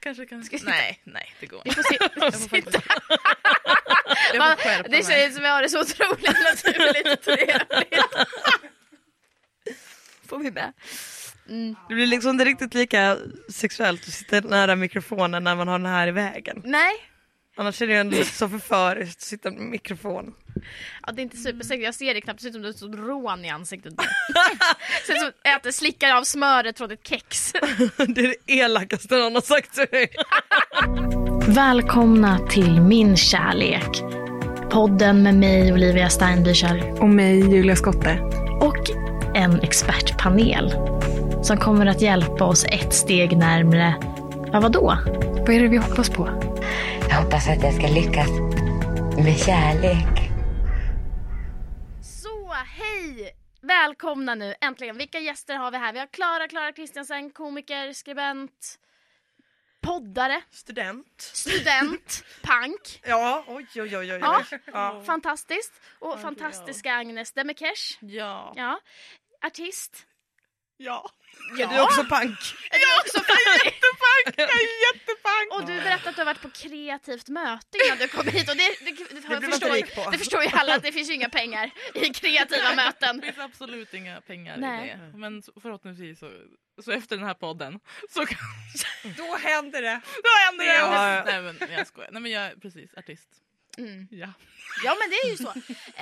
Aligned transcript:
Kanske 0.00 0.26
kan... 0.26 0.44
Ska 0.44 0.56
jag? 0.56 0.64
Nej, 0.64 1.00
nej 1.04 1.34
det 1.40 1.46
går 1.46 1.62
Vi 1.64 1.70
inte. 1.70 1.82
får 1.82 1.92
se. 1.92 1.98
Jag 2.16 2.34
får. 2.34 2.58
Jag 4.32 4.38
Man, 4.38 4.56
det 4.88 5.02
ut 5.26 5.34
som 5.34 5.42
vi 5.42 5.48
har 5.48 5.62
det 5.62 5.68
så 5.68 5.80
otroligt 5.80 6.22
naturligt 6.24 7.12
och 7.12 7.22
trevligt. 7.22 8.04
Får 10.28 10.38
vi 10.38 10.50
med? 10.50 10.72
Mm. 11.48 11.76
Det 11.88 11.94
blir 11.94 12.06
liksom 12.06 12.30
inte 12.30 12.44
riktigt 12.44 12.74
lika 12.74 13.18
sexuellt 13.52 14.00
att 14.00 14.12
sitta 14.14 14.40
nära 14.40 14.76
mikrofonen 14.76 15.44
när 15.44 15.56
man 15.56 15.68
har 15.68 15.78
den 15.78 15.86
här 15.86 16.08
i 16.08 16.10
vägen. 16.10 16.62
Nej, 16.64 16.92
Annars 17.56 17.82
är 17.82 17.86
det 17.86 17.94
ändå 17.94 18.16
lite 18.16 18.30
så 18.34 18.48
förföriskt 18.48 19.18
att 19.18 19.22
sitta 19.22 19.50
med 19.50 19.60
mikrofon. 19.62 20.34
Ja, 21.06 21.12
det 21.12 21.20
är 21.20 21.22
inte 21.22 21.36
supersexigt. 21.36 21.84
Jag 21.84 21.94
ser 21.94 22.14
det 22.14 22.20
knappt. 22.20 22.38
Det 22.38 22.42
ser 22.42 22.48
ut 22.48 22.54
som 22.54 22.64
ett 22.64 22.76
stort 22.76 22.94
rån 22.94 23.44
i 23.44 23.48
ansiktet. 23.50 23.92
Det 23.96 24.04
ser 25.06 25.12
ut 25.12 25.18
som 25.20 25.52
äter 25.56 25.70
slickar 25.70 26.14
av 26.16 26.24
smöret 26.24 26.78
från 26.78 26.90
ett 26.90 27.06
kex. 27.08 27.52
Det 27.96 28.20
är 28.20 28.34
det 28.46 28.52
elakaste 28.52 29.16
någon 29.16 29.34
har 29.34 29.42
sagt 29.42 29.74
till 29.74 29.86
mig. 29.92 30.08
Välkomna 31.54 32.38
till 32.38 32.80
Min 32.80 33.16
kärlek. 33.16 34.02
Podden 34.70 35.22
med 35.22 35.34
mig 35.34 35.72
Olivia 35.72 36.08
Steinbücher 36.08 37.00
Och 37.00 37.08
mig, 37.08 37.54
Julia 37.54 37.76
Skotte. 37.76 38.18
och 38.60 38.90
en 39.36 39.60
expertpanel 39.60 40.70
som 41.42 41.56
kommer 41.56 41.86
att 41.86 42.00
hjälpa 42.02 42.44
oss 42.44 42.64
ett 42.64 42.94
steg 42.94 43.36
närmre, 43.36 43.94
ja 44.52 44.60
vadå? 44.60 44.98
Vad 45.38 45.50
är 45.50 45.60
det 45.60 45.68
vi 45.68 45.76
hoppas 45.76 46.10
på? 46.10 46.28
Jag 47.08 47.16
hoppas 47.16 47.48
att 47.48 47.62
jag 47.62 47.74
ska 47.74 47.86
lyckas 47.86 48.28
med 49.24 49.38
kärlek. 49.38 50.19
Välkomna 53.70 54.34
nu 54.34 54.54
äntligen. 54.60 54.96
Vilka 54.98 55.18
gäster 55.18 55.54
har 55.56 55.70
vi 55.70 55.76
här? 55.78 55.92
Vi 55.92 55.98
har 55.98 56.06
Klara, 56.06 56.48
Klara 56.48 56.72
Kristiansen, 56.72 57.30
komiker, 57.30 57.92
skribent, 57.92 58.78
poddare, 59.80 60.42
Student. 60.50 61.20
student, 61.20 62.24
pank. 62.42 63.00
Ja, 63.04 63.44
oj 63.46 63.66
oj 63.76 63.96
oj 63.96 64.12
oj. 64.12 64.18
Ja. 64.20 64.44
Ja. 64.66 65.02
Fantastiskt. 65.06 65.80
Och 65.98 66.20
fantastiska 66.20 66.94
Agnes 66.94 67.32
Demekesh. 67.32 67.98
Ja. 68.00 68.52
Ja. 68.56 68.80
Artist. 69.46 70.06
Ja. 70.76 71.10
Är 71.58 71.66
du 71.74 71.80
också 71.80 72.04
pank? 72.04 72.38
Är 72.70 72.78
du 72.84 72.88
också 73.00 73.18
pank? 73.18 74.34
Jag 74.36 74.50
är 74.50 74.94
jättepank! 74.94 75.48
Och 75.52 75.60
du 75.66 75.74
berättade 75.80 76.10
att 76.10 76.16
du 76.16 76.20
har 76.20 76.26
varit 76.26 76.42
på 76.42 76.50
kreativt 76.50 77.28
möte 77.28 77.78
innan 77.86 77.98
du 77.98 78.08
kom 78.08 78.26
hit 78.28 78.50
och 78.50 78.56
det, 78.56 78.68
det, 78.84 79.20
det, 79.20 79.28
man 79.28 79.42
förstår, 79.42 80.04
på. 80.04 80.10
det 80.10 80.18
förstår 80.18 80.42
ju 80.42 80.48
alla 80.52 80.74
att 80.74 80.82
det 80.82 80.92
finns 80.92 81.10
ju 81.10 81.14
inga 81.14 81.28
pengar 81.28 81.70
i 81.94 82.00
kreativa 82.00 82.74
möten. 82.74 83.20
Det 83.20 83.26
finns 83.26 83.38
absolut 83.38 83.94
inga 83.94 84.20
pengar 84.20 84.56
Nej. 84.56 84.88
i 84.88 84.90
det. 85.12 85.18
Men 85.18 85.42
förhoppningsvis 85.62 86.18
så, 86.18 86.30
så 86.82 86.92
efter 86.92 87.16
den 87.16 87.26
här 87.26 87.34
podden 87.34 87.80
så 88.10 88.26
kan 88.26 88.38
Då 89.16 89.36
händer 89.36 89.82
det. 89.82 90.00
då 90.22 90.30
händer 90.46 90.64
det! 90.64 90.74
Ja, 90.74 91.14
ja. 91.16 91.24
Nej 91.24 91.42
men 91.42 91.72
jag 91.72 91.86
skojar. 91.86 92.10
Nej 92.12 92.22
men 92.22 92.32
jag 92.32 92.42
är 92.42 92.56
precis 92.56 92.94
artist. 92.94 93.28
Mm. 93.78 94.08
Ja. 94.10 94.32
Ja 94.84 94.96
men 95.00 95.10
det 95.10 95.16
är 95.16 95.30
ju 95.30 95.36
så. 95.36 95.48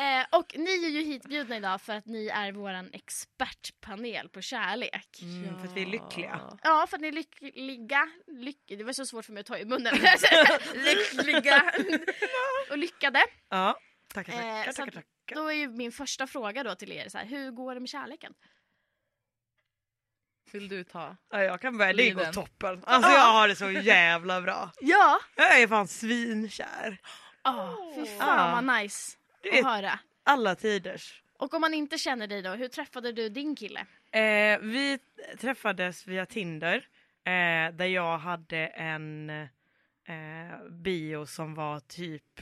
Eh, 0.01 0.39
och 0.39 0.53
ni 0.59 0.85
är 0.85 0.89
ju 0.89 1.03
hitbjudna 1.03 1.57
idag 1.57 1.81
för 1.81 1.93
att 1.95 2.07
ni 2.07 2.27
är 2.27 2.53
våran 2.53 2.91
expertpanel 2.93 4.29
på 4.29 4.41
kärlek. 4.43 5.19
Mm, 5.23 5.59
för 5.61 5.67
att 5.69 5.77
vi 5.77 5.83
är 5.83 5.87
lyckliga. 5.87 6.41
Ja, 6.63 6.87
för 6.91 6.97
att 6.97 7.01
ni 7.01 7.09
är 7.09 7.13
lyckliga. 7.13 8.09
Lyck, 8.27 8.59
det 8.67 8.85
var 8.85 8.93
så 8.93 9.07
svårt 9.07 9.25
för 9.25 9.33
mig 9.33 9.41
att 9.41 9.47
ta 9.47 9.59
i 9.59 9.65
munnen. 9.65 9.95
lyckliga 10.75 11.73
och 12.71 12.79
lyckade. 12.79 13.21
Ja, 13.49 13.79
tackar 14.15 14.33
Eh, 14.33 14.39
tackar. 14.39 14.73
så 14.73 14.77
tackar, 14.85 14.93
tackar. 14.93 15.35
Då 15.35 15.49
är 15.49 15.53
ju 15.55 15.69
min 15.69 15.93
första 15.93 16.27
fråga 16.27 16.63
då 16.65 16.75
till 16.75 16.93
er 16.93 17.09
så 17.09 17.19
här, 17.19 17.25
hur 17.27 17.51
går 17.51 17.75
det 17.75 17.81
med 17.81 17.89
kärleken? 17.89 18.35
Vill 20.53 20.69
du 20.69 20.85
ta? 20.85 21.17
Ja, 21.31 21.43
jag 21.43 21.61
kan 21.61 21.79
börja, 21.79 21.93
det 21.93 22.11
går 22.11 22.25
toppen. 22.33 22.85
Alltså 22.85 23.11
jag 23.11 23.33
har 23.33 23.49
det 23.49 23.57
så 23.57 23.71
jävla 23.71 24.41
bra. 24.41 24.71
Ja! 24.81 25.21
Jag 25.37 25.61
är 25.61 25.69
fan 25.69 25.89
svinkär. 25.89 26.99
Oh, 27.51 27.95
fy 27.95 28.07
fan 28.07 28.39
Ja. 28.49 28.61
vad 28.63 28.83
nice 28.83 29.17
Det 29.43 29.49
att 29.49 29.55
är 29.59 29.63
höra. 29.65 29.99
alla 30.25 30.55
tiders. 30.55 31.23
Och 31.39 31.55
om 31.55 31.61
man 31.61 31.75
inte 31.75 31.99
känner 31.99 32.27
dig 32.27 32.43
då, 32.43 32.51
hur 32.51 32.69
träffade 32.69 33.13
du 33.13 33.29
din 33.29 33.57
kille? 33.57 33.81
Eh, 34.11 34.59
vi 34.61 34.99
träffades 35.41 36.07
via 36.07 36.27
Tinder 36.27 36.77
eh, 37.25 37.73
där 37.75 37.85
jag 37.87 38.19
hade 38.19 38.59
en 38.67 39.31
eh, 39.31 39.47
bio 40.71 41.27
som 41.27 41.55
var 41.55 41.81
typ 41.81 42.41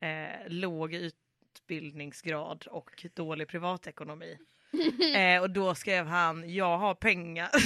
eh, 0.00 0.48
låg 0.48 0.94
utbildningsgrad 0.94 2.64
och 2.70 3.04
dålig 3.14 3.48
privatekonomi. 3.48 4.38
eh, 5.16 5.42
och 5.42 5.50
då 5.50 5.74
skrev 5.74 6.06
han 6.06 6.54
jag 6.54 6.78
har 6.78 6.94
pengar. 6.94 7.48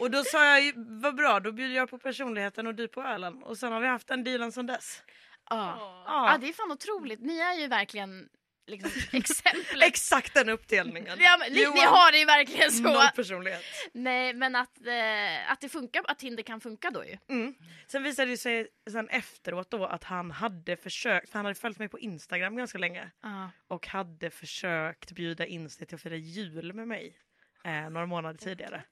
och 0.00 0.10
då 0.10 0.24
sa 0.24 0.58
jag 0.58 0.72
vad 0.76 1.14
bra 1.16 1.40
då 1.40 1.52
bjuder 1.52 1.74
jag 1.74 1.90
på 1.90 1.98
personligheten 1.98 2.66
och 2.66 2.74
du 2.74 2.88
på 2.88 3.02
ölen 3.02 3.42
och 3.42 3.58
sen 3.58 3.72
har 3.72 3.80
vi 3.80 3.86
haft 3.86 4.08
den 4.08 4.24
dealen 4.24 4.52
sedan 4.52 4.66
dess. 4.66 5.02
Ja. 5.50 5.76
Ja. 6.06 6.32
ja, 6.32 6.38
det 6.38 6.48
är 6.48 6.52
fan 6.52 6.72
otroligt. 6.72 7.20
Ni 7.20 7.38
är 7.38 7.54
ju 7.54 7.66
verkligen 7.66 8.28
liksom, 8.66 8.90
exemplet. 9.12 9.82
Exakt 9.82 10.34
den 10.34 10.48
uppdelningen. 10.48 11.18
Ja, 11.20 11.36
men, 11.38 11.52
ni, 11.52 11.58
ni 11.60 11.80
har 11.80 12.12
det 12.12 12.18
ju 12.18 12.24
verkligen 12.24 12.70
så. 12.70 12.82
Noll 12.82 13.08
personlighet. 13.16 13.62
Nej 13.92 14.34
men 14.34 14.56
att, 14.56 14.86
eh, 14.86 15.52
att 15.52 15.60
det 15.60 15.68
funkar, 15.68 16.02
att 16.08 16.18
Tinder 16.18 16.42
kan 16.42 16.60
funka 16.60 16.90
då 16.90 17.04
ju. 17.04 17.18
Mm. 17.28 17.54
Sen 17.86 18.02
visade 18.02 18.30
det 18.30 18.36
sig 18.36 18.68
sen 18.90 19.08
efteråt 19.08 19.70
då 19.70 19.86
att 19.86 20.04
han 20.04 20.30
hade 20.30 20.76
försökt, 20.76 21.30
för 21.30 21.38
han 21.38 21.44
hade 21.46 21.54
följt 21.54 21.78
mig 21.78 21.88
på 21.88 21.98
Instagram 21.98 22.56
ganska 22.56 22.78
länge 22.78 23.10
Ja. 23.22 23.50
och 23.68 23.86
hade 23.86 24.30
försökt 24.30 25.12
bjuda 25.12 25.46
in 25.46 25.70
sig 25.70 25.86
till 25.86 25.94
att 25.94 26.02
fira 26.02 26.16
jul 26.16 26.72
med 26.72 26.88
mig 26.88 27.16
eh, 27.64 27.90
några 27.90 28.06
månader 28.06 28.38
tidigare. 28.38 28.82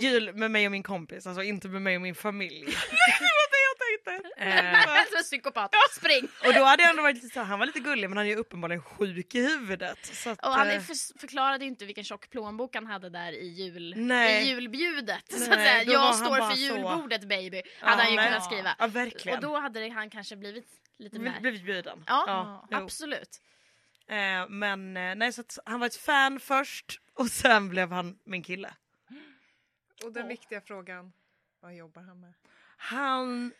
Jul 0.00 0.34
med 0.34 0.50
mig 0.50 0.66
och 0.66 0.72
min 0.72 0.82
kompis, 0.82 1.26
alltså 1.26 1.42
inte 1.42 1.68
med 1.68 1.82
mig 1.82 1.96
och 1.96 2.02
min 2.02 2.14
familj. 2.14 2.76
Eh, 4.36 4.82
Som 4.82 5.16
en 5.16 5.22
psykopat. 5.22 5.70
Spring! 5.96 6.28
och 6.46 6.54
då 6.54 6.62
hade 6.64 6.82
jag 6.82 6.90
ändå 6.90 7.02
varit 7.02 7.14
lite 7.16 7.28
så 7.28 7.40
här, 7.40 7.46
han 7.46 7.58
var 7.58 7.66
lite 7.66 7.80
gullig 7.80 8.08
men 8.10 8.16
han 8.16 8.26
är 8.26 8.30
ju 8.30 8.36
uppenbarligen 8.36 8.82
sjuk 8.82 9.34
i 9.34 9.40
huvudet. 9.40 10.06
Så 10.06 10.30
att, 10.30 10.46
Och 10.46 10.52
han 10.52 10.70
eh, 10.70 10.80
för, 10.80 11.18
förklarade 11.20 11.64
inte 11.64 11.84
vilken 11.84 12.04
tjock 12.04 12.30
plånbok 12.30 12.74
han 12.74 12.86
hade 12.86 13.10
där 13.10 13.32
i, 13.32 13.46
jul, 13.48 13.94
Nej. 13.96 14.42
i 14.42 14.48
julbjudet. 14.48 15.24
så 15.32 15.42
att 15.42 15.48
Nej, 15.58 15.84
säga. 15.84 15.98
var 15.98 16.06
Jag 16.06 16.14
står 16.14 16.36
för 16.36 16.50
så- 16.56 16.60
julbordet 16.60 17.24
baby. 17.28 17.62
Ja, 17.80 17.86
hade 17.88 18.02
han 18.02 18.10
ju 18.10 18.16
nej. 18.16 18.26
kunnat 18.28 18.44
skriva. 18.44 18.76
Ja 18.78 18.86
verkligen. 18.86 19.38
Och 19.38 19.44
då 19.44 19.58
hade 19.60 19.80
det, 19.80 19.88
han 19.88 20.10
kanske 20.10 20.36
blivit 20.36 20.66
lite 20.98 21.18
mer. 21.18 21.40
blivit 21.40 21.64
bjuden. 21.64 22.04
Ja, 22.06 22.66
jo. 22.70 22.76
absolut. 22.76 23.40
Eh, 24.08 24.48
men 24.48 24.96
eh, 24.96 25.14
nej, 25.14 25.32
så 25.32 25.40
att 25.40 25.58
han 25.66 25.80
var 25.80 25.86
ett 25.86 25.96
fan 25.96 26.40
först 26.40 27.00
och 27.14 27.26
sen 27.28 27.68
blev 27.68 27.92
han 27.92 28.18
min 28.24 28.42
kille. 28.42 28.74
Och 30.04 30.12
den 30.12 30.28
viktiga 30.28 30.60
frågan, 30.60 31.12
vad 31.60 31.74
jobbar 31.74 32.02
han 32.02 32.20
med? 32.20 32.34
Han 32.76 33.52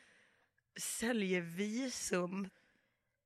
säljer 0.76 1.40
visum 1.40 2.50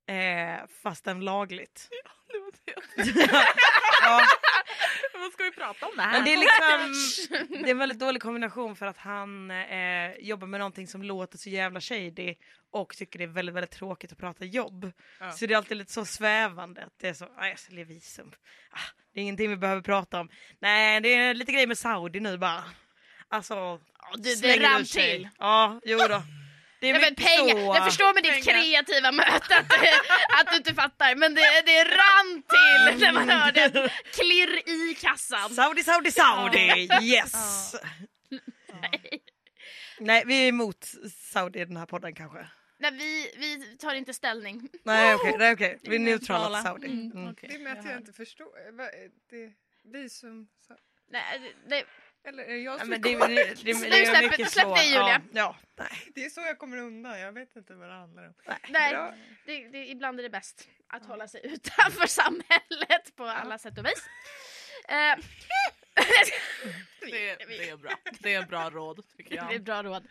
eh, 0.07 0.67
fastän 0.83 1.21
lagligt. 1.21 1.89
Det 1.91 2.39
var 2.39 2.53
det. 2.65 3.31
ja, 4.03 4.23
Vad 5.15 5.33
ska 5.33 5.45
vi 5.45 5.51
prata 5.51 5.87
om 5.87 5.93
det 5.97 6.03
här? 6.03 6.13
men 6.13 6.25
det 6.25 6.33
är 6.33 6.37
liksom 6.37 7.47
det 7.63 7.69
är 7.69 7.71
en 7.71 7.79
väldigt 7.79 7.99
dålig 7.99 8.23
kombination 8.23 8.77
för 8.77 8.87
att 8.87 8.99
han 8.99 9.51
eh, 9.51 10.13
jobbar 10.19 10.47
med 10.47 10.61
någonting 10.61 10.87
som 10.87 11.03
låter 11.03 11.39
så 11.39 11.49
jävla 11.51 11.81
shady 11.81 12.35
och 12.71 12.97
tycker 12.97 13.19
det 13.19 13.25
är 13.25 13.27
väldigt, 13.29 13.55
väldigt 13.55 13.71
tråkigt 13.71 14.13
att 14.13 14.19
prata 14.19 14.45
jobb. 14.45 14.93
Ja. 15.21 15.33
Så 15.33 15.47
det 15.47 15.55
är 15.55 15.59
alltid 15.59 15.77
lite 15.77 15.93
så 15.93 16.05
svävande 16.05 16.85
att 16.85 16.99
det 16.99 17.09
är 17.09 17.15
så, 17.15 17.29
ah, 17.37 17.47
jag 17.47 17.59
säljer 17.59 17.85
visum. 17.85 18.33
Ah, 18.71 18.79
det 19.13 19.21
är 19.21 19.23
ingenting 19.23 19.51
vi 19.51 19.57
behöver 19.57 19.83
prata 19.83 20.21
om. 20.21 20.29
Nej, 20.59 21.01
det 21.01 21.15
är 21.15 21.35
lite 21.35 21.53
grejer 21.53 21.67
med 21.67 21.79
Saudi 21.79 22.21
nu 22.21 22.39
bara. 22.39 22.65
Alltså, 23.31 23.81
Du, 24.19 24.35
det 24.35 24.57
rann 24.57 24.85
till. 24.85 25.29
Ja, 25.39 25.81
jo 25.85 25.99
då. 25.99 26.23
Det 26.81 26.87
är 26.91 26.95
Ja, 26.95 27.01
men 27.01 27.15
pengar. 27.15 27.55
så. 27.55 27.75
Jag 27.77 27.85
förstår 27.85 28.15
med 28.15 28.23
ditt 28.23 28.45
Pengar. 28.47 28.63
kreativa 28.63 29.13
möte 29.13 29.57
att, 29.59 29.73
att 30.41 30.51
du 30.51 30.57
inte 30.57 30.75
fattar 30.75 31.15
men 31.15 31.35
det, 31.35 31.63
det 31.67 31.85
rann 31.85 32.43
till 32.43 33.01
när 33.01 33.13
man 33.13 33.29
hörde 33.31 33.65
ett 33.65 33.93
klirr 34.15 34.69
i 34.69 34.95
kassan. 34.95 35.51
Saudi, 35.51 35.83
Saudi, 35.85 36.11
Saudi! 36.13 36.89
Yes! 37.03 37.75
Nej, 40.01 40.23
vi 40.27 40.45
är 40.45 40.49
emot 40.49 40.85
Saudi 41.33 41.61
i 41.61 41.65
den 41.65 41.77
här 41.77 41.87
podden 41.87 42.15
kanske. 42.15 42.47
Nej, 42.79 42.91
vi, 42.93 43.33
vi 43.37 43.77
tar 43.77 43.95
inte 43.95 44.15
ställning. 44.15 44.69
Nej, 44.85 45.15
okej, 45.15 45.35
nej, 45.39 45.53
okej. 45.53 45.79
Vi 45.83 45.95
är 45.95 45.99
neutrala. 46.01 46.59
till 46.59 46.65
Saudi. 46.67 46.87
Mm. 46.87 47.13
Mm. 47.13 47.31
Okej, 47.33 47.49
Det 47.49 47.55
är 47.55 47.59
med 47.59 47.71
jag 47.73 47.79
att 47.79 47.85
jag 47.85 47.97
inte 47.97 48.13
förstår. 48.13 48.49
Det, 49.31 49.53
visum... 49.99 50.49
så- 50.69 50.77
Nej, 51.11 51.55
det, 51.69 51.85
Eller 52.29 52.47
det 52.47 52.57
jag 52.57 52.81
Ja, 52.81 52.85
men 52.85 53.01
det, 53.03 53.17
det, 53.19 53.27
det, 53.27 53.55
det, 53.65 53.75
Nu 53.75 53.89
det 53.91 54.01
är 54.03 54.15
släpper- 54.15 54.45
släpp 54.45 54.75
det, 54.77 54.85
Julia. 54.85 55.09
Ja, 55.09 55.21
ja, 55.33 55.57
nej. 55.79 56.03
Det 56.15 56.25
är 56.25 56.31
så 56.31 56.41
jag 56.41 56.59
kommer 56.59 56.77
undan. 56.77 57.21
Jag 57.21 57.33
vet 57.33 57.57
inte 57.57 57.75
vad 57.75 57.89
det 57.89 57.95
handlar 57.95 58.27
om. 58.27 58.35
nej, 58.69 58.97
det, 59.47 59.69
det, 59.69 59.87
ibland 59.89 60.19
är 60.19 60.23
det 60.23 60.31
bäst 60.31 60.69
att 60.89 61.07
hålla 61.07 61.29
sig 61.29 61.41
utanför 61.45 62.07
samhället 62.21 63.17
på 63.17 63.25
alla 63.25 63.59
sätt 63.59 63.79
och 63.79 63.85
vis. 63.87 64.09
Eh, 64.89 65.25
Det, 67.01 67.37
det 67.49 67.69
är 67.69 67.77
bra. 67.77 67.91
Det 68.21 68.35
är 68.35 68.43
bra 68.43 68.71
råd 68.71 69.05
tycker 69.17 69.31
det 69.31 69.41
är 69.41 69.53
jag. 69.53 69.63
bra 69.63 69.83
råd. 69.83 70.07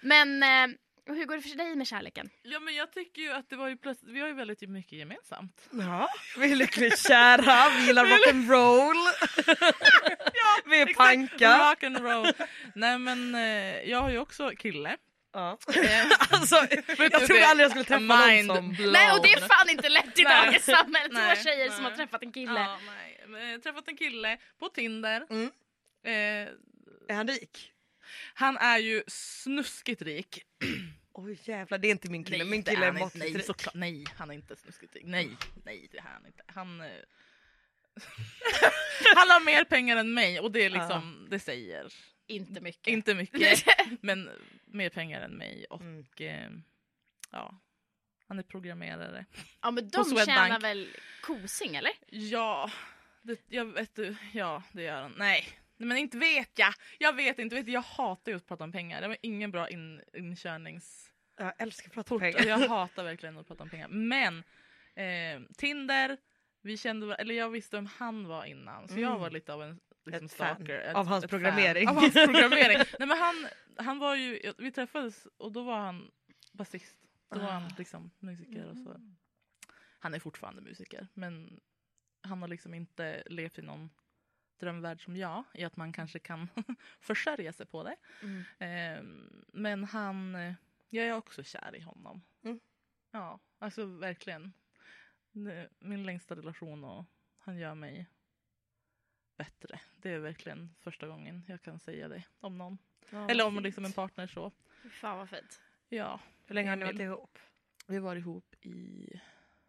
Men 0.00 0.42
eh, 0.42 0.76
hur 1.06 1.24
går 1.24 1.36
det 1.36 1.42
för 1.42 1.56
dig 1.56 1.76
med 1.76 1.86
kärleken? 1.86 2.30
Ja 2.42 2.60
men 2.60 2.74
jag 2.74 2.92
tycker 2.92 3.22
ju 3.22 3.32
att 3.32 3.50
det 3.50 3.56
var 3.56 3.68
ju 3.68 3.76
plötsligt, 3.76 4.10
vi 4.14 4.20
har 4.20 4.28
ju 4.28 4.34
väldigt 4.34 4.68
mycket 4.68 4.92
gemensamt. 4.98 5.68
Ja, 5.70 6.08
vi 6.38 6.52
är 6.52 6.56
lyckligt 6.56 6.98
kära, 6.98 7.70
vi 7.76 7.86
gillar 7.86 8.04
rock'n'roll. 8.04 9.12
vi 10.70 10.80
är 10.80 10.94
panka. 10.94 11.70
Rock 11.70 11.82
and 11.82 11.98
roll. 11.98 12.32
Nej 12.74 12.98
men 12.98 13.34
eh, 13.34 13.90
jag 13.90 14.00
har 14.00 14.10
ju 14.10 14.18
också 14.18 14.50
kille. 14.58 14.96
Ja. 15.32 15.58
Eh, 15.76 16.06
Alltså, 16.30 16.56
jag 16.98 17.26
trodde 17.26 17.46
aldrig 17.46 17.64
jag 17.64 17.70
skulle 17.70 17.84
träffa 17.84 18.00
någon 18.00 18.46
som... 18.56 18.72
blown. 18.72 18.92
Nej 18.92 19.12
och 19.12 19.22
det 19.22 19.32
är 19.32 19.40
fan 19.48 19.68
inte 19.70 19.88
lätt 19.88 20.18
i 20.18 20.22
Nej. 20.24 20.46
dagens 20.46 20.64
samhälle. 20.64 21.08
Två 21.08 21.20
Nej, 21.20 21.36
tjejer 21.36 21.70
som 21.70 21.82
nej. 21.82 21.90
har 21.90 21.96
träffat 21.96 22.22
en 22.22 22.32
kille. 22.32 22.60
Ja, 22.60 22.78
nej. 22.86 23.24
Men 23.28 23.46
Jag 23.46 23.52
har 23.52 23.58
träffat 23.58 23.88
en 23.88 23.96
kille 23.96 24.38
på 24.58 24.68
Tinder. 24.68 25.26
Mm. 25.30 25.50
Eh, 26.04 26.52
Är 27.08 27.14
han 27.14 27.28
rik? 27.28 27.68
han 28.34 28.56
är 28.56 28.78
ju 28.78 29.02
snuskigt 29.06 30.02
rik. 30.02 30.42
Oj 31.14 31.38
jävlar, 31.44 31.78
det 31.78 31.88
är 31.88 31.90
inte 31.90 32.10
min 32.10 32.24
kille. 32.24 32.38
Nej, 32.38 32.46
min 32.46 32.62
det 32.62 32.70
kille 32.70 32.86
är 32.86 32.86
han 32.86 32.96
inte. 32.96 33.04
måttligt 33.04 33.24
nej, 33.26 33.34
rik. 33.34 33.46
såklart. 33.46 33.74
nej, 33.74 34.04
han 34.16 34.30
är 34.30 34.34
inte 34.34 34.56
snuskigt 34.56 34.94
rik. 34.94 35.02
Nej, 35.06 35.30
nej 35.64 35.88
det 35.90 35.98
är 35.98 36.02
han 36.02 36.26
inte. 36.26 36.42
Han, 36.46 36.80
eh, 36.80 36.86
han 39.16 39.30
har 39.30 39.44
mer 39.44 39.64
pengar 39.64 39.96
än 39.96 40.14
mig 40.14 40.40
och 40.40 40.52
det 40.52 40.64
är 40.64 40.70
liksom, 40.70 41.26
det 41.30 41.38
säger 41.38 41.92
Inte 42.26 42.60
mycket. 42.60 42.86
inte 42.88 43.14
mycket 43.14 43.64
men 44.00 44.30
mer 44.66 44.88
pengar 44.90 45.20
än 45.20 45.30
mig 45.32 45.66
och 45.70 45.80
Mm. 45.80 46.04
eh, 46.20 46.50
ja, 47.30 47.60
han 48.28 48.38
är 48.38 48.42
programmerare. 48.42 49.24
ja 49.62 49.70
men 49.70 49.88
de 49.88 50.04
tjänar 50.04 50.60
väl 50.60 50.88
kosing 51.22 51.76
eller? 51.76 51.92
Ja, 52.06 52.70
det, 53.22 53.40
jag 53.48 53.64
vet 53.64 53.94
du, 53.94 54.16
ja 54.32 54.62
det 54.72 54.82
gör 54.82 55.02
han. 55.02 55.14
Nej. 55.16 55.48
Nej, 55.76 55.86
men 55.88 55.96
inte 55.96 56.18
vet 56.18 56.58
jag. 56.58 56.74
Jag 56.98 57.12
vet 57.16 57.38
inte, 57.38 57.54
vet 57.56 57.66
du, 57.66 57.72
jag 57.72 57.80
hatar 57.82 58.32
ju 58.32 58.36
att 58.36 58.46
prata 58.48 58.64
om 58.64 58.72
pengar. 58.72 59.00
Det 59.00 59.08
var 59.08 59.16
ingen 59.22 59.50
bra 59.50 59.68
in, 59.68 60.02
inkörnings... 60.14 61.08
Jag 61.38 61.52
älskar 61.58 61.88
att 61.88 61.94
prata 61.94 62.14
om 62.14 62.20
pengar. 62.20 62.44
jag 62.46 62.68
hatar 62.68 63.04
verkligen 63.04 63.38
att 63.38 63.46
prata 63.48 63.62
om 63.62 63.70
pengar. 63.70 63.88
Men 63.88 64.38
eh, 64.94 65.42
Tinder, 65.56 66.16
vi 66.62 66.76
kände, 66.76 67.14
eller 67.14 67.34
jag 67.34 67.50
visste 67.50 67.76
vem 67.76 67.86
han 67.86 68.26
var 68.28 68.44
innan 68.44 68.88
så 68.88 68.94
jag 69.00 69.08
Mm. 69.10 69.20
var 69.20 69.30
lite 69.30 69.52
av 69.52 69.62
en 69.62 69.80
liksom, 70.04 70.24
Ett 70.26 70.32
stalker. 70.32 70.78
Ett, 70.80 70.96
av 70.96 71.06
hans 71.06 71.26
programmering. 71.26 71.86
Fan 71.86 71.96
av 71.96 72.02
hans 72.02 72.14
programmering. 72.14 72.78
Nej, 72.98 73.08
men 73.08 73.18
han, 73.18 73.46
han 73.76 73.98
var 73.98 74.14
ju, 74.16 74.52
vi 74.58 74.72
träffades 74.72 75.26
och 75.36 75.52
då 75.52 75.62
var 75.62 75.78
han 75.78 76.10
basist. 76.52 76.96
Då 77.30 77.38
var 77.40 77.50
han 77.50 77.62
Ah. 77.64 77.70
liksom 77.78 78.10
musiker 78.18 78.66
och 78.66 78.76
så. 78.76 79.00
Han 79.98 80.14
är 80.14 80.18
fortfarande 80.18 80.62
musiker 80.62 81.08
men 81.14 81.60
han 82.22 82.40
har 82.42 82.48
liksom 82.48 82.74
inte 82.74 83.22
levt 83.26 83.58
i 83.58 83.62
någon 83.62 83.90
drömvärld 84.60 85.04
som 85.04 85.16
jag 85.16 85.44
i 85.54 85.64
att 85.64 85.76
man 85.76 85.92
kanske 85.92 86.18
kan 86.18 86.48
försörja 87.00 87.52
sig 87.52 87.66
på 87.66 87.82
det. 87.82 87.96
Mm. 88.22 88.42
Ehm, 88.58 89.44
men 89.52 89.84
han, 89.84 90.34
eh, 90.34 90.54
jag 90.88 91.06
är 91.06 91.12
också 91.16 91.42
kär 91.42 91.76
i 91.76 91.80
honom. 91.80 92.22
Mm. 92.44 92.60
Ja, 93.10 93.40
alltså 93.58 93.84
verkligen. 93.86 94.52
Min 95.78 96.02
längsta 96.06 96.36
relation 96.36 96.84
och 96.84 97.04
han 97.38 97.56
gör 97.58 97.74
mig 97.74 98.06
bättre. 99.36 99.80
Det 99.96 100.10
är 100.10 100.18
verkligen 100.18 100.74
första 100.80 101.08
gången 101.08 101.44
jag 101.48 101.62
kan 101.62 101.78
säga 101.80 102.08
det 102.08 102.24
om 102.40 102.58
någon. 102.58 102.78
Ja, 103.10 103.30
Eller 103.30 103.46
om 103.46 103.52
fint. 103.54 103.62
liksom 103.64 103.84
en 103.84 103.92
partner 103.92 104.26
så. 104.26 104.52
Fan 104.90 105.18
vad 105.18 105.28
fint. 105.30 105.60
Ja, 105.88 106.20
Hur 106.46 106.54
länge 106.54 106.68
har 106.70 106.76
ni 106.76 106.84
varit 106.84 107.00
ihop? 107.00 107.38
vi 107.86 107.98
var 107.98 108.16
ihop 108.16 108.54
i 108.60 109.06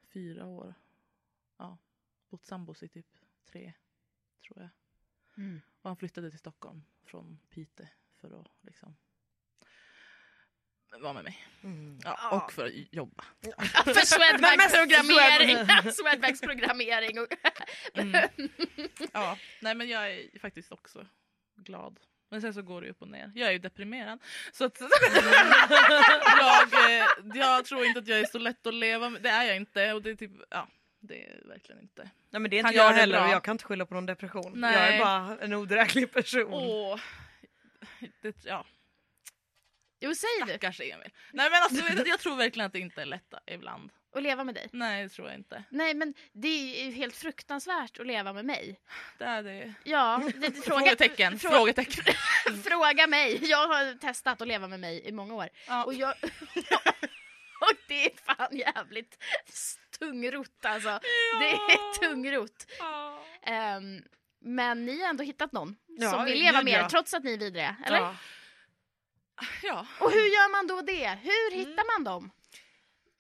fyra 0.08 0.46
år. 0.46 0.74
Ja, 1.58 1.78
bott 2.30 2.46
sambos 2.46 2.84
i 2.84 2.88
typ 2.88 3.08
tre, 3.46 3.74
tror 4.48 4.62
jag. 4.62 4.70
Mm. 5.38 5.62
Och 5.82 5.90
han 5.90 5.98
flyttade 5.98 6.30
till 6.30 6.40
Stockholm 6.40 6.84
från 7.04 7.40
Piteå 7.50 7.88
för 8.12 8.40
att 8.42 8.48
liksom 8.62 8.96
vara 11.02 11.14
med 11.14 11.24
mig. 11.24 11.38
Mm. 11.64 12.00
Ja, 12.04 12.20
Ja. 12.22 12.30
och 12.46 12.54
för 12.54 12.66
att 12.66 12.72
jobba. 12.92 13.24
För 13.86 14.06
Swedbanks 14.06 14.74
programmering. 14.74 15.58
Swedbanks 15.94 16.42
programmering. 16.48 17.20
Och 17.20 17.28
Mm. 17.94 18.30
Ja, 19.14 19.38
nej 19.62 19.76
men 19.76 19.90
jag 19.90 20.12
är 20.12 20.40
faktiskt 20.40 20.72
också 20.72 21.06
glad. 21.56 22.00
Men 22.30 22.42
sen 22.42 22.54
så 22.54 22.62
går 22.62 22.82
det 22.82 22.90
upp 22.90 23.02
och 23.02 23.08
ner. 23.08 23.32
Jag 23.36 23.48
är 23.50 23.54
ju 23.54 23.60
deprimerad. 23.60 24.20
Så 24.52 24.66
att 24.66 24.82
jag, 26.40 26.74
eh, 27.00 27.06
jag 27.34 27.66
tror 27.66 27.86
inte 27.86 28.00
att 28.00 28.08
jag 28.08 28.20
är 28.20 28.26
så 28.26 28.38
lätt 28.38 28.68
att 28.68 28.74
leva 28.74 29.10
med. 29.10 29.22
Det 29.22 29.30
är 29.30 29.44
jag 29.44 29.56
inte. 29.56 29.94
Och 29.94 30.02
det 30.02 30.10
är 30.10 30.16
typ, 30.16 30.32
ja, 30.50 30.68
det 31.00 31.26
är 31.28 31.42
verkligen 31.48 31.82
inte. 31.82 32.10
Nej 32.30 32.40
men 32.40 32.52
det 32.52 32.58
är 32.58 32.60
inte 32.60 32.76
jag 32.76 32.92
det 32.94 33.00
heller 33.00 33.18
bra. 33.18 33.26
och 33.28 33.34
jag 33.34 33.44
kan 33.44 33.52
inte 33.52 33.64
skylla 33.66 33.86
på 33.86 33.94
någon 33.94 34.06
depression. 34.06 34.44
Jag 34.44 34.56
Nej. 34.58 34.96
är 34.98 35.00
bara 35.00 35.38
en 35.42 35.54
odräglig 35.54 36.12
person. 36.14 36.54
Åh, 36.54 37.00
det, 38.22 38.36
ja, 38.46 38.66
Jo 40.04 40.16
säg 40.16 40.30
du. 40.40 40.48
stackars 40.48 40.80
Emil. 40.82 41.10
Nej 41.34 41.50
men 41.52 41.62
alltså 41.64 42.04
jag 42.10 42.20
tror 42.20 42.36
verkligen 42.36 42.68
att 42.68 42.74
det 42.74 42.80
inte 42.80 43.02
är 43.02 43.06
lätt 43.06 43.34
ibland. 43.48 43.92
Och 44.16 44.22
leva 44.22 44.44
med 44.44 44.56
dig. 44.56 44.70
Nej 44.72 45.04
det 45.04 45.10
tror 45.10 45.28
jag 45.28 45.38
inte. 45.38 45.64
Nej 45.70 45.94
men 45.94 46.14
det 46.34 46.48
är 46.48 46.86
ju 46.86 46.92
helt 46.92 47.16
fruktansvärt 47.16 48.00
att 48.00 48.08
leva 48.08 48.34
med 48.34 48.46
mig. 48.46 48.80
Det 49.18 49.24
är 49.26 49.44
det. 49.44 49.74
Ja, 49.84 50.22
det, 50.36 50.52
fråga, 50.52 50.62
Frågetecken. 50.62 51.34
frå- 51.38 51.50
Frågetecken. 51.50 52.14
fråga 52.64 53.08
mig. 53.08 53.40
Jag 53.50 53.68
har 53.68 53.98
testat 53.98 54.42
att 54.42 54.48
leva 54.48 54.68
med 54.68 54.80
mig 54.80 55.02
i 55.08 55.12
många 55.12 55.34
år. 55.36 55.50
Ja. 55.68 55.84
Och, 55.84 55.94
jag, 55.94 56.14
och 57.62 57.74
det 57.88 58.06
är 58.06 58.12
fan 58.36 58.58
jävligt 58.58 59.24
tungrot 60.00 60.66
alltså. 60.66 61.00
Det 61.40 61.50
är 61.52 62.00
tungrot. 62.00 62.66
Ja. 62.80 63.24
Ehm, 63.46 64.02
men 64.40 64.86
ni 64.86 65.02
har 65.02 65.10
ändå 65.10 65.24
hittat 65.24 65.52
någon 65.52 65.76
Ja, 65.88 66.10
som 66.12 66.26
vill 66.26 66.40
leva 66.40 66.62
med 66.62 66.74
er 66.74 66.78
ja. 66.78 66.90
trots 66.90 67.14
att 67.14 67.24
ni 67.24 67.34
är 67.34 67.38
vidriga, 67.38 67.76
eller? 67.86 68.16
Ja. 69.64 69.88
Och 70.00 70.12
hur 70.12 70.26
gör 70.26 70.52
man 70.52 70.68
då 70.68 70.82
det? 70.82 71.08
Hur 71.10 71.54
Mm. 71.54 71.60
hittar 71.70 72.00
man 72.00 72.04
dem? 72.04 72.32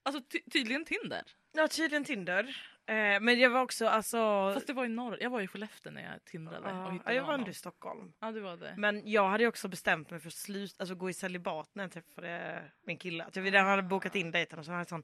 Alltså 0.03 0.21
ty- 0.21 0.41
tydligen 0.51 0.85
Tinder. 0.85 1.21
ja, 1.53 1.67
tydligen 1.67 2.03
Tinder. 2.05 2.57
Eh, 2.85 3.19
men 3.21 3.39
jag 3.39 3.49
var 3.49 3.61
också 3.61 3.87
alltså... 3.87 4.51
Fast 4.53 4.67
det 4.67 4.73
var 4.73 4.85
i 4.85 4.89
norr. 4.89 5.17
Jag 5.21 5.29
var 5.29 5.41
i 5.41 5.47
Skellefteå 5.47 5.91
när 5.91 6.11
jag 6.11 6.25
tindrade 6.25 6.59
och 6.71 6.75
Ja, 6.77 6.89
hittade 6.91 7.15
jag 7.15 7.23
var 7.23 7.33
ändå 7.33 7.49
i 7.49 7.53
Stockholm. 7.53 8.13
Ja 8.19 8.31
det 8.31 8.41
var 8.41 8.57
det. 8.57 8.73
Men 8.77 9.11
jag 9.11 9.29
hade 9.29 9.47
också 9.47 9.67
bestämt 9.67 10.09
mig 10.09 10.19
för 10.19 10.27
att 10.27 10.33
sluta, 10.33 10.75
alltså 10.83 10.95
gå 10.95 11.09
i 11.09 11.13
celibat 11.13 11.69
när 11.75 11.83
jag 11.83 11.91
träffade 11.91 12.63
min 12.85 12.97
kille. 12.97 13.23
Att 13.23 13.35
jag 13.35 13.45
redan 13.45 13.65
hade 13.65 13.81
bokat 13.83 14.15
in 14.15 14.31
dejten 14.31 14.59
och 14.59 14.65
så 14.65 14.71
hade 14.71 14.79
jag 14.79 14.85
en 14.99 15.03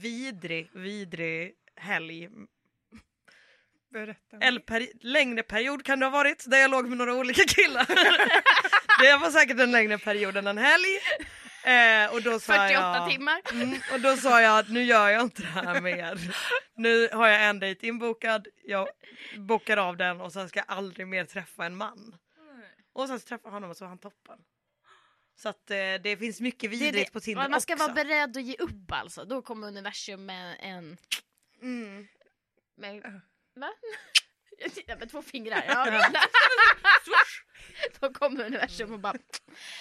vidrig, 0.00 0.70
vidrig 0.74 1.54
helg. 1.76 2.28
Berätta. 3.92 4.36
Eller 4.40 4.60
peri- 4.60 4.98
längre 5.00 5.42
period 5.42 5.84
kan 5.84 5.98
det 6.00 6.06
ha 6.06 6.10
varit 6.10 6.44
där 6.50 6.58
jag 6.58 6.70
låg 6.70 6.88
med 6.88 6.98
några 6.98 7.14
olika 7.14 7.42
killar. 7.44 7.86
det 9.02 9.16
var 9.16 9.30
säkert 9.30 9.60
en 9.60 9.70
längre 9.72 9.98
period 9.98 10.36
än 10.36 10.46
en 10.46 10.58
helg. 10.58 10.86
Eh, 11.64 12.14
och 12.14 12.22
då 12.22 12.40
sa 12.40 12.52
48 12.52 12.72
jag, 12.72 13.10
timmar? 13.10 13.40
Mm, 13.52 13.78
och 13.92 14.00
då 14.00 14.16
sa 14.16 14.40
jag 14.42 14.58
att 14.58 14.68
nu 14.68 14.82
gör 14.82 15.08
jag 15.08 15.22
inte 15.22 15.42
det 15.42 15.48
här 15.48 15.80
mer. 15.80 16.18
Nu 16.74 17.08
har 17.12 17.28
jag 17.28 17.44
en 17.44 17.58
dejt 17.60 17.86
inbokad, 17.86 18.46
jag 18.64 18.88
bockar 19.36 19.76
av 19.76 19.96
den 19.96 20.20
och 20.20 20.32
sen 20.32 20.48
ska 20.48 20.58
jag 20.58 20.66
aldrig 20.68 21.06
mer 21.06 21.24
träffa 21.24 21.64
en 21.64 21.76
man. 21.76 22.16
Och 22.92 23.08
sen 23.08 23.20
så 23.20 23.26
träffade 23.26 23.48
jag 23.48 23.52
honom 23.52 23.70
och 23.70 23.76
så 23.76 23.84
var 23.84 23.88
han 23.88 23.98
toppen. 23.98 24.38
Så 25.36 25.48
att 25.48 25.70
eh, 25.70 25.76
det 26.02 26.16
finns 26.18 26.40
mycket 26.40 26.70
vidrigt 26.70 27.06
det. 27.08 27.12
på 27.12 27.20
Tinder 27.20 27.42
Ja, 27.42 27.48
Man 27.48 27.60
ska 27.60 27.72
också. 27.72 27.84
vara 27.84 27.94
beredd 27.94 28.36
att 28.36 28.42
ge 28.42 28.56
upp 28.58 28.92
alltså. 28.92 29.24
Då 29.24 29.42
kommer 29.42 29.66
universum 29.66 30.26
med 30.26 30.56
en... 30.60 30.96
Mm. 31.62 32.06
Med, 32.76 33.20
va? 33.60 33.70
Med 34.98 35.10
två 35.10 35.22
fingrar. 35.22 35.64
Ja. 35.66 36.10
Då 38.00 38.12
kommer 38.12 38.44
universum 38.44 38.92
och 38.92 39.00
bara... 39.00 39.18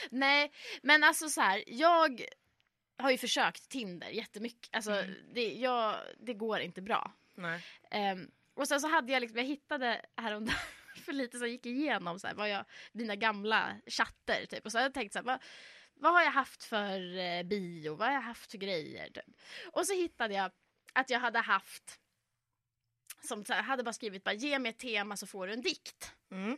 Nej, 0.10 0.52
men 0.82 1.04
alltså 1.04 1.30
så 1.30 1.42
här. 1.42 1.64
Jag 1.68 2.26
har 2.98 3.12
ju 3.12 3.18
försökt 3.18 3.70
Tinder 3.70 4.10
jättemycket. 4.10 4.76
Alltså, 4.76 4.92
Mm. 4.92 5.16
det, 5.34 5.54
jag, 5.54 5.96
det 6.20 6.34
går 6.34 6.60
inte 6.60 6.82
bra. 6.82 7.12
Ehm, 7.92 8.32
och 8.54 8.68
sen 8.68 8.82
så 8.82 8.88
hade 8.88 9.12
jag 9.14 9.22
liksom, 9.22 9.38
jag 9.38 9.46
hittade 9.46 10.06
häromdagen 10.18 10.60
för 11.06 11.14
lite 11.14 11.38
så 11.38 11.44
jag 11.44 11.52
gick 11.52 11.66
igenom 11.66 12.20
så 12.20 12.28
här, 12.28 12.34
vad 12.34 12.50
jag, 12.50 12.66
mina 12.92 13.16
gamla 13.16 13.76
chatter 13.88 14.46
typ. 14.46 14.66
Och 14.66 14.72
så 14.72 14.78
hade 14.78 14.86
jag 14.86 14.94
tänkt 14.94 15.14
så 15.14 15.20
här, 15.20 15.24
vad, 15.26 15.44
vad 15.94 16.14
har 16.14 16.22
jag 16.22 16.32
haft 16.32 16.64
för 16.64 17.18
eh, 17.18 17.44
bio, 17.44 17.96
vad 17.96 18.08
har 18.08 18.14
jag 18.14 18.22
haft 18.22 18.52
för 18.52 18.58
grejer 18.58 19.10
typ. 19.10 19.26
Och 19.72 19.86
så 19.88 19.94
hittade 19.94 20.34
jag 20.34 20.52
att 20.94 21.10
jag 21.10 21.20
hade 21.20 21.40
haft, 21.40 22.00
som 23.24 23.46
så 23.46 23.54
här, 23.54 23.62
hade 23.62 23.84
bara 23.84 23.94
skrivit 23.94 24.24
bara 24.24 24.34
ge 24.34 24.60
mig 24.60 24.70
ett 24.70 24.80
tema 24.80 25.18
så 25.18 25.28
får 25.28 25.48
du 25.48 25.54
en 25.54 25.62
dikt. 25.62 26.14
Mm. 26.32 26.58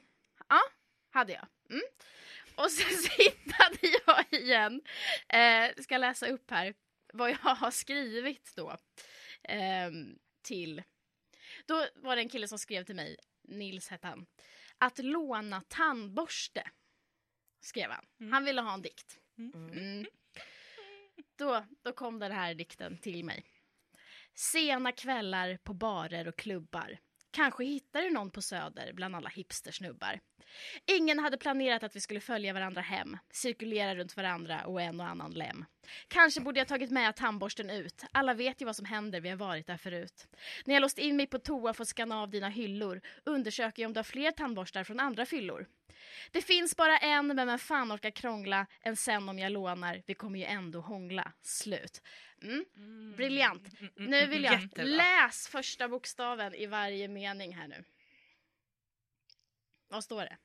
Hade 1.12 1.34
jag. 1.34 1.48
Mm. 1.70 1.84
Och 2.56 2.72
sen 2.72 2.98
så 2.98 3.10
hittade 3.24 4.00
jag 4.06 4.42
igen, 4.42 4.82
eh, 5.30 5.84
ska 5.84 5.98
läsa 5.98 6.28
upp 6.28 6.52
här, 6.52 6.74
vad 7.14 7.32
jag 7.32 7.38
har 7.56 7.72
skrivit 7.72 8.54
då. 8.56 8.78
ehm, 9.44 10.20
till, 10.42 10.84
då 11.66 11.88
var 11.96 12.16
det 12.16 12.22
en 12.22 12.30
kille 12.30 12.48
som 12.48 12.60
skrev 12.60 12.84
till 12.84 12.96
mig, 12.96 13.18
Nils 13.42 13.88
hette 13.88 14.08
han, 14.08 14.26
att 14.78 15.00
låna 15.00 15.62
tandborste. 15.62 16.72
Skrev 17.62 17.92
han. 17.92 18.06
Mm. 18.20 18.34
Han 18.34 18.46
ville 18.46 18.62
ha 18.62 18.74
en 18.74 18.82
dikt. 18.82 19.20
Mm. 19.38 19.70
Mm. 19.72 20.06
Då, 21.36 21.66
då 21.82 21.94
kom 21.94 22.20
den 22.20 22.32
här 22.32 22.54
dikten 22.54 22.98
till 22.98 23.26
mig. 23.26 23.46
Sena 24.36 24.92
kvällar 24.92 25.58
på 25.58 25.74
barer 25.74 26.28
och 26.28 26.38
klubbar. 26.38 26.98
Kanske 27.32 27.66
hittar 27.66 28.02
du 28.02 28.10
någon 28.10 28.32
på 28.32 28.42
Söder 28.42 28.94
bland 28.94 29.16
alla 29.16 29.30
hipstersnubbar. 29.30 30.20
Ingen 30.86 31.20
hade 31.20 31.38
planerat 31.38 31.84
att 31.84 31.96
vi 31.96 32.00
skulle 32.00 32.20
följa 32.20 32.54
varandra 32.54 32.82
hem, 32.82 33.18
cirkulera 33.30 33.96
runt 33.96 34.18
varandra 34.18 34.66
och 34.66 34.82
en 34.82 35.00
och 35.00 35.08
annan 35.08 35.32
lem. 35.32 35.66
Kanske 36.08 36.42
borde 36.42 36.60
jag 36.60 36.68
tagit 36.68 36.92
med 36.92 37.16
tandborsten 37.16 37.70
ut. 37.70 38.04
Alla 38.12 38.34
vet 38.34 38.62
ju 38.62 38.66
vad 38.66 38.76
som 38.76 38.86
händer, 38.86 39.22
vi 39.22 39.30
har 39.30 39.38
varit 39.38 39.68
där 39.68 39.78
förut. 39.78 40.28
När 40.66 40.74
jag 40.76 40.82
låst 40.82 40.98
in 40.98 41.16
mig 41.16 41.28
på 41.28 41.40
toa 41.40 41.74
för 41.74 41.84
att 41.84 41.88
skanna 41.88 42.22
av 42.22 42.30
dina 42.30 42.50
hyllor 42.50 43.02
undersöker 43.24 43.82
jag 43.82 43.90
om 43.90 43.94
du 43.94 43.98
har 43.98 44.04
fler 44.04 44.32
tandborstar 44.32 44.84
från 44.84 45.00
andra 45.00 45.26
fyllor. 45.26 45.68
Det 46.32 46.42
finns 46.42 46.76
bara 46.76 46.98
en, 46.98 47.28
men 47.28 47.48
vem 47.48 47.60
fan 47.60 47.92
orkar 47.92 48.12
krångla 48.12 48.66
än 48.82 48.96
sen 48.96 49.30
om 49.30 49.40
jag 49.40 49.52
lånar? 49.52 50.04
Vi 50.06 50.14
kommer 50.14 50.40
ju 50.40 50.46
ändå 50.46 50.80
hångla. 50.80 51.32
Slut. 51.42 52.02
Mm. 52.42 53.14
Briljant. 53.16 53.68
Nu 53.96 54.26
vill 54.28 54.44
jag 54.44 54.62
Jättebra. 54.62 54.84
läs 54.86 55.48
första 55.48 55.88
bokstaven 55.88 56.54
i 56.54 56.66
varje 56.66 57.08
mening 57.08 57.56
här 57.56 57.68
nu. 57.68 57.84
Vad 59.88 60.04
står 60.04 60.22
det? 60.22 60.38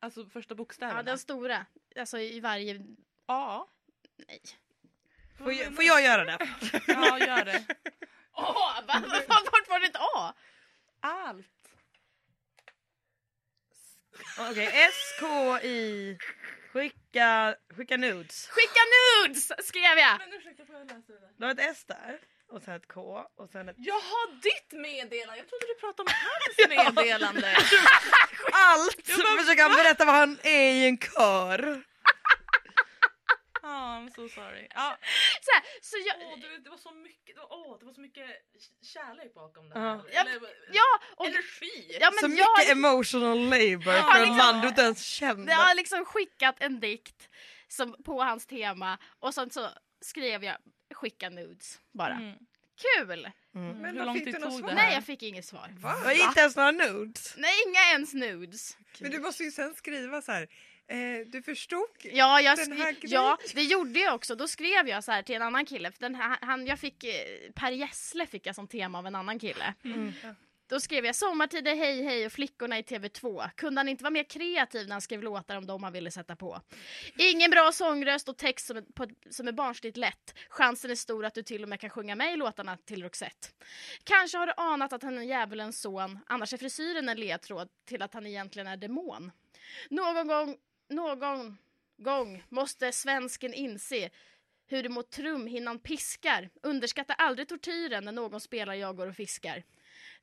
Alltså 0.00 0.26
första 0.26 0.54
bokstäverna. 0.54 0.98
Ja, 0.98 1.02
den 1.02 1.18
stora. 1.18 1.66
Alltså 1.96 2.18
i 2.18 2.40
varje... 2.40 2.86
A. 3.26 3.66
Nej. 4.28 4.40
Får 5.38 5.52
jag, 5.52 5.74
får 5.74 5.84
jag 5.84 6.02
göra 6.02 6.24
det? 6.24 6.38
Ja, 6.86 7.18
gör 7.18 7.44
det. 7.44 7.64
Åh! 8.36 8.80
va- 8.86 9.02
Vart 9.28 9.68
var 9.68 9.80
det 9.80 9.86
ett 9.86 9.96
A? 9.96 10.34
Allt. 11.00 11.46
Okej, 14.50 14.66
S-K-I. 14.88 16.18
Skicka, 16.72 17.54
skicka 17.76 17.96
nudes. 17.96 18.48
Skicka 18.48 18.80
nudes 18.94 19.52
skrev 19.66 19.98
jag! 19.98 20.18
Men 20.18 20.32
ursäkta, 20.32 20.64
får 20.66 20.74
jag 20.74 20.86
läsa 20.86 21.12
det 21.12 21.20
där? 21.20 21.30
Du 21.38 21.44
har 21.44 21.52
ett 21.52 21.58
S 21.76 21.84
där. 21.86 22.18
Och 22.52 22.62
sen 22.62 22.74
ett 22.74 22.88
K. 22.88 23.24
Och 23.36 23.48
sen 23.50 23.68
ett... 23.68 23.76
Jaha, 23.78 24.26
ditt 24.42 24.72
meddelande! 24.80 25.36
Jag 25.38 25.48
trodde 25.48 25.66
du 25.66 25.74
pratade 25.80 26.02
om 26.02 26.14
hans 26.26 26.68
meddelande. 26.96 27.56
Allt! 28.52 29.06
Försöker 29.40 29.62
han 29.62 29.76
berätta 29.76 30.04
vad 30.04 30.14
han 30.14 30.38
är 30.42 30.70
i 30.72 30.86
en 30.88 30.98
kör. 30.98 31.82
Ja, 33.62 33.98
I'm 33.98 34.10
so 34.14 34.28
sorry. 34.28 34.66
Ja. 34.74 34.98
Så, 35.42 35.50
här, 35.54 35.62
så 35.82 35.96
jag, 36.06 36.16
Åh, 36.20 36.38
du, 36.40 36.58
det, 36.58 36.70
var 36.70 36.76
så 36.76 36.90
mycket, 36.90 37.34
det, 37.36 37.40
var, 37.40 37.52
åh, 37.52 37.78
det 37.78 37.84
var 37.86 37.92
så 37.92 38.00
mycket 38.00 38.26
kärlek 38.82 39.34
bakom 39.34 39.68
det 39.68 39.78
Ja. 39.78 39.80
här. 39.80 40.02
Ja, 40.12 40.20
Eller, 40.20 40.40
ja, 40.72 41.00
och, 41.16 41.26
energi. 41.26 41.96
ja, 42.00 42.10
Så 42.20 42.26
jag, 42.26 42.30
mycket 42.30 42.70
emotional 42.72 43.38
labor 43.38 43.94
Ja, 43.94 44.02
för 44.02 44.14
en 44.14 44.20
liksom- 44.20 44.36
man 44.36 44.60
du 44.60 44.68
inte 44.68 44.82
ens 44.82 45.02
känner. 45.04 45.52
jag 45.52 45.58
har 45.58 45.74
liksom 45.74 46.04
skickat 46.04 46.56
en 46.58 46.80
dikt 46.80 47.28
som, 47.68 47.96
på 48.04 48.22
hans 48.22 48.46
tema 48.46 48.98
och 49.18 49.34
sen 49.34 49.50
så 49.50 49.68
skrev 50.00 50.44
jag 50.44 50.56
skicka 50.94 51.30
nudes 51.30 51.80
bara. 51.92 52.14
Mm. 52.14 52.38
Kul! 52.96 53.30
Mm. 53.54 53.78
Men 53.78 53.96
Hur 53.96 54.04
lång 54.04 54.14
fick 54.14 54.24
tid 54.24 54.34
du 54.34 54.40
tog 54.40 54.66
det 54.66 54.74
Nej, 54.74 54.94
jag 54.94 55.04
fick 55.04 55.22
inget 55.22 55.44
svar. 55.44 55.74
Va? 55.78 55.94
Och 56.04 56.12
inte 56.12 56.40
ens 56.40 56.56
några 56.56 56.70
nudes. 56.70 57.34
Nej, 57.36 57.52
inga 57.66 57.80
ens 57.80 58.14
nudes. 58.14 58.76
Men 58.98 59.10
du 59.10 59.18
måste 59.18 59.42
ju 59.42 59.50
sen 59.50 59.74
skriva 59.74 60.22
så 60.22 60.32
här. 60.32 60.48
Eh, 60.90 61.26
du 61.26 61.42
förstod? 61.42 61.88
Ja, 62.02 62.40
jag 62.40 62.58
Den 62.58 62.72
här 62.72 62.92
grejen. 62.92 62.98
ja, 63.10 63.38
det 63.54 63.62
gjorde 63.62 64.00
jag 64.00 64.14
också. 64.14 64.34
Då 64.34 64.48
skrev 64.48 64.88
jag 64.88 65.04
så 65.04 65.12
här 65.12 65.22
till 65.22 65.34
en 65.34 65.42
annan 65.42 65.66
kille. 65.66 65.92
För 65.92 66.00
den 66.00 66.14
här, 66.14 66.38
han, 66.40 66.66
jag 66.66 66.78
fick, 66.78 67.04
eh, 67.04 67.12
Per 67.54 67.70
Gessle 67.70 68.26
fick 68.26 68.46
jag 68.46 68.54
som 68.54 68.68
tema 68.68 68.98
av 68.98 69.06
en 69.06 69.14
annan 69.14 69.38
kille. 69.38 69.74
Mm. 69.84 70.12
Då 70.70 70.80
skrev 70.80 71.06
jag 71.06 71.16
sommartider, 71.16 71.76
hej 71.76 72.02
hej 72.02 72.26
och 72.26 72.32
flickorna 72.32 72.78
i 72.78 72.82
TV2. 72.82 73.50
Kunde 73.56 73.78
han 73.78 73.88
inte 73.88 74.04
vara 74.04 74.10
mer 74.10 74.24
kreativ 74.24 74.86
när 74.86 74.94
han 74.94 75.00
skrev 75.00 75.22
låtar 75.22 75.56
om 75.56 75.66
dem 75.66 75.82
han 75.82 75.92
ville 75.92 76.10
sätta 76.10 76.36
på? 76.36 76.60
Ingen 77.18 77.50
bra 77.50 77.72
sångröst 77.72 78.28
och 78.28 78.36
text 78.36 78.66
som 78.66 78.76
är, 78.76 78.82
på, 78.82 79.06
som 79.30 79.48
är 79.48 79.52
barnsligt 79.52 79.96
lätt. 79.96 80.34
Chansen 80.48 80.90
är 80.90 80.94
stor 80.94 81.24
att 81.24 81.34
du 81.34 81.42
till 81.42 81.62
och 81.62 81.68
med 81.68 81.80
kan 81.80 81.90
sjunga 81.90 82.14
med 82.14 82.32
i 82.32 82.36
låtarna 82.36 82.76
till 82.76 83.02
Roxette. 83.02 83.48
Kanske 84.04 84.38
har 84.38 84.46
du 84.46 84.52
anat 84.56 84.92
att 84.92 85.02
han 85.02 85.18
är 85.18 85.22
djävulens 85.22 85.80
son, 85.80 86.18
annars 86.26 86.52
är 86.52 86.58
frisyren 86.58 87.08
en 87.08 87.20
ledtråd 87.20 87.68
till 87.84 88.02
att 88.02 88.14
han 88.14 88.26
egentligen 88.26 88.66
är 88.66 88.76
demon. 88.76 89.32
Någon 89.90 90.26
gång, 90.26 90.56
någon 90.90 91.58
gång 91.98 92.42
måste 92.48 92.92
svensken 92.92 93.54
inse 93.54 94.10
hur 94.66 94.82
det 94.82 94.88
mot 94.88 95.10
trumhinnan 95.10 95.78
piskar. 95.78 96.50
Underskatta 96.62 97.14
aldrig 97.14 97.48
tortyren 97.48 98.04
när 98.04 98.12
någon 98.12 98.40
spelar 98.40 98.74
Jag 98.74 98.96
går 98.96 99.06
och 99.06 99.16
fiskar. 99.16 99.62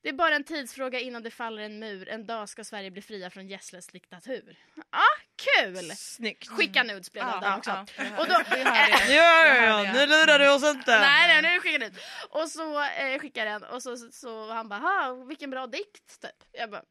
Det 0.02 0.10
är 0.10 0.14
bara 0.14 0.36
en 0.36 0.44
tidsfråga 0.44 1.00
innan 1.00 1.24
det 1.24 1.32
faller 1.32 1.62
en 1.64 1.80
mur. 1.80 2.10
En 2.10 2.26
dag 2.28 2.50
ska 2.50 2.64
Sverige 2.64 2.92
bli 2.92 3.02
fria 3.02 3.30
från 3.30 3.48
Gessles 3.48 3.88
diktatur. 3.88 4.58
Ja, 4.92 5.04
kul! 5.36 5.92
Snyggt. 5.96 6.48
Skicka 6.48 6.84
nudes 6.84 7.12
blev 7.12 7.26
det 7.26 7.34
av 7.34 7.42
den 7.42 7.54
också. 7.54 7.72
Och 8.18 8.28
då, 8.28 8.34
Det. 8.50 8.58
Ja, 9.14 9.46
ja, 9.46 9.56
ja, 9.56 9.94
nu 9.94 10.06
lurar 10.06 10.40
du 10.40 10.50
oss 10.54 10.64
inte. 10.64 11.00
Nej, 11.00 11.42
nej, 11.42 11.54
nu 11.54 11.60
skickar 11.60 11.88
ut. 11.88 11.94
Och 12.30 12.50
så 12.50 12.84
eh, 12.84 13.20
skickar 13.20 13.46
den 13.46 13.64
och 13.64 13.84
så, 13.84 13.98
så, 13.98 14.12
så 14.12 14.52
han 14.54 14.70
bara, 14.70 14.80
"Ha, 14.80 15.14
vilken 15.28 15.50
bra 15.50 15.68
dikt 15.68 16.22
typ. 16.22 16.44
Jag 16.52 16.70
bara, 16.70 16.84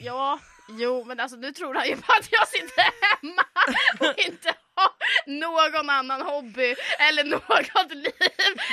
ja, 0.00 0.38
jo, 0.68 1.04
men 1.04 1.20
alltså 1.20 1.36
nu 1.36 1.52
tror 1.52 1.74
han 1.74 1.88
ju 1.88 1.96
på 1.96 2.12
att 2.12 2.28
jag 2.30 2.48
sitter 2.48 2.82
hemma 2.82 3.44
och 4.00 4.18
inte 4.18 4.54
har 4.74 4.90
någon 5.26 5.90
annan 5.90 6.22
hobby 6.22 6.74
eller 6.98 7.24
något 7.24 7.94
liv. 7.94 8.12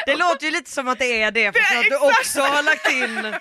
Det 0.06 0.16
låter 0.16 0.46
ju 0.46 0.52
lite 0.52 0.72
som 0.72 0.88
att 0.88 1.00
det 1.00 1.22
är 1.22 1.32
det 1.32 1.52
för 1.52 1.78
att 1.80 1.86
du 1.90 1.96
också 1.98 2.42
har 2.42 2.64
lagt 2.64 2.92
in. 2.92 3.36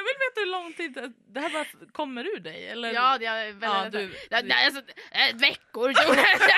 Jag 0.00 0.04
vill 0.04 0.14
veta 0.28 0.40
hur 0.40 0.46
lång 0.46 0.72
tid 0.72 0.92
det- 0.92 1.12
det 1.34 1.40
här 1.40 1.50
bara 1.50 1.64
kommer 1.92 2.24
ur 2.36 2.40
dig. 2.40 2.68
Eller? 2.68 2.92
Ja, 2.92 3.18
det 3.18 3.26
är 3.26 3.52
väl... 3.52 3.70
Ja, 3.70 3.88
du- 3.92 4.14
ja, 4.30 4.42
du- 4.42 4.48
nej, 4.48 4.66
alltså, 4.66 4.82
eh, 5.10 5.36
veckor 5.36 5.92
jag. 5.96 6.08
alltså, 6.18 6.48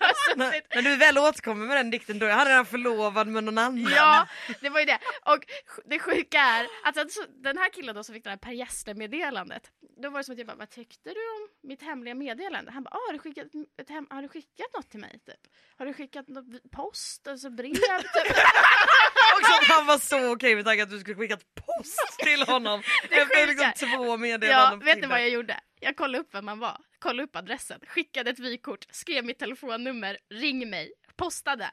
jag 0.00 0.06
har 0.06 0.36
När, 0.36 0.62
när 0.74 0.82
du 0.82 0.96
väl 0.96 1.18
återkommer 1.18 1.66
med 1.66 1.76
den 1.76 1.90
dikten 1.90 2.18
då 2.18 2.26
är 2.26 2.30
han 2.30 2.46
redan 2.46 2.66
förlovad 2.66 3.26
med 3.26 3.44
någon 3.44 3.58
annan. 3.58 3.88
Ja, 3.96 4.26
det 4.60 4.68
var 4.68 4.80
ju 4.80 4.86
det. 4.86 4.98
Och 5.24 5.38
det 5.84 5.98
sjuka 5.98 6.38
är 6.40 6.66
att 6.84 6.96
alltså, 6.96 7.20
den 7.28 7.58
här 7.58 7.68
killen 7.68 7.94
då 7.94 8.04
som 8.04 8.14
fick 8.14 8.24
det 8.24 8.30
här 8.30 8.36
Per 8.36 8.52
Gessle-meddelandet, 8.52 9.62
då 10.02 10.10
var 10.10 10.18
det 10.20 10.24
som 10.24 10.32
att 10.32 10.38
jag 10.38 10.46
bara, 10.46 10.56
vad 10.56 10.70
tyckte 10.70 11.10
du 11.10 11.20
om 11.36 11.48
mitt 11.68 11.82
hemliga 11.82 12.14
meddelande? 12.14 12.70
Han 12.72 12.82
bara, 12.82 12.90
ah, 12.90 13.00
har, 13.06 13.12
du 13.12 13.18
skickat 13.18 13.46
ett 13.82 13.88
hem- 13.90 14.06
har 14.10 14.22
du 14.22 14.28
skickat 14.28 14.66
något 14.76 14.90
till 14.90 15.00
mig? 15.00 15.20
Typ? 15.26 15.40
Har 15.78 15.86
du 15.86 15.92
skickat 15.94 16.28
något 16.28 16.44
post, 16.72 17.28
alltså 17.28 17.50
brev? 17.50 17.74
Typ? 17.74 18.36
Också 19.36 19.52
att 19.60 19.66
han 19.68 19.86
var 19.86 19.98
så 19.98 20.32
okej 20.32 20.56
med 20.56 20.64
tanke 20.64 20.82
att 20.82 20.90
du 20.90 21.00
skulle 21.00 21.16
skicka 21.16 21.35
ett 21.36 21.54
post 21.54 22.18
till 22.18 22.42
honom. 22.42 22.82
Efter 23.10 23.46
liksom 23.46 23.72
två 23.76 24.06
ja, 24.06 24.16
meddelanden. 24.16 24.80
på 24.80 24.84
vet 24.84 25.00
ni 25.00 25.06
vad 25.06 25.20
jag 25.20 25.30
gjorde? 25.30 25.60
Jag 25.80 25.96
kollade 25.96 26.18
upp 26.18 26.34
vem 26.34 26.44
man 26.44 26.58
var, 26.58 26.78
kollade 26.98 27.22
upp 27.22 27.36
adressen, 27.36 27.80
skickade 27.86 28.30
ett 28.30 28.38
vykort, 28.38 28.86
skrev 28.90 29.24
mitt 29.24 29.38
telefonnummer, 29.38 30.18
ring 30.30 30.70
mig, 30.70 30.92
postade. 31.16 31.70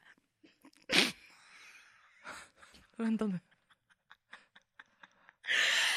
Vänta 2.98 3.25
nu. 3.25 3.39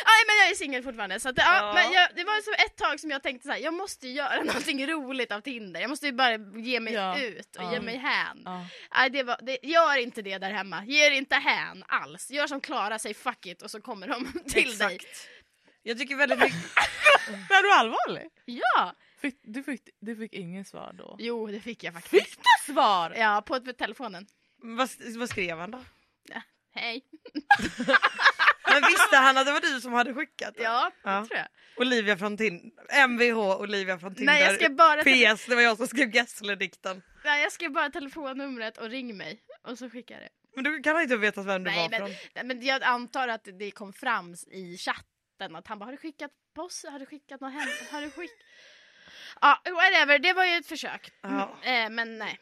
Nej 0.04 0.22
men 0.26 0.36
jag 0.42 0.50
är 0.50 0.54
singel 0.54 0.82
fortfarande 0.82 1.20
så 1.20 1.28
att, 1.28 1.38
ja. 1.38 1.44
Ja. 1.56 1.72
men 1.74 1.92
jag, 1.92 2.08
det 2.14 2.24
var 2.24 2.42
så 2.42 2.50
ett 2.66 2.76
tag 2.76 3.00
som 3.00 3.10
jag 3.10 3.22
tänkte 3.22 3.46
så 3.48 3.52
här, 3.52 3.58
jag 3.60 3.74
måste 3.74 4.08
göra 4.08 4.42
någonting 4.42 4.86
roligt 4.86 5.32
av 5.32 5.40
Tinder. 5.40 5.80
Jag 5.80 5.90
måste 5.90 6.06
ju 6.06 6.12
bara 6.12 6.36
ge 6.56 6.80
mig 6.80 6.92
Ja. 6.94 7.18
ut 7.18 7.56
och 7.56 7.62
Ja. 7.62 7.72
ge 7.72 7.80
mig 7.80 7.96
hän. 7.96 8.42
Ja. 8.44 8.66
Nej, 8.94 9.10
det 9.10 9.22
var, 9.22 9.38
det, 9.42 9.58
gör 9.62 9.96
inte 9.98 10.22
det 10.22 10.38
där 10.38 10.50
hemma. 10.50 10.84
Ge 10.84 11.06
er 11.06 11.10
inte 11.10 11.34
hän 11.36 11.84
alls. 11.86 12.30
Gör 12.30 12.46
som 12.46 12.60
Klara, 12.60 12.98
säg 12.98 13.14
fuck 13.14 13.46
it 13.46 13.62
och 13.62 13.70
så 13.70 13.80
kommer 13.80 14.08
de 14.08 14.32
till 14.48 14.78
dig. 14.78 14.94
Exakt. 14.94 15.28
Jag 15.82 15.98
tycker 15.98 16.16
väldigt 16.16 16.38
mycket... 16.38 16.56
Är 17.50 17.62
du 17.62 17.72
allvarlig? 17.72 18.28
Ja! 18.44 18.94
Fick, 19.20 19.38
du, 19.42 19.62
fick, 19.62 19.88
du 20.00 20.16
fick 20.16 20.32
inget 20.32 20.68
svar 20.68 20.92
då? 20.98 21.16
Jo, 21.18 21.46
det 21.46 21.60
fick 21.60 21.84
jag 21.84 21.94
faktiskt. 21.94 22.24
Fick 22.30 22.38
du 22.38 22.72
svar? 22.72 23.14
Ja, 23.16 23.42
på, 23.46 23.60
på 23.60 23.72
telefonen. 23.72 24.26
vad, 24.56 24.88
vad 25.16 25.28
skrev 25.28 25.58
han 25.58 25.70
då? 25.70 25.84
Hej. 26.74 27.02
Men 28.66 28.82
visste 28.90 29.16
han 29.16 29.38
att 29.38 29.46
det 29.46 29.52
var 29.52 29.60
du 29.60 29.80
som 29.80 29.92
hade 29.92 30.14
skickat 30.14 30.54
det? 30.56 30.62
Ja, 30.62 30.90
det 31.04 31.10
Ja. 31.10 31.26
tror 31.26 31.38
jag. 31.38 31.46
Olivia 31.76 32.16
från 32.16 32.36
Tinder. 32.36 33.06
Mvh 33.08 33.38
Olivia 33.60 33.98
från 33.98 34.14
Tinder. 34.14 34.32
Nej, 34.32 34.42
jag 34.42 34.54
skrev 34.54 34.74
bara, 34.76 35.02
PS, 35.02 35.46
det 35.46 35.54
var 35.54 35.62
jag 35.62 35.76
som 35.76 35.86
skrev 35.86 36.10
Gessle-dikten. 36.14 37.02
nej, 37.24 37.42
jag 37.42 37.52
skrev 37.52 37.70
bara 37.72 37.90
telefonnumret 37.90 38.78
och 38.78 38.88
ring 38.90 39.16
mig. 39.16 39.40
Och 39.62 39.78
så 39.78 39.90
skickade 39.90 40.20
jag 40.20 40.30
det. 40.30 40.62
Men 40.62 40.64
du 40.64 40.82
kan 40.82 41.00
inte 41.02 41.16
veta 41.16 41.42
vem 41.42 41.64
du 41.64 41.70
Nej, 41.70 41.78
var 41.82 41.90
men- 41.90 41.98
från. 42.00 42.10
Nej, 42.34 42.44
men 42.44 42.62
jag 42.66 42.82
antar 42.82 43.28
att 43.28 43.48
det 43.58 43.70
kom 43.70 43.92
fram 43.92 44.34
i 44.50 44.76
chatten 44.78 45.56
att 45.56 45.66
han 45.66 45.78
bara 45.78 45.84
har 45.84 45.92
du 45.92 45.98
skickat 45.98 46.30
post? 46.54 46.84
Har 46.88 46.98
du 46.98 47.06
skickat 47.06 47.40
något 47.40 47.52
hem? 47.52 47.68
Har 47.90 48.02
du 48.02 48.10
skick... 48.10 48.30
Ja, 49.40 49.62
whatever. 49.64 50.18
Det 50.18 50.32
var 50.32 50.44
ju 50.44 50.56
ett 50.56 50.66
försök. 50.66 51.10
Ja. 51.20 51.56
Eh, 51.62 51.90
men 51.90 52.18
nej. 52.18 52.38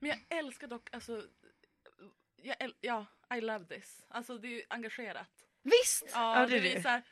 Men 0.00 0.10
jag 0.10 0.38
älskar 0.38 0.66
dock, 0.66 0.88
alltså, 0.92 1.22
jag 2.42 2.56
äl- 2.56 2.74
ja, 2.80 3.06
I 3.34 3.40
love 3.40 3.64
this. 3.64 4.04
Alltså 4.08 4.38
det 4.38 4.48
är 4.48 4.50
ju 4.50 4.62
engagerat. 4.68 5.30
Visst! 5.62 6.04
Ja, 6.12 6.40
Ja, 6.40 6.46
det 6.46 6.60
det, 6.60 6.76
är 6.76 6.82
det. 6.82 7.02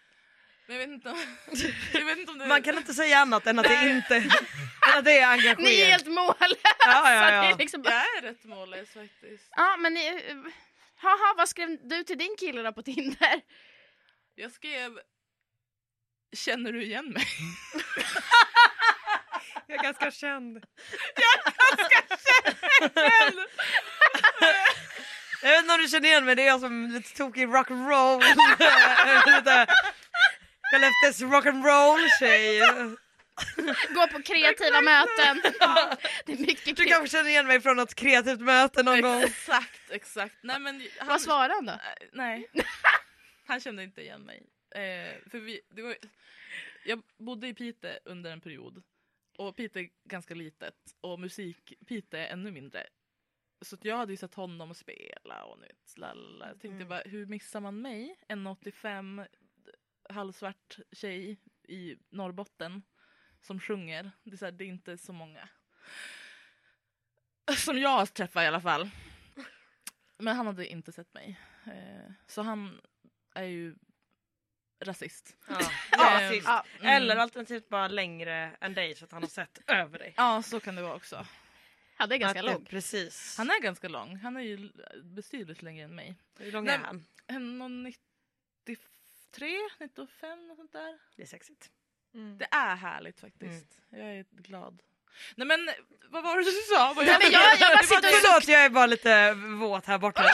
Men 0.67 0.77
jag 0.77 0.87
vet 0.87 0.95
inte 0.95 1.11
om, 1.11 1.19
jag 1.93 2.05
vet 2.05 2.19
inte 2.19 2.33
om 2.33 2.39
det 2.39 2.47
Man 2.47 2.63
kan 2.63 2.77
inte 2.77 2.95
säga 2.95 3.19
annat 3.19 3.47
än 3.47 3.59
att 3.59 3.67
det 3.67 3.91
inte 3.91 4.17
än 4.17 4.31
att 4.99 5.05
det 5.05 5.19
är 5.19 5.29
engagerat. 5.29 5.59
Ni 5.65 5.81
är 5.81 5.91
helt 5.91 6.07
mållösa! 6.07 6.57
Ja, 6.79 7.13
ja, 7.13 7.33
ja. 7.33 7.43
Det 7.43 7.49
är 7.49 7.59
liksom 7.59 7.83
bara... 7.83 7.95
Jag 7.95 8.17
är 8.17 8.23
rätt 8.23 8.45
mållös 8.45 8.91
faktiskt. 8.91 9.49
Ja, 9.57 9.77
men 9.77 9.95
ni... 9.95 10.23
Haha, 10.97 11.35
vad 11.37 11.49
skrev 11.49 11.89
du 11.89 12.05
till 12.05 12.19
din 12.19 12.37
kille 12.39 12.63
då 12.63 12.73
på 12.73 12.83
Tinder? 12.83 13.41
Jag 14.35 14.53
skrev 14.53 14.99
Känner 16.35 16.73
du 16.73 16.85
igen 16.85 17.13
mig? 17.13 17.27
Jag 19.67 19.79
är 19.79 19.83
ganska 19.83 20.11
känd. 20.11 20.65
Jag 21.15 21.39
vet 25.53 25.63
inte 25.63 25.75
om 25.75 25.81
du 25.81 25.89
känner 25.89 26.09
igen 26.09 26.25
mig, 26.25 26.35
det 26.35 26.43
är 26.43 26.47
jag 26.47 26.61
som 26.61 26.85
är 26.85 26.89
lite 26.89 27.17
tokig 27.17 27.47
rock'n'roll. 27.47 28.21
Skellefteås 30.71 31.21
rock'n'roll 31.33 32.09
tjej. 32.21 32.61
Gå 33.95 34.07
på 34.07 34.23
kreativa 34.23 34.81
möten. 34.81 35.43
Det 36.27 36.33
är 36.33 36.39
mycket 36.39 36.77
Du 36.77 36.85
kanske 36.85 37.17
känner 37.17 37.31
igen 37.31 37.47
mig 37.47 37.61
från 37.61 37.77
något 37.77 37.95
kreativt 37.95 38.41
möte 38.41 38.83
någon 38.83 39.01
gång. 39.01 39.23
Exakt, 39.23 39.91
exakt. 39.91 40.37
Nej, 40.43 40.59
men 40.61 40.83
han, 40.99 41.09
Vad 41.09 41.21
svarade 41.21 41.55
han 41.55 41.67
då? 41.67 41.73
Eh, 41.73 42.09
Nej, 42.13 42.51
han 43.47 43.61
kände 43.61 43.83
inte 43.83 44.01
igen 44.01 44.23
mig. 44.23 44.43
Eh, 44.75 45.31
för 45.31 45.39
vi, 45.39 45.61
det 45.71 45.83
var, 45.83 45.97
jag 46.85 47.03
bodde 47.19 47.49
i 47.49 47.55
Piteå 47.55 47.99
under 48.05 48.31
en 48.33 48.41
period. 48.41 48.83
Och 49.39 49.57
Piteå 49.57 49.83
är 49.83 49.89
ganska 50.05 50.35
litet 50.35 50.75
och 51.01 51.21
musik 51.21 51.73
Piteå 51.89 52.21
är 52.21 52.27
ännu 52.27 52.51
mindre. 52.51 52.87
Så 53.65 53.75
att 53.77 53.85
jag 53.85 53.97
hade 53.97 54.13
ju 54.13 54.17
sett 54.17 54.35
honom 54.35 54.75
spela 54.75 55.45
och 55.45 55.59
nu 55.59 55.69
lalala. 55.97 56.49
Jag 56.49 56.61
tänkte 56.61 56.77
Mm. 56.77 56.89
bara, 56.89 57.03
hur 57.05 57.27
missar 57.27 57.61
man 57.61 57.83
mig? 57.83 58.17
En 58.29 58.47
85 58.47 59.23
halvsvart 60.09 60.79
tjej 60.93 61.41
i 61.69 61.97
Norrbotten 62.11 62.83
som 63.41 63.61
sjunger. 63.61 64.11
Det 64.25 64.33
är, 64.33 64.37
så 64.37 64.45
här, 64.45 64.53
det 64.53 64.65
är 64.65 64.69
inte 64.69 64.99
så 64.99 65.13
många. 65.13 65.49
Som 67.57 67.79
jag 67.79 67.89
har 67.89 68.07
träffat 68.07 68.43
i 68.43 68.47
alla 68.47 68.61
fall. 68.61 68.91
Men 70.19 70.37
han 70.37 70.47
hade 70.47 70.67
inte 70.67 70.93
sett 70.93 71.15
mig. 71.15 71.41
Eh, 71.67 72.13
så 72.27 72.43
han 72.43 72.81
är 73.35 73.45
ju 73.45 73.75
rasist. 74.81 75.37
Ja. 75.49 75.55
Eh, 75.61 75.69
Ja, 76.23 76.31
sist. 76.33 76.47
Ja. 76.47 76.65
mm. 76.81 76.87
Eller 76.97 77.17
alternativt 77.17 77.69
bara 77.69 77.89
längre 77.89 78.57
än 78.61 78.75
dig 78.75 78.95
så 78.95 79.05
att 79.05 79.13
han 79.13 79.23
har 79.23 79.29
sett 79.31 79.59
över 79.71 79.99
dig. 79.99 80.15
Ja, 80.17 80.43
så 80.43 80.61
kan 80.61 80.75
det 80.77 80.83
vara 80.83 80.95
också. 80.95 81.27
Det 82.09 82.15
är 82.15 82.19
ganska 82.19 82.43
långt. 82.43 82.69
Precis. 82.71 83.35
Han 83.39 83.51
är 83.51 83.61
ganska 83.61 83.89
lång. 83.89 84.17
Han 84.17 84.37
är 84.37 84.41
ju 84.41 84.71
betydligt 85.03 85.63
längre 85.63 85.85
än 85.85 85.95
mig. 85.95 86.15
Hur 86.39 86.53
lång 86.53 86.69
är 86.69 86.79
han? 86.79 87.05
1,93, 87.29 87.95
95 89.81 90.51
och 90.51 90.57
sånt 90.57 90.73
där. 90.73 90.99
Det 91.17 91.23
är 91.23 91.27
sexigt. 91.27 91.71
Mm. 92.15 92.39
Det 92.39 92.47
är 92.51 92.77
härligt 92.77 93.21
faktiskt. 93.21 93.67
Jag 93.91 94.01
är 94.19 94.25
glad. 94.31 94.83
Nej 95.35 95.47
men 95.47 95.71
vad 96.09 96.25
var 96.25 96.37
det 96.37 96.43
du 96.45 96.51
sa? 96.53 96.93
Vad 96.97 97.07
Nej, 97.07 97.17
men 97.23 97.33
jag, 97.33 97.43
jag 97.61 97.73
bara 97.77 97.83
sitter 97.83 98.09
och... 98.09 98.15
Förlåt, 98.23 98.49
jag 98.49 98.65
är 98.65 98.69
bara 98.71 98.87
lite 98.87 99.33
våt 99.61 99.87
här 99.87 99.99
borta. 99.99 100.23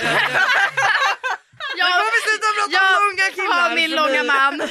Jag, 1.76 1.88
jag, 1.88 1.96
Jag 2.00 2.04
vi 2.12 2.20
sluta 2.30 2.46
prata 2.56 2.72
jag 2.72 2.96
om 2.96 3.08
långa 3.10 3.30
killar. 3.34 3.68
har 3.68 3.76
min 3.76 3.90
långa 3.90 4.22
man. 4.22 4.58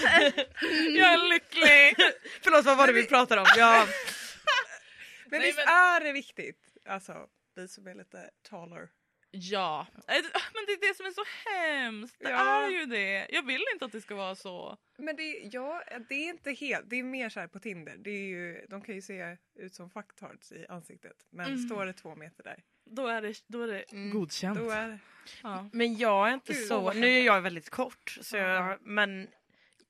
Jag 0.99 1.13
är 1.13 1.29
lycklig! 1.29 1.95
Förlåt, 2.43 2.65
vad 2.65 2.77
var 2.77 2.87
det 2.87 2.93
vi 2.93 3.05
pratade 3.05 3.41
om? 3.41 3.47
Jag, 3.57 3.87
Men 5.25 5.39
Nej, 5.39 5.41
visst 5.41 5.57
men- 5.57 5.67
är 5.67 5.99
det 6.01 6.11
viktigt? 6.11 6.57
Alltså, 6.89 7.27
vi 7.55 7.67
som 7.67 7.87
är 7.87 7.95
lite 7.95 8.29
taller. 8.41 8.89
Ja, 9.31 9.87
Eh, 9.93 10.23
men 10.53 10.65
det 10.67 10.71
är 10.71 10.89
det 10.89 10.95
som 10.97 11.05
är 11.05 11.11
så 11.11 11.23
hemskt. 11.49 12.15
Det 12.19 12.29
Ja. 12.29 12.65
är 12.65 12.69
ju 12.69 12.85
det. 12.85 13.27
Jag 13.29 13.45
vill 13.45 13.63
inte 13.73 13.85
att 13.85 13.91
det 13.91 14.01
ska 14.01 14.15
vara 14.15 14.35
så. 14.35 14.77
Men 14.97 15.15
det, 15.15 15.23
ja, 15.51 15.83
det 16.09 16.15
är 16.15 16.29
inte 16.29 16.51
helt, 16.51 16.89
det 16.89 16.95
är 16.95 17.03
mer 17.03 17.29
så 17.29 17.39
här 17.39 17.47
på 17.47 17.59
Tinder. 17.59 17.95
Det 17.97 18.09
är 18.11 18.23
ju, 18.27 18.65
de 18.69 18.81
kan 18.81 18.95
ju 18.95 19.01
se 19.01 19.37
ut 19.55 19.73
som 19.75 19.89
fucktards 19.89 20.51
i 20.51 20.65
ansiktet. 20.69 21.27
Men 21.29 21.45
Mm. 21.45 21.57
står 21.59 21.85
det 21.85 21.93
två 21.93 22.15
meter 22.15 22.43
där, 22.43 22.63
Då 22.85 23.07
är 23.07 23.21
det, 23.21 23.33
då 23.47 23.61
är 23.61 23.67
det 23.67 23.81
Mm. 23.91 24.09
godkänt. 24.09 24.59
då 24.59 24.69
är 24.69 24.87
det... 24.87 24.99
Ja. 25.43 25.69
men 25.73 25.95
jag 25.97 26.29
är 26.29 26.33
inte 26.33 26.53
Gud, 26.53 26.65
så... 26.67 26.93
Nu 26.93 27.07
är 27.07 27.23
jag 27.25 27.41
väldigt 27.41 27.69
kort, 27.69 28.17
så 28.21 28.37
jag, 28.37 28.77
men 28.81 29.27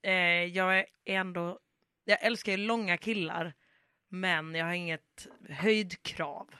eh, 0.02 0.12
jag 0.44 0.78
är 0.78 0.86
ändå... 1.04 1.58
Jag 2.04 2.22
älskar 2.22 2.52
ju 2.52 2.58
långa 2.58 2.96
killar, 2.96 3.52
men 4.08 4.54
jag 4.54 4.66
har 4.66 4.72
inget 4.72 5.28
höjdkrav. 5.48 6.54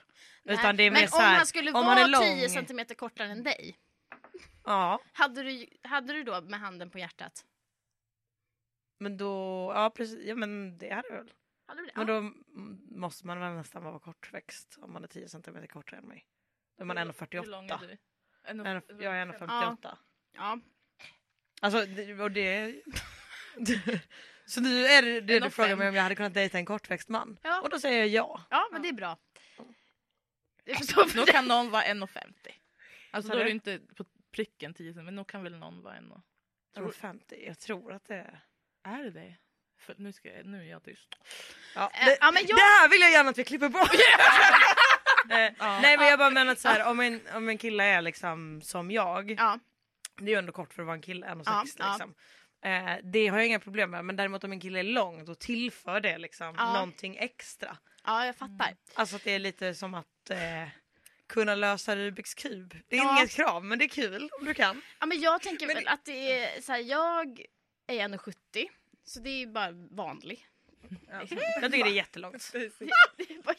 Utan 0.45 0.77
det 0.77 0.83
är 0.83 0.91
Men 0.91 1.01
mer 1.01 1.09
om 1.15 1.21
här, 1.21 1.37
han 1.37 1.47
skulle 1.47 1.71
om 1.73 1.85
han 1.85 1.97
vara 1.97 2.07
lång- 2.07 2.23
10 2.23 2.49
centimeter 2.49 2.95
kortare 2.95 3.29
än 3.29 3.43
dig, 3.43 3.77
Ja, 4.65 5.01
hade 5.13 5.43
du, 5.43 5.67
hade 5.83 6.13
du 6.13 6.23
då 6.25 6.41
med 6.41 6.61
handen 6.61 6.91
på 6.91 6.99
hjärtat? 6.99 7.45
men 8.99 9.17
då... 9.17 9.27
Ja, 9.75 9.91
precis. 9.91 10.19
Ja, 10.27 10.35
men 10.35 10.79
det 10.79 10.91
är 10.91 11.03
det 11.03 11.11
väl. 11.17 11.33
Hade 11.67 11.81
du 11.81 11.87
det? 11.87 11.93
Men 11.97 12.09
Ja. 12.09 12.15
då 12.15 12.33
måste 13.01 13.27
man 13.27 13.41
väl 13.41 13.53
nästan 13.55 13.85
vara 13.85 13.99
kortväxt 13.99 14.79
om 14.83 14.93
man 14.93 15.05
är 15.05 15.09
10 15.09 15.29
cm 15.29 15.67
kortare 15.69 16.01
än 16.01 16.07
mig. 16.09 16.27
Då 16.79 16.83
är 16.83 16.87
man 16.87 16.97
Hur 16.97 17.05
lång 17.45 17.71
är 17.71 17.77
1,48. 17.77 17.81
du? 17.81 17.97
En- 18.45 18.67
En- 18.67 18.83
Jag 19.01 19.17
är 19.17 19.27
1,58. 19.27 19.97
Ja. 20.37 20.59
Alltså, 21.61 21.87
det- 21.87 22.21
och 22.23 22.31
det... 22.31 22.83
Så 24.47 24.61
nu 24.61 24.87
är 24.87 25.03
det 25.03 25.21
det 25.21 25.41
du 25.41 25.51
frågar 25.51 25.77
mig 25.77 25.89
om 25.89 25.95
jag 25.95 26.03
hade 26.03 26.15
kunnat 26.15 26.35
dejta 26.35 26.59
en 26.59 26.65
kortväxt 26.65 27.09
man. 27.09 27.39
Ja. 27.43 27.61
Och 27.61 27.71
då 27.71 27.79
säger 27.81 27.99
jag 27.99 28.09
ja. 28.09 28.43
ja, 28.51 28.69
men 28.73 28.83
det 28.83 28.89
är 28.89 28.93
bra. 28.93 29.17
Dig. 30.65 31.27
kan 31.27 31.45
någon 31.45 31.71
vara 31.71 31.83
1,50. 31.83 32.27
Alltså 33.11 33.33
då 33.33 33.39
är 33.39 33.39
du? 33.39 33.45
det 33.45 33.51
inte 33.51 33.79
på 33.97 34.05
pricken 34.33 34.75
10 34.75 34.93
men 35.03 35.17
då 35.17 35.25
kan 35.25 35.43
väl 35.43 35.57
någon 35.59 35.83
vara 35.83 35.97
1, 35.97 36.03
Tror 36.75 36.93
50. 36.93 37.45
Jag 37.47 37.59
tror 37.59 37.93
att 37.93 38.05
det 38.09 38.15
är... 38.15 38.41
Är 38.85 39.03
det 39.05 39.11
det? 39.11 39.37
För 39.81 39.95
nu, 39.99 40.13
ska 40.13 40.29
jag, 40.29 40.47
nu 40.47 40.61
är 40.61 40.71
jag 40.71 40.83
tyst. 40.85 41.09
Ja, 41.75 41.91
Eh, 41.95 42.05
det, 42.07 42.19
men 42.21 42.35
jag- 42.35 42.47
det 42.59 42.63
här 42.63 42.89
vill 42.91 43.01
jag 43.01 43.11
gärna 43.13 43.31
att 43.31 43.39
vi 43.39 43.45
klipper 43.45 43.69
bort. 43.69 43.91
Eh, 45.31 45.39
Ja. 45.59 45.81
Nej 45.83 45.97
men 45.99 46.07
jag 46.07 46.19
bara 46.19 46.31
menar 46.31 46.53
att 46.53 46.59
så 46.61 46.69
här, 46.69 46.91
om, 46.91 47.01
en, 47.01 47.21
om 47.35 47.49
en 47.49 47.59
kille 47.59 47.85
är 47.85 48.03
liksom 48.03 48.63
som 48.63 48.91
jag. 48.91 49.31
Ja, 49.31 49.59
Det 50.17 50.25
är 50.25 50.29
ju 50.29 50.35
ändå 50.39 50.53
kort 50.53 50.75
för 50.75 50.83
att 50.83 50.87
vara 50.87 50.97
en 50.97 51.03
kille, 51.03 51.27
1,60 51.27 51.43
Ja, 51.79 51.91
liksom. 51.93 52.15
Eh, 52.65 52.97
det 53.05 53.27
har 53.29 53.37
jag 53.39 53.47
inga 53.47 53.61
problem 53.61 53.91
med 53.91 54.05
men 54.05 54.17
däremot 54.17 54.45
om 54.45 54.53
en 54.53 54.61
kille 54.61 54.79
är 54.79 54.83
lång 54.83 55.25
då 55.25 55.35
tillför 55.35 56.01
det 56.01 56.19
liksom 56.19 56.57
någonting 56.57 57.17
extra. 57.17 57.77
Ja, 58.05 58.27
jag 58.27 58.37
fattar. 58.37 58.77
Alltså 58.95 59.17
att 59.17 59.25
det 59.25 59.31
är 59.33 59.39
lite 59.39 59.75
som 59.75 59.95
att 59.95 60.31
eh, 60.31 60.69
kunna 61.27 61.55
lösa 61.55 61.97
Rubiks 61.97 62.35
kub. 62.35 62.75
Det 62.89 62.97
är 62.97 63.01
Ja. 63.01 63.19
inget 63.19 63.31
krav 63.31 63.65
men 63.65 63.79
det 63.79 63.85
är 63.85 63.89
kul 63.89 64.31
om 64.41 64.45
du 64.45 64.55
kan. 64.55 64.83
Ja, 65.01 65.07
men 65.07 65.21
jag 65.21 65.43
tänker 65.43 65.67
Men 65.67 65.77
väl 65.77 65.89
att 65.89 66.05
det 66.05 66.33
är 66.45 66.61
så 66.63 66.73
här, 66.73 66.79
jag 66.81 67.41
är 67.87 68.09
1,70 68.09 68.67
så 69.05 69.21
det 69.21 69.31
är 69.31 69.39
ju 69.39 69.47
bara 69.47 69.71
vanlig. 69.91 70.47
Jag 71.11 71.29
tycker 71.29 71.69
det 71.69 71.77
är 71.81 71.87
jättelångt. 71.87 72.51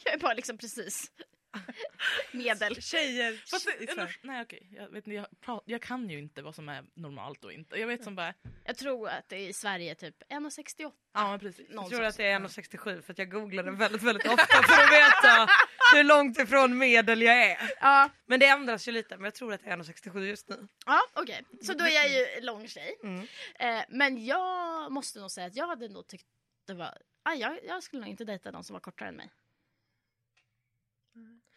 Jag 0.04 0.14
är 0.14 0.18
bara 0.18 0.34
liksom 0.34 0.58
precis 0.58 1.10
medel. 2.32 2.74
Tjejer 2.82 3.42
Fast 3.50 3.68
det, 3.80 3.92
Sverige. 3.94 4.14
nej 4.22 4.42
okej, 4.42 4.68
jag, 4.72 4.88
vet, 4.88 4.96
inte, 5.06 5.10
jag, 5.10 5.26
pra- 5.44 5.62
jag 5.66 5.82
kan 5.82 6.10
ju 6.10 6.18
inte 6.18 6.42
vad 6.42 6.54
som 6.54 6.68
är 6.68 6.84
normalt 6.94 7.44
och 7.44 7.52
inte. 7.52 7.76
Jag 7.80 7.86
vet 7.86 8.04
som 8.04 8.14
bara, 8.14 8.34
Jag 8.64 8.76
tror 8.76 9.08
att 9.08 9.28
det 9.28 9.36
är 9.36 9.48
i 9.48 9.52
Sverige 9.52 9.94
typ 9.94 10.22
1,68. 10.28 10.92
ja. 11.14 11.38
Jag 11.70 11.88
tror 11.90 12.02
att 12.04 12.16
det 12.16 12.24
är 12.26 12.40
1,67 12.40 13.02
för 13.02 13.12
att 13.12 13.18
jag 13.18 13.30
googlade 13.30 13.70
väldigt 13.70 14.02
väldigt 14.02 14.26
ofta 14.26 14.62
för 14.62 14.82
att 14.82 14.92
veta 14.92 15.48
hur 15.94 16.04
långt 16.04 16.38
ifrån 16.38 16.78
medel 16.78 17.22
jag 17.22 17.50
är. 17.50 17.70
Ja, 17.80 18.10
Men 18.26 18.40
det 18.40 18.46
ändras 18.46 18.88
ju 18.88 18.92
lite 18.92 19.16
men 19.16 19.24
jag 19.24 19.34
tror 19.34 19.52
att 19.52 19.64
det 19.64 19.70
är 19.70 19.76
1,67 19.76 20.20
just 20.20 20.48
nu. 20.48 20.68
ja 20.86 21.00
okej. 21.12 21.42
Så 21.62 21.72
då 21.74 21.84
är 21.84 21.90
jag 21.90 22.08
ju 22.10 22.40
lång 22.40 22.68
tjej. 22.68 22.96
Mm. 23.02 23.26
Eh, 23.58 23.84
men 23.88 24.24
jag 24.24 24.92
måste 24.92 25.20
nog 25.20 25.30
säga 25.30 25.46
att 25.46 25.56
jag 25.56 25.66
hade 25.66 25.88
nog 25.88 26.06
tyckt 26.06 26.26
det 26.66 26.74
var... 26.74 26.98
Ah, 27.24 27.34
jag, 27.34 27.58
jag 27.64 27.82
skulle 27.82 28.00
nog 28.02 28.08
inte 28.10 28.24
dejta 28.24 28.50
någon 28.50 28.64
som 28.64 28.74
var 28.74 28.80
kortare 28.80 29.08
än 29.08 29.14
mig. 29.16 29.30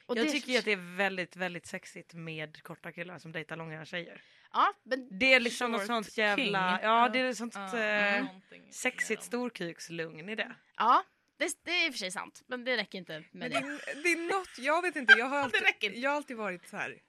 Och 0.05 0.17
Jag 0.17 0.25
det- 0.25 0.31
tycker 0.31 0.51
ju 0.51 0.57
att 0.57 0.65
det 0.65 0.71
är 0.71 0.95
väldigt 0.97 1.35
väldigt 1.35 1.65
sexigt 1.65 2.13
med 2.13 2.63
korta 2.63 2.91
killar 2.91 3.19
som 3.19 3.31
dejtar 3.31 3.55
långa 3.55 3.85
tjejer. 3.85 4.21
Ja, 4.53 4.73
men 4.83 5.19
Det 5.19 5.33
är 5.33 5.39
liksom 5.39 5.71
något 5.71 5.85
sånt 5.85 6.17
jävla, 6.17 6.77
king. 6.77 6.79
ja 6.89 7.09
det 7.13 7.19
är 7.19 7.33
sånt 7.33 7.55
Ja, 7.55 7.77
eh, 7.79 8.25
sexigt 8.71 9.23
storkukslugn 9.23 10.29
i 10.29 10.35
det. 10.35 10.55
ja, 10.77 11.03
det, 11.37 11.57
det 11.63 11.71
är 11.71 11.85
i 11.87 11.89
och 11.89 11.93
för 11.93 11.99
sig 11.99 12.11
sant. 12.11 12.41
Men 12.47 12.63
det 12.63 12.77
räcker 12.77 12.97
inte 12.97 13.13
med 13.19 13.27
Men 13.31 13.51
det. 13.51 13.59
det, 13.59 13.65
är- 13.91 14.03
det 14.03 14.09
är 14.11 14.37
något, 14.39 14.57
jag 14.59 14.81
vet 14.81 14.95
inte, 14.95 15.13
jag 15.17 15.25
har 15.25 15.37
alltid, 15.43 15.95
jag 15.97 16.09
har 16.09 16.15
alltid 16.17 16.37
varit 16.37 16.67
så 16.67 16.77
här 16.77 16.99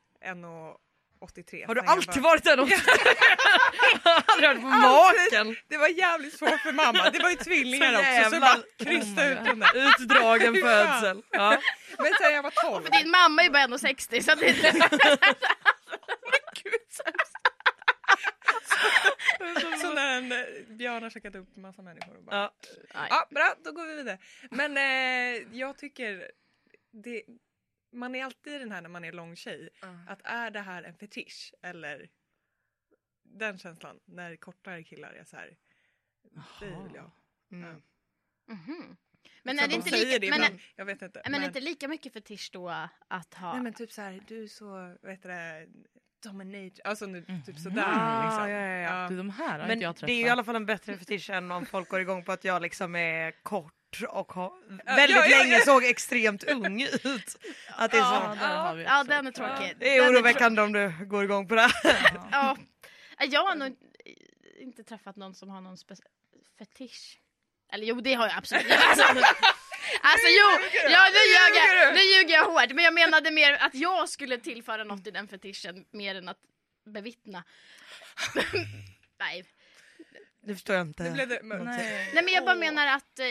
1,83. 1.20 1.66
Har 1.66 1.74
du 1.74 1.80
alltid 1.80 2.22
bara- 2.22 2.30
varit 2.30 2.44
den? 2.44 2.58
Aldrig 4.26 4.48
varit 4.48 4.60
på 4.60 4.66
maken? 4.66 5.56
Det 5.68 5.76
var 5.76 5.88
jävligt 5.88 6.38
svårt 6.38 6.60
för 6.60 6.72
mamma, 6.72 7.10
det 7.10 7.18
var 7.22 7.30
ju 7.30 7.36
tvillingar 7.36 7.92
Så 7.92 7.98
också 7.98 8.06
så 8.06 8.12
jävla- 8.12 8.40
bara 8.40 8.56
Oh 8.56 8.62
krysta 8.86 9.28
ut 9.28 9.44
dem 9.44 9.58
där. 9.58 9.88
Utdragen 10.02 10.54
födsel. 10.62 11.22
Ja. 11.30 11.60
Men 11.98 12.12
sen 12.20 12.32
jag 12.34 12.42
var 12.42 12.50
12. 12.70 12.84
För 12.84 12.90
din 13.02 13.10
mamma 13.10 13.42
är 13.42 13.50
bara 13.50 13.66
1,60 13.66 14.20
så 14.20 14.34
det 14.34 14.46
Så 19.80 19.92
när 19.94 20.18
en 20.18 20.32
eh, 20.32 20.38
björn 20.68 21.02
har 21.02 21.10
käkat 21.10 21.34
upp 21.34 21.56
massa 21.56 21.82
människor 21.82 22.16
och 22.16 22.24
bara... 22.24 22.36
Ja. 22.36 22.52
Ja, 23.10 23.26
bra, 23.30 23.54
då 23.64 23.72
går 23.72 23.84
vi 23.86 23.94
vidare. 23.94 24.18
Men 24.50 24.76
eh, 24.76 25.42
jag 25.58 25.78
tycker 25.78 26.30
det, 27.04 27.22
man 27.96 28.14
är 28.14 28.24
alltid 28.24 28.60
den 28.60 28.72
här 28.72 28.80
när 28.82 28.88
man 28.88 29.04
är 29.04 29.12
lång 29.12 29.36
tjej. 29.36 29.68
Att 30.08 30.20
är 30.24 30.50
det 30.50 30.60
här 30.60 30.82
en 30.82 30.94
fetisch 30.94 31.54
eller 31.62 32.08
den 33.22 33.58
känslan 33.58 34.00
när 34.04 34.36
kortare 34.36 34.82
killar 34.82 35.12
är 35.12 35.24
så 35.24 35.36
här. 35.36 35.56
Det 36.60 36.66
vill 36.66 36.94
jag. 36.94 37.10
Mm. 37.52 37.82
Mhm. 38.48 38.96
Men 39.42 39.56
Så 39.58 39.64
är 39.64 39.68
det 39.68 39.72
de 39.72 39.76
inte 39.76 39.90
lika, 40.04 40.18
det 40.18 40.30
men, 40.30 40.58
jag 40.76 40.84
vet 40.84 41.02
inte. 41.02 41.22
men, 41.24 41.34
är 41.34 41.40
det 41.40 41.46
inte 41.46 41.60
lika 41.60 41.88
mycket 41.88 42.12
fetisch 42.12 42.50
då 42.52 42.68
att 43.08 43.34
ha... 43.34 43.52
Nej 43.52 43.62
men 43.62 43.72
typ 43.72 43.92
så 43.92 44.02
här, 44.02 44.20
du 44.28 44.42
är 44.42 44.46
så, 44.48 44.96
vad 45.02 45.10
heter 45.10 45.28
det, 45.28 45.66
dominate, 46.22 46.82
alltså 46.84 47.06
nu, 47.06 47.24
typ 47.46 47.58
sådär 47.58 47.84
Ah, 47.86 48.24
liksom. 48.24 48.50
ja, 48.50 48.58
ja, 48.60 49.02
ja. 49.02 49.08
Du, 49.08 49.16
de 49.16 49.30
här 49.30 49.50
har 49.58 49.58
Men 49.58 49.70
inte 49.70 49.84
jag 49.84 49.96
träffat. 49.96 50.06
det 50.06 50.12
är 50.12 50.16
ju 50.16 50.26
i 50.26 50.28
alla 50.28 50.44
fall 50.44 50.56
en 50.56 50.66
bättre 50.66 50.98
fetisch 50.98 51.30
än 51.30 51.50
om 51.50 51.66
folk 51.66 51.88
går 51.88 52.00
igång 52.00 52.24
på 52.24 52.32
att 52.32 52.44
jag 52.44 52.62
liksom 52.62 52.96
är 52.96 53.30
kort 53.42 53.75
och 54.08 54.32
har, 54.32 54.52
Ja, 54.86 54.94
väldigt 54.96 55.16
ja, 55.16 55.26
ja, 55.26 55.38
länge 55.38 55.58
ja. 55.58 55.64
såg 55.64 55.84
extremt 55.84 56.44
ung 56.44 56.82
ut. 56.82 57.04
Att 57.76 57.90
det 57.90 57.96
är 57.96 58.00
ja, 58.00 58.34
så. 58.34 58.40
där 58.44 58.56
har 58.56 58.74
vi 58.74 58.84
Ja, 58.84 59.00
också. 59.00 59.10
den 59.10 59.26
är 59.26 59.30
tråkig. 59.32 59.76
Det 59.80 59.96
är 59.96 60.10
oroväckande 60.10 60.62
om 60.62 60.72
du 60.72 60.92
går 61.06 61.24
igång 61.24 61.48
på 61.48 61.54
det. 61.54 61.60
här. 61.60 61.70
Ja. 62.14 62.28
Ja. 62.32 62.56
Ja, 63.18 63.24
Jag 63.24 63.44
har 63.46 63.54
nog 63.54 63.76
inte 64.60 64.84
träffat 64.84 65.16
någon 65.16 65.34
som 65.34 65.48
har 65.50 65.60
någon 65.60 65.76
fetisch. 66.58 67.20
Eller 67.72 67.86
jo, 67.86 68.00
det 68.00 68.14
har 68.14 68.26
jag 68.28 68.36
absolut. 68.38 68.66
Alltså, 68.88 69.04
alltså 70.00 70.26
jo, 70.28 70.68
ja, 70.90 71.08
nu, 71.12 71.18
ljög 71.32 71.56
jag, 71.56 71.94
nu 71.94 72.00
ljuger 72.00 72.34
jag 72.34 72.44
hårt. 72.44 72.72
Men 72.74 72.84
jag 72.84 72.94
menade 72.94 73.30
mer 73.30 73.52
att 73.52 73.74
jag 73.74 74.08
skulle 74.08 74.38
tillföra 74.38 74.84
något 74.84 75.06
i 75.06 75.10
den 75.10 75.28
fetischen 75.28 75.84
mer 75.90 76.14
än 76.14 76.28
att 76.28 76.38
bevittna. 76.86 77.44
Nej. 79.20 79.44
Det 80.46 80.54
förstår 80.54 80.76
jag 80.76 80.86
inte. 80.86 81.02
Nu 81.02 81.10
blev 81.10 81.28
det 81.28 81.42
mörkt. 81.42 81.64
Nej. 81.64 82.10
Nej 82.14 82.24
men 82.24 82.34
jag 82.34 82.44
bara 82.44 82.54
menar 82.56 82.86
att 82.86 83.18
eh, 83.18 83.26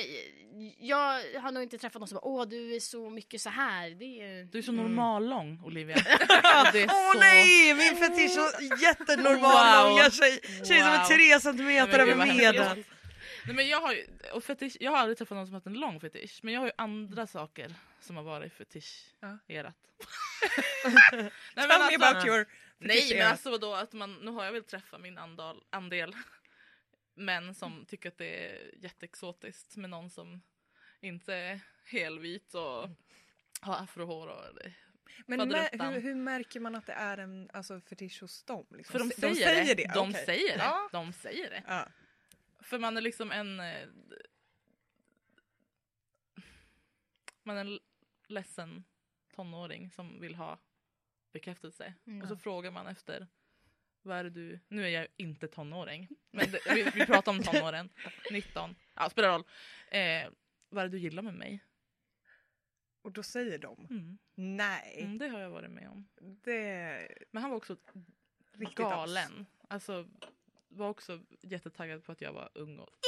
jag 0.79 1.21
har 1.41 1.51
nog 1.51 1.63
inte 1.63 1.77
träffat 1.77 1.99
någon 1.99 2.07
som 2.07 2.15
bara 2.15 2.25
åh 2.25 2.47
du 2.47 2.75
är 2.75 2.79
så 2.79 3.09
mycket 3.09 3.41
så 3.41 3.49
här. 3.49 3.89
Det 3.89 4.05
är... 4.21 4.43
Du 4.43 4.57
är 4.57 4.61
så 4.61 4.71
normallång 4.71 5.61
Olivia. 5.65 5.95
Åh 6.43 6.71
Det 6.73 6.81
är 6.83 6.87
så- 7.13 7.19
nej! 7.19 7.73
Min 7.73 7.95
fetisch 7.97 8.37
är 8.37 8.81
jättenormal 8.83 9.83
Wow. 9.85 9.89
långa 9.89 10.09
tjej, 10.11 10.39
tjej 10.43 10.79
som 10.81 10.89
är 10.91 11.05
tre 11.05 11.39
centimeter 11.39 11.91
Nej, 11.97 12.01
över 12.01 12.15
men 12.15 12.27
gud, 12.27 12.35
vad 12.45 12.53
medel. 12.53 12.67
hemskt. 12.67 12.89
Nej, 13.45 13.55
men 13.55 13.67
jag, 13.67 13.81
har 13.81 13.93
ju, 13.93 14.05
och 14.33 14.43
fetisch, 14.43 14.77
jag 14.79 14.91
har 14.91 14.97
aldrig 14.97 15.17
träffat 15.17 15.35
någon 15.35 15.45
som 15.47 15.53
haft 15.53 15.67
en 15.67 15.73
lång 15.73 15.99
fetisch, 15.99 16.39
men 16.43 16.53
jag 16.53 16.61
har 16.61 16.67
ju 16.67 16.73
andra 16.77 17.27
saker 17.27 17.73
som 18.01 18.15
har 18.15 18.23
varit 18.23 18.53
fetisch-erat. 18.53 19.75
Nej, 21.11 21.31
men 21.55 21.67
Tell 21.67 21.67
me 21.67 21.73
alltså- 21.73 22.09
about 22.09 22.25
your 22.27 22.45
Nej 22.77 23.11
men 23.17 23.27
alltså 23.27 23.51
vadå, 23.51 23.73
att 23.73 23.93
man, 23.93 24.13
nu 24.21 24.31
har 24.31 24.45
jag 24.45 24.51
väl 24.51 24.63
träffat 24.63 25.01
min 25.01 25.17
andel, 25.17 25.55
andel 25.69 26.13
män 27.15 27.55
som 27.55 27.85
tycker 27.85 28.09
att 28.09 28.17
det 28.17 28.45
är 28.49 28.75
jätteexotiskt 28.83 29.77
med 29.77 29.89
någon 29.89 30.09
som 30.09 30.41
inte 30.99 31.33
är 31.33 31.59
helvit 31.85 32.53
och 32.53 32.89
har 33.61 33.75
afrohår. 33.83 34.27
Och 34.27 34.55
det. 34.55 34.73
Men 35.27 35.39
hur, 35.39 36.01
hur 36.01 36.15
märker 36.15 36.59
man 36.59 36.75
att 36.75 36.85
det 36.85 36.93
är 36.93 37.17
en 37.17 37.49
alltså, 37.53 37.81
fetisch 37.81 38.21
hos 38.21 38.43
dem? 38.43 38.65
Liksom? 38.71 38.91
För 38.91 38.99
de 38.99 39.09
S- 39.09 39.15
säger, 39.37 39.75
det. 39.75 39.91
De 39.93 40.09
okej. 40.09 40.25
säger 40.25 40.57
det. 40.57 40.63
Ja. 40.63 40.89
De 40.91 41.13
säger 41.13 41.49
det. 41.49 41.63
Ja. 41.67 41.87
För 42.61 42.79
man 42.79 42.97
är 42.97 43.01
liksom 43.01 43.31
en... 43.31 43.59
eh, 43.59 43.87
Man 47.43 47.57
är 47.57 47.61
en 47.61 47.79
ledsen 48.27 48.83
tonåring 49.35 49.91
som 49.91 50.21
vill 50.21 50.35
ha 50.35 50.59
bekräftelse. 51.31 51.93
Mm. 52.07 52.21
Och 52.21 52.27
så 52.27 52.37
frågar 52.37 52.71
man 52.71 52.87
efter 52.87 53.27
vad 54.05 54.17
är 54.17 54.23
det 54.23 54.29
du... 54.29 54.59
Nu 54.67 54.83
är 54.85 54.89
jag 54.89 55.07
inte 55.17 55.47
tonåring. 55.47 56.07
Men 56.31 56.51
det, 56.51 56.59
vi, 56.73 56.83
vi 56.95 57.05
pratar 57.05 57.31
om 57.31 57.43
tonåren. 57.43 57.89
19. 58.31 58.75
Ja, 58.93 59.09
spelar 59.09 59.29
roll. 59.29 59.43
Eh, 59.91 60.29
vad 60.69 60.83
är 60.83 60.89
det 60.89 60.97
du 60.97 60.99
gillar 60.99 61.23
med 61.23 61.33
mig? 61.33 61.63
Och 63.01 63.11
då 63.11 63.23
säger 63.23 63.57
de 63.57 63.87
Mm. 63.89 64.17
nej. 64.35 64.97
Mm, 65.01 65.17
det 65.17 65.27
har 65.27 65.39
jag 65.39 65.49
varit 65.49 65.71
med 65.71 65.89
om. 65.89 66.07
Det 66.43 67.07
Men 67.31 67.41
han 67.41 67.51
var 67.51 67.57
också 67.57 67.77
riktigt 68.53 68.77
galen. 68.77 69.45
Alltså 69.69 70.07
var 70.67 70.89
också 70.89 71.19
jättetaggad 71.41 72.03
på 72.03 72.11
att 72.11 72.21
jag 72.21 72.33
var 72.33 72.49
ung 72.53 72.79
och... 72.79 72.89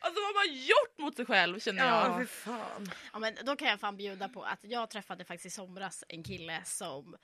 Alltså 0.00 0.20
vad 0.20 0.26
har 0.26 0.46
man 0.48 0.56
gjort 0.56 0.98
mot 0.98 1.16
sig 1.16 1.26
själv 1.26 1.60
känner 1.60 1.84
jag. 1.84 2.06
Ja. 2.06 2.18
Fy 2.20 2.26
fan. 2.26 2.90
Ja, 3.12 3.18
men 3.18 3.34
då 3.44 3.56
kan 3.56 3.68
jag 3.68 3.80
fan 3.80 3.96
bjuda 3.96 4.28
på 4.28 4.42
att 4.42 4.58
jag 4.62 4.90
träffade 4.90 5.24
faktiskt 5.24 5.46
i 5.46 5.50
somras 5.50 6.04
en 6.08 6.22
kille 6.22 6.62
som 6.64 7.16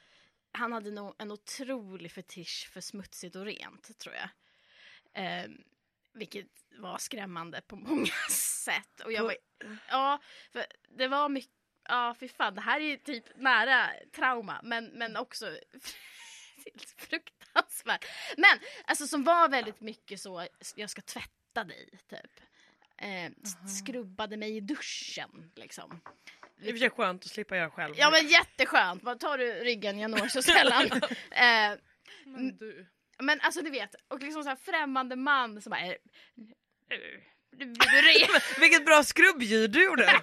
han 0.55 0.73
hade 0.73 0.91
nog 0.91 1.15
en 1.19 1.31
otrolig 1.31 2.13
fetisch 2.13 2.69
för 2.73 2.81
smutsigt 2.81 3.37
och 3.37 3.45
rent 3.45 3.99
tror 3.99 4.15
jag. 4.15 4.29
Eh, 5.25 5.51
vilket 6.13 6.47
var 6.79 6.99
skrämmande 6.99 7.61
på 7.61 7.77
många 7.91 8.13
sätt. 8.31 9.01
Och 9.05 9.13
jag 9.13 9.23
var, 9.23 9.37
ja, 9.89 10.21
för 10.53 10.67
det 10.89 11.09
var 11.09 11.29
mycket, 11.29 11.53
ja 11.89 12.17
fy 12.21 12.29
fan 12.29 12.55
det 12.55 12.61
här 12.61 12.81
är 12.81 12.97
typ 12.97 13.25
nära 13.37 13.91
trauma 14.13 14.61
men, 14.63 14.85
men 14.85 15.17
också 15.17 15.47
helt 16.65 16.91
fruktansvärt. 16.97 18.05
Men 18.37 18.59
alltså 18.85 19.07
som 19.07 19.25
var 19.25 19.49
väldigt 19.49 19.81
mycket 19.81 20.21
så, 20.21 20.47
jag 20.77 20.91
ska 20.91 21.03
tvätta 21.03 21.65
dig 21.65 21.99
typ. 22.09 22.41
Eh, 22.97 23.33
skrubbade 23.69 24.37
mig 24.37 24.57
i 24.57 24.61
duschen 24.61 25.53
liksom. 25.55 26.01
Det 26.57 26.69
är 26.69 26.91
skönt 26.91 27.25
att 27.25 27.31
slippa 27.31 27.57
göra 27.57 27.71
själv. 27.71 27.95
Ja 27.97 28.11
men 28.11 28.29
jätteskönt, 28.29 29.03
bara 29.03 29.15
tar 29.15 29.39
du 29.39 29.53
ryggen, 29.53 29.99
jag 29.99 30.11
når 30.11 30.29
så 30.29 30.43
sällan. 30.43 30.85
eh, 31.31 31.79
Men 32.27 32.57
du. 32.59 32.87
men 33.23 33.41
alltså 33.41 33.63
du 33.63 33.71
vet, 33.71 33.95
och 34.09 34.21
liksom 34.21 34.43
så 34.43 34.49
här 34.49 34.57
främmande 34.57 35.17
man 35.17 35.63
som 35.63 35.71
bara 35.71 35.81
ren. 35.81 35.97
Vilket 38.61 38.87
bra 38.87 39.03
skrubbljud 39.03 39.71
du 39.71 39.85
gjorde! 39.85 40.23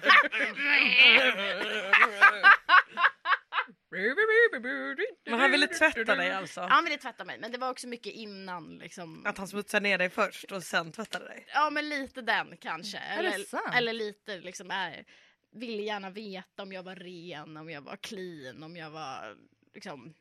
Men 5.26 5.40
han 5.40 5.50
ville 5.50 5.66
tvätta 5.66 6.14
dig 6.16 6.32
alltså? 6.32 6.60
Han 6.60 6.84
ville 6.84 6.96
tvätta 6.96 7.24
mig 7.24 7.38
men 7.38 7.52
det 7.52 7.58
var 7.58 7.70
också 7.70 7.88
mycket 7.88 8.12
innan 8.12 8.78
liksom. 8.78 9.26
Att 9.26 9.38
han 9.38 9.48
smutsade 9.48 9.82
ner 9.82 9.98
dig 9.98 10.10
först 10.10 10.52
och 10.52 10.62
sen 10.62 10.92
tvättade 10.92 11.24
dig? 11.24 11.46
Ja 11.54 11.70
men 11.70 11.88
lite 11.88 12.22
den 12.22 12.56
kanske. 12.56 12.98
Eller, 12.98 13.38
sant? 13.38 13.74
eller 13.74 13.92
lite 13.92 14.38
liksom 14.38 14.70
är, 14.70 15.04
ville 15.52 15.82
gärna 15.82 16.10
veta 16.10 16.62
om 16.62 16.72
jag 16.72 16.82
var 16.82 16.96
ren, 16.96 17.56
om 17.56 17.70
jag 17.70 17.80
var 17.80 17.96
clean, 17.96 18.62
om 18.62 18.76
jag 18.76 18.90
var 18.90 19.36
liksom 19.74 20.14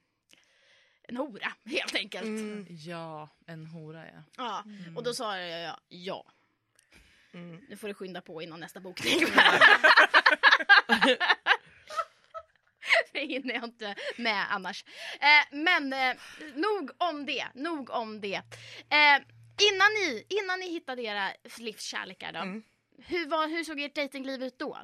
en 1.04 1.18
hora 1.18 1.54
helt 1.66 1.96
enkelt. 1.96 2.26
Mm. 2.26 2.66
Ja, 2.70 3.30
en 3.46 3.66
hora 3.66 4.06
ja. 4.06 4.24
Ja, 4.38 4.64
och 4.96 5.04
då 5.04 5.14
sa 5.14 5.38
jag 5.38 5.62
ja, 5.62 5.80
ja. 5.90 6.26
Mm. 7.34 7.62
Nu 7.70 7.78
får 7.78 7.88
du 7.88 7.94
skynda 7.94 8.22
på 8.22 8.42
innan 8.42 8.60
nästa 8.60 8.80
bokning. 8.80 9.20
Det 13.14 13.26
hinner 13.26 13.54
jag 13.54 13.64
inte 13.64 13.96
med 14.18 14.54
annars. 14.54 14.86
Eh, 15.20 15.58
men 15.58 15.94
eh, 15.94 16.16
nog 16.56 16.92
om 16.98 17.26
det. 17.26 17.48
Nog 17.54 17.90
om 17.90 18.22
det. 18.22 18.42
Eh, 18.90 19.18
innan, 19.72 19.94
ni, 19.94 20.26
innan 20.30 20.60
ni 20.60 20.72
hittade 20.72 21.02
era 21.02 21.34
livskärlekar 21.58 22.34
då. 22.34 22.40
Mm. 22.40 22.64
Hur, 22.98 23.28
var, 23.28 23.48
hur 23.48 23.64
såg 23.64 23.80
ert 23.80 23.96
datingliv 23.96 24.44
ut 24.44 24.60
då? 24.60 24.78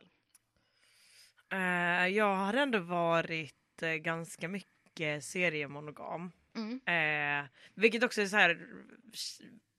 Eh, 1.52 2.08
jag 2.08 2.36
har 2.36 2.54
ändå 2.54 2.80
varit 2.80 3.82
eh, 3.82 3.94
ganska 3.94 4.48
mycket 4.48 5.24
seriemonogam. 5.24 6.32
Mm. 6.56 6.82
Eh, 6.86 7.50
vilket 7.74 8.04
också 8.04 8.22
är 8.22 8.26
så 8.26 8.38
här. 8.38 8.68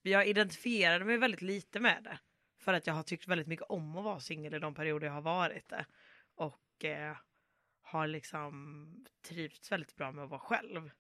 Jag 0.03 0.27
identifierade 0.27 1.05
mig 1.05 1.19
väldigt 1.19 1.43
lite 1.43 1.81
med 1.81 2.05
det. 2.05 2.19
För 2.61 2.73
att 2.73 2.87
jag 2.87 2.95
har 2.95 3.03
tyckt 3.03 3.29
väldigt 3.29 3.47
mycket 3.47 3.67
om 3.69 3.97
att 3.97 4.05
vara 4.05 4.21
singel 4.21 4.55
i 4.55 4.59
de 4.59 4.75
perioder 4.75 5.07
jag 5.07 5.15
har 5.15 5.23
varit 5.23 5.69
det. 5.69 5.87
Och 6.35 6.85
har 7.83 8.07
liksom 8.07 8.87
trivts 9.29 9.73
väldigt 9.73 9.97
bra 9.97 10.13
med 10.13 10.25
att 10.25 10.31
vara 10.31 10.41
själv. 10.41 10.91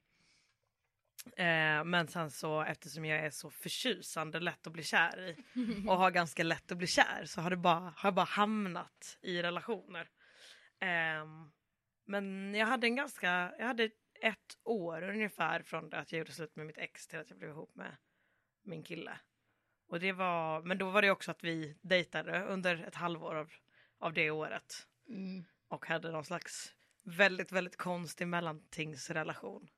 Eh, 1.36 1.84
men 1.84 2.08
sen 2.08 2.30
så 2.30 2.62
eftersom 2.62 3.04
jag 3.04 3.18
är 3.26 3.30
så 3.30 3.50
förtjusande 3.50 4.40
lätt 4.40 4.66
att 4.66 4.72
bli 4.72 4.82
kär 4.82 5.20
i 5.28 5.36
och 5.88 5.96
har 5.96 6.10
ganska 6.10 6.42
lätt 6.42 6.72
att 6.72 6.78
bli 6.78 6.86
kär 6.86 7.24
så 7.24 7.40
har 7.40 7.50
det 7.50 7.56
bara, 7.56 7.80
har 7.80 7.94
jag 8.02 8.14
bara 8.14 8.26
hamnat 8.26 9.18
i 9.22 9.42
relationer. 9.42 10.08
Ehm, 10.80 11.50
men 12.04 12.54
jag 12.54 12.66
hade 12.66 12.86
en 12.86 12.96
ganska, 12.96 13.52
jag 13.58 13.66
hade 13.66 13.90
ett 14.20 14.58
år 14.64 15.02
ungefär 15.02 15.62
från 15.62 15.90
det 15.90 15.98
att 15.98 16.12
jag 16.12 16.18
gjorde 16.18 16.32
slut 16.32 16.56
med 16.56 16.66
mitt 16.66 16.78
ex 16.78 17.06
till 17.06 17.18
att 17.18 17.30
jag 17.30 17.38
blev 17.38 17.50
ihop 17.50 17.74
med 17.74 17.96
min 18.62 18.82
kille. 18.82 19.18
Och 19.88 20.00
det 20.00 20.12
var, 20.12 20.62
men 20.62 20.78
då 20.78 20.90
var 20.90 21.02
det 21.02 21.10
också 21.10 21.30
att 21.30 21.44
vi 21.44 21.76
dejtade 21.82 22.44
under 22.44 22.84
ett 22.88 22.94
halvår 22.94 23.34
av, 23.34 23.52
av 23.98 24.12
det 24.12 24.30
året. 24.30 24.86
Mm. 25.08 25.44
Och 25.68 25.86
hade 25.86 26.10
någon 26.10 26.24
slags 26.24 26.74
väldigt, 27.04 27.52
väldigt 27.52 27.76
konstig 27.76 28.28
mellantingsrelation. 28.28 29.68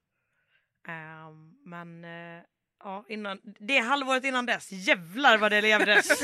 Ehm, 0.87 1.59
men 1.65 2.05
eh, 2.05 2.43
ja, 2.79 3.05
innan, 3.09 3.41
det 3.45 3.79
halvåret 3.79 4.25
innan 4.25 4.47
dess, 4.47 4.73
jävlar 4.73 5.39
vad 5.39 5.53
det 5.53 5.61
levdes. 5.61 6.23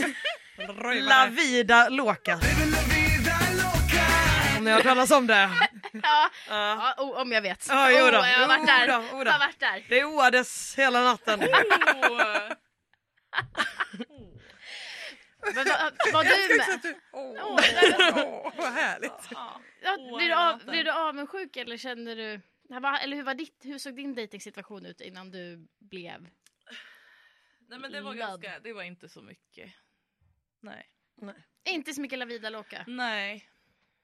La 1.01 1.27
vida 1.27 1.89
loca. 1.89 2.41
Har 4.71 4.77
hört 4.77 4.87
talas 4.87 5.11
om 5.11 5.27
det. 5.27 5.51
Ja, 6.03 6.31
Ja. 6.49 6.95
om 7.23 7.33
jag 7.33 7.43
vet. 7.43 7.67
Ja, 7.69 7.91
jo. 7.91 7.97
Oh, 7.97 8.05
jag 8.05 8.39
har 8.39 8.49
varit 8.49 8.67
där. 8.67 8.87
då. 8.87 8.93
Jag 8.93 9.33
har 9.33 9.39
varit 9.39 9.61
där. 9.61 9.79
Oh. 9.79 9.85
Det 9.89 10.05
oades 10.05 10.75
hela 10.79 11.03
natten. 11.05 11.39
Men 15.55 15.65
var, 15.65 16.13
var 16.13 16.25
du 16.25 16.57
med? 16.57 16.97
Åh, 17.13 17.35
Åh, 17.45 18.53
vad 18.57 18.73
härligt. 18.73 19.13
Ja, 19.31 19.61
blir, 20.19 20.29
du 20.29 20.35
av, 20.35 20.65
blir 20.67 20.85
du 20.85 20.91
avundsjuk 20.91 21.57
eller 21.57 21.77
känner 21.77 22.17
du... 22.17 22.41
Eller 23.03 23.17
hur, 23.17 23.23
var 23.23 23.35
ditt, 23.35 23.61
hur 23.65 23.79
såg 23.79 23.97
din 23.97 24.15
dejtingsituation 24.15 24.87
ut 24.87 25.01
innan 25.01 25.31
du 25.31 25.69
blev... 25.79 26.29
Nej 27.69 27.79
men 27.79 27.93
det 27.93 28.01
var 28.01 28.15
ganska, 28.15 28.59
det 28.59 28.73
var 28.73 28.83
inte 28.83 29.09
så 29.09 29.23
mycket. 29.23 29.73
Nej. 30.63 30.91
Inte 31.65 31.93
så 31.93 32.01
mycket 32.01 32.19
La 32.19 32.25
Vida 32.25 32.51
Loca. 32.51 32.85
Nej. 32.87 33.49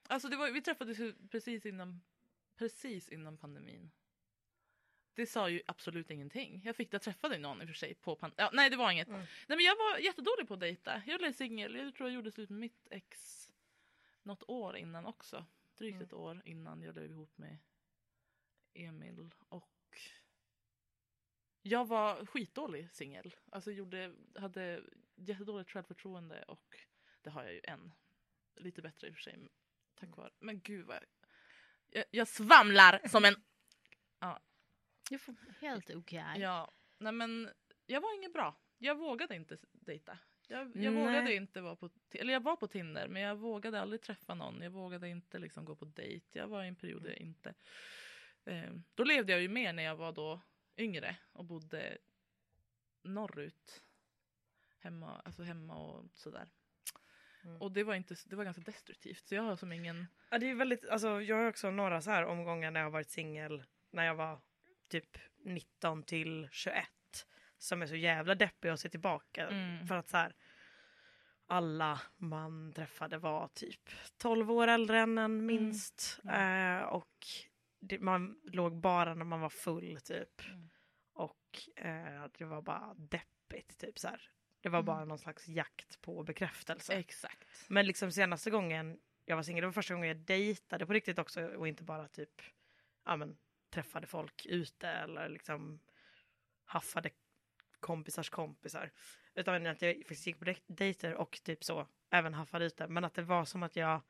Alltså 0.08 0.28
det 0.28 0.36
var, 0.36 0.50
vi 0.50 0.62
träffades 0.62 0.98
ju 0.98 1.14
precis 1.30 1.66
innan, 1.66 2.00
precis 2.56 3.08
innan 3.08 3.36
pandemin. 3.38 3.90
Det 5.14 5.26
sa 5.26 5.48
ju 5.48 5.62
absolut 5.66 6.10
ingenting. 6.10 6.60
Jag 6.64 6.76
fick 6.76 6.94
jag 6.94 7.02
träffade 7.02 7.38
någon 7.38 7.62
i 7.62 7.64
och 7.64 7.68
för 7.68 7.74
sig 7.74 7.94
på 7.94 8.16
pan- 8.16 8.34
ja, 8.36 8.50
Nej 8.52 8.70
det 8.70 8.76
var 8.76 8.90
inget. 8.90 9.08
Mm. 9.08 9.20
Nej 9.20 9.56
men 9.56 9.60
jag 9.60 9.76
var 9.76 9.98
jättedålig 9.98 10.48
på 10.48 10.54
att 10.54 10.60
dejta. 10.60 11.02
Jag 11.06 11.20
blev 11.20 11.32
singel. 11.32 11.74
Jag 11.74 11.94
tror 11.94 12.08
jag 12.08 12.14
gjorde 12.14 12.32
slut 12.32 12.50
med 12.50 12.60
mitt 12.60 12.86
ex 12.90 13.38
något 14.22 14.42
år 14.48 14.76
innan 14.76 15.06
också. 15.06 15.46
Drygt 15.78 15.94
Mm. 15.94 16.04
ett 16.06 16.12
år 16.12 16.42
innan 16.44 16.82
jag 16.82 16.94
blev 16.94 17.10
ihop 17.10 17.38
med 17.38 17.58
Emil. 18.74 19.30
Och 19.48 19.98
jag 21.62 21.84
var 21.88 22.26
skitdålig 22.26 22.90
singel. 22.90 23.34
Alltså 23.50 23.70
gjorde, 23.70 24.14
hade 24.34 24.82
jättedåligt 25.14 25.70
självförtroende 25.70 26.42
och 26.42 26.76
det 27.22 27.30
har 27.30 27.42
jag 27.44 27.52
ju 27.54 27.60
en. 27.64 27.92
Lite 28.56 28.82
bättre 28.82 29.08
i 29.08 29.10
och 29.10 29.14
för 29.14 29.22
sig. 29.22 29.38
Tack 30.02 30.16
vare. 30.16 30.30
Men 30.38 30.60
gud 30.60 30.86
vad 30.86 30.98
jag, 31.90 32.04
jag, 32.10 32.28
svamlar 32.28 33.00
som 33.08 33.24
en... 33.24 33.34
Får 35.18 35.36
helt 35.60 35.90
okej. 35.90 36.24
Ja, 36.36 36.72
nej 36.98 37.12
men 37.12 37.50
jag 37.86 38.00
var 38.00 38.14
ingen 38.14 38.32
bra. 38.32 38.56
Jag 38.78 38.98
vågade 38.98 39.36
inte 39.36 39.58
dejta. 39.72 40.18
Jag, 40.48 40.76
jag 40.76 40.94
Nej. 40.94 41.04
vågade 41.04 41.34
inte 41.34 41.60
vara 41.60 41.76
på, 41.76 41.90
eller 42.10 42.32
jag 42.32 42.42
var 42.42 42.56
på 42.56 42.68
Tinder 42.68 43.08
men 43.08 43.22
jag 43.22 43.36
vågade 43.36 43.80
aldrig 43.80 44.02
träffa 44.02 44.34
någon. 44.34 44.62
Jag 44.62 44.70
vågade 44.70 45.08
inte 45.08 45.38
liksom 45.38 45.64
gå 45.64 45.76
på 45.76 45.84
dejt. 45.84 46.38
Jag 46.38 46.48
var 46.48 46.64
i 46.64 46.68
en 46.68 46.76
period 46.76 47.02
där 47.02 47.10
jag 47.10 47.20
inte... 47.20 47.54
Eh, 48.44 48.72
då 48.94 49.04
levde 49.04 49.32
jag 49.32 49.42
ju 49.42 49.48
mer 49.48 49.72
när 49.72 49.82
jag 49.82 49.96
var 49.96 50.12
då 50.12 50.40
yngre 50.76 51.16
och 51.32 51.44
bodde 51.44 51.98
norrut. 53.02 53.82
Hemma, 54.78 55.20
alltså 55.24 55.42
hemma 55.42 55.76
och 55.76 56.10
sådär. 56.14 56.48
Mm. 57.44 57.62
Och 57.62 57.72
det 57.72 57.84
var, 57.84 57.94
inte, 57.94 58.14
det 58.26 58.36
var 58.36 58.44
ganska 58.44 58.62
destruktivt. 58.62 59.26
Så 59.28 59.34
jag 59.34 59.42
har 59.42 59.56
som 59.56 59.72
ingen... 59.72 60.06
Ja, 60.30 60.38
det 60.38 60.50
är 60.50 60.54
väldigt, 60.54 60.88
alltså, 60.88 61.20
jag 61.22 61.36
har 61.36 61.48
också 61.48 61.70
några 61.70 62.02
så 62.02 62.10
här 62.10 62.24
omgångar 62.24 62.70
när 62.70 62.80
jag 62.80 62.86
har 62.86 62.90
varit 62.90 63.10
singel 63.10 63.64
när 63.90 64.04
jag 64.04 64.14
var 64.14 64.40
typ 64.88 65.18
19 65.44 66.02
till 66.02 66.48
21 66.52 66.86
som 67.58 67.82
är 67.82 67.86
så 67.86 67.96
jävla 67.96 68.34
deppiga 68.34 68.72
att 68.72 68.80
se 68.80 68.88
tillbaka 68.88 69.48
Mm. 69.48 69.86
för 69.86 69.94
att 69.96 70.08
så 70.08 70.16
här 70.16 70.34
alla 71.46 72.00
man 72.16 72.72
träffade 72.72 73.18
var 73.18 73.48
typ 73.48 73.90
12 74.18 74.50
år 74.50 74.68
äldre 74.68 74.98
än 75.00 75.18
en 75.18 75.46
minst 75.46 76.20
Mm. 76.24 76.78
Eh, 76.78 76.82
och 76.84 77.26
det, 77.80 77.98
man 77.98 78.40
låg 78.44 78.76
bara 78.80 79.14
när 79.14 79.24
man 79.24 79.40
var 79.40 79.48
full 79.50 79.96
typ 80.00 80.42
Mm. 80.48 80.70
och 81.12 81.58
eh, 81.76 82.24
det 82.38 82.44
var 82.44 82.62
bara 82.62 82.94
deppigt 82.94 83.78
typ 83.78 83.98
så 83.98 84.08
här. 84.08 84.30
Det 84.62 84.68
var 84.68 84.78
Mm. 84.78 84.86
bara 84.86 85.04
någon 85.04 85.18
slags 85.18 85.48
jakt 85.48 86.00
på 86.02 86.22
bekräftelse. 86.22 86.92
Exakt. 86.94 87.48
Men 87.68 87.86
liksom 87.86 88.12
senaste 88.12 88.50
gången 88.50 88.98
jag 89.24 89.36
var 89.36 89.42
singel, 89.42 89.60
det 89.62 89.66
var 89.66 89.72
första 89.72 89.94
gången 89.94 90.08
jag 90.08 90.16
dejtade 90.16 90.86
på 90.86 90.92
riktigt 90.92 91.18
också 91.18 91.44
och 91.46 91.68
inte 91.68 91.82
bara 91.84 92.08
typ 92.08 92.42
ja, 93.04 93.16
men, 93.16 93.36
träffade 93.70 94.06
folk 94.06 94.46
ute 94.46 94.88
eller 94.88 95.28
liksom 95.28 95.80
haffade 96.64 97.10
kompisars 97.80 98.30
kompisar. 98.30 98.90
Utan 99.34 99.66
att 99.66 99.82
jag 99.82 99.96
faktiskt 99.96 100.26
gick 100.26 100.38
på 100.38 100.44
dej- 100.44 100.62
dejter 100.66 101.14
och 101.14 101.40
typ 101.42 101.64
så 101.64 101.86
även 102.10 102.34
haffade 102.34 102.64
ute. 102.64 102.88
Men 102.88 103.04
att 103.04 103.14
det 103.14 103.22
var 103.22 103.44
som 103.44 103.62
att 103.62 103.76
jag 103.76 104.00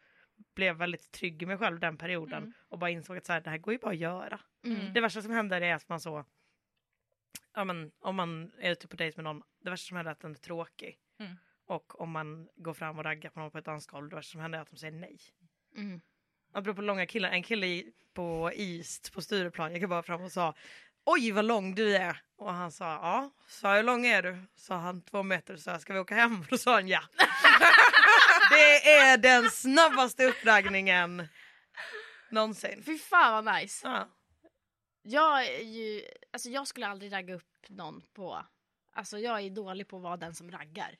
blev 0.54 0.76
väldigt 0.76 1.12
trygg 1.12 1.42
i 1.42 1.46
mig 1.46 1.58
själv 1.58 1.80
den 1.80 1.96
perioden 1.98 2.38
Mm. 2.42 2.52
och 2.68 2.78
bara 2.78 2.90
insåg 2.90 3.16
att 3.16 3.26
så 3.26 3.32
här, 3.32 3.40
det 3.40 3.50
här 3.50 3.58
går 3.58 3.72
ju 3.74 3.78
bara 3.78 3.90
att 3.90 3.96
göra. 3.96 4.40
Mm. 4.64 4.92
Det 4.92 5.00
värsta 5.00 5.22
som 5.22 5.30
händer 5.32 5.60
är 5.60 5.74
att 5.74 5.88
man 5.88 6.00
så 6.00 6.24
ja, 7.54 7.64
men, 7.64 7.90
om 8.00 8.16
man 8.16 8.52
är 8.60 8.70
ute 8.72 8.88
på 8.88 8.96
dejt 8.96 9.16
med 9.16 9.24
någon, 9.24 9.42
det 9.64 9.70
värsta 9.70 9.88
som 9.88 9.96
händer 9.96 10.10
är 10.10 10.12
att 10.12 10.20
den 10.20 10.30
är 10.30 10.34
tråkig. 10.38 10.96
Mm. 11.20 11.36
Och 11.66 12.00
om 12.00 12.10
man 12.10 12.48
går 12.56 12.74
fram 12.74 12.98
och 12.98 13.04
raggar 13.04 13.30
på 13.30 13.40
någon 13.40 13.50
på 13.50 13.58
ett 13.58 13.64
dansgolv, 13.64 14.08
det 14.10 14.16
värsta 14.16 14.30
som 14.32 14.40
händer 14.40 14.58
är 14.58 14.62
att 14.62 14.70
de 14.70 14.76
säger 14.76 14.92
nej. 14.92 15.18
Mm. 15.76 16.00
Apropå 16.52 16.82
långa 16.82 17.06
killar, 17.06 17.30
en 17.30 17.42
kille 17.42 17.66
i- 17.66 17.92
på 18.14 18.50
East 18.54 19.12
på 19.12 19.22
Stureplan 19.22 19.74
gick 19.74 19.88
bara 19.88 20.02
fram 20.02 20.22
och 20.22 20.32
sa 20.32 20.54
Oj 21.04 21.30
vad 21.32 21.44
lång 21.44 21.74
du 21.74 21.96
är! 21.96 22.22
Och 22.36 22.52
han 22.54 22.72
sa 22.72 22.84
ja, 22.84 23.30
sa 23.48 23.76
hur 23.76 23.82
lång 23.82 24.06
är 24.06 24.22
du? 24.22 24.42
Sa 24.54 24.76
han 24.76 25.02
två 25.02 25.22
meter, 25.22 25.56
så 25.56 25.78
ska 25.78 25.92
vi 25.92 25.98
åka 25.98 26.14
hem? 26.14 26.40
Och 26.40 26.46
då 26.50 26.58
sa 26.58 26.74
han 26.74 26.88
ja. 26.88 27.00
det 28.50 28.90
är 28.92 29.18
den 29.18 29.50
snabbaste 29.50 30.24
uppraggningen 30.26 31.28
någonsin. 32.30 32.82
Fy 32.86 32.98
fan 32.98 33.44
vad 33.44 33.54
nice. 33.54 33.88
Ja. 33.88 34.08
Jag 35.02 35.46
är 35.46 35.62
ju, 35.64 36.02
alltså 36.32 36.48
jag 36.48 36.66
skulle 36.68 36.86
aldrig 36.86 37.12
ragga 37.12 37.34
upp 37.34 37.68
någon 37.68 38.02
på, 38.12 38.46
alltså 38.92 39.18
jag 39.18 39.40
är 39.40 39.50
dålig 39.50 39.88
på 39.88 39.96
att 39.96 40.02
vara 40.02 40.16
den 40.16 40.34
som 40.34 40.50
raggar. 40.50 40.98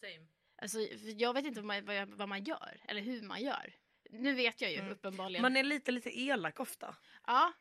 Same. 0.00 0.26
Alltså 0.62 0.78
jag 1.16 1.34
vet 1.34 1.44
inte 1.46 1.60
vad 1.60 1.66
man, 1.66 1.84
vad, 1.84 1.96
jag, 1.96 2.06
vad 2.06 2.28
man 2.28 2.44
gör 2.44 2.80
eller 2.88 3.00
hur 3.00 3.22
man 3.22 3.40
gör. 3.42 3.74
Nu 4.10 4.34
vet 4.34 4.60
jag 4.60 4.70
ju 4.72 4.78
Mm. 4.78 4.92
uppenbarligen. 4.92 5.42
Man 5.42 5.56
är 5.56 5.62
lite, 5.62 5.90
lite 5.92 6.18
elak 6.20 6.60
ofta. 6.60 6.96
Ja, 7.26 7.52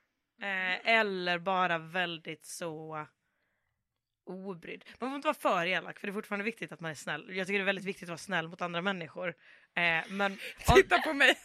Eh, 0.41 0.87
eller 0.89 1.39
bara 1.39 1.77
väldigt 1.77 2.45
så 2.45 3.07
obrydd. 4.29 4.85
Man 4.99 5.09
får 5.09 5.15
inte 5.15 5.27
vara 5.27 5.33
för 5.37 5.65
elak 5.65 5.99
för 5.99 6.07
det 6.07 6.11
är 6.11 6.13
fortfarande 6.13 6.43
viktigt 6.45 6.71
att 6.71 6.79
man 6.79 6.91
är 6.91 6.95
snäll. 6.95 7.35
Jag 7.35 7.47
tycker 7.47 7.59
det 7.59 7.63
är 7.63 7.65
väldigt 7.65 7.85
viktigt 7.85 8.03
att 8.03 8.09
vara 8.09 8.17
snäll 8.17 8.47
mot 8.47 8.61
andra 8.61 8.81
människor. 8.81 9.27
Eh, 9.73 10.03
men 10.09 10.37
Titta 10.75 10.99
på 11.01 11.13
mig! 11.13 11.35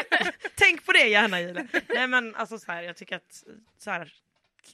tänk 0.54 0.86
på 0.86 0.92
det 0.92 1.08
gärna 1.08 1.40
Gile. 1.40 1.66
Nej 1.88 2.06
men 2.08 2.34
alltså 2.34 2.58
så 2.58 2.72
här, 2.72 2.82
jag 2.82 2.96
tycker 2.96 3.16
att 3.16 3.44
så 3.78 3.90
här, 3.90 4.12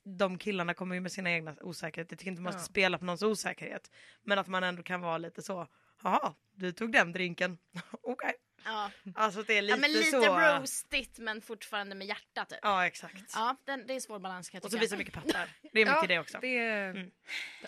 de 0.04 0.38
killarna 0.38 0.74
kommer 0.74 0.94
ju 0.94 1.00
med 1.00 1.12
sina 1.12 1.30
egna 1.30 1.54
osäkerheter. 1.60 2.12
Jag 2.12 2.18
tycker 2.18 2.30
inte 2.30 2.42
man 2.42 2.52
ska 2.52 2.60
Ja. 2.62 2.64
spela 2.64 2.98
på 2.98 3.04
någons 3.04 3.22
osäkerhet. 3.22 3.90
Men 4.22 4.38
att 4.38 4.46
man 4.48 4.64
ändå 4.64 4.82
kan 4.82 5.00
vara 5.00 5.18
lite 5.18 5.42
så, 5.42 5.66
jaha, 6.02 6.34
du 6.54 6.72
tog 6.72 6.92
den 6.92 7.12
drinken. 7.12 7.58
Okej. 8.02 8.32
Ja. 8.64 8.90
Alltså 9.14 9.42
det 9.42 9.58
är 9.58 9.62
lite, 9.62 9.72
ja 9.72 9.76
men 9.80 9.92
lite 9.92 10.10
så. 10.10 10.38
roastigt 10.38 11.18
men 11.18 11.42
fortfarande 11.42 11.94
med 11.94 12.06
hjärta 12.06 12.44
typ. 12.44 12.58
Ja 12.62 12.86
exakt. 12.86 13.32
Ja, 13.34 13.56
den, 13.64 13.86
det 13.86 13.94
är 13.94 14.00
svår 14.00 14.18
balans 14.18 14.50
kan 14.50 14.58
jag 14.58 14.64
Och 14.64 14.70
så 14.70 14.76
tycka. 14.76 14.84
visa 14.84 14.96
mycket 14.96 15.14
pattar. 15.14 15.48
Det 15.72 15.80
är 15.80 15.86
mycket 15.86 16.08
det 16.08 16.18
också. 16.18 16.38
Det 16.40 16.58
är 16.58 16.90
Mm. 16.90 17.10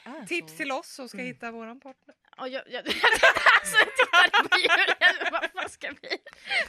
Det 0.05 0.11
är 0.11 0.26
tips 0.26 0.52
så. 0.52 0.57
till 0.59 0.72
oss 0.72 0.88
som 0.94 1.09
ska 1.09 1.18
Mm. 1.18 1.26
hitta 1.26 1.50
våran 1.50 1.81
partner. 1.81 2.14
Och 2.37 2.48
jag, 2.48 2.62
jag, 2.70 2.78
alltså, 2.87 3.76
jag 3.78 3.96
tittade 3.96 4.48
på 4.48 4.59
Julia, 4.59 5.31
vad, 5.33 5.48
vad 5.55 5.70
ska 5.70 5.88
vi, 6.02 6.09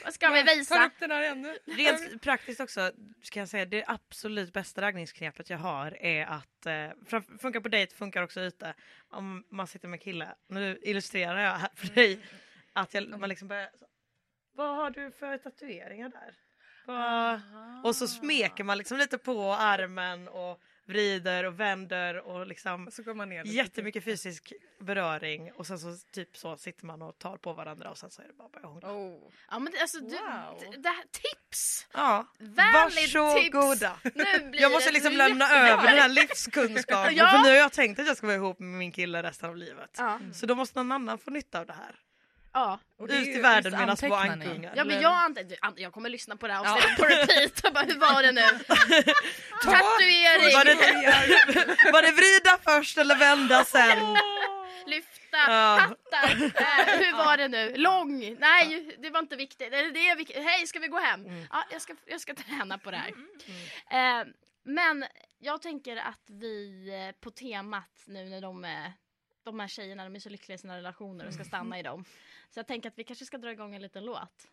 vad 0.03 0.13
ska 0.13 0.29
vi 0.29 0.43
visa? 0.43 0.85
upp 0.85 0.93
den 0.99 1.11
här 1.11 1.21
ännu. 1.23 1.57
Rent 1.65 2.21
praktiskt 2.21 2.59
också 2.59 2.91
ska 3.23 3.39
jag 3.39 3.49
säga 3.49 3.65
det 3.65 3.83
absolut 3.87 4.53
bästa 4.53 4.81
raggningsknepet 4.81 5.49
jag 5.49 5.57
har 5.57 5.97
är 6.03 6.25
att 6.25 6.65
eh, 6.65 7.19
funkar 7.41 7.59
på 7.59 7.69
dejt, 7.69 7.95
funkar 7.95 8.21
också 8.21 8.41
ute. 8.41 8.73
Om 9.09 9.43
man 9.49 9.67
sitter 9.67 9.87
med 9.87 10.01
kille, 10.01 10.35
nu 10.47 10.79
illustrerar 10.81 11.39
jag 11.43 11.51
här 11.53 11.69
för 11.75 11.87
dig 11.87 12.19
att 12.73 12.93
jag, 12.93 13.19
man 13.19 13.29
liksom 13.29 13.47
börjar 13.47 13.69
så, 13.79 13.85
Vad 14.55 14.75
har 14.75 14.89
du 14.89 15.11
för 15.11 15.37
tatueringar 15.37 16.09
där? 16.09 16.33
Vad... 16.85 17.41
Och 17.83 17.95
så 17.95 18.07
smeker 18.07 18.63
man 18.63 18.77
liksom 18.77 18.97
lite 18.97 19.17
på 19.17 19.53
armen 19.53 20.27
och 20.27 20.59
vrider 20.85 21.43
och 21.43 21.59
vänder 21.59 22.17
och 22.17 22.47
liksom 22.47 22.87
Och 22.87 22.93
så 22.93 23.03
går 23.03 23.13
man 23.13 23.29
ner 23.29 23.43
jättemycket 23.45 24.03
fysisk 24.03 24.53
beröring 24.79 25.51
och 25.51 25.67
sen 25.67 25.79
så 25.79 25.97
typ 26.11 26.37
så 26.37 26.57
sitter 26.57 26.85
man 26.85 27.01
och 27.01 27.17
tar 27.19 27.37
på 27.37 27.53
varandra 27.53 27.89
och 27.91 27.97
sen 27.97 28.11
så 28.11 28.21
är 28.21 28.27
det 28.27 28.33
bara 28.33 28.49
börja 28.49 28.67
hångla. 28.67 28.91
Oh. 28.91 29.31
Ja 29.51 29.59
men 29.59 29.73
det- 29.73 29.81
alltså 29.81 29.99
du, 29.99 30.05
Wow. 30.09 30.59
d- 30.71 30.77
det 30.77 30.89
här, 30.89 31.03
tips! 31.11 31.87
Ja, 31.93 32.27
Vänligt 32.39 33.15
varsågoda. 33.15 33.97
tips! 34.03 34.15
Nu 34.15 34.49
blir 34.49 34.61
Jag 34.61 34.71
måste 34.71 34.89
det 34.89 34.93
liksom 34.93 35.13
lämna 35.13 35.45
jättebra. 35.45 35.69
över 35.73 35.83
den 35.87 35.97
här 36.01 36.09
livskunskapen 36.09 37.15
Ja. 37.15 37.27
för 37.29 37.37
nu 37.37 37.49
har 37.49 37.55
jag 37.55 37.71
tänkt 37.71 37.99
att 37.99 38.07
jag 38.07 38.17
ska 38.17 38.27
vara 38.27 38.35
ihop 38.37 38.59
med 38.59 38.79
min 38.79 38.91
kille 38.91 39.23
resten 39.23 39.49
av 39.49 39.57
livet. 39.57 39.95
Ja, 39.97 40.19
Så 40.33 40.45
då 40.45 40.55
måste 40.55 40.79
någon 40.79 40.91
annan 40.91 41.17
få 41.17 41.31
nytta 41.31 41.59
av 41.59 41.65
det 41.65 41.73
här. 41.73 41.95
Ja. 42.53 42.79
Och 42.99 43.07
det 43.07 43.15
är 43.15 43.21
Ut 43.21 43.27
i 43.27 43.39
världen 43.39 43.63
visst 43.63 43.71
med 43.71 43.79
mina 43.79 43.95
små 43.95 44.15
antecknar 44.15 44.35
ni? 44.37 44.45
ankungar. 44.45 44.73
ja 44.75 44.83
men 44.83 45.01
jag, 45.01 45.11
antar, 45.13 45.43
du, 45.43 45.55
an- 45.61 45.73
jag 45.77 45.93
kommer 45.93 46.09
lyssna 46.09 46.35
på 46.37 46.47
det 46.47 46.53
här 46.53 46.59
avsnittet 46.61 46.97
på 46.97 47.05
repeat 47.05 47.65
och 47.65 47.73
bara 47.73 47.83
hur 47.83 47.99
var 47.99 48.23
det 48.23 48.31
nu? 48.31 48.41
Tatuering, 49.63 50.53
Var 50.53 50.65
det, 50.65 51.91
var 51.91 52.01
det 52.01 52.11
vrida 52.11 52.57
först 52.63 52.97
eller 52.97 53.15
vända 53.15 53.63
sen? 53.65 53.97
lyfta, 54.85 55.37
Ja. 55.47 55.79
pattar. 55.89 56.33
Äh, 56.43 56.99
hur 56.99 57.17
var 57.17 57.37
det 57.37 57.47
nu? 57.47 57.73
Lång? 57.77 58.37
Nej 58.39 58.95
det 58.99 59.09
var 59.09 59.19
inte 59.19 59.35
viktigt. 59.35 59.73
Eller 59.73 59.91
det 59.91 60.07
är 60.09 60.15
viktigt. 60.15 60.43
Hej 60.43 60.67
ska 60.67 60.79
vi 60.79 60.87
gå 60.87 60.99
hem? 60.99 61.25
Mm. 61.25 61.45
Ja, 61.51 61.63
jag, 61.71 61.81
ska, 61.81 61.95
jag 62.05 62.21
ska 62.21 62.33
träna 62.35 62.77
på 62.77 62.91
det 62.91 62.97
här. 62.97 63.09
Eh, 64.21 64.25
men 64.63 65.05
jag 65.39 65.61
tänker 65.61 65.97
att 65.97 66.21
vi 66.27 66.87
eh, 67.09 67.21
på 67.21 67.31
temat 67.31 68.03
nu 68.05 68.25
när 68.25 68.41
de 68.41 68.65
är 68.65 68.93
de 69.45 69.59
här 69.59 69.67
tjejerna 69.67 70.03
de 70.03 70.15
är 70.15 70.19
så 70.19 70.29
lyckliga 70.29 70.55
i 70.55 70.59
sina 70.59 70.77
relationer 70.77 71.27
och 71.27 71.33
ska 71.33 71.43
stanna 71.43 71.79
i 71.79 71.83
dem. 71.83 72.05
Så 72.53 72.59
jag 72.59 72.67
tänker 72.67 72.89
att 72.89 72.97
vi 72.99 73.03
kanske 73.03 73.25
ska 73.25 73.37
dra 73.37 73.51
igång 73.51 73.75
en 73.75 73.81
liten 73.81 74.05
låt. 74.05 74.47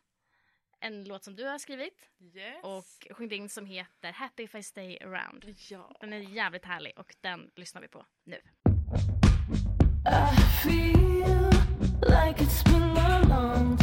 En 0.80 1.04
låt 1.04 1.24
som 1.24 1.36
du 1.36 1.44
har 1.46 1.58
skrivit 1.58 2.10
Yes. 2.34 2.56
och 2.62 2.84
sjungit 3.16 3.32
in 3.32 3.48
som 3.48 3.66
heter 3.66 4.12
Happy 4.12 4.42
if 4.42 4.54
I 4.54 4.62
stay 4.62 4.98
around. 4.98 5.54
ja. 5.70 5.96
Den 6.00 6.12
är 6.12 6.18
jävligt 6.18 6.64
härlig 6.64 6.92
och 6.98 7.16
den 7.20 7.50
lyssnar 7.56 7.82
vi 7.82 7.88
på 7.88 8.06
nu. 8.24 8.36
I 10.06 10.36
feel 10.64 11.50
like 12.02 12.44
it's 12.44 12.64
been 12.64 12.96
a 12.98 13.22
long 13.28 13.78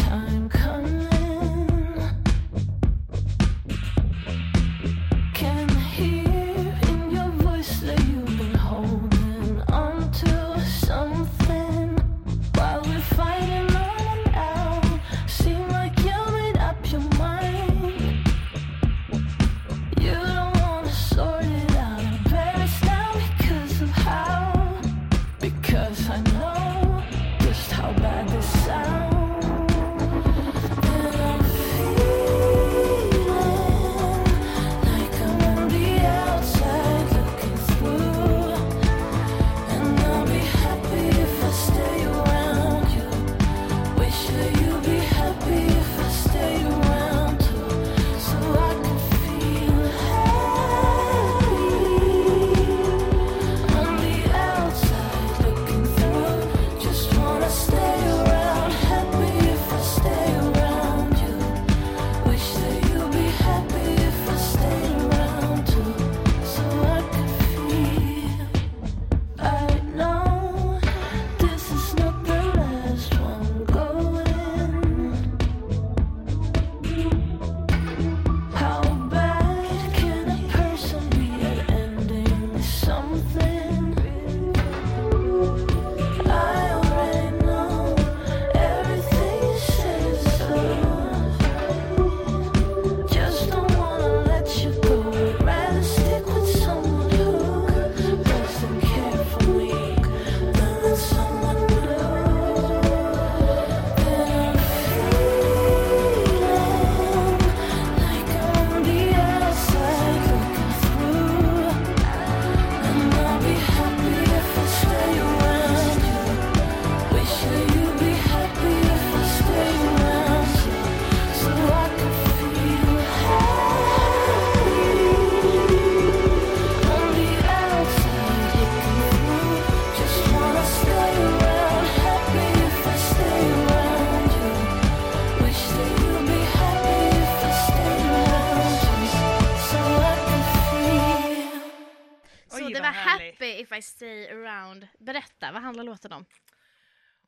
Stay 144.08 144.28
Around. 144.28 144.88
Berätta, 145.00 145.52
vad 145.52 145.62
handlar 145.62 145.84
låten 145.84 146.12
om? 146.12 146.26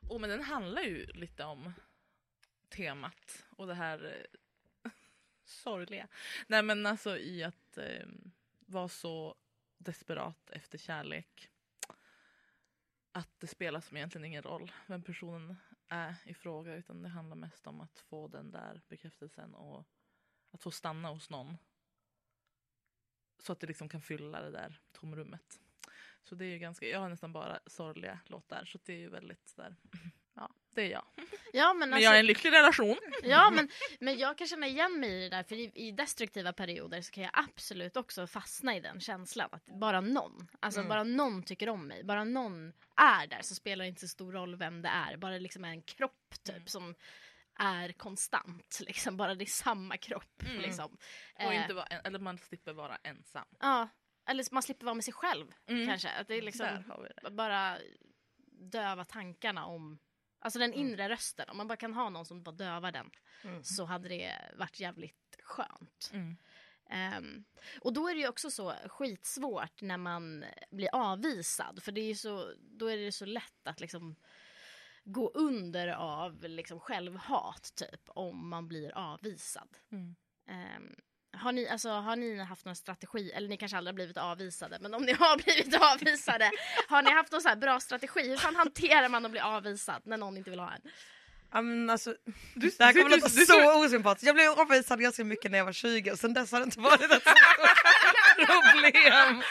Oh, 0.08 0.20
men 0.20 0.30
den 0.30 0.42
handlar 0.42 0.82
ju 0.82 1.06
lite 1.06 1.44
om 1.44 1.72
temat 2.68 3.46
och 3.50 3.66
det 3.66 3.74
här 3.74 4.26
eh, 4.84 4.90
sorgliga. 5.44 6.08
Nej 6.46 6.62
men 6.62 6.86
alltså 6.86 7.18
i 7.18 7.44
att 7.44 7.78
eh, 7.78 8.06
vara 8.58 8.88
så 8.88 9.34
desperat 9.78 10.50
efter 10.50 10.78
kärlek 10.78 11.50
att 13.12 13.40
det 13.40 13.46
spelar 13.46 13.80
som 13.80 13.96
egentligen 13.96 14.24
ingen 14.24 14.42
roll 14.42 14.72
vem 14.86 15.02
personen 15.02 15.56
är 15.88 16.14
i 16.24 16.34
fråga 16.34 16.74
utan 16.74 17.02
det 17.02 17.08
handlar 17.08 17.36
mest 17.36 17.66
om 17.66 17.80
att 17.80 17.98
få 17.98 18.28
den 18.28 18.50
där 18.50 18.82
bekräftelsen 18.88 19.54
och 19.54 19.86
att 20.50 20.62
få 20.62 20.70
stanna 20.70 21.08
hos 21.08 21.30
någon. 21.30 21.56
Så 23.38 23.52
att 23.52 23.60
det 23.60 23.66
liksom 23.66 23.88
kan 23.88 24.02
fylla 24.02 24.40
det 24.40 24.50
där 24.50 24.80
tomrummet. 24.92 25.60
Så 26.28 26.34
det 26.34 26.44
är 26.44 26.48
ju 26.50 26.58
ganska, 26.58 26.86
jag 26.86 27.00
har 27.00 27.08
nästan 27.08 27.32
bara 27.32 27.58
sorgliga 27.66 28.20
låtar 28.26 28.64
så 28.64 28.78
det 28.84 28.92
är 28.92 28.98
ju 28.98 29.08
väldigt 29.10 29.56
där. 29.56 29.76
Ja, 30.34 30.50
det 30.74 30.82
är 30.82 30.90
jag. 30.90 31.04
Ja, 31.52 31.72
men, 31.72 31.78
Men 31.78 31.92
alltså, 31.92 32.04
jag 32.04 32.10
har 32.10 32.18
en 32.18 32.26
lycklig 32.26 32.52
relation. 32.52 32.96
ja, 33.22 33.50
men, 33.50 33.68
men 34.00 34.18
jag 34.18 34.38
kan 34.38 34.46
känna 34.46 34.66
igen 34.66 35.00
mig 35.00 35.10
i 35.10 35.28
det 35.28 35.36
där, 35.36 35.42
för 35.42 35.54
i, 35.56 35.72
i 35.74 35.90
destruktiva 35.92 36.52
perioder 36.52 37.00
så 37.02 37.10
kan 37.12 37.24
jag 37.24 37.32
absolut 37.34 37.96
också 37.96 38.26
fastna 38.26 38.76
i 38.76 38.80
den 38.80 39.00
känslan. 39.00 39.48
Att 39.52 39.66
bara 39.80 40.00
någon, 40.00 40.48
alltså 40.60 40.84
bara 40.84 41.04
någon 41.04 41.42
tycker 41.42 41.68
om 41.68 41.86
mig, 41.86 42.04
bara 42.04 42.24
någon 42.24 42.72
är 42.96 43.26
där 43.26 43.42
så 43.42 43.54
spelar 43.54 43.84
det 43.84 43.88
inte 43.88 44.00
så 44.00 44.08
stor 44.08 44.32
roll 44.32 44.56
vem 44.56 44.82
det 44.82 44.88
är. 44.88 45.16
Bara 45.16 45.32
det 45.32 45.38
liksom 45.40 45.64
är 45.64 45.68
en 45.68 45.82
kropp 45.82 46.34
typ 46.42 46.68
som 46.70 46.94
är 47.58 47.92
konstant, 47.92 48.80
liksom. 48.80 49.16
bara 49.16 49.34
det 49.34 49.44
är 49.44 49.46
samma 49.46 49.96
kropp. 49.96 50.42
Liksom. 50.58 50.96
Och 51.34 51.52
Eh, 51.52 51.62
inte 51.62 51.74
vara, 51.74 51.86
eller 51.86 52.18
man 52.18 52.38
slipper 52.38 52.72
vara 52.72 52.96
ensam. 53.02 53.46
Ja, 53.60 53.88
eller 54.30 54.54
man 54.54 54.62
slipper 54.62 54.84
vara 54.84 54.94
med 54.94 55.04
sig 55.04 55.14
själv 55.14 55.46
kanske. 55.86 56.08
Att 56.10 56.28
det 56.28 56.34
är 56.34 56.42
liksom 56.42 56.66
det. 57.22 57.30
bara 57.30 57.78
döva 58.52 59.04
tankarna 59.04 59.66
om 59.66 59.98
Alltså 60.42 60.58
den 60.58 60.72
Mm. 60.72 60.86
inre 60.88 61.08
rösten, 61.08 61.48
om 61.48 61.56
man 61.56 61.68
bara 61.68 61.76
kan 61.76 61.94
ha 61.94 62.08
någon 62.08 62.26
som 62.26 62.42
bara 62.42 62.52
dövar 62.54 62.92
den 62.92 63.10
så 63.64 63.84
hade 63.84 64.08
det 64.08 64.32
varit 64.56 64.80
jävligt 64.80 65.36
skönt. 65.42 66.10
Mm. 66.12 66.36
Ehm, 66.90 67.44
och 67.80 67.92
då 67.92 68.08
är 68.08 68.14
det 68.14 68.20
ju 68.20 68.28
också 68.28 68.50
så 68.50 68.74
skitsvårt 68.86 69.80
när 69.82 69.96
man 69.96 70.44
blir 70.70 70.88
avvisad 70.94 71.82
för 71.82 71.92
det 71.92 72.00
är 72.00 72.14
så, 72.14 72.52
då 72.58 72.86
är 72.86 72.96
det 72.96 73.12
så 73.12 73.24
lätt 73.24 73.66
att 73.66 73.80
liksom 73.80 74.16
gå 75.04 75.30
under 75.34 75.88
av 75.88 76.42
liksom 76.42 76.80
självhat 76.80 77.72
typ 77.74 78.00
om 78.06 78.48
man 78.48 78.68
blir 78.68 78.92
avvisad. 78.98 79.78
Mm. 79.90 80.16
Har 81.36 81.52
ni, 81.52 81.68
alltså, 81.68 81.88
har 81.90 82.16
ni 82.16 82.38
haft 82.38 82.64
någon 82.64 82.76
strategi, 82.76 83.30
eller 83.32 83.48
ni 83.48 83.56
kanske 83.56 83.76
aldrig 83.78 83.92
har 83.92 83.94
blivit 83.96 84.16
avvisade, 84.16 84.78
men 84.80 84.94
om 84.94 85.02
ni 85.02 85.12
har 85.18 85.36
blivit 85.36 85.74
avvisade, 85.82 86.50
har 86.88 87.02
ni 87.02 87.10
haft 87.10 87.32
någon 87.32 87.40
så 87.40 87.48
här 87.48 87.56
bra 87.56 87.80
strategi? 87.80 88.28
Hur 88.28 88.36
fan 88.36 88.56
hanterar 88.56 89.08
man 89.08 89.24
att 89.24 89.30
bli 89.30 89.40
avvisad 89.40 90.02
när 90.04 90.16
någon 90.16 90.36
inte 90.36 90.50
vill 90.50 90.60
ha 90.60 90.72
en? 90.72 90.80
Ja, 91.52 91.60
men 91.62 91.90
alltså, 91.90 92.14
Du- 92.54 92.70
det 92.78 92.84
här 92.84 92.92
du- 92.92 93.02
kommer 93.02 93.16
du- 93.16 93.22
låta 93.22 93.34
du- 93.34 93.46
så 93.46 93.84
osympatiskt. 93.84 94.26
Jag 94.26 94.34
blev 94.34 94.50
avvisad 94.50 95.00
ganska 95.00 95.24
mycket 95.24 95.50
när 95.50 95.58
jag 95.58 95.64
var 95.64 95.72
20 95.72 96.10
och 96.12 96.18
sen 96.18 96.34
dess 96.34 96.52
har 96.52 96.58
det 96.58 96.64
inte 96.64 96.80
varit 96.80 97.00
ett 97.12 97.22
stort 97.22 98.46
problem. 98.46 99.42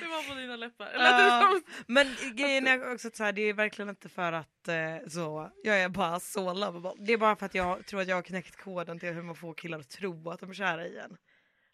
Det 0.00 0.06
var 0.06 0.28
på 0.28 0.34
dina 0.34 0.56
läppar. 0.56 0.92
Var- 0.94 1.62
men 1.92 2.16
grejen 2.36 2.66
är 2.66 2.92
också 2.92 3.10
så 3.12 3.24
här, 3.24 3.32
det 3.32 3.42
är 3.42 3.52
verkligen 3.54 3.88
inte 3.88 4.08
för 4.08 4.32
att 4.32 4.68
eh, 4.68 5.08
så, 5.08 5.50
jag 5.62 5.80
är 5.80 5.88
bara 5.88 6.20
så 6.20 6.52
lovable. 6.54 6.92
Det 7.06 7.12
är 7.12 7.18
bara 7.18 7.36
för 7.36 7.46
att 7.46 7.54
jag 7.54 7.86
tror 7.86 8.00
att 8.00 8.08
jag 8.08 8.16
har 8.16 8.22
knäckt 8.22 8.56
koden 8.56 8.98
till 9.00 9.12
hur 9.12 9.22
man 9.22 9.34
får 9.36 9.54
killar 9.54 9.78
att 9.78 9.90
tro 9.90 10.30
att 10.30 10.40
de 10.40 10.50
är 10.50 10.54
kära 10.54 10.86
i 10.86 10.98
en. 10.98 11.16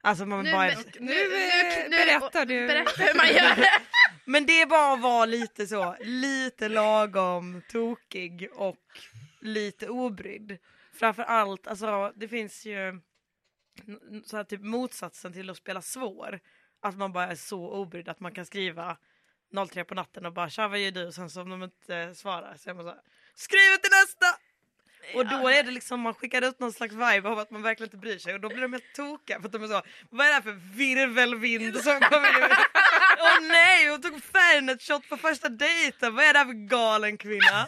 Alltså 0.03 0.27
man 0.27 0.45
Nu, 0.45 0.53
bara, 0.53 0.67
men- 0.67 1.07
Nu, 1.07 1.13
eh, 1.13 1.91
berättar 1.91 2.47
du. 2.47 2.67
Berätta 2.67 3.03
hur 3.03 3.15
man 3.15 3.27
gör 3.29 3.57
det. 3.57 3.71
men 4.25 4.47
det 4.47 4.61
är 4.63 4.67
bara 4.67 4.93
att 4.95 5.01
vara 5.01 5.25
lite 5.27 5.67
så, 5.67 5.97
lite 6.01 6.69
lagom 6.69 7.63
tokig 7.69 8.49
och 8.53 8.77
lite 9.41 9.89
obrydd. 9.89 10.59
Framför 10.95 11.23
allt, 11.23 11.67
alltså 11.67 12.13
det 12.17 12.29
finns 12.29 12.67
ju 12.67 13.01
så 14.25 14.37
här, 14.37 14.45
typ 14.45 14.61
motsatsen 14.61 15.33
till 15.33 15.51
att 15.51 15.57
spela 15.57 15.83
svår. 15.83 16.41
Att 16.87 16.97
man 16.97 17.13
bara 17.13 17.27
är 17.27 17.35
så 17.35 17.71
obrydd 17.71 18.09
att 18.09 18.21
man 18.21 18.35
kan 18.35 18.47
skriva 18.47 18.97
03 19.71 19.85
på 19.85 19.95
natten 19.95 20.27
och 20.27 20.33
bara 20.33 20.51
tja 20.51 20.69
vad 20.69 20.79
gör 20.79 20.91
du? 20.91 21.07
Och 21.07 21.15
sen 21.15 21.31
så 21.31 21.43
om 21.43 21.51
de 21.51 21.63
inte 21.63 22.15
svarar 22.15 22.57
så 22.57 22.71
är 22.71 22.75
man 22.75 22.85
så 22.85 22.91
här, 22.91 23.01
skriv 23.35 23.77
till 23.83 23.91
nästa! 23.91 24.27
Och 25.15 25.27
då 25.27 25.49
är 25.49 25.63
det 25.63 25.71
liksom, 25.71 26.01
man 26.01 26.15
skickar 26.15 26.43
ut 26.43 26.59
någon 26.59 26.73
slags 26.73 26.95
vibe 26.95 27.29
av 27.29 27.39
att 27.39 27.51
man 27.51 27.63
verkligen 27.63 27.87
inte 27.87 27.97
bryr 27.97 28.19
sig 28.19 28.35
och 28.35 28.41
då 28.41 28.49
blir 28.49 28.63
de 28.63 28.73
helt 28.73 28.95
tokiga 28.95 29.41
för 29.41 29.47
att 29.47 29.53
de 29.53 29.63
är 29.63 29.69
så, 29.69 29.83
vad 30.11 30.27
är 30.27 30.31
det 30.31 30.35
här 30.35 30.43
för 30.43 30.77
virvelvind 30.77 31.77
som 31.83 32.01
kommer 32.01 32.33
nu? 32.41 32.55
Åh 33.19 33.49
nej, 33.49 33.89
hon 33.91 34.03
tog 34.03 34.23
Fernet 34.23 34.83
shot 34.83 35.09
på 35.09 35.17
första 35.17 35.49
dejten, 35.49 36.15
vad 36.15 36.25
är 36.25 36.33
det 36.33 36.39
här 36.39 36.47
för 36.47 36.69
galen 36.69 37.19
kvinna? 37.19 37.67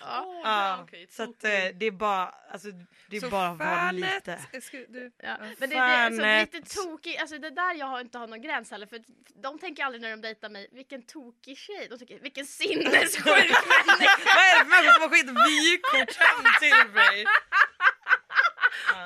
Ja, 0.00 0.40
ja, 0.44 0.80
okej, 0.82 1.06
så 1.10 1.22
att 1.22 1.44
eh, 1.44 1.50
det 1.74 1.86
är 1.86 1.90
bara, 1.90 2.34
alltså 2.50 2.68
det 3.06 3.16
är 3.16 3.20
Så 3.20 3.30
bara 3.30 3.54
vara 3.54 3.90
lite. 3.90 4.38
ska 4.62 4.76
du, 4.76 5.12
Ja. 5.22 5.36
Men 5.40 5.50
det, 5.60 5.66
det, 5.66 5.74
är 5.76 6.10
så 6.10 6.16
Fanet. 6.16 6.54
lite 6.54 6.74
tokig, 6.74 7.16
alltså 7.16 7.38
det 7.38 7.50
där 7.50 7.74
jag 7.74 7.86
har 7.86 8.00
inte 8.00 8.18
har 8.18 8.26
någon 8.26 8.42
gräns 8.42 8.70
heller 8.70 8.86
för 8.86 9.02
de 9.42 9.58
tänker 9.58 9.84
aldrig 9.84 10.02
när 10.02 10.10
de 10.10 10.20
dejtar 10.20 10.48
mig, 10.48 10.68
vilken 10.72 11.02
tokig 11.02 11.58
tjej, 11.58 11.88
de 11.90 11.98
tycker 11.98 12.18
vilken 12.18 12.46
sinnessjuk 12.46 13.24
människa. 13.26 13.62
Vad 13.86 14.44
är 14.44 14.58
det 14.58 14.64
för 14.64 14.70
människor 14.70 14.92
som 14.92 15.02
har 15.02 15.08
skickat 15.08 15.36
vykort 15.50 16.16
hem 16.16 16.44
till 16.60 16.92
mig? 16.94 17.24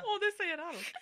Åh, 0.05 0.19
det 0.21 0.33
säger 0.37 0.59
allt. 0.59 0.93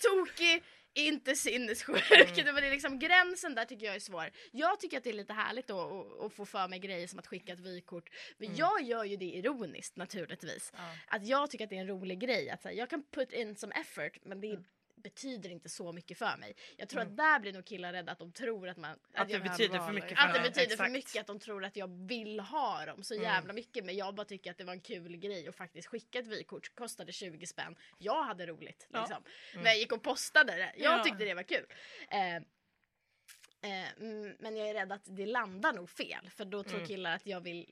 tokig, 0.02 0.62
inte 0.96 1.34
sinnessjuk. 1.34 2.10
Mm. 2.10 2.54
Men 2.54 2.62
det 2.62 2.66
är 2.66 2.70
liksom, 2.70 2.98
gränsen 2.98 3.54
där 3.54 3.64
tycker 3.64 3.86
jag 3.86 3.94
är 3.94 4.00
svår. 4.00 4.30
Jag 4.52 4.80
tycker 4.80 4.96
att 4.98 5.04
det 5.04 5.10
är 5.10 5.14
lite 5.14 5.32
härligt 5.32 5.66
då 5.66 6.06
att, 6.26 6.32
få 6.32 6.46
för 6.46 6.68
mig 6.68 6.78
grejer 6.78 7.06
som 7.06 7.18
att 7.18 7.26
skicka 7.26 7.52
ett 7.52 7.60
vykort. 7.60 8.10
Men 8.38 8.46
Mm. 8.48 8.58
jag 8.58 8.82
gör 8.82 9.04
ju 9.04 9.16
det 9.16 9.24
ironiskt 9.24 9.96
naturligtvis. 9.96 10.72
Att 11.08 11.26
jag 11.26 11.50
tycker 11.50 11.64
att 11.64 11.70
det 11.70 11.76
är 11.76 11.80
en 11.80 11.86
rolig 11.88 12.20
grej. 12.20 12.50
Att 12.50 12.64
här, 12.64 12.72
jag 12.72 12.90
kan 12.90 13.02
put 13.02 13.32
in 13.32 13.56
some 13.56 13.74
effort 13.74 14.18
men 14.24 14.38
Mm. 14.44 14.64
Det 14.96 15.02
betyder 15.02 15.50
inte 15.50 15.68
så 15.68 15.92
mycket 15.92 16.18
för 16.18 16.36
mig. 16.36 16.56
Jag 16.76 16.88
tror 16.88 17.00
att 17.02 17.16
där 17.16 17.40
blir 17.40 17.52
nog 17.52 17.64
killar 17.64 17.92
rädda 17.92 18.12
att 18.12 18.18
de 18.18 18.32
tror 18.32 18.68
att 18.68 18.76
man... 18.76 18.98
Att 19.14 19.28
det 19.28 19.32
jag, 19.34 19.42
betyder 19.42 19.78
för 19.78 19.92
mycket 19.92 20.18
att 20.18 20.34
det 20.34 20.40
för 20.40 20.48
betyder 20.48 20.66
för 20.66 20.72
exakt. 20.84 20.92
mycket, 20.92 21.20
att 21.20 21.26
de 21.26 21.38
tror 21.38 21.64
att 21.64 21.76
jag 21.76 22.06
vill 22.06 22.40
ha 22.40 22.86
dem 22.86 23.02
så 23.02 23.14
jävla 23.14 23.52
mycket. 23.52 23.84
Men 23.84 23.96
jag 23.96 24.14
bara 24.14 24.24
tycker 24.26 24.50
att 24.50 24.58
det 24.58 24.64
var 24.64 24.72
en 24.72 24.80
kul 24.80 25.16
grej 25.16 25.48
att 25.48 25.56
faktiskt 25.56 25.88
skicka 25.88 26.18
ett 26.18 26.26
vykort. 26.26 26.74
Kostade 26.74 27.12
20 27.12 27.46
spänn. 27.46 27.76
Jag 27.98 28.22
hade 28.22 28.46
roligt. 28.46 28.88
Liksom. 28.90 29.22
När 29.54 29.64
jag 29.64 29.78
gick 29.78 29.92
och 29.92 30.02
postade 30.02 30.52
det. 30.56 30.72
Jag 30.76 30.98
Ja. 30.98 31.04
tyckte 31.04 31.24
det 31.24 31.34
var 31.34 31.42
kul. 31.42 31.66
Eh, 32.10 32.36
eh, 32.36 33.92
mm, 34.00 34.36
men 34.38 34.56
jag 34.56 34.68
är 34.68 34.74
rädd 34.74 34.92
att 34.92 35.02
det 35.04 35.26
landar 35.26 35.72
nog 35.72 35.90
fel. 35.90 36.30
För 36.30 36.44
då 36.44 36.62
tror 36.62 36.86
killar 36.86 37.14
att 37.14 37.26
jag 37.26 37.40
vill 37.40 37.70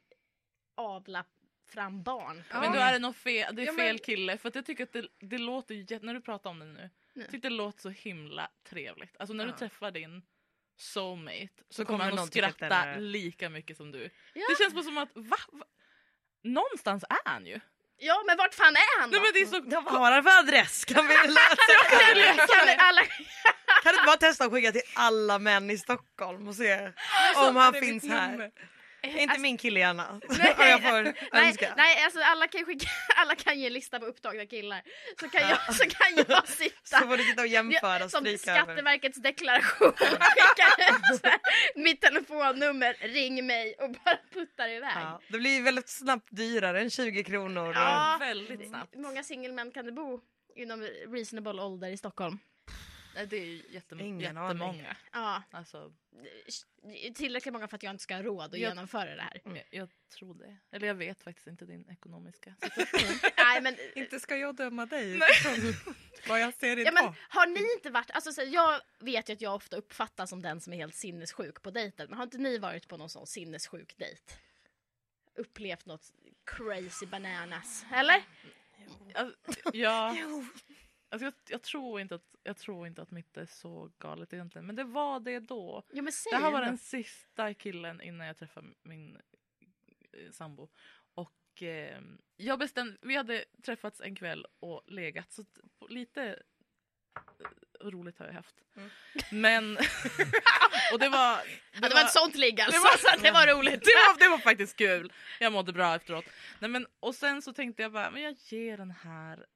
avla 0.75 1.25
fram 1.67 2.03
barn. 2.03 2.45
Men 2.51 2.73
då 2.73 2.79
är 2.79 2.93
det 2.93 2.99
nog 2.99 3.17
fel, 3.17 3.57
det 3.57 3.63
är 3.63 3.67
Ja, 3.67 3.73
men- 3.73 3.87
fel 3.87 3.99
kille 3.99 4.39
för 4.39 4.49
att 4.49 4.55
jag 4.55 4.67
tycker 4.67 4.85
att 4.85 4.93
det, 4.93 5.09
det 5.19 5.39
låter 5.39 5.75
ju 5.75 5.99
när 6.03 6.15
du 6.15 6.21
pratar 6.21 6.51
om 6.51 6.59
det 6.59 6.67
nu, 6.67 6.91
Nej. 7.15 7.27
tycker 7.31 7.51
det 7.51 7.55
låter 7.57 7.81
så 7.81 7.89
himla 7.89 8.49
trevligt. 8.69 9.17
Alltså 9.19 9.35
när 9.35 9.47
du 9.47 9.53
träffar 9.53 9.91
din 9.91 10.23
soulmate 10.77 11.49
så, 11.69 11.75
Så 11.75 11.85
kommer 11.85 12.05
han 12.05 12.13
att 12.13 12.21
att 12.21 12.27
skratta 12.27 12.67
är- 12.67 13.01
lika 13.01 13.49
mycket 13.49 13.77
som 13.77 13.93
du. 13.93 14.11
Ja. 14.35 14.47
Det 14.49 14.59
känns 14.59 14.75
bara 14.75 14.85
som 14.85 14.99
att 14.99 15.11
va? 15.15 15.37
va? 15.53 15.65
Någonstans 16.43 17.05
är 17.09 17.31
han 17.31 17.47
ju. 17.47 17.61
Ja 17.99 18.23
men 18.27 18.37
vart 18.37 18.55
fan 18.55 18.77
är 18.77 19.01
han 19.01 19.11
då? 19.11 19.17
Nej, 19.19 19.25
men 19.27 19.33
det 19.33 19.41
är 19.41 19.61
så... 19.61 19.71
Ja, 19.71 19.81
vad 19.81 19.95
har 19.95 20.13
han 20.13 20.23
för 20.23 20.39
adress? 20.39 20.85
Kan 20.85 21.07
vi 21.07 21.15
läsa? 21.15 21.57
kan 22.55 22.77
alla... 22.79 23.03
Kan 23.83 23.93
du 23.93 23.99
inte 23.99 24.07
bara 24.07 24.17
testa 24.17 24.45
att 24.45 24.53
skicka 24.53 24.73
till 24.73 24.83
alla 24.95 25.39
män 25.39 25.71
i 25.71 25.79
Stockholm 25.79 26.49
och 26.49 26.55
se 26.55 26.93
om 27.37 27.57
han 27.57 27.75
finns 27.75 28.09
här? 28.09 28.51
Nummer. 29.07 29.23
Inte 29.23 29.41
min 29.41 29.59
kille 29.59 29.81
gärna. 29.81 30.21
Nej, 30.39 30.71
jag 30.71 30.83
får 30.83 31.03
nej, 31.33 31.49
önska. 31.49 31.75
nej 31.77 32.05
alltså 32.05 32.21
alla 32.21 32.49
kan, 32.49 32.65
skicka, 32.65 32.87
alla 33.17 33.35
kan 33.35 33.61
ge 33.61 33.67
en 33.67 33.73
lista 33.73 34.01
på 34.01 34.07
upptagna 34.07 34.47
killar. 34.47 34.83
Så 35.21 35.29
kan 35.29 35.49
jag, 35.49 35.75
så 35.75 35.85
kan 35.85 36.25
jag 36.29 36.49
sitta 36.49 36.99
Så 37.01 37.07
får 37.07 37.17
du 37.17 37.25
sitta 37.25 37.43
och 37.43 37.49
jämföra 37.49 38.05
och 38.05 38.11
som 38.11 38.21
stryka 38.21 38.51
över. 38.51 38.63
Skatteverkets 38.63 39.19
deklaration 39.19 39.93
skickar 39.93 40.91
ut 40.91 41.21
så 41.21 41.27
här, 41.29 41.39
mitt 41.75 42.01
telefonnummer, 42.01 42.97
ring 43.01 43.47
mig 43.47 43.75
och 43.79 43.91
bara 43.91 44.19
puttar 44.33 44.69
iväg. 44.69 44.93
Ja, 44.95 45.21
det 45.29 45.39
blir 45.39 45.63
väldigt 45.63 45.89
snabbt 45.89 46.29
dyrare 46.31 46.81
än 46.81 46.91
20 46.91 47.25
kronor. 47.25 47.73
Ja. 47.75 48.17
Väldigt 48.21 48.69
snabbt. 48.69 48.95
Hur 48.95 49.03
många 49.03 49.23
singelmän 49.23 49.71
kan 49.71 49.87
det 49.87 49.93
bo 49.93 50.21
inom 50.57 50.89
reasonable 51.09 51.63
ålder 51.63 51.89
i 51.89 51.97
Stockholm? 51.97 52.39
Det 53.15 53.37
är 53.37 53.45
ju 53.45 53.63
jättem- 53.71 54.01
Ingen 54.01 54.21
jättemånga. 54.21 54.97
Ja, 55.13 55.43
Alltså, 55.51 55.93
tillräckligt 57.15 57.53
många 57.53 57.69
för 57.69 57.77
att 57.77 57.83
jag 57.83 57.91
inte 57.91 58.03
ska 58.03 58.15
ha 58.15 58.23
råd 58.23 58.45
att 58.45 58.61
Jag- 58.61 58.69
genomföra 58.71 59.15
det 59.17 59.23
här. 59.23 59.41
jag, 59.45 59.65
jag 59.71 59.89
tror 60.19 60.35
det. 60.35 60.57
Eller 60.71 60.87
jag 60.87 60.95
vet 60.95 61.21
faktiskt 61.23 61.47
inte 61.47 61.65
din 61.65 61.89
ekonomiska 61.91 62.55
situation. 62.61 63.31
Nej, 63.37 63.61
men, 63.61 63.77
Inte 63.95 64.21
ska 64.21 64.37
jag 64.37 64.57
döma 64.57 64.87
dig 64.87 65.21
vad 66.29 66.41
jag 66.41 66.55
ser 66.55 66.77
ja, 66.77 66.83
idag. 66.83 66.95
men, 66.95 67.05
har 67.29 67.47
ni 67.47 67.73
inte 67.77 67.91
varit, 67.91 68.11
alltså, 68.11 68.33
så, 68.33 68.43
jag 68.43 68.81
vet 68.99 69.29
ju 69.29 69.33
att 69.33 69.41
jag 69.41 69.55
ofta 69.55 69.77
uppfattas 69.77 70.31
som 70.31 70.43
den 70.43 70.61
som 70.61 70.73
är 70.73 70.77
helt 70.77 70.95
sinnessjuk 70.95 71.63
på 71.63 71.71
dejten, 71.71 72.07
men 72.09 72.17
har 72.17 72.25
inte 72.25 72.39
ni 72.39 72.59
varit 72.59 72.89
på 72.89 72.97
någon 72.97 73.11
sån 73.11 73.27
sinnessjuk 73.27 73.97
dejt? 73.97 74.23
Upplevt 75.37 75.87
något 75.87 76.13
crazy 76.45 77.07
bananas, 77.07 77.85
eller? 77.93 78.23
Alltså, 79.15 79.37
ja, 79.73 80.17
Alltså 81.09 81.25
jag, 81.25 81.35
jag, 81.49 81.63
tror 81.63 82.01
inte 82.01 82.15
att, 82.15 82.35
jag 82.43 82.57
tror 82.57 82.87
inte 82.87 83.03
att 83.03 83.11
mitt 83.11 83.37
är 83.37 83.47
så 83.47 83.91
galet 83.99 84.33
egentligen. 84.33 84.67
Men 84.67 84.77
det 84.77 84.85
var 84.85 85.21
det 85.21 85.41
då. 85.41 85.83
Säg 85.91 86.33
Det 86.33 86.37
här 86.37 86.51
var 86.51 86.61
den 86.61 86.79
sista 86.79 87.55
killen 87.55 88.01
innan 88.01 88.27
jag 88.27 88.37
träffade 88.37 88.67
min 88.83 89.17
eh, 90.13 90.31
sambo. 90.31 90.69
Och 91.15 91.63
eh, 91.63 92.01
jag 92.37 92.59
bestämde, 92.59 92.97
vi 93.01 93.17
hade 93.17 93.45
träffats 93.63 94.01
en 94.01 94.17
kväll 94.17 94.47
och 94.61 94.83
legat 94.87 95.33
så 95.33 95.45
lite 95.89 96.23
eh, 96.25 97.87
roligt 97.87 98.19
har 98.19 98.27
jag 98.27 98.33
haft. 98.35 98.55
Mm. 98.77 98.91
Men, 99.31 99.77
och 100.93 100.99
det 100.99 101.09
var... 101.09 101.41
Ja, 101.73 101.89
det 101.89 101.95
var 101.95 102.05
ett 102.05 102.11
sånt 102.11 102.35
ligg 102.35 102.61
alltså, 102.61 102.83
det 102.83 102.89
var- 102.89 103.17
så 103.17 103.23
det 103.23 103.31
var 103.31 103.47
roligt. 103.47 103.81
det 103.85 103.95
var, 103.95 104.19
det 104.19 104.29
var 104.29 104.39
faktiskt 104.39 104.77
kul. 104.77 105.13
Jag 105.41 105.53
mådde 105.53 105.73
bra 105.73 105.95
efteråt. 105.95 106.25
Nej, 106.59 106.71
men, 106.71 106.87
och 107.01 107.15
sen 107.15 107.43
så 107.43 107.53
tänkte 107.53 107.83
jag 107.83 107.93
bara, 107.93 108.11
men 108.11 108.23
jag 108.23 108.37
ger 108.39 108.77
den 108.77 108.91
här 108.91 109.47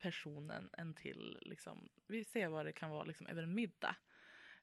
personen 0.00 0.70
en 0.72 0.94
till. 0.94 1.38
Liksom. 1.40 1.88
Vi 2.06 2.24
ser 2.24 2.48
vad 2.48 2.66
det 2.66 2.72
kan 2.72 2.90
vara 2.90 3.04
liksom, 3.04 3.26
över 3.26 3.42
en 3.42 3.54
middag. 3.54 3.96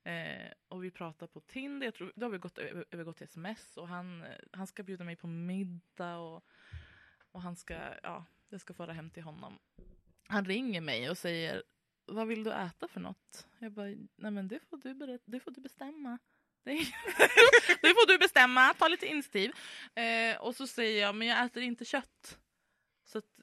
Eh, 0.04 0.52
och 0.68 0.84
vi 0.84 0.92
pratar 0.92 1.28
på 1.28 1.40
Tinder. 1.40 1.88
Jag 1.88 1.94
tror, 1.94 2.12
då 2.16 2.26
har 2.26 2.32
vi 2.32 2.38
gått, 2.38 2.58
över, 2.58 2.86
övergått 2.92 3.18
till 3.18 3.26
sms. 3.26 3.78
Och 3.78 3.88
han, 3.88 4.26
han 4.52 4.68
ska 4.68 4.84
bjuda 4.84 5.04
mig 5.04 5.16
på 5.16 5.28
middag. 5.28 6.18
Och, 6.18 6.44
och 7.32 7.42
han 7.42 7.56
ska, 7.56 7.74
ja, 8.04 8.26
jag 8.50 8.62
ska 8.62 8.74
fara 8.74 8.94
hem 8.94 9.10
till 9.10 9.24
honom. 9.24 9.60
Han 10.28 10.46
ringer 10.46 10.82
mig 10.82 11.10
och 11.10 11.18
säger 11.18 11.64
vad 12.08 12.28
vill 12.28 12.44
du 12.44 12.54
äta 12.54 12.88
för 12.88 13.00
något? 13.00 13.48
Jag 13.60 13.72
bara, 13.72 13.88
nej 14.16 14.32
men 14.32 14.48
det 14.48 14.60
får 14.70 14.78
du, 14.78 14.94
berätta, 14.94 15.24
det 15.26 15.40
får 15.40 15.52
du 15.52 15.62
bestämma. 15.62 16.18
Det, 17.82 17.94
får 17.94 18.08
du 18.08 18.18
bestämma, 18.18 18.74
ta 18.74 18.88
lite 18.88 19.06
initiativ. 19.06 19.52
Eh, 19.96 20.42
och 20.42 20.56
så 20.56 20.68
säger 20.68 21.02
jag, 21.02 21.16
men 21.16 21.28
jag 21.28 21.46
äter 21.46 21.64
inte 21.64 21.86
kött. 21.86 22.40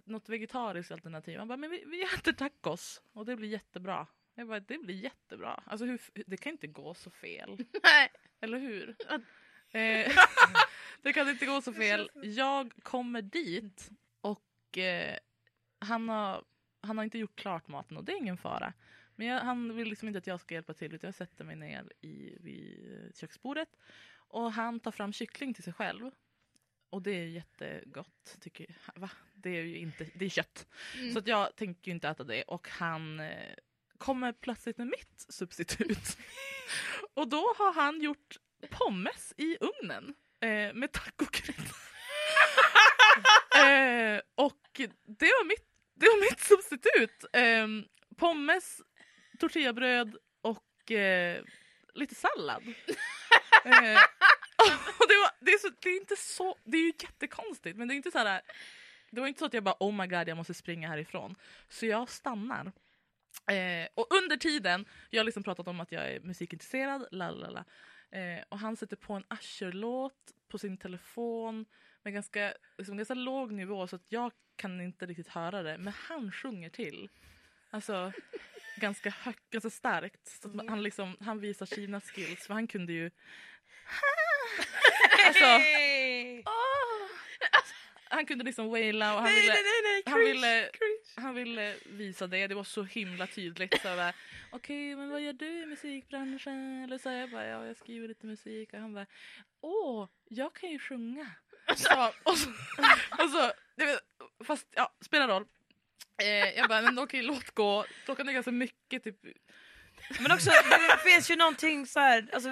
Något 0.04 0.28
vegetariskt 0.28 0.92
alternativ. 0.92 1.38
Han 1.38 1.48
bara, 1.48 1.56
men 1.56 1.70
vi, 1.70 1.84
vi 1.86 2.02
äter 2.02 2.32
tacos 2.32 3.02
och 3.12 3.26
det 3.26 3.36
blir 3.36 3.48
jättebra. 3.48 4.06
Jag 4.34 4.48
bara, 4.48 4.60
det 4.60 4.78
blir 4.78 4.94
jättebra. 4.94 5.62
Alltså 5.66 5.86
hur, 5.86 6.00
det 6.26 6.36
kan 6.36 6.52
inte 6.52 6.66
gå 6.66 6.94
så 6.94 7.10
fel. 7.10 7.64
Nej. 7.82 8.10
Eller 8.40 8.58
hur? 8.58 8.96
Eh, 9.70 10.12
det 11.02 11.12
kan 11.12 11.28
inte 11.28 11.46
gå 11.46 11.62
så 11.62 11.72
fel. 11.72 12.10
Jag 12.22 12.72
kommer 12.82 13.22
dit 13.22 13.90
och 14.20 14.78
eh, 14.78 15.18
han, 15.78 16.08
har, 16.08 16.44
han 16.80 16.98
har 16.98 17.04
inte 17.04 17.18
gjort 17.18 17.36
klart 17.36 17.68
maten 17.68 17.96
och 17.96 18.04
det 18.04 18.12
är 18.12 18.16
ingen 18.16 18.36
fara. 18.36 18.72
Men 19.16 19.26
jag, 19.26 19.40
han 19.40 19.76
vill 19.76 19.88
liksom 19.88 20.08
inte 20.08 20.18
att 20.18 20.26
jag 20.26 20.40
ska 20.40 20.54
hjälpa 20.54 20.74
till 20.74 20.94
utan 20.94 21.08
jag 21.08 21.14
sätter 21.14 21.44
mig 21.44 21.56
ner 21.56 21.92
i, 22.00 22.36
vid 22.40 23.12
köksbordet 23.14 23.68
och 24.16 24.52
han 24.52 24.80
tar 24.80 24.90
fram 24.90 25.12
kyckling 25.12 25.54
till 25.54 25.64
sig 25.64 25.72
själv. 25.72 26.10
Och 26.90 27.02
det 27.02 27.10
är 27.10 27.26
jättegott 27.26 28.36
tycker 28.40 28.66
jag. 28.86 29.00
Va? 29.00 29.10
Det 29.44 29.50
är 29.50 29.62
ju 29.62 29.78
inte, 29.78 30.06
det 30.14 30.24
är 30.24 30.28
kött. 30.28 30.66
Mm. 30.94 31.12
Så 31.12 31.18
att 31.18 31.26
jag 31.26 31.56
tänker 31.56 31.88
ju 31.88 31.94
inte 31.94 32.08
äta 32.08 32.24
det 32.24 32.42
och 32.42 32.68
han 32.68 33.20
eh, 33.20 33.54
kommer 33.98 34.32
plötsligt 34.32 34.78
med 34.78 34.86
mitt 34.86 35.26
substitut. 35.28 36.18
och 37.14 37.28
då 37.28 37.54
har 37.58 37.72
han 37.72 38.00
gjort 38.00 38.36
pommes 38.70 39.34
i 39.36 39.56
ugnen 39.60 40.14
eh, 40.40 40.74
med 40.74 40.92
tacokrydda. 40.92 41.62
eh, 43.56 44.20
och 44.34 44.80
det 45.06 45.26
var 45.26 45.44
mitt, 45.44 45.66
det 45.94 46.06
var 46.06 46.20
mitt 46.30 46.40
substitut. 46.40 47.24
Eh, 47.32 47.66
pommes, 48.16 48.80
tortillabröd 49.38 50.16
och 50.40 50.90
eh, 50.90 51.44
lite 51.94 52.14
sallad. 52.14 52.62
eh, 53.64 54.00
och 54.98 55.08
det, 55.08 55.16
var, 55.16 55.30
det, 55.40 55.50
är 55.50 55.58
så, 55.58 55.68
det 55.80 55.88
är 55.88 55.96
inte 55.96 56.16
så, 56.16 56.58
det 56.64 56.76
är 56.76 56.82
ju 56.82 56.92
jättekonstigt 57.02 57.76
men 57.76 57.88
det 57.88 57.94
är 57.94 57.96
inte 57.96 58.10
så 58.10 58.18
här 58.18 58.42
det 59.14 59.20
var 59.20 59.28
inte 59.28 59.38
så 59.38 59.46
att 59.46 59.54
jag 59.54 59.64
bara 59.64 59.76
oh 59.80 59.94
my 59.94 60.06
god 60.06 60.28
jag 60.28 60.36
måste 60.36 60.54
springa 60.54 60.88
härifrån. 60.88 61.34
Så 61.68 61.86
jag 61.86 62.08
stannar. 62.08 62.72
Eh, 63.50 63.88
och 63.94 64.06
under 64.22 64.36
tiden, 64.36 64.84
jag 65.10 65.20
har 65.20 65.24
liksom 65.24 65.42
pratat 65.42 65.68
om 65.68 65.80
att 65.80 65.92
jag 65.92 66.10
är 66.10 66.20
musikintresserad, 66.20 67.06
lalala. 67.10 67.64
Eh, 68.10 68.44
och 68.48 68.58
han 68.58 68.76
sätter 68.76 68.96
på 68.96 69.12
en 69.12 69.24
Usher-låt 69.30 70.32
på 70.48 70.58
sin 70.58 70.76
telefon 70.76 71.66
med 72.02 72.12
ganska, 72.12 72.54
liksom, 72.78 72.96
ganska 72.96 73.14
låg 73.14 73.52
nivå 73.52 73.86
så 73.86 73.96
att 73.96 74.04
jag 74.08 74.32
kan 74.56 74.80
inte 74.80 75.06
riktigt 75.06 75.28
höra 75.28 75.62
det. 75.62 75.78
Men 75.78 75.92
han 76.08 76.32
sjunger 76.32 76.70
till. 76.70 77.08
Alltså 77.70 78.12
ganska 78.76 79.10
högt, 79.10 79.50
ganska 79.50 79.70
starkt. 79.70 80.28
Så 80.28 80.48
att 80.48 80.68
han, 80.68 80.82
liksom, 80.82 81.16
han 81.20 81.40
visar 81.40 81.66
sina 81.66 82.00
skills 82.00 82.46
för 82.46 82.54
han 82.54 82.66
kunde 82.66 82.92
ju... 82.92 83.10
Alltså, 85.26 85.44
åh! 86.46 86.64
Han 88.14 88.26
kunde 88.26 88.44
liksom 88.44 88.68
waila 88.68 89.14
och 89.14 89.20
han 89.20 89.34
ville... 89.34 89.54
han 90.06 90.20
ville, 90.20 90.70
han 91.16 91.34
ville 91.34 91.74
visa 91.84 92.26
det, 92.26 92.46
det 92.46 92.54
var 92.54 92.64
så 92.64 92.82
himla 92.82 93.26
tydligt. 93.26 93.80
Så 93.82 94.12
Okej, 94.50 94.96
men 94.96 95.10
vad 95.10 95.20
gör 95.20 95.32
du 95.32 95.62
i 95.62 95.66
musikbranschen? 95.66 96.84
Eller 96.84 96.98
så 96.98 97.08
jag 97.08 97.30
bara, 97.30 97.46
ja 97.46 97.66
jag 97.66 97.76
skriver 97.76 98.08
lite 98.08 98.26
musik. 98.26 98.72
Och 98.72 98.78
han 98.78 98.94
bara, 98.94 99.06
åh, 99.60 100.08
jag 100.28 100.54
kan 100.54 100.70
ju 100.70 100.78
sjunga. 100.78 101.30
Så, 101.76 102.12
och 102.22 102.38
så, 102.38 102.50
och 103.18 103.30
så, 103.30 103.50
fast 104.44 104.66
ja, 104.70 104.94
spelar 105.00 105.28
roll. 105.28 105.46
Eh, 106.22 106.58
jag 106.58 106.68
bara, 106.68 106.82
men 106.82 106.98
okej 106.98 107.22
låt 107.22 107.50
gå. 107.50 107.84
Klockan 108.04 108.28
är 108.28 108.32
ganska 108.32 108.50
mycket 108.50 109.04
typ. 109.04 109.16
Men 110.20 110.32
också, 110.32 110.50
det 110.50 111.10
finns 111.10 111.30
ju 111.30 111.36
någonting 111.36 111.86
så 111.86 112.00
här, 112.00 112.26
alltså, 112.32 112.48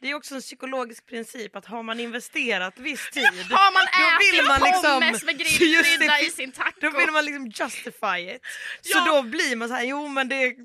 det 0.00 0.10
är 0.10 0.14
också 0.14 0.34
en 0.34 0.40
psykologisk 0.40 1.06
princip 1.06 1.56
att 1.56 1.66
har 1.66 1.82
man 1.82 2.00
investerat 2.00 2.78
viss 2.78 3.10
tid 3.10 3.24
Har 3.50 3.72
man 3.72 3.82
Då 3.92 4.36
vill 4.36 4.46
man 4.48 4.60
liksom- 4.60 5.00
pommes 5.00 5.24
med 5.24 5.38
grillkrydda 5.38 6.20
i 6.20 6.30
sin 6.30 6.52
taco? 6.52 6.80
Då 6.80 6.90
vill 6.90 7.10
man 7.10 7.24
liksom 7.24 7.46
justify 7.46 8.34
it. 8.34 8.42
Så 8.82 8.98
Ja. 8.98 9.04
då 9.06 9.22
blir 9.22 9.56
man 9.56 9.68
så 9.68 9.74
här, 9.74 9.84
jo 9.84 10.08
men 10.08 10.28
det, 10.28 10.56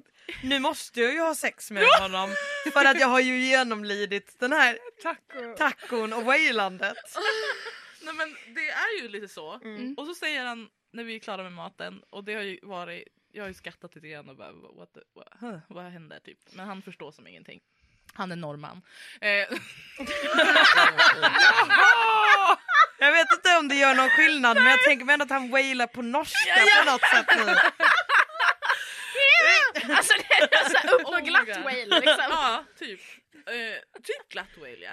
nu 0.43 0.59
måste 0.59 1.01
jag 1.01 1.13
ju 1.13 1.19
ha 1.19 1.35
sex 1.35 1.71
med 1.71 1.83
honom 1.99 2.29
för 2.73 2.85
att 2.85 2.99
jag 2.99 3.07
har 3.07 3.19
ju 3.19 3.37
genomlidit 3.45 4.35
den 4.39 4.51
här 4.53 4.77
tacon 5.57 6.13
och 6.13 6.23
wailandet. 6.23 6.97
Nej 8.03 8.13
men 8.13 8.35
det 8.55 8.69
är 8.69 9.01
ju 9.01 9.07
lite 9.07 9.27
så. 9.27 9.53
Mm. 9.63 9.93
Och 9.97 10.05
så 10.07 10.15
säger 10.15 10.45
han 10.45 10.67
när 10.93 11.03
vi 11.03 11.15
är 11.15 11.19
klara 11.19 11.43
med 11.43 11.51
maten 11.53 12.01
och 12.09 12.23
det 12.23 12.33
har 12.33 12.41
ju 12.41 12.59
varit, 12.61 13.07
jag 13.31 13.43
har 13.43 13.47
ju 13.47 13.53
skrattat 13.53 13.95
lite 13.95 14.07
grann 14.07 14.29
och 14.29 14.35
bara 14.35 14.51
what, 14.51 14.93
the, 14.93 14.99
what, 15.15 15.27
huh, 15.39 15.57
vad 15.67 15.83
händer 15.85 16.19
typ. 16.19 16.37
Men 16.53 16.67
han 16.67 16.81
förstår 16.81 17.11
som 17.11 17.27
ingenting. 17.27 17.61
Han 18.13 18.31
är 18.31 18.35
norrman. 18.35 18.81
Eh, 19.21 19.29
Jag 22.99 23.11
vet 23.11 23.27
inte 23.31 23.57
om 23.59 23.67
det 23.67 23.75
gör 23.75 23.95
någon 23.95 24.09
skillnad 24.09 24.57
men 24.57 24.65
jag 24.65 24.83
tänker 24.83 25.05
mig 25.05 25.13
ändå 25.13 25.23
att 25.23 25.29
han 25.29 25.49
wailar 25.51 25.87
på 25.87 26.01
norska 26.01 26.55
på 26.85 26.91
något 26.91 27.01
sätt 27.01 27.25
nu. 27.37 27.55
Alltså 29.95 30.13
det 30.17 30.55
är 30.55 30.69
så 30.69 30.77
här 30.77 30.93
upp 30.95 31.05
Oh 31.05 31.17
och 31.17 31.23
my 31.23 31.29
glatt 31.29 31.47
whale 31.63 31.85
liksom. 31.99 32.25
ja, 32.29 32.65
typ. 32.79 32.99
Eh, 33.33 33.99
typ 34.03 34.29
glatt 34.29 34.57
whale 34.57 34.77
ja. 34.85 34.91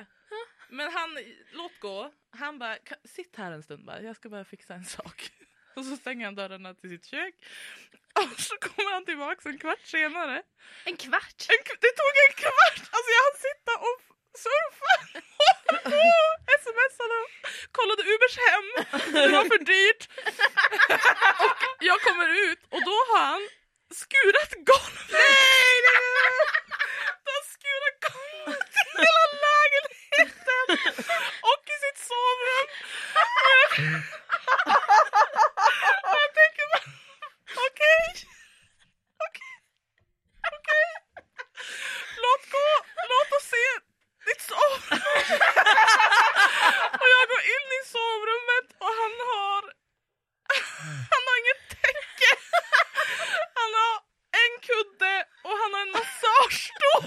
Men 0.70 0.92
han, 0.92 1.18
låt 1.52 1.80
gå. 1.80 2.12
Han 2.30 2.58
bara, 2.58 2.76
"Ka- 2.76 3.06
sitt 3.08 3.36
här 3.36 3.52
en 3.52 3.62
stund 3.62 3.84
bara. 3.84 4.02
Jag 4.02 4.16
ska 4.16 4.28
bara 4.28 4.44
fixa 4.44 4.74
en 4.74 4.84
sak. 4.84 5.30
Och 5.78 5.84
så 5.84 5.96
stänger 5.96 6.24
han 6.24 6.34
dörrarna 6.34 6.74
till 6.74 6.90
sitt 6.90 7.06
kök. 7.06 7.34
Och 8.20 8.40
så 8.48 8.54
kommer 8.56 8.92
han 8.92 9.04
tillbaka 9.04 9.48
en 9.48 9.58
kvart 9.58 9.84
senare. 9.96 10.42
En 10.84 10.96
kvart. 10.96 11.40
En, 11.52 11.60
det 11.84 11.92
tog 12.00 12.12
en 12.26 12.34
kvart! 12.44 12.82
Alltså 12.94 13.08
jag 13.16 13.22
hann 13.26 13.38
sitta 13.48 13.72
och 13.88 13.98
surfa 14.44 14.92
och 16.48 16.58
smsade 16.64 17.16
och 17.22 17.30
kollade 17.76 18.02
Ubers 18.12 18.36
hem. 18.46 18.66
Det 19.22 19.28
var 19.36 19.44
för 19.52 19.62
dyrt. 19.72 20.02
Och 21.76 21.84
jag 21.90 21.98
kommer 22.06 22.28
ut 22.46 22.60
och 22.74 22.82
då 22.88 22.96
har 23.10 23.20
han 23.32 23.42
skurat 24.02 24.52
golvet. 24.70 25.10
Nej! 25.12 25.76
Han 27.24 27.32
har 27.36 27.44
skurat 27.54 27.96
golvet 28.08 28.70
i 28.80 28.98
hela 29.06 29.24
lägenheten 29.46 30.66
och 31.52 31.62
i 31.74 31.76
sitt 31.84 31.98
sovrum. 32.08 32.68
Och 36.08 36.16
jag, 36.22 36.30
tänker 36.40 36.64
bara, 36.72 36.86
okej. 37.66 38.04
Okej. 39.26 39.54
Okej. 40.56 40.88
Låt 42.24 42.44
gå, 42.54 42.68
låt 43.12 43.30
oss 43.36 43.46
se 43.54 43.66
ditt 44.26 44.42
sovrum. 44.48 45.00
och 47.00 47.08
jag 47.14 47.24
går 47.32 47.42
in 47.54 47.68
i 47.78 47.82
sovrummet 47.94 48.68
och 48.84 48.92
han 49.00 49.14
har 49.32 49.62
han 51.12 51.22
har 51.28 51.36
inget 51.42 51.62
täcke. 51.82 52.30
Han 53.60 53.70
har 53.80 53.96
en 54.42 54.52
kudde 54.68 55.14
och 55.46 55.56
han 55.60 55.74
har 55.74 55.82
en 55.86 55.92
massagestol. 55.98 57.04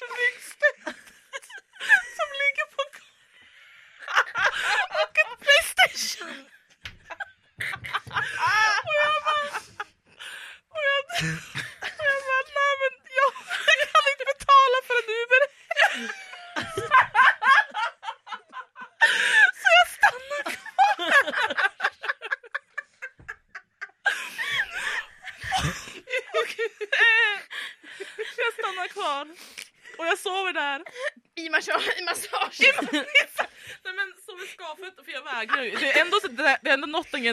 Thanks. 0.00 0.59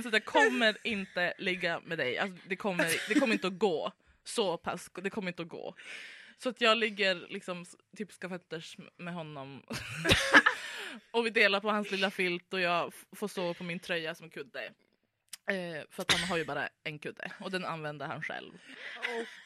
Att 0.08 0.14
jag 0.14 0.26
kommer 0.26 0.78
inte 0.84 1.34
ligga 1.38 1.80
med 1.80 1.98
dig. 1.98 2.18
Alltså, 2.18 2.38
det, 2.48 2.56
kommer, 2.56 3.10
det 3.10 3.20
kommer 3.20 3.34
inte 3.34 3.48
att 3.48 3.60
gå. 3.60 3.92
Så 4.24 4.58
pass, 4.58 4.90
det 5.02 5.10
kommer 5.10 5.28
inte 5.28 5.42
att 5.42 5.48
gå. 5.48 5.76
Så 6.38 6.50
att 6.50 6.62
jag 6.62 6.78
ligger 6.78 7.16
liksom 7.16 7.66
typ 7.98 8.12
skafötters 8.12 8.78
med 8.98 9.14
honom. 9.14 9.64
och 11.12 11.26
vi 11.26 11.30
delar 11.30 11.60
på 11.60 11.70
hans 11.70 11.92
lilla 11.92 12.12
filt 12.12 12.54
och 12.54 12.60
jag 12.60 12.94
får 13.12 13.28
sova 13.28 13.54
på 13.54 13.64
min 13.64 13.80
tröja 13.80 14.16
som 14.16 14.30
kudde. 14.30 14.74
Eh, 15.50 15.84
för 15.90 16.02
att 16.02 16.12
han 16.12 16.30
har 16.30 16.38
ju 16.38 16.46
bara 16.46 16.70
en 16.84 17.00
kudde 17.00 17.32
och 17.40 17.52
den 17.52 17.66
använder 17.66 18.08
han 18.08 18.22
själv. 18.22 18.54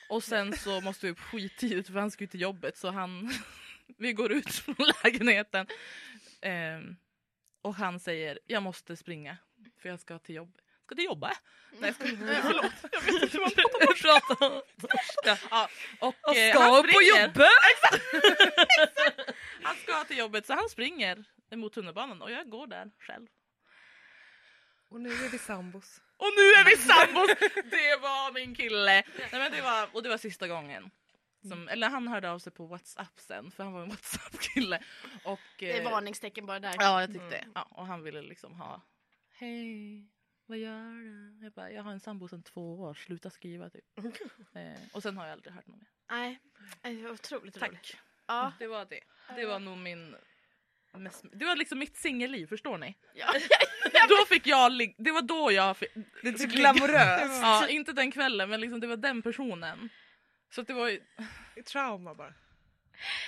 Och 0.09 0.23
sen 0.23 0.53
så 0.53 0.81
måste 0.81 1.05
vi 1.05 1.11
upp 1.11 1.19
skittidigt 1.19 1.87
för 1.87 1.99
han 1.99 2.11
ska 2.11 2.23
ju 2.23 2.27
till 2.27 2.41
jobbet 2.41 2.77
så 2.77 2.89
han 2.89 3.31
vi 3.97 4.13
går 4.13 4.31
ut 4.31 4.53
från 4.53 4.75
lägenheten. 5.03 5.67
Ehm, 6.41 6.95
och 7.61 7.75
han 7.75 7.99
säger 7.99 8.39
jag 8.45 8.63
måste 8.63 8.95
springa 8.95 9.37
för 9.81 9.89
jag 9.89 9.99
ska 9.99 10.19
till 10.19 10.35
jobb. 10.35 10.57
Ska 10.85 10.95
du 10.95 11.03
jobba? 11.03 11.31
Nej 11.79 11.79
jag 11.81 11.95
ska, 11.95 12.05
förlåt. 12.41 12.73
Jag 12.91 13.01
vet 13.01 13.23
inte 13.23 13.37
vad 13.37 13.51
man 13.85 13.95
pratar 14.01 14.51
om. 14.51 14.61
Ja, 15.51 15.69
och 15.99 16.15
Jag 16.23 16.47
eh, 16.49 16.53
ska 16.53 16.63
han 16.63 16.83
på 16.83 17.01
jobbet! 17.01 17.47
Han 19.63 19.75
ska 19.75 20.03
till 20.03 20.17
jobbet 20.17 20.45
så 20.45 20.53
han 20.53 20.69
springer 20.69 21.23
mot 21.55 21.73
tunnelbanan 21.73 22.21
och 22.21 22.31
jag 22.31 22.49
går 22.49 22.67
där 22.67 22.91
själv. 22.99 23.27
Och 24.89 25.01
nu 25.01 25.09
är 25.09 25.29
vi 25.29 25.37
sambos. 25.37 26.01
Och 26.17 26.29
nu 26.37 26.41
är 26.41 26.65
vi 26.65 26.77
sambos! 26.77 27.29
Det 27.71 27.95
var 28.01 28.33
min 28.33 28.55
kille! 28.55 29.03
Nej, 29.17 29.29
men 29.31 29.51
det 29.51 29.61
var, 29.61 29.89
och 29.93 30.03
det 30.03 30.09
var 30.09 30.17
sista 30.17 30.47
gången. 30.47 30.91
Som, 31.47 31.67
eller 31.67 31.89
han 31.89 32.07
hörde 32.07 32.31
av 32.31 32.39
sig 32.39 32.51
på 32.51 32.65
Whatsapp 32.65 33.19
sen 33.19 33.51
för 33.51 33.63
han 33.63 33.73
var 33.73 33.81
en 33.81 33.89
Whatsapp-kille. 33.89 34.83
Och, 35.23 35.39
Det 35.59 35.77
är 35.77 35.85
eh, 35.85 35.91
varningstecken 35.91 36.45
bara 36.45 36.59
där. 36.59 36.75
Ja, 36.79 37.01
jag 37.01 37.13
tyckte 37.13 37.45
ja, 37.55 37.67
Och 37.71 37.85
han 37.85 38.03
ville 38.03 38.21
liksom 38.21 38.53
ha 38.53 38.81
Hej, 39.41 40.07
vad 40.45 40.57
gör 40.57 40.91
du? 40.91 41.43
Jag 41.43 41.53
bara, 41.53 41.71
jag 41.71 41.83
har 41.83 41.91
en 41.91 41.99
sambo 41.99 42.27
sedan 42.27 42.43
två 42.43 42.79
år, 42.79 42.93
sluta 42.93 43.29
skriva 43.29 43.69
typ. 43.69 43.83
eh, 44.55 44.81
och 44.93 45.03
sen 45.03 45.17
har 45.17 45.25
jag 45.25 45.33
aldrig 45.33 45.53
hört 45.53 45.67
något 45.67 45.77
mer. 45.77 45.87
Nej, 46.09 46.39
det 46.81 47.03
var 47.03 47.11
otroligt 47.11 47.57
roligt. 47.57 47.73
Tack. 47.73 47.97
Ja. 48.27 48.53
Det 48.59 48.67
var 48.67 48.85
det. 48.85 48.99
Det 49.35 49.45
var 49.45 49.59
nog 49.59 49.77
min 49.77 50.15
mest, 50.91 51.25
Det 51.33 51.45
var 51.45 51.55
liksom 51.55 51.79
mitt 51.79 51.97
singelliv, 51.97 52.47
förstår 52.47 52.77
ni? 52.77 52.95
Ja. 53.93 54.07
Då 54.09 54.25
fick 54.25 54.47
jag 54.47 54.71
Det 54.97 55.11
var 55.11 55.21
då 55.21 55.51
jag 55.51 55.77
fick, 55.77 55.93
Det 55.93 56.29
är 56.29 56.31
så 56.31 56.37
fick 56.37 56.51
glamoröst. 56.51 57.41
Ja, 57.41 57.67
inte 57.67 57.93
den 57.93 58.11
kvällen 58.11 58.49
men 58.49 58.61
liksom 58.61 58.79
det 58.79 58.87
var 58.87 58.97
den 58.97 59.21
personen. 59.21 59.89
Så 60.49 60.61
att 60.61 60.67
det 60.67 60.73
var 60.73 60.89
ju... 60.89 61.01
Trauma 61.65 62.15
bara. 62.15 62.33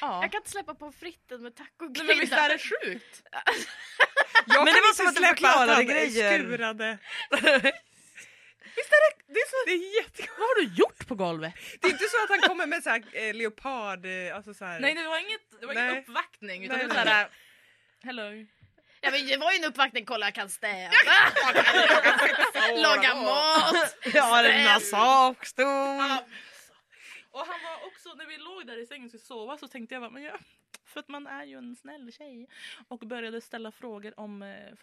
Ja. 0.01 0.22
Jag 0.22 0.32
kan 0.32 0.39
inte 0.39 0.51
släppa 0.51 0.76
på 0.76 0.91
fritten 0.91 1.41
med 1.43 1.53
Nej, 1.80 1.91
men 2.07 2.20
visst 2.20 2.34
är 2.34 2.49
det 2.49 2.59
sjukt? 2.59 3.24
Jag 4.48 4.66
Men 4.66 4.74
det 4.74 4.82
var 4.82 4.88
inte 4.88 4.96
som 4.96 5.08
att 5.08 5.16
du 5.16 5.20
släppa 5.20 5.36
förklarade 5.36 5.84
grejer. 5.84 6.39
Skurade. 6.39 6.98
Visst 8.76 8.91
är 8.91 9.02
det, 9.06 9.34
det 9.34 9.39
är 9.39 9.50
så... 9.50 9.56
Det 9.66 9.72
är 9.72 9.96
jättegott. 10.02 10.38
Vad 10.38 10.48
har 10.48 10.56
du 10.62 10.74
gjort 10.74 11.08
på 11.08 11.16
golvet? 11.16 11.54
Det 11.82 11.88
är 11.88 11.91
inte 11.91 12.10
så 12.10 12.24
att 12.24 12.30
han 12.30 12.41
kommer 12.50 12.66
med 12.66 12.84
så 12.84 12.89
här, 12.89 13.04
eh, 13.14 13.34
leopard, 13.34 14.06
eh, 14.06 14.36
alltså 14.36 14.54
så 14.54 14.66
här. 14.66 14.80
Nej 14.80 14.94
det 14.94 15.08
var 15.08 15.20
inget, 15.20 15.41
det 15.60 15.66
var 15.66 15.74
Nej. 15.74 15.89
ingen 15.89 16.04
uppvaktning 16.04 16.66
utan 16.66 16.78
Nej, 16.78 16.88
det 16.88 16.94
var 16.94 17.04
såhär 17.04 17.28
Hello. 18.04 18.24
Ja, 19.02 19.12
men 19.12 19.28
det 19.28 19.38
var 19.38 19.52
ju 19.52 19.58
en 19.58 19.64
uppvaktning, 19.66 20.06
kolla 20.06 20.26
jag 20.26 20.36
kan 20.36 20.50
städa, 20.50 20.91
laga 22.76 23.16
mat. 23.16 23.98
Jag 24.14 24.24
har 24.24 24.44
en 24.44 24.64
massagestol. 24.64 26.12
Och 27.32 27.48
han 27.48 27.60
var 27.64 27.88
också, 27.88 28.14
när 28.14 28.26
vi 28.26 28.38
låg 28.38 28.68
där 28.68 28.84
i 28.84 28.86
sängen 28.86 29.06
och 29.06 29.10
skulle 29.10 29.24
sova 29.24 29.58
så 29.58 29.68
tänkte 29.68 29.96
jag 29.96 30.02
bara, 30.02 30.10
men 30.10 30.24
ja, 30.24 30.38
för 30.94 31.00
att 31.00 31.08
man 31.08 31.28
är 31.28 31.44
ju 31.44 31.58
en 31.58 31.76
snäll 31.76 32.12
tjej 32.12 32.48
och 32.88 33.00
började 33.00 33.41
ställa 33.41 33.72
frågor 33.72 34.20
om 34.20 34.41
eh, 34.41 34.76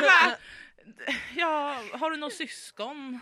bara, 0.00 0.36
ja, 1.36 1.82
har 1.92 2.10
du 2.10 2.16
några 2.16 2.34
syskon? 2.34 3.20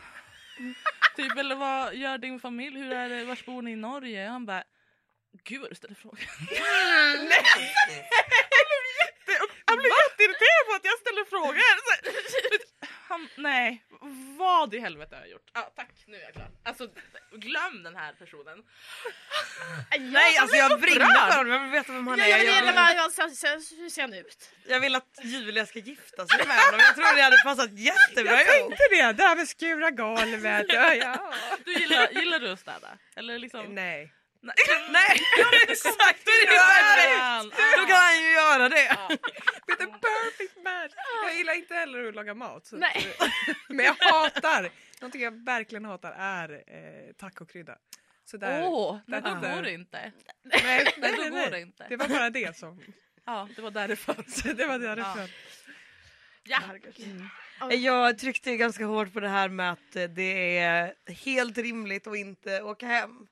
Typ, 1.16 1.37
eller 1.37 1.55
vad 1.55 1.95
gör 1.95 2.19
din 2.19 2.41
familj? 2.41 2.79
Hur 2.79 2.93
är 2.93 3.09
det? 3.09 3.25
Vars 3.25 3.45
bor 3.45 3.62
ni 3.62 3.71
i 3.71 3.77
Norge? 3.77 4.29
Han 4.29 4.47
bara, 4.47 4.64
gud 5.45 5.61
vad 5.61 5.71
du 5.71 5.75
ställer 5.75 5.95
frågor. 5.95 6.21
Han 9.69 9.79
blev 9.79 9.93
jätteirriterad 10.05 10.62
på 10.69 10.73
att 10.79 10.85
jag 10.91 10.99
ställer 11.03 11.25
frågor. 11.35 11.62
Han, 13.09 13.29
nej, 13.37 13.85
vad 14.39 14.75
i 14.75 14.79
helvete 14.79 15.14
har 15.16 15.23
jag 15.23 15.31
gjort? 15.31 15.51
Ja, 15.55 15.73
tack, 15.77 15.91
nu 16.07 16.16
är 16.16 16.23
jag 16.23 16.33
klar. 16.33 16.51
Alltså, 16.64 16.89
glöm 17.33 17.83
den 17.83 17.97
här 17.97 18.12
personen. 18.12 18.62
Nej 19.99 20.37
alltså 20.39 20.57
jag 20.57 20.81
brinner 20.81 21.31
för 21.31 21.37
honom, 21.37 21.53
jag 21.53 21.61
vill 21.61 21.71
veta 21.71 21.93
vem 21.93 22.07
han 22.07 22.21
är. 22.21 22.27
jag 22.29 22.39
vill 22.39 22.47
Jag 22.47 22.55
veta 22.55 23.27
vill, 23.27 23.81
hur 23.83 23.91
ser 23.91 24.03
han 24.03 24.14
ut? 24.14 24.51
jag 24.69 24.81
vill 24.81 24.95
att 24.95 25.19
Julia 25.23 25.66
ska 25.66 25.79
gifta 25.79 26.27
sig 26.27 26.47
med 26.47 26.57
honom. 26.57 26.81
Jag 26.81 26.95
tror 26.95 27.16
det 27.16 27.23
hade 27.23 27.43
passat 27.45 27.71
jättebra 27.79 28.33
Jag 28.33 28.47
tänkte 28.47 28.83
det, 28.91 29.12
det 29.12 29.23
här 29.23 29.37
med 29.37 29.49
skura 29.49 29.91
golvet. 29.91 30.66
Ja, 30.69 30.95
ja. 30.95 31.35
Du 31.64 31.73
gillar, 31.73 32.09
gillar 32.11 32.41
du 32.41 32.51
att 32.53 32.61
städa? 32.61 32.89
Eller 33.16 33.39
liksom... 33.39 33.75
Nej. 33.75 34.12
Nej. 34.41 34.55
Nej 34.91 35.20
exakt, 35.68 36.24
det 36.24 36.30
är 36.30 36.47
perfekt! 36.47 37.18
Fan. 37.18 37.51
Då 37.78 37.86
kan 37.86 37.97
han 37.97 38.22
ju 38.22 38.30
göra 38.30 38.68
det. 38.68 38.89
The 39.78 39.86
perfect 39.86 40.57
match. 40.64 40.93
Jag 41.24 41.36
gillar 41.36 41.55
inte 41.55 41.74
heller 41.74 42.09
att 42.09 42.14
laga 42.14 42.34
mat. 42.34 42.66
Så 42.66 42.76
Nej. 42.76 43.16
Men 43.68 43.84
jag 43.86 43.95
hatar, 43.95 44.70
någonting 45.01 45.22
jag 45.22 45.45
verkligen 45.45 45.84
hatar 45.84 46.12
är 46.18 46.53
eh, 46.53 47.12
tacokrydda. 47.16 47.78
Så 48.24 48.36
där, 48.36 48.62
Åh, 48.64 48.99
nej, 49.07 49.20
då 49.22 49.30
går 49.34 49.62
det 49.62 49.72
inte. 49.72 50.12
nej, 50.43 50.62
nej, 50.62 50.95
Nej, 50.99 51.30
går 51.30 51.51
det 51.51 51.61
inte. 51.61 51.86
Det 51.89 51.97
var 51.97 52.09
bara 52.09 52.30
det 52.30 52.57
som... 52.57 52.80
Ja, 53.26 53.49
det 53.57 53.62
var 53.62 53.70
därifrån. 53.70 54.24
Så 54.28 54.49
det 54.53 54.66
var 54.66 54.78
därifrån. 54.78 55.28
Ja. 56.45 57.72
Jag 57.72 58.18
tryckte 58.18 58.57
ganska 58.57 58.84
hårt 58.84 59.12
på 59.12 59.20
det 59.20 59.28
här 59.28 59.49
med 59.49 59.72
att 59.72 59.97
eh, 59.97 60.05
det 60.05 60.59
är 60.59 60.95
helt 61.12 61.59
rimligt 61.59 62.07
att 62.07 62.16
inte 62.16 62.62
åka 62.62 62.86
hem. 62.86 63.26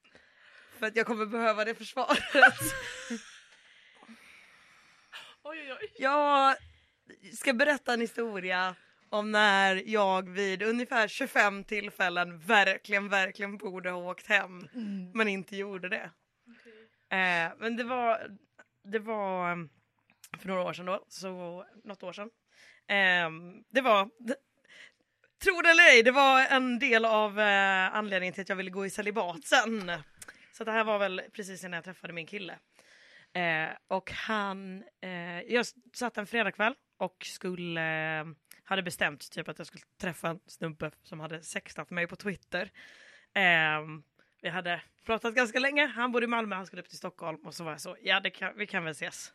För 0.79 0.87
att 0.87 0.97
jag 0.97 1.07
kommer 1.07 1.27
behöva 1.27 1.65
det 1.65 1.75
försvaret. 1.75 2.19
Oj, 5.43 5.59
oj, 5.59 5.73
oj. 5.81 5.93
Jag 5.99 6.57
ska 7.35 7.53
berätta 7.53 7.95
en 7.95 8.01
historia 8.01 8.75
om 9.11 9.33
när 9.33 9.83
jag 9.87 10.29
vid 10.29 10.63
ungefär 10.63 11.09
25 11.09 11.65
tillfällen 11.65 12.39
verkligen, 12.39 13.09
verkligen 13.09 13.57
borde 13.57 13.91
ha 13.91 14.11
åkt 14.11 14.27
hem 14.27 14.69
men 15.15 15.29
inte 15.29 15.57
gjorde 15.57 15.89
det. 15.89 16.11
Eh, 17.17 17.53
men 17.59 17.77
det 17.77 17.85
var, 17.85 18.37
det 18.85 18.99
var 18.99 19.51
eh, 19.51 19.57
för 20.39 20.49
några 20.49 20.63
år 20.63 20.73
sedan 20.73 20.87
då, 20.87 21.05
så 21.09 21.65
något 21.85 22.03
år 22.03 22.13
sedan. 22.13 22.31
Eh, 22.89 23.31
det 23.71 23.81
var, 23.81 24.11
tro 25.45 25.63
det 25.63 25.71
eller 25.71 25.85
ej, 25.85 26.03
det 26.03 26.13
var 26.13 26.47
en 26.47 26.79
del 26.79 27.05
av 27.05 27.41
eh, 27.41 27.97
anledningen 27.97 28.35
till 28.35 28.43
att 28.43 28.49
jag 28.49 28.57
ville 28.57 28.71
gå 28.71 28.87
i 28.87 28.91
celibat 28.91 29.45
sen. 29.45 29.93
Så 30.57 30.65
det 30.65 30.73
här 30.73 30.85
var 30.85 30.99
väl 30.99 31.23
precis 31.33 31.65
innan 31.65 31.73
jag 31.73 31.85
träffade 31.85 32.13
min 32.13 32.27
kille. 32.27 32.59
Eh, 33.33 33.77
och 33.89 34.11
han, 34.11 34.85
eh, 35.01 35.41
jag 35.41 35.67
satt 35.95 36.19
en 36.19 36.27
fredagkväll 36.27 36.75
och 36.99 37.17
skulle, 37.25 38.21
eh, 38.21 38.27
hade 38.65 38.83
bestämt 38.83 39.31
typ 39.31 39.49
att 39.49 39.59
jag 39.59 39.67
skulle 39.67 39.85
träffa 40.01 40.29
en 40.29 40.41
snubbe 40.47 40.91
som 41.03 41.21
hade 41.21 41.43
sextat 41.43 41.91
mig 41.91 42.07
på 42.07 42.17
Twitter. 42.17 42.71
Eh, 43.35 43.81
vi 44.43 44.49
hade 44.49 44.83
pratat 45.07 45.35
ganska 45.35 45.59
länge, 45.59 45.87
han 45.87 46.13
bodde 46.13 46.25
i 46.25 46.29
Malmö, 46.29 46.57
han 46.57 46.67
skulle 46.67 46.83
upp 46.83 46.89
till 46.89 46.99
Stockholm 46.99 47.47
och 47.47 47.55
så 47.55 47.65
var 47.65 47.71
jag 47.71 47.81
så, 47.81 47.97
ja 48.03 48.21
det 48.21 48.31
kan, 48.31 48.57
vi 48.57 48.67
kan 48.67 48.85
väl 48.85 48.91
ses. 48.91 49.33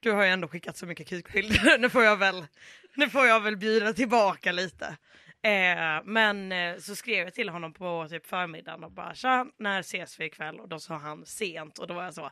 Du 0.00 0.12
har 0.12 0.24
ju 0.24 0.30
ändå 0.30 0.48
skickat 0.48 0.76
så 0.76 0.86
mycket 0.86 1.08
kukbilder, 1.08 1.78
nu 1.80 1.90
får 1.90 2.04
jag 2.04 2.16
väl, 2.16 2.46
nu 2.94 3.10
får 3.10 3.26
jag 3.26 3.40
väl 3.40 3.56
bjuda 3.56 3.92
tillbaka 3.92 4.52
lite. 4.52 4.96
Eh, 5.42 6.02
men 6.04 6.52
eh, 6.52 6.76
så 6.76 6.96
skrev 6.96 7.24
jag 7.24 7.34
till 7.34 7.48
honom 7.48 7.72
på 7.72 8.06
typ 8.10 8.26
förmiddagen 8.26 8.84
och 8.84 8.92
bara 8.92 9.14
tja, 9.14 9.46
när 9.58 9.80
ses 9.80 10.20
vi 10.20 10.24
ikväll? 10.24 10.60
Och 10.60 10.68
då 10.68 10.78
sa 10.80 10.94
han 10.94 11.26
sent 11.26 11.78
och 11.78 11.86
då 11.86 11.94
var 11.94 12.04
jag 12.04 12.14
så, 12.14 12.30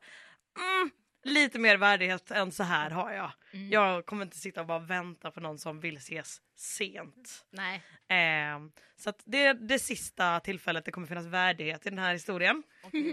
mm, 0.59 0.91
lite 1.25 1.59
mer 1.59 1.77
värdighet 1.77 2.31
än 2.31 2.53
så 2.53 2.63
här 2.63 2.91
har 2.91 3.13
jag. 3.13 3.31
Jag 3.71 4.07
kommer 4.07 4.25
inte 4.25 4.39
sitta 4.39 4.61
och 4.61 4.67
bara 4.67 4.79
vänta 4.79 5.31
på 5.31 5.41
någon 5.41 5.59
som 5.59 5.81
vill 5.81 5.97
ses 5.97 6.41
sent. 6.57 7.45
Nej. 7.51 7.83
Eh, 8.09 8.61
så 8.97 9.13
det 9.25 9.45
är 9.45 9.55
det 9.55 9.79
sista 9.79 10.41
tillfället 10.41 10.85
det 10.85 10.91
kommer 10.91 11.07
finnas 11.07 11.27
värdighet 11.27 11.87
i 11.87 11.91
den 11.91 11.99
här 11.99 12.13
historien. 12.13 12.63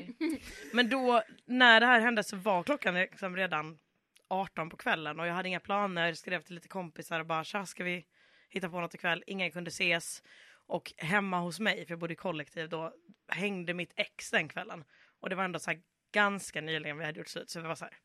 Men 0.74 0.90
då 0.90 1.24
när 1.46 1.80
det 1.80 1.86
här 1.86 2.00
hände 2.00 2.24
så 2.24 2.36
var 2.36 2.64
klockan 2.64 2.94
liksom 2.94 3.36
redan 3.36 3.78
18 4.28 4.70
på 4.70 4.78
kvällen 4.78 5.20
och 5.20 5.28
jag 5.28 5.34
hade 5.34 5.48
inga 5.48 5.60
planer, 5.60 6.14
skrev 6.14 6.42
till 6.42 6.56
lite 6.56 6.68
kompisar 6.68 7.20
och 7.20 7.26
bara 7.26 7.44
tja 7.44 7.66
ska 7.66 7.84
vi 7.84 8.06
hitta 8.56 8.70
på 8.70 8.82
något 8.82 8.94
ikväll, 8.94 9.24
ingen 9.28 9.52
kunde 9.52 9.70
ses. 9.70 10.24
Och 10.68 10.94
hemma 10.98 11.40
hos 11.40 11.60
mig, 11.60 11.86
för 11.86 11.92
jag 11.92 12.00
bodde 12.00 12.14
i 12.14 12.16
kollektiv 12.16 12.70
då, 12.70 12.94
hängde 13.28 13.74
mitt 13.74 13.94
ex 13.96 14.32
den 14.32 14.48
kvällen. 14.48 14.84
Och 15.20 15.30
det 15.30 15.36
var 15.36 15.44
ändå 15.44 15.60
så 15.60 15.72
här 15.72 15.82
ganska 16.12 16.62
nyligen 16.62 16.98
vi 16.98 17.06
hade 17.06 17.20
gjort 17.20 17.28
slut 17.28 17.50
så 17.50 17.62
vi 17.62 17.68
var 17.68 17.76
så 17.76 17.86
här. 17.86 17.98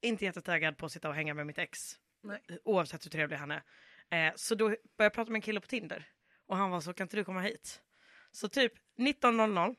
Inte 0.00 0.24
jättetaggad 0.24 0.76
på 0.76 0.86
att 0.86 0.92
sitta 0.92 1.08
och 1.08 1.14
hänga 1.14 1.34
med 1.34 1.46
mitt 1.46 1.58
ex. 1.58 1.98
Nej. 2.22 2.40
Oavsett 2.64 3.04
hur 3.04 3.10
trevlig 3.10 3.36
han 3.36 3.50
är. 3.50 3.62
Eh, 4.10 4.32
så 4.36 4.54
då 4.54 4.64
började 4.68 4.80
jag 4.96 5.12
prata 5.12 5.30
med 5.30 5.38
en 5.38 5.42
kille 5.42 5.60
på 5.60 5.66
Tinder. 5.66 6.08
Och 6.46 6.56
han 6.56 6.70
var 6.70 6.80
så, 6.80 6.92
kan 6.92 7.04
inte 7.04 7.16
du 7.16 7.24
komma 7.24 7.40
hit? 7.40 7.82
Så 8.32 8.48
typ 8.48 8.72
19.00 8.98 9.76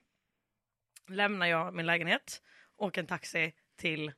lämnar 1.07 1.47
jag 1.47 1.73
min 1.73 1.85
lägenhet, 1.85 2.41
åker 2.75 3.01
en 3.01 3.07
taxi 3.07 3.53
till 3.75 4.13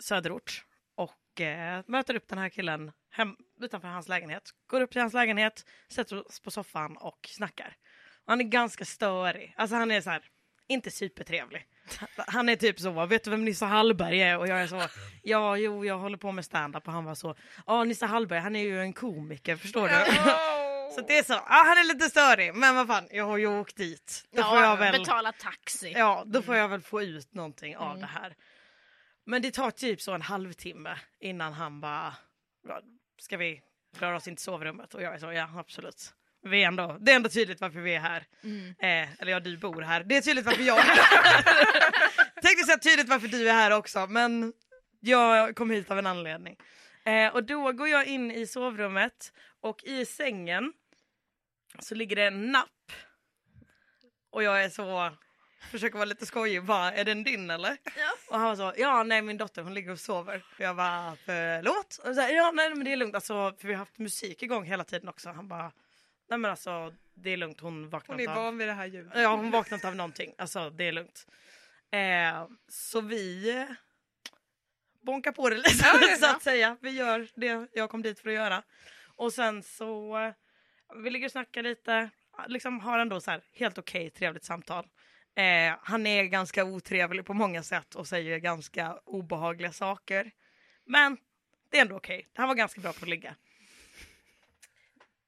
söderort 0.00 0.64
och 0.94 1.40
eh, 1.40 1.84
möter 1.86 2.14
upp 2.14 2.28
den 2.28 2.38
här 2.38 2.48
killen 2.48 2.92
hem, 3.10 3.36
utanför 3.62 3.88
hans 3.88 4.08
lägenhet. 4.08 4.50
Går 4.66 4.80
upp 4.80 4.90
till 4.90 5.00
hans 5.00 5.14
lägenhet, 5.14 5.64
sätter 5.92 6.26
oss 6.28 6.40
på 6.40 6.50
soffan 6.50 6.96
och 6.96 7.28
snackar. 7.28 7.76
Och 8.24 8.32
han 8.32 8.40
är 8.40 8.44
ganska 8.44 8.84
störig. 8.84 9.54
Alltså 9.56 9.76
han 9.76 9.90
är 9.90 10.00
så 10.00 10.10
här, 10.10 10.22
inte 10.68 10.90
supertrevlig. 10.90 11.66
Han 12.16 12.48
är 12.48 12.56
typ 12.56 12.80
så, 12.80 13.06
vet 13.06 13.24
du 13.24 13.30
vem 13.30 13.44
Nisse 13.44 13.64
Hallberg 13.64 14.22
är? 14.22 14.38
Och 14.38 14.48
jag 14.48 14.62
är 14.62 14.66
så, 14.66 14.82
ja 15.22 15.56
jo 15.56 15.84
jag 15.84 15.98
håller 15.98 16.16
på 16.18 16.32
med 16.32 16.44
stand-up 16.44 16.86
och 16.86 16.92
han 16.92 17.04
var 17.04 17.14
så, 17.14 17.34
ja 17.66 17.84
Nisse 17.84 18.06
Hallberg 18.06 18.40
han 18.40 18.56
är 18.56 18.62
ju 18.62 18.80
en 18.80 18.92
komiker 18.92 19.56
förstår 19.56 19.88
du? 19.88 19.94
Så 20.94 21.00
det 21.00 21.18
är 21.18 21.22
så, 21.22 21.32
ja 21.32 21.42
han 21.66 21.78
är 21.78 21.84
lite 21.94 22.10
störig 22.10 22.54
men 22.54 22.74
vad 22.76 22.86
fan 22.86 23.08
jag 23.10 23.24
har 23.24 23.36
ju 23.38 23.46
åkt 23.46 23.76
dit. 23.76 24.24
Då 24.32 24.42
får 24.42 24.60
jag 24.62 24.76
väl... 24.76 24.98
Betala 24.98 25.32
taxi. 25.32 25.92
Ja, 25.96 26.22
då 26.26 26.42
får 26.42 26.56
jag 26.56 26.68
väl 26.68 26.80
få 26.82 27.02
ut 27.02 27.34
någonting 27.34 27.76
av 27.76 27.98
det 27.98 28.06
här. 28.06 28.34
Men 29.26 29.42
det 29.42 29.50
tar 29.50 29.70
typ 29.70 30.00
så 30.00 30.12
en 30.14 30.22
halvtimme 30.22 30.98
innan 31.20 31.52
han 31.52 31.80
bara, 31.80 32.14
"Ja, 32.68 32.80
ska 33.20 33.36
vi 33.36 33.60
röra 33.98 34.16
oss 34.16 34.28
in 34.28 34.36
till 34.36 34.44
sovrummet? 34.44 34.94
Och 34.94 35.02
jag 35.02 35.14
är 35.14 35.18
så, 35.18 35.32
ja 35.32 35.48
absolut. 35.56 36.14
Vi 36.42 36.62
är 36.62 36.66
ändå, 36.68 36.96
det 37.00 37.12
är 37.12 37.16
ändå 37.16 37.28
tydligt 37.28 37.60
varför 37.60 37.80
vi 37.80 37.94
är 37.94 38.00
här. 38.00 38.26
Eh, 38.78 39.20
eller 39.20 39.32
ja, 39.32 39.40
du 39.40 39.56
bor 39.56 39.82
här. 39.82 40.04
Det 40.04 40.16
är 40.16 40.20
tydligt 40.20 40.46
varför 40.46 40.62
jag 40.62 40.78
är 40.78 40.82
här. 40.82 41.42
Tänkte 42.42 42.64
säga 42.64 42.78
tydligt 42.78 43.08
varför 43.08 43.28
du 43.28 43.48
är 43.48 43.54
här 43.54 43.70
också, 43.70 44.06
men 44.06 44.52
jag 45.00 45.56
kom 45.56 45.70
hit 45.70 45.90
av 45.90 45.98
en 45.98 46.06
anledning. 46.06 46.56
Eh, 47.04 47.34
och 47.34 47.44
då 47.44 47.72
går 47.72 47.88
jag 47.88 48.06
in 48.06 48.30
i 48.30 48.46
sovrummet 48.46 49.32
och 49.60 49.84
i 49.84 50.06
sängen 50.06 50.72
så 51.78 51.94
ligger 51.94 52.16
det 52.16 52.24
en 52.24 52.52
napp. 52.52 52.92
Och 54.30 54.42
jag 54.42 54.64
är 54.64 54.68
så, 54.68 55.16
försöker 55.60 55.94
vara 55.98 56.04
lite 56.04 56.26
skojig, 56.26 56.64
bara 56.64 56.92
är 56.92 57.04
den 57.04 57.24
din 57.24 57.50
eller? 57.50 57.76
Och 58.28 58.38
han 58.38 58.48
var 58.48 58.56
så, 58.56 58.72
ja 58.76 59.02
nej 59.02 59.22
min 59.22 59.36
dotter 59.36 59.62
hon 59.62 59.74
ligger 59.74 59.90
och 59.90 60.00
sover. 60.00 60.42
Och 60.54 60.60
jag 60.60 60.76
bara, 60.76 61.16
förlåt? 61.24 62.00
Och 62.04 62.14
så 62.14 62.20
här, 62.20 62.32
ja 62.34 62.50
nej 62.50 62.70
men 62.70 62.84
det 62.84 62.92
är 62.92 62.96
lugnt, 62.96 63.14
alltså, 63.14 63.54
för 63.58 63.68
vi 63.68 63.74
har 63.74 63.78
haft 63.78 63.98
musik 63.98 64.42
igång 64.42 64.64
hela 64.64 64.84
tiden 64.84 65.08
också. 65.08 65.30
Han 65.30 65.48
bara, 65.48 65.72
nej 66.28 66.38
men 66.38 66.50
alltså 66.50 66.94
det 67.14 67.30
är 67.30 67.36
lugnt, 67.36 67.60
hon 67.60 67.90
vaknar 67.90 68.14
Hon 68.14 68.28
är 68.28 68.34
van 68.34 68.58
vid 68.58 68.68
det 68.68 68.72
här 68.74 68.86
ljudet. 68.86 69.12
Ja 69.14 69.36
hon 69.36 69.50
vaknar 69.50 69.76
inte 69.76 69.88
av 69.88 69.96
någonting, 69.96 70.34
alltså 70.38 70.70
det 70.70 70.84
är 70.84 70.92
lugnt. 70.92 71.26
Eh, 71.92 72.48
så 72.68 73.00
vi 73.00 73.66
bonkar 75.02 75.32
på 75.32 75.48
det 75.50 75.56
lite 75.56 76.16
så 76.18 76.26
att 76.26 76.42
säga. 76.42 76.76
Vi 76.80 76.90
gör 76.90 77.28
det 77.34 77.68
jag 77.72 77.90
kom 77.90 78.02
dit 78.02 78.20
för 78.20 78.28
att 78.28 78.34
göra. 78.34 78.62
Och 79.16 79.32
sen 79.32 79.62
så, 79.62 80.16
vi 80.96 81.10
ligger 81.10 81.26
och 81.26 81.32
snackar 81.32 81.62
lite, 81.62 82.10
liksom 82.46 82.80
har 82.80 82.98
ändå 82.98 83.20
så 83.20 83.30
här 83.30 83.42
helt 83.52 83.78
okej 83.78 84.10
trevligt 84.10 84.44
samtal. 84.44 84.88
Eh, 85.40 85.76
han 85.82 86.06
är 86.06 86.24
ganska 86.24 86.64
otrevlig 86.64 87.24
på 87.26 87.34
många 87.34 87.62
sätt 87.62 87.94
och 87.94 88.06
säger 88.06 88.38
ganska 88.38 88.98
obehagliga 89.04 89.72
saker. 89.72 90.30
Men 90.84 91.18
det 91.70 91.78
är 91.78 91.82
ändå 91.82 91.96
okej, 91.96 92.28
han 92.34 92.48
var 92.48 92.54
ganska 92.54 92.80
bra 92.80 92.92
på 92.92 93.04
att 93.04 93.08
ligga. 93.08 93.36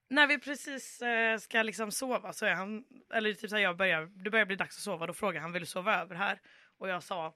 När 0.09 0.27
vi 0.27 0.39
precis 0.39 1.03
eh, 1.03 1.39
ska 1.39 1.63
liksom 1.63 1.93
sova 1.93 2.33
så 2.33 2.47
är 2.47 2.55
han, 2.55 2.85
eller 3.15 3.35
typ 3.35 3.51
så 3.51 3.57
här, 3.57 3.63
jag 3.63 3.77
börjar, 3.77 4.07
det 4.25 4.31
börjar 4.31 4.47
bli 4.47 4.57
dags 4.57 4.77
att 4.77 4.83
sova, 4.83 5.07
då 5.07 5.15
frågar 5.15 5.41
han 5.41 5.53
vill 5.53 5.63
du 5.63 5.67
sova 5.67 6.01
över 6.01 6.15
här? 6.15 6.41
Och 6.79 6.89
jag 6.89 7.03
sa 7.03 7.35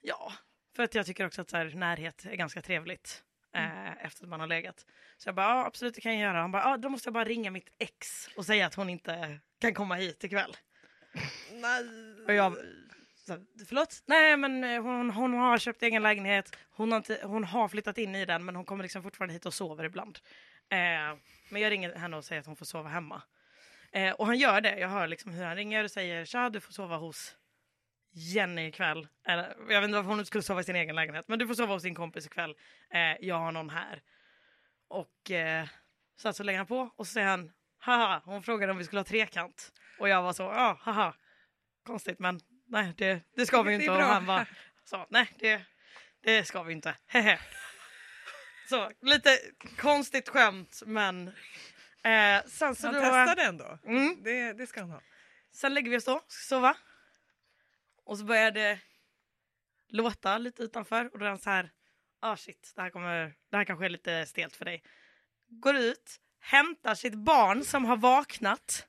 ja, 0.00 0.32
för 0.76 0.82
att 0.82 0.94
jag 0.94 1.06
tycker 1.06 1.26
också 1.26 1.42
att 1.42 1.50
så 1.50 1.56
här, 1.56 1.64
närhet 1.74 2.26
är 2.26 2.36
ganska 2.36 2.62
trevligt 2.62 3.22
eh, 3.54 4.04
efter 4.04 4.24
att 4.24 4.30
man 4.30 4.40
har 4.40 4.46
legat. 4.46 4.86
Så 5.16 5.28
jag 5.28 5.34
bara 5.34 5.46
ja, 5.46 5.66
absolut 5.66 5.94
det 5.94 6.00
kan 6.00 6.12
jag 6.12 6.20
göra. 6.20 6.40
Han 6.40 6.52
bara 6.52 6.62
ja, 6.62 6.76
då 6.76 6.88
måste 6.88 7.06
jag 7.06 7.14
bara 7.14 7.24
ringa 7.24 7.50
mitt 7.50 7.68
ex 7.78 8.28
och 8.36 8.46
säga 8.46 8.66
att 8.66 8.74
hon 8.74 8.90
inte 8.90 9.40
kan 9.60 9.74
komma 9.74 9.94
hit 9.94 10.24
ikväll. 10.24 10.56
Nej. 11.52 11.84
Och 12.26 12.34
jag 12.34 12.56
så, 13.26 13.38
förlåt? 13.68 14.02
Nej 14.06 14.36
men 14.36 14.64
eh, 14.64 14.82
hon, 14.82 15.10
hon 15.10 15.34
har 15.34 15.58
köpt 15.58 15.82
egen 15.82 16.02
lägenhet, 16.02 16.56
hon 16.70 16.92
har, 16.92 16.96
inte, 16.96 17.20
hon 17.22 17.44
har 17.44 17.68
flyttat 17.68 17.98
in 17.98 18.14
i 18.14 18.24
den 18.24 18.44
men 18.44 18.56
hon 18.56 18.64
kommer 18.64 18.82
liksom 18.82 19.02
fortfarande 19.02 19.34
hit 19.34 19.46
och 19.46 19.54
sover 19.54 19.84
ibland. 19.84 20.18
Eh, 20.68 21.18
men 21.48 21.62
jag 21.62 21.70
ringer 21.70 21.94
henne 21.94 22.16
och 22.16 22.24
säger 22.24 22.40
att 22.40 22.46
hon 22.46 22.56
får 22.56 22.66
sova 22.66 22.88
hemma. 22.88 23.22
Eh, 23.92 24.12
och 24.12 24.26
han 24.26 24.38
gör 24.38 24.60
det, 24.60 24.78
jag 24.78 24.88
hör 24.88 25.06
liksom 25.06 25.32
hur 25.32 25.44
han 25.44 25.56
ringer 25.56 25.84
och 25.84 25.90
säger 25.90 26.24
tja 26.24 26.50
du 26.50 26.60
får 26.60 26.72
sova 26.72 26.96
hos 26.96 27.36
Jenny 28.12 28.66
ikväll. 28.66 29.08
Eller, 29.24 29.56
jag 29.68 29.80
vet 29.80 29.84
inte 29.84 29.96
varför 29.96 30.10
hon 30.10 30.18
inte 30.18 30.26
skulle 30.26 30.42
sova 30.42 30.60
i 30.60 30.64
sin 30.64 30.76
egen 30.76 30.96
lägenhet 30.96 31.28
men 31.28 31.38
du 31.38 31.46
får 31.46 31.54
sova 31.54 31.74
hos 31.74 31.82
din 31.82 31.94
kompis 31.94 32.26
ikväll. 32.26 32.54
Eh, 32.90 33.26
jag 33.26 33.38
har 33.38 33.52
någon 33.52 33.70
här. 33.70 34.02
Och 34.88 35.30
eh, 35.30 35.66
så, 36.16 36.32
så 36.32 36.42
lägger 36.42 36.58
han 36.58 36.66
på 36.66 36.90
och 36.96 37.06
så 37.06 37.12
säger 37.12 37.26
han 37.26 37.52
haha 37.78 38.22
hon 38.24 38.42
frågade 38.42 38.72
om 38.72 38.78
vi 38.78 38.84
skulle 38.84 39.00
ha 39.00 39.04
trekant. 39.04 39.72
Och 39.98 40.08
jag 40.08 40.22
var 40.22 40.32
så 40.32 40.42
ja 40.42 40.78
haha 40.82 41.14
konstigt 41.86 42.18
men 42.18 42.40
nej 42.66 42.94
det, 42.96 43.22
det 43.36 43.46
ska 43.46 43.62
vi 43.62 43.76
Det 43.76 43.84
inte. 43.84 43.90
Och 43.90 44.02
han 44.02 44.26
bara 44.26 44.46
så 44.84 45.06
nej 45.10 45.28
det, 45.38 45.62
det 46.20 46.44
ska 46.44 46.62
vi 46.62 46.72
inte. 46.72 46.96
Hehe. 47.06 47.40
Så 48.68 48.90
lite 49.02 49.38
konstigt 49.78 50.28
skämt 50.28 50.82
men 50.86 51.28
eh, 52.02 52.44
sen 52.46 52.74
så 52.74 52.86
Han 52.86 52.94
då, 52.94 53.00
testade 53.00 53.42
ändå. 53.42 53.78
Mm. 53.86 54.22
Det, 54.22 54.52
det 54.52 54.66
ska 54.66 54.80
han 54.80 54.90
ha. 54.90 55.00
Sen 55.52 55.74
lägger 55.74 55.90
vi 55.90 55.96
oss 55.96 56.04
då, 56.04 56.20
ska 56.28 56.54
sova. 56.54 56.76
Och 58.04 58.18
så 58.18 58.24
börjar 58.24 58.50
det 58.50 58.78
låta 59.88 60.38
lite 60.38 60.62
utanför 60.62 61.12
och 61.12 61.18
då 61.18 61.24
är 61.24 61.28
han 61.28 61.38
så 61.38 61.50
här, 61.50 61.70
ah 62.20 62.36
shit, 62.36 62.72
det 62.76 62.82
här, 62.82 62.90
kommer, 62.90 63.34
det 63.50 63.56
här 63.56 63.64
kanske 63.64 63.84
är 63.84 63.88
lite 63.90 64.26
stelt 64.26 64.56
för 64.56 64.64
dig. 64.64 64.82
Går 65.48 65.76
ut, 65.76 66.20
hämtar 66.40 66.94
sitt 66.94 67.14
barn 67.14 67.64
som 67.64 67.84
har 67.84 67.96
vaknat 67.96 68.88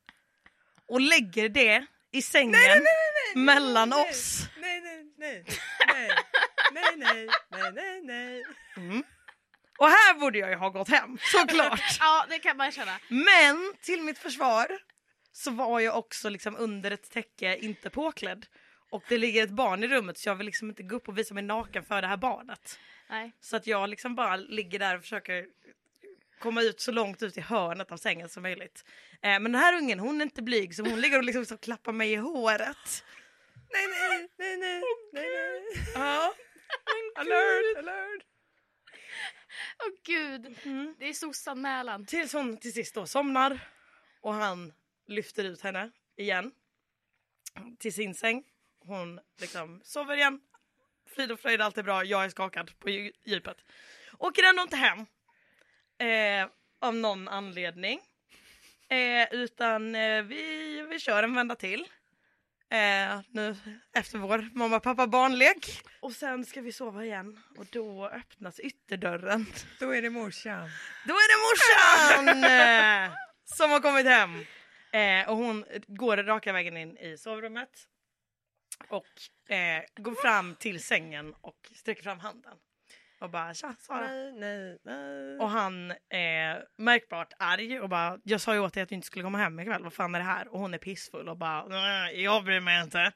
och 0.88 1.02
lägger 1.02 1.50
det 1.50 1.86
i 2.12 2.22
sängen 2.22 2.86
mellan 3.36 3.94
oss. 3.94 4.48
Nej, 4.62 4.82
nej, 4.82 5.14
nej. 5.18 5.46
Nej, 5.88 6.10
nej, 6.72 6.96
nej, 6.98 7.28
nej, 7.52 7.72
nej, 7.74 8.02
nej. 8.04 8.44
Mm. 8.78 9.04
Och 9.78 9.88
här 9.88 10.14
borde 10.20 10.40
jag 10.40 10.50
ju 10.50 10.56
ha 10.56 10.70
gått 10.70 10.90
hem, 10.90 11.18
såklart. 11.22 11.82
Ja, 12.00 12.26
det 12.30 12.40
kan 12.40 12.58
man 12.58 12.72
känna. 12.72 13.00
Men 13.10 13.74
till 13.82 14.02
mitt 14.02 14.18
försvar 14.20 14.68
så 15.32 15.52
var 15.52 15.80
jag 15.80 15.98
också 15.98 16.30
liksom 16.30 16.56
under 16.56 16.92
ett 16.92 17.12
täcke 17.12 17.58
inte 17.58 17.90
påklädd. 17.90 18.46
Och 18.92 19.04
det 19.10 19.18
ligger 19.18 19.44
ett 19.44 19.50
barn 19.50 19.84
i 19.84 19.88
rummet 19.88 20.18
så 20.18 20.30
jag 20.30 20.36
vill 20.36 20.46
liksom 20.46 20.70
inte 20.70 20.84
gå 20.84 20.96
upp 20.96 21.08
och 21.08 21.18
visa 21.18 21.34
mig 21.34 21.44
naken 21.44 21.84
för 21.86 22.02
det 22.02 22.08
här 22.08 22.18
barnet. 22.18 22.80
Nej. 23.10 23.32
Så 23.40 23.56
att 23.56 23.68
jag 23.68 23.90
liksom 23.90 24.16
bara 24.16 24.36
ligger 24.36 24.80
där 24.80 24.96
och 24.96 25.02
försöker 25.02 25.46
komma 26.40 26.62
ut 26.62 26.80
så 26.80 26.92
långt 26.92 27.24
ut 27.24 27.38
i 27.38 27.42
hörnet 27.42 27.92
av 27.92 27.98
sängen 27.98 28.30
som 28.30 28.44
möjligt. 28.44 28.86
Eh, 29.22 29.40
men 29.40 29.44
den 29.44 29.56
här 29.56 29.78
ungen 29.78 30.00
hon 30.00 30.22
är 30.22 30.26
inte 30.26 30.42
blyg 30.42 30.76
så 30.76 30.84
hon 30.84 31.02
ligger 31.02 31.18
och 31.18 31.24
liksom 31.24 31.46
så 31.46 31.58
klappar 31.58 31.92
mig 31.92 32.12
i 32.12 32.16
håret. 32.16 33.04
Nej, 33.74 33.88
nej, 33.88 34.30
nej, 34.38 34.58
nej, 34.58 34.82
nej, 35.14 35.30
nej. 35.64 35.64
Ja. 35.96 36.34
Alert, 37.16 37.78
alert. 37.78 38.24
Åh 39.84 39.90
gud, 40.04 40.58
Mm. 40.66 40.96
det 41.00 41.06
är 41.10 41.14
sossanmälan. 41.14 42.06
Tills 42.06 42.34
hon 42.34 42.58
till 42.58 42.74
sist 42.74 42.96
då 42.96 43.06
somnar 43.08 43.60
och 44.22 44.34
han 44.34 44.74
lyfter 45.08 45.44
ut 45.44 45.62
henne 45.62 45.92
igen 46.18 46.52
till 47.80 47.94
sin 47.94 48.16
säng. 48.16 48.44
Hon 48.80 49.20
liksom 49.40 49.82
sover 49.84 50.16
igen. 50.16 50.42
Frid 51.16 51.32
och 51.32 51.40
fröjd, 51.40 51.62
allt 51.62 51.78
är 51.78 51.84
bra. 51.84 52.04
Jag 52.04 52.26
är 52.26 52.30
skakad 52.30 52.80
på 52.80 52.90
dju- 52.90 53.12
djupet. 53.26 53.58
Åker 54.20 54.44
ändå 54.44 54.62
inte 54.62 54.76
hem. 54.76 55.06
Eh, 55.98 56.48
av 56.82 56.96
någon 56.96 57.28
anledning. 57.28 58.00
Eh, 58.90 59.28
utan 59.32 59.96
eh, 59.96 60.22
vi, 60.24 60.82
vi 60.90 61.00
kör 61.00 61.24
en 61.24 61.36
vända 61.36 61.56
till. 61.56 61.86
Eh, 62.70 63.22
nu 63.30 63.56
efter 63.94 64.18
vår 64.18 64.50
mamma 64.54 64.80
pappa 64.80 65.08
barnlek. 65.08 65.82
Och 66.00 66.12
sen 66.12 66.46
ska 66.46 66.62
vi 66.62 66.72
sova 66.72 67.06
igen 67.06 67.40
och 67.58 67.66
då 67.72 68.08
öppnas 68.08 68.60
ytterdörren. 68.60 69.46
Då 69.80 69.92
är 69.92 70.02
det 70.02 70.10
morsan. 70.10 70.70
Då 71.08 71.14
är 71.14 71.28
det 71.32 71.40
morsan 71.46 72.44
eh, 72.44 73.18
som 73.46 73.72
har 73.72 73.80
kommit 73.80 74.06
hem. 74.06 74.46
Eh, 74.92 75.30
och 75.30 75.38
hon 75.38 75.66
går 75.88 76.18
raka 76.18 76.54
vägen 76.54 76.78
in 76.78 76.98
i 76.98 77.18
sovrummet. 77.18 77.88
Och 78.90 79.08
går 79.96 80.22
fram 80.22 80.56
till 80.56 80.84
sängen 80.84 81.34
och 81.42 81.72
sträcker 81.76 82.04
fram 82.04 82.20
handen. 82.20 82.58
Och 83.20 83.30
bara 83.30 83.54
tja 83.54 83.76
Sara. 83.80 84.08
Nej, 84.08 84.32
nej, 84.34 84.78
nej. 84.84 85.38
Och 85.40 85.50
han 85.50 85.94
är 86.10 86.66
märkbart 86.78 87.34
arg 87.40 87.80
och 87.80 87.90
bara 87.90 88.20
jag 88.24 88.42
sa 88.42 88.54
ju 88.54 88.60
åt 88.60 88.74
dig 88.74 88.84
att 88.84 88.90
du 88.90 88.96
inte 88.96 89.08
skulle 89.08 89.24
komma 89.24 89.38
hem 89.38 89.60
ikväll, 89.60 89.84
vad 89.84 89.94
fan 89.94 90.16
är 90.16 90.20
det 90.20 90.26
här? 90.26 90.48
Och 90.48 90.60
hon 90.60 90.74
är 90.74 90.78
pissfull 90.78 91.30
och 91.30 91.38
bara 91.38 91.68
"Nej, 91.68 92.24
jag 92.24 92.44
bryr 92.44 92.60
mig 92.60 92.84
inte. 92.84 93.12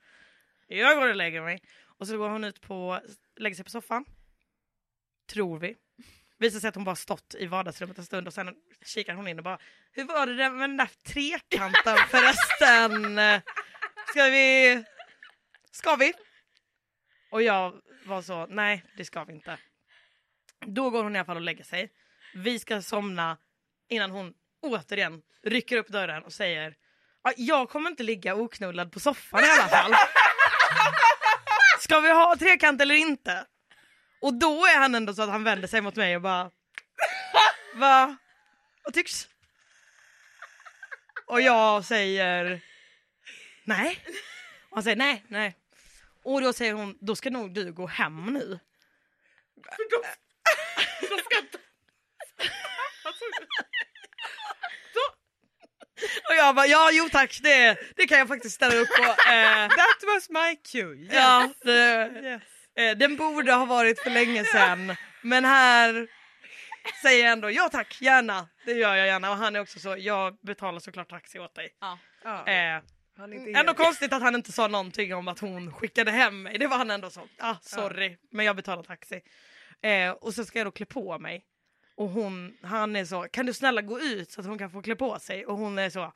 Jag 0.68 0.98
går 0.98 1.10
och 1.10 1.16
lägger 1.16 1.42
mig. 1.42 1.62
Och 1.98 2.08
så 2.08 2.18
går 2.18 2.30
hon 2.30 2.44
ut 2.44 2.62
på, 2.62 3.00
lägger 3.36 3.56
sig 3.56 3.66
på 3.66 3.72
soffan. 3.72 4.06
Tror 5.32 5.60
vi. 5.60 5.76
Visar 6.38 6.60
sig 6.60 6.68
att 6.68 6.76
hon 6.76 6.84
bara 6.84 6.96
stått 6.96 7.36
i 7.40 7.46
vardagsrummet 7.46 7.98
en 7.98 8.06
stund 8.06 8.28
och 8.28 8.34
sen 8.34 8.56
kikar 8.86 9.14
hon 9.14 9.28
in 9.28 9.38
och 9.38 9.44
bara 9.44 9.60
Hur 9.92 10.04
var 10.04 10.28
det 10.28 10.50
med 10.50 10.70
den 10.70 10.78
där 10.78 10.90
trekanten 11.04 11.98
förresten? 12.10 13.20
Ska 14.08 14.24
vi? 14.24 14.84
Ska 15.72 15.96
vi? 15.96 16.14
Och 17.32 17.42
jag 17.44 17.82
var 18.06 18.22
så, 18.22 18.46
nej 18.50 18.84
det 18.98 19.06
ska 19.06 19.24
vi 19.24 19.34
inte. 19.34 19.58
Då 20.66 20.90
går 20.90 21.04
hon 21.04 21.16
i 21.16 21.20
alla 21.20 21.26
fall 21.26 21.36
och 21.38 21.42
lägger 21.42 21.64
sig. 21.64 21.92
Vi 22.34 22.60
ska 22.60 22.82
somna 22.82 23.38
innan 23.90 24.12
hon 24.12 24.34
återigen 24.62 25.22
rycker 25.44 25.78
upp 25.78 25.88
dörren 25.88 26.24
och 26.24 26.34
säger 26.34 26.76
"Ja, 27.24 27.34
jag 27.38 27.70
kommer 27.70 27.90
inte 27.90 28.04
ligga 28.04 28.36
oknullad 28.36 28.92
på 28.92 29.00
soffan 29.00 29.40
i 29.44 29.50
alla 29.50 29.68
fall. 29.68 29.94
Ska 31.80 32.00
vi 32.00 32.10
ha 32.12 32.36
trekant 32.38 32.82
eller 32.82 32.96
inte? 32.96 33.46
Och 34.22 34.34
då 34.34 34.66
är 34.66 34.78
han 34.78 34.96
ändå 34.96 35.14
så 35.14 35.22
att 35.22 35.30
han 35.30 35.44
vänder 35.44 35.68
sig 35.68 35.82
mot 35.82 35.96
mig 35.96 36.16
och 36.16 36.22
bara 36.22 36.52
Va? 37.76 38.18
Vad 38.84 38.94
tycks? 38.94 39.28
Och 41.26 41.42
jag 41.42 41.86
säger 41.86 42.62
Nej. 43.64 44.00
Och 44.70 44.78
han 44.78 44.84
säger 44.84 44.98
nej, 44.98 45.24
nej. 45.28 45.56
Och 46.24 46.42
då 46.42 46.54
säger 46.54 46.74
hon, 46.74 46.98
då 47.02 47.16
ska 47.16 47.30
nog 47.30 47.54
du 47.54 47.74
gå 47.74 47.88
hem 47.88 48.26
nu. 48.26 48.60
Och 56.30 56.36
jag 56.36 56.56
bara, 56.56 56.66
ja 56.68 56.90
jo 56.94 57.10
tack, 57.12 57.40
det, 57.44 57.78
det 57.96 58.08
kan 58.08 58.20
jag 58.20 58.28
faktiskt 58.28 58.56
ställa 58.56 58.76
upp 58.76 58.88
på. 58.98 59.04
Eh, 59.04 59.68
That 59.78 60.04
was 60.16 60.30
my 60.30 60.56
cue. 60.56 60.96
Yes. 60.96 61.14
ja, 61.14 61.50
det, 61.64 62.12
Yes. 62.24 62.42
eh, 62.92 62.98
den 62.98 63.16
borde 63.18 63.54
ha 63.54 63.66
varit 63.66 64.00
för 64.00 64.10
länge 64.10 64.44
sedan. 64.46 64.96
Men 65.22 65.46
här 65.46 66.08
säger 67.02 67.24
jag 67.24 67.32
ändå, 67.32 67.52
ja 67.52 67.70
tack, 67.70 67.98
gärna. 68.02 68.48
Det 68.66 68.72
gör 68.74 68.96
jag 68.96 69.08
gärna. 69.08 69.32
Och 69.32 69.38
han 69.38 69.56
är 69.56 69.60
också 69.60 69.80
så, 69.80 69.96
jag 69.98 70.38
betalar 70.42 70.80
såklart 70.80 71.10
taxi 71.10 71.40
åt 71.40 71.56
dig. 71.56 71.70
Ja. 71.82 71.98
Ja, 72.24 72.48
Eh, 72.48 72.82
han 73.18 73.34
är 73.34 73.38
inte 73.38 73.50
ändå 73.60 73.60
helt- 73.72 73.78
konstigt 73.78 74.14
att 74.14 74.22
han 74.22 74.36
inte 74.36 74.52
sa 74.52 74.68
någonting 74.68 75.16
om 75.16 75.28
att 75.28 75.40
hon 75.40 75.74
skickade 75.74 76.12
hem 76.12 76.42
mig. 76.44 76.58
Det 76.58 76.68
var 76.68 76.78
han 76.78 76.92
ändå 76.92 77.10
så, 77.10 77.28
ah 77.40 77.56
sorry, 77.62 78.18
men 78.32 78.46
jag 78.46 78.56
betalar 78.56 78.84
taxi. 78.84 79.22
Eh, 79.84 80.12
och 80.12 80.34
så 80.34 80.46
ska 80.46 80.60
jag 80.60 80.68
då 80.68 80.72
klä 80.72 80.86
på 80.86 81.20
mig. 81.20 81.44
Och 82.00 82.10
hon, 82.10 82.58
han 82.62 82.96
är 82.96 83.06
så, 83.06 83.22
kan 83.22 83.46
du 83.46 83.54
snälla 83.54 83.82
gå 83.82 84.00
ut 84.00 84.32
så 84.32 84.42
att 84.42 84.48
hon 84.48 84.58
kan 84.58 84.72
få 84.72 84.82
klä 84.82 84.96
på 84.96 85.20
sig? 85.20 85.46
Och 85.46 85.58
hon 85.58 85.78
är 85.78 85.90
så, 85.90 86.14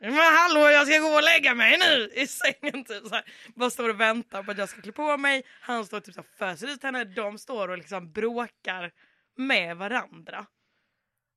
men 0.00 0.12
hallå 0.12 0.60
jag 0.70 0.86
ska 0.86 0.98
gå 0.98 1.08
och 1.08 1.22
lägga 1.22 1.54
mig 1.54 1.78
nu 1.78 2.10
i 2.14 2.26
sängen 2.26 2.84
typ 2.84 3.06
så 3.06 3.14
här. 3.14 3.24
Bara 3.54 3.70
står 3.70 3.88
och 3.88 4.00
väntar 4.00 4.42
på 4.42 4.50
att 4.50 4.58
jag 4.58 4.68
ska 4.68 4.82
klä 4.82 4.92
på 4.92 5.16
mig. 5.16 5.42
Han 5.60 5.86
står 5.86 6.00
typ 6.00 6.14
så 6.14 6.20
här, 6.20 6.28
föser 6.38 6.68
ut 6.68 6.82
henne, 6.82 7.04
de 7.04 7.38
står 7.38 7.68
och 7.68 7.78
liksom 7.78 8.12
bråkar 8.12 8.90
med 9.36 9.76
varandra. 9.76 10.46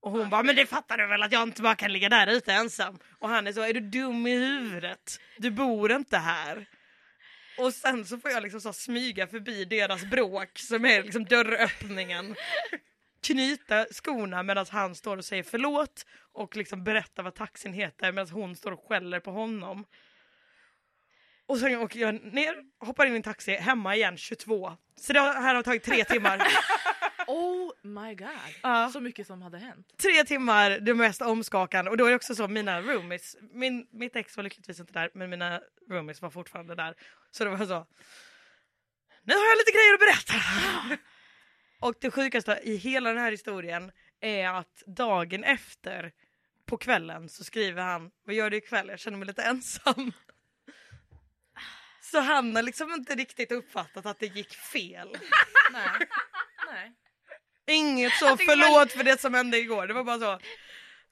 Och 0.02 0.12
hon 0.12 0.30
bara, 0.30 0.44
men 0.44 0.56
det 0.56 0.66
fattar 0.66 0.98
du 0.98 1.08
väl 1.08 1.24
att 1.24 1.32
jag 1.32 1.44
inte 1.44 1.62
bara 1.62 1.76
kan 1.76 1.94
ligga 1.94 2.10
där 2.10 2.28
ute 2.28 2.54
ensam? 2.54 3.00
Och 3.20 3.30
han 3.30 3.48
är 3.48 3.54
så, 3.54 3.62
är 3.62 3.74
du 3.74 3.80
dum 3.80 4.28
i 4.28 4.36
huvudet? 4.36 5.20
Du 5.38 5.52
bor 5.52 5.92
inte 5.92 6.18
här. 6.18 6.66
Och 7.58 7.74
sen 7.74 8.06
så 8.06 8.18
får 8.18 8.32
jag 8.32 8.44
liksom 8.44 8.62
så 8.62 8.74
smyga 8.74 9.28
förbi 9.28 9.66
deras 9.66 10.06
bråk 10.06 10.60
som 10.60 10.86
är 10.86 11.04
liksom 11.04 11.26
dörröppningen. 11.26 12.36
Knyta 13.28 13.86
skorna 13.92 14.44
medan 14.44 14.66
han 14.70 14.96
står 14.96 15.18
och 15.18 15.26
säger 15.26 15.44
förlåt 15.44 16.06
och 16.34 16.56
liksom 16.56 16.84
berättar 16.84 17.24
vad 17.24 17.36
taxin 17.36 17.74
heter 17.74 18.12
medan 18.12 18.30
hon 18.30 18.56
står 18.56 18.72
och 18.72 18.86
skäller 18.88 19.20
på 19.20 19.32
honom. 19.32 19.86
Och 21.46 21.58
sen 21.58 21.78
åker 21.78 22.00
jag 22.00 22.34
ner, 22.34 22.56
hoppar 22.80 23.06
in 23.06 23.14
i 23.14 23.16
en 23.16 23.24
taxi, 23.24 23.56
hemma 23.56 23.96
igen 23.96 24.18
22. 24.18 24.78
Så 24.96 25.14
det 25.14 25.20
här 25.20 25.56
har 25.56 25.64
tagit 25.64 25.84
tre 25.84 26.04
timmar. 26.04 26.48
Oh 27.30 27.72
my 27.82 28.16
god. 28.16 28.30
Ja. 28.64 28.90
Så 28.94 29.00
mycket 29.00 29.28
som 29.28 29.42
hade 29.42 29.58
hänt. 29.58 29.88
tre 29.98 30.24
timmar, 30.24 30.70
det 30.70 30.94
mest 30.94 31.22
omskakande. 31.22 31.92
Och 31.92 31.98
då 31.98 32.06
är 32.06 32.10
det 32.10 32.16
också 32.16 32.36
så, 32.36 32.48
mina 32.48 32.82
roomies, 32.82 33.36
min, 33.42 33.88
mitt 33.92 34.16
ex 34.16 34.38
var 34.38 34.44
lyckligtvis 34.44 34.80
inte 34.80 34.94
där, 34.94 35.10
men 35.14 35.30
mina 35.30 35.62
roomies 35.90 36.22
var 36.22 36.30
fortfarande 36.30 36.76
där. 36.76 36.96
Så 37.32 37.44
det 37.44 37.50
var 37.50 37.58
så, 37.58 37.88
nu 39.24 39.34
har 39.34 39.46
jag 39.46 39.58
lite 39.58 39.72
grejer 39.72 39.94
att 39.94 40.00
berätta. 40.00 40.34
och 41.80 41.96
det 42.02 42.12
sjukaste 42.12 42.60
i 42.64 42.76
hela 42.76 43.10
den 43.10 43.24
här 43.24 43.32
historien 43.32 43.92
är 44.20 44.48
att 44.48 44.84
dagen 44.86 45.44
efter 45.44 46.12
på 46.66 46.78
kvällen 46.78 47.30
så 47.30 47.44
skriver 47.44 47.82
han, 47.84 48.12
vad 48.24 48.36
gör 48.36 48.50
du 48.50 48.58
ikväll? 48.58 48.88
Jag 48.90 49.00
känner 49.00 49.18
mig 49.18 49.28
lite 49.28 49.44
ensam. 49.44 50.12
Så 52.02 52.20
han 52.20 52.56
har 52.56 52.64
liksom 52.64 52.94
inte 52.94 53.16
riktigt 53.16 53.52
uppfattat 53.52 54.06
att 54.06 54.20
det 54.20 54.26
gick 54.28 54.54
fel. 54.54 55.18
Nej. 55.72 56.08
Nej. 56.68 56.94
Inget 57.68 58.14
så 58.14 58.38
förlåt 58.38 58.92
för 58.92 59.04
det 59.04 59.22
som 59.22 59.34
hände 59.34 59.58
igår. 59.58 59.88
Det 59.88 59.94
var 59.94 60.04
bara 60.04 60.20
så. 60.20 60.40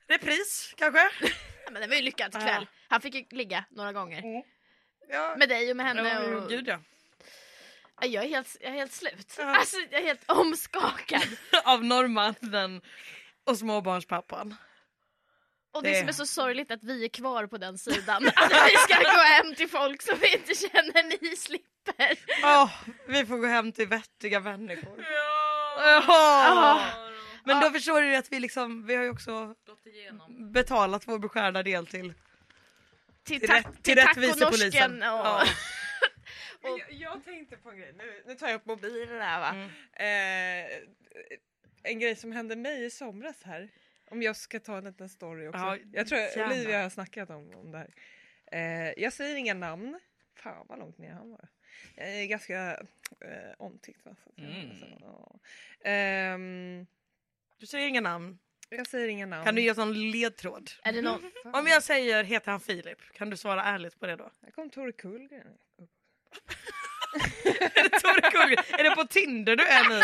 Repris 0.07 0.73
kanske? 0.77 1.09
Ja, 1.21 1.71
Men 1.71 1.81
det 1.81 1.87
var 1.87 1.95
ju 1.95 2.01
lyckat 2.01 2.31
kväll. 2.31 2.67
Han 2.87 3.01
fick 3.01 3.15
ju 3.15 3.25
ligga 3.37 3.65
några 3.69 3.93
gånger. 3.93 4.23
Ja, 5.09 5.35
Med 5.37 5.49
dig 5.49 5.71
och 5.71 5.77
med 5.77 5.85
henne. 5.85 6.09
ja, 6.09 6.35
och... 6.35 6.49
gud 6.49 6.67
ja. 6.67 6.79
Ja, 8.01 8.07
Jag 8.07 8.23
är 8.23 8.29
helt, 8.29 8.57
jag 8.61 8.69
är 8.71 8.75
helt 8.75 8.93
slut. 8.93 9.35
Ja. 9.37 9.55
Alltså 9.57 9.77
jag 9.91 10.01
är 10.01 10.05
helt 10.05 10.31
omskakad. 10.31 11.27
Av 11.65 11.83
norrmannen 11.85 12.81
och 13.43 13.57
småbarnspappan. 13.57 14.55
Och 15.73 15.83
det, 15.83 15.89
Det- 15.89 15.99
som 15.99 16.07
är 16.07 16.11
så 16.13 16.25
sorgligt 16.25 16.71
att 16.71 16.83
vi 16.83 17.05
är 17.05 17.09
kvar 17.09 17.47
på 17.47 17.57
den 17.57 17.77
sidan. 17.77 18.27
Att 18.35 18.51
vi 18.71 18.75
ska 18.77 19.01
gå 19.03 19.21
hem 19.21 19.55
till 19.55 19.69
folk 19.69 20.01
som 20.01 20.15
vi 20.21 20.33
inte 20.35 20.55
känner 20.55 21.21
ni 21.21 21.35
slipper. 21.35 22.17
Åh, 22.43 22.71
vi 23.07 23.25
får 23.25 23.37
gå 23.37 23.47
hem 23.47 23.71
till 23.71 23.87
vettiga 23.87 24.39
människor. 24.39 25.05
Ja. 25.77 26.79
Men 27.43 27.59
då 27.61 27.69
förstår 27.71 28.01
du 28.01 28.15
att 28.15 28.31
vi 28.31 28.39
liksom, 28.39 28.85
vi 28.85 28.95
har 28.95 29.03
ju 29.03 29.09
också 29.09 29.47
Gått 29.47 29.85
igenom. 29.85 30.51
betalat 30.51 31.07
vår 31.07 31.19
beskärda 31.19 31.63
del 31.63 31.87
till, 31.87 32.13
Till, 33.23 33.39
till, 33.39 33.49
rätt, 33.49 33.65
till 33.73 33.83
till 33.83 33.95
rättvisepolisen. 33.95 34.91
norsken 34.91 35.03
och... 35.13 35.25
Ja. 35.25 35.43
Men 36.65 36.77
Jag, 36.77 36.91
jag 36.91 37.23
tänkte 37.23 37.57
på 37.57 37.69
en 37.69 37.77
grej, 37.77 37.93
nu, 37.97 38.23
nu 38.25 38.35
tar 38.35 38.47
jag 38.47 38.55
upp 38.55 38.65
mobilen 38.65 39.21
här 39.21 39.39
va. 39.39 39.49
Mm. 39.49 39.69
Eh, 39.93 40.77
en 41.83 41.99
grej 41.99 42.15
som 42.15 42.31
hände 42.31 42.55
mig 42.55 42.85
i 42.85 42.89
somras 42.89 43.43
här. 43.43 43.69
Om 44.09 44.21
jag 44.21 44.35
ska 44.35 44.59
ta 44.59 44.77
en 44.77 44.83
liten 44.83 45.09
story 45.09 45.47
också. 45.47 45.59
Ja, 45.59 45.77
jag 45.93 46.07
tror 46.07 46.19
gärna. 46.21 46.53
Olivia 46.53 46.81
har 46.81 46.89
snackat 46.89 47.29
om, 47.29 47.51
om 47.55 47.71
det 47.71 47.77
här. 47.77 47.93
Eh, 48.51 48.93
jag 49.03 49.13
säger 49.13 49.35
inga 49.35 49.53
namn. 49.53 49.99
Fan 50.35 50.65
vad 50.69 50.79
långt 50.79 50.97
ner 50.97 51.11
han 51.13 51.31
var. 51.31 51.47
Jag 51.95 52.07
är 52.21 52.25
ganska 52.25 52.71
eh, 53.21 53.53
omtyckt 53.57 54.05
va. 54.05 54.15
Mm. 54.37 54.75
Så, 54.79 54.85
ja. 55.01 55.39
Ehm, 55.89 56.85
Du 57.57 57.65
säger 57.65 57.87
inga 57.87 58.01
namn. 58.01 58.39
jag 58.69 58.87
säger 58.87 59.07
inga 59.07 59.25
namn. 59.25 59.45
Kan 59.45 59.55
du 59.55 59.61
ge 59.61 59.71
oss 59.71 59.77
någon 59.77 60.11
ledtråd? 60.11 60.71
Är 60.83 60.93
det 60.93 61.01
någon... 61.01 61.31
Om 61.43 61.67
jag 61.67 61.83
säger 61.83 62.23
heter 62.23 62.51
han 62.51 62.59
Filip, 62.59 63.01
kan 63.13 63.29
du 63.29 63.37
svara 63.37 63.63
ärligt 63.63 63.99
på 63.99 64.07
det 64.07 64.15
då? 64.15 64.31
Här 64.41 64.51
kom 64.51 64.69
Tore 64.69 64.91
Kullgren. 64.91 65.57
Är 67.75 67.83
det 67.83 67.99
Tore 67.99 68.31
Kullgren? 68.31 68.63
Är 68.79 68.83
det 68.83 68.95
på 68.95 69.03
Tinder 69.07 69.55
du 69.55 69.63
är 69.63 69.89
nu? 69.89 70.01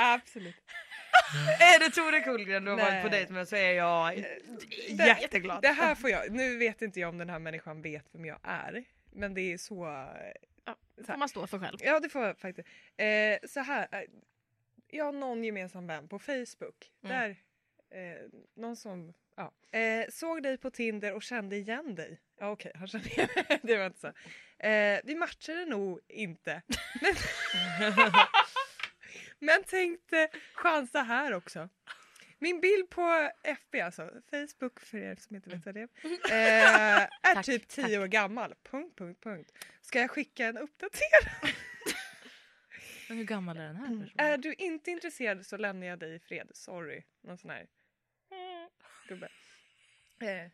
Absolut. 0.00 0.56
Är 1.60 1.78
det 1.78 1.90
Tore 1.90 2.20
Kullgren 2.20 2.64
du 2.64 2.70
har 2.70 2.78
varit 2.78 3.02
på 3.02 3.08
dejt 3.08 3.32
med 3.32 3.48
så 3.48 3.56
är 3.56 3.72
jag 3.72 4.24
Det- 4.90 5.06
jätteglad. 5.20 5.62
Det 5.62 5.68
här 5.68 5.94
får 5.94 6.10
jag, 6.10 6.30
nu 6.32 6.56
vet 6.58 6.82
inte 6.82 7.00
jag 7.00 7.08
om 7.08 7.18
den 7.18 7.30
här 7.30 7.38
människan 7.38 7.82
vet 7.82 8.04
vem 8.12 8.24
jag 8.24 8.38
är. 8.42 8.84
Men 9.12 9.34
det 9.34 9.52
är 9.52 9.58
så... 9.58 10.06
Ja, 10.64 10.76
så 10.98 11.04
får 11.04 11.16
man 11.16 11.28
stå 11.28 11.46
för 11.46 11.58
själv. 11.58 11.78
Ja 11.80 12.00
det 12.00 12.08
får 12.08 12.24
jag 12.24 12.38
faktiskt. 12.38 12.68
Eh, 12.96 13.48
så 13.48 13.60
här, 13.60 13.88
eh, 13.92 14.00
jag 14.88 15.04
har 15.04 15.12
någon 15.12 15.44
gemensam 15.44 15.86
vän 15.86 16.08
på 16.08 16.18
Facebook. 16.18 16.92
Mm. 17.04 17.16
Där, 17.18 17.36
eh, 18.00 18.18
någon 18.56 18.76
som 18.76 19.12
ja. 19.38 19.78
eh, 19.78 20.06
såg 20.10 20.42
dig 20.42 20.58
på 20.58 20.70
Tinder 20.70 21.12
och 21.12 21.22
kände 21.22 21.56
igen 21.56 21.94
dig. 21.94 22.20
Ja 22.40 22.50
okej, 22.50 22.72
han 22.74 22.88
kände 22.88 23.08
igen 23.08 23.28
mig. 23.34 23.60
Det 23.62 23.76
var 23.76 23.86
inte 23.86 24.00
så. 24.00 24.12
Eh, 24.66 25.00
vi 25.04 25.14
matchade 25.14 25.64
nog 25.64 26.00
inte. 26.08 26.62
Men, 27.00 27.14
men 29.38 29.64
tänkte 29.64 30.28
chansa 30.54 31.02
här 31.02 31.34
också. 31.34 31.68
Min 32.38 32.60
bild 32.60 32.90
på 32.90 33.30
FB, 33.42 33.80
alltså 33.80 34.10
Facebook 34.30 34.80
för 34.80 34.98
er 34.98 35.16
som 35.16 35.36
inte 35.36 35.50
vet 35.50 35.66
vad 35.66 35.74
det 35.74 35.80
är, 35.80 35.88
eh, 36.30 37.02
är 37.22 37.34
Tack, 37.34 37.46
typ 37.46 37.68
10 37.68 37.84
tack. 37.84 37.92
år 37.92 38.06
gammal. 38.06 38.54
Punkt, 38.70 38.98
punkt, 38.98 39.20
punkt. 39.22 39.52
Ska 39.82 40.00
jag 40.00 40.10
skicka 40.10 40.46
en 40.46 40.58
uppdatering? 40.58 41.32
Men 43.08 43.18
hur 43.18 43.24
gammal 43.24 43.56
är 43.56 43.66
den 43.66 43.76
här 43.76 43.86
personen? 43.86 44.10
Är 44.16 44.38
du 44.38 44.54
inte 44.54 44.90
intresserad 44.90 45.46
så 45.46 45.56
lämnar 45.56 45.86
jag 45.86 45.98
dig 45.98 46.14
i 46.14 46.18
fred. 46.18 46.50
Sorry. 46.54 47.02
Någon 47.22 47.38
sån 47.38 47.50
här 47.50 47.66
gubbe. 49.08 49.28
Eh. 50.20 50.50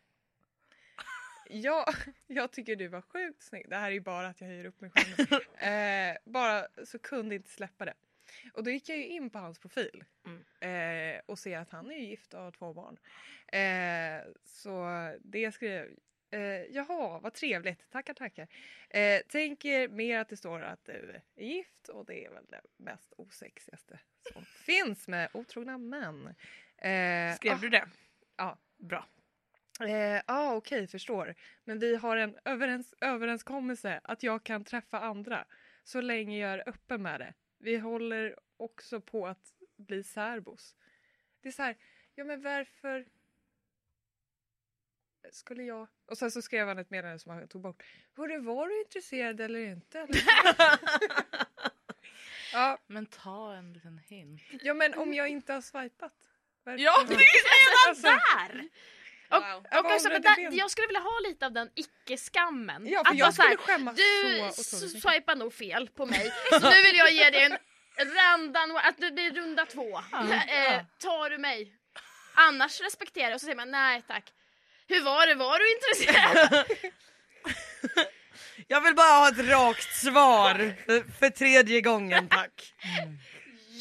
Ja, 1.49 1.95
jag 2.27 2.53
tycker 2.53 2.77
du 2.77 2.89
var 2.89 3.01
sjukt 3.01 3.43
snygg. 3.43 3.67
Det 3.69 3.77
här 3.77 3.87
är 3.87 3.95
ju 3.95 4.01
bara 4.01 4.29
att 4.29 4.41
jag 4.41 4.49
höjer 4.49 4.65
upp 4.65 4.81
mig 4.81 4.91
själv. 4.91 5.41
Eh, 5.65 6.17
bara 6.25 6.67
så 6.85 6.99
kunde 6.99 7.35
inte 7.35 7.49
släppa 7.49 7.85
det. 7.85 7.95
Och 8.53 8.65
då 8.65 8.71
gick 8.71 8.89
jag 8.89 8.99
ju 8.99 9.07
in 9.07 9.31
på 9.31 9.39
hans 9.39 9.59
profil 9.59 10.05
eh, 10.61 11.21
och 11.27 11.39
ser 11.39 11.59
att 11.59 11.71
han 11.71 11.91
är 11.91 11.95
ju 11.95 12.05
gift 12.05 12.35
och 12.35 12.41
har 12.41 12.51
två 12.51 12.75
barn. 12.75 12.99
Eh, 13.53 14.33
så 14.45 14.89
det 15.21 15.53
skrev 15.53 15.97
Eh, 16.35 16.63
jaha, 16.71 17.19
vad 17.19 17.35
trevligt. 17.35 17.91
Tackar, 17.91 18.15
tackar. 18.15 18.49
Eh, 18.91 19.21
tänker 19.29 19.89
mer 19.89 20.19
att 20.19 20.29
det 20.29 20.37
står 20.37 20.63
att 20.63 20.85
du 20.85 21.21
är 21.37 21.45
gift 21.45 21.89
och 21.89 22.07
det 22.07 22.25
är 22.25 22.31
väl 22.31 22.45
det 22.49 22.61
mest 22.77 23.13
osexigaste 23.17 23.99
som 24.33 24.45
finns 24.65 25.09
med 25.09 25.29
otrogna 25.33 25.79
män. 25.79 26.27
Eh, 26.77 27.37
Skrev 27.37 27.53
ah, 27.53 27.59
du 27.61 27.69
det? 27.69 27.89
Ja. 28.37 28.59
Bra. 28.77 29.09
Ja, 29.79 30.23
ah, 30.27 30.55
okej, 30.55 30.87
förstår. 30.87 31.35
Men 31.65 31.79
vi 31.79 31.97
har 31.97 32.17
en 32.17 32.39
överens 32.45 32.95
överenskommelse 33.01 34.01
att 34.05 34.23
jag 34.23 34.45
kan 34.45 34.65
träffa 34.65 35.01
andra 35.01 35.45
så 35.85 36.01
länge 36.01 36.39
jag 36.39 36.53
är 36.53 36.69
öppen 36.69 37.03
med 37.03 37.21
det. 37.21 37.35
Vi 37.59 37.77
håller 37.77 38.39
också 38.57 39.01
på 39.01 39.27
att 39.27 39.53
bli 39.77 40.03
särbos. 40.03 40.77
Det 41.41 41.49
är 41.49 41.53
så 41.53 41.63
här, 41.63 41.77
ja 42.15 42.25
men 42.25 42.43
varför... 42.43 43.07
skulle 45.31 45.63
jag... 45.63 45.89
Och 46.07 46.19
sen 46.19 46.31
så 46.31 46.43
skrev 46.43 46.69
han 46.69 46.79
ett 46.79 46.91
meddelande 46.91 47.19
som 47.19 47.33
han 47.33 47.49
tog 47.49 47.63
bort. 47.63 47.83
Hörru, 48.17 48.39
var 48.39 48.69
du 48.69 48.81
intresserad 48.81 49.41
eller 49.41 49.61
inte? 49.61 50.01
Eller? 50.01 50.23
ja, 52.53 52.79
Men 52.87 53.07
ta 53.07 53.55
en 53.55 53.73
liten 53.73 53.99
hint. 53.99 54.41
ja, 54.63 54.75
men 54.75 54.95
om 54.95 55.15
jag 55.15 55.29
inte 55.29 55.53
har 55.53 55.61
swipat. 55.61 56.34
Ja, 56.65 57.05
det 57.09 57.15
är 57.15 57.89
Alltså, 57.89 58.07
Där! 58.07 58.69
Och, 59.29 59.43
Wow. 59.43 59.67
och 59.85 59.93
också, 59.93 60.09
men 60.09 60.23
där, 60.23 60.49
jag 60.59 60.71
skulle 60.71 60.87
vilja 60.87 61.01
ha 61.01 61.19
lite 61.29 61.47
av 61.47 61.53
den 61.53 61.71
icke-skammen. 61.75 62.87
Ja, 62.87 63.03
Att 63.05 63.17
jag 63.17 63.35
skulle 63.35 63.57
skämmas 63.57 63.97
Du 63.97 64.51
så 64.65 64.89
swipar 64.89 65.37
nog 65.37 65.55
fel 65.55 65.89
på 65.89 66.07
mig, 66.07 66.33
så 66.51 66.71
nu 66.71 66.83
vill 66.83 66.97
jag 66.97 67.13
ge 67.13 67.31
dig 67.31 67.43
en 67.45 67.59
randan, 68.15 68.77
att 68.77 68.99
det 68.99 69.11
blir 69.11 69.31
runda 69.31 69.67
två. 69.67 69.99
Eh, 69.99 70.83
tar 70.99 71.31
du 71.31 71.39
mig? 71.39 71.73
Annars 72.35 72.81
respekterar 72.81 73.27
jag 73.27 73.35
och 73.35 73.41
så 73.41 73.45
säger 73.45 73.57
man 73.57 73.71
nej 73.71 74.03
tack. 74.09 74.25
Hur 74.89 75.01
var 75.01 75.27
det, 75.27 75.35
var 75.35 75.59
du 75.59 75.73
intresserad? 75.73 76.67
Jag 78.69 78.81
vill 78.81 78.95
bara 78.95 79.09
ha 79.13 79.29
ett 79.29 79.39
rakt 79.49 79.95
svar 79.97 80.75
för, 80.87 81.19
för 81.19 81.31
tredje 81.31 81.81
gången 81.81 82.29
tack. 82.29 82.75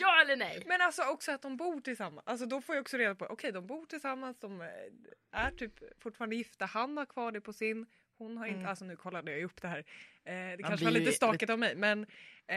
Ja 0.03 0.21
eller 0.21 0.35
nej? 0.35 0.63
Men 0.65 0.81
alltså 0.81 1.01
också 1.03 1.31
att 1.31 1.41
de 1.41 1.57
bor 1.57 1.81
tillsammans. 1.81 2.27
Alltså 2.27 2.45
då 2.45 2.61
får 2.61 2.75
jag 2.75 2.81
också 2.81 2.97
reda 2.97 3.15
på, 3.15 3.25
okej 3.25 3.51
de 3.51 3.67
bor 3.67 3.85
tillsammans, 3.85 4.37
de 4.39 4.61
eh, 4.61 4.67
är 5.31 5.51
typ 5.51 6.01
fortfarande 6.03 6.35
gifta, 6.35 6.65
han 6.65 6.97
har 6.97 7.05
kvar 7.05 7.31
det 7.31 7.41
på 7.41 7.53
sin, 7.53 7.85
hon 8.17 8.37
har 8.37 8.45
inte, 8.45 8.57
Mm. 8.59 8.69
alltså 8.69 8.85
nu 8.85 8.95
kollade 8.95 9.31
jag 9.31 9.43
upp 9.43 9.61
det 9.61 9.67
här. 9.67 9.79
Eh, 9.79 9.83
det 10.23 10.57
Man 10.61 10.69
kanske 10.69 10.85
var 10.85 10.91
lite 10.91 11.11
stakigt 11.11 11.49
av 11.51 11.59
mig 11.59 11.75
men 11.75 12.05
eh, 12.47 12.55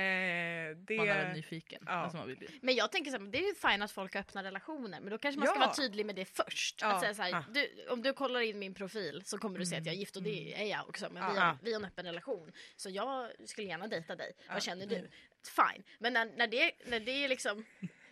det... 0.77 0.97
Man 0.97 1.09
är 1.09 1.35
nyfiken. 1.35 1.83
Ja. 1.87 1.93
Alltså 1.93 2.19
man 2.19 2.27
vill 2.27 2.37
bli. 2.37 2.49
Men 2.63 2.75
jag 2.75 2.93
tänker 2.93 3.11
så 3.11 3.19
här, 3.19 3.25
det 3.27 3.39
är 3.39 3.49
ju 3.49 3.55
fine 3.55 3.83
att 3.83 3.93
folk 3.93 4.15
har 4.15 4.21
öppna 4.21 4.43
relationer 4.43 5.01
men 5.01 5.11
då 5.11 5.19
kanske 5.19 5.39
man 5.39 5.49
ska 5.49 5.57
Ja. 5.57 5.61
vara 5.67 5.75
tydlig 5.75 6.07
med 6.07 6.15
det 6.17 6.25
först. 6.25 6.79
Ja. 6.81 6.93
Att 6.95 7.01
säga 7.01 7.15
så 7.15 7.23
här, 7.23 7.31
Ja. 7.31 7.45
du, 7.53 7.89
om 7.89 8.03
du 8.03 8.13
kollar 8.13 8.41
in 8.41 8.59
min 8.59 8.75
profil 8.75 9.23
så 9.25 9.39
kommer 9.39 9.59
du 9.59 9.67
se 9.67 9.77
att 9.77 9.87
jag 9.87 9.95
är 9.95 9.99
gift 9.99 10.17
och 10.17 10.23
det 10.23 10.63
är 10.63 10.65
jag 10.65 10.89
också. 10.89 11.09
Men 11.11 11.35
vi, 11.35 11.41
har, 11.41 11.59
vi 11.63 11.73
har 11.73 11.81
en 11.81 11.87
öppen 11.87 12.07
relation. 12.07 12.53
Så 12.77 12.91
jag 12.91 13.31
skulle 13.45 13.67
gärna 13.69 13.87
dejta 13.87 14.17
dig. 14.17 14.33
Ja. 14.47 14.53
Vad 14.53 14.63
känner 14.63 14.87
du? 14.87 15.09
Fine. 15.57 15.83
Men 15.99 16.13
när, 16.13 16.25
när, 16.37 16.47
det, 16.47 16.73
när 16.87 17.01
det 17.01 17.29
liksom 17.29 17.65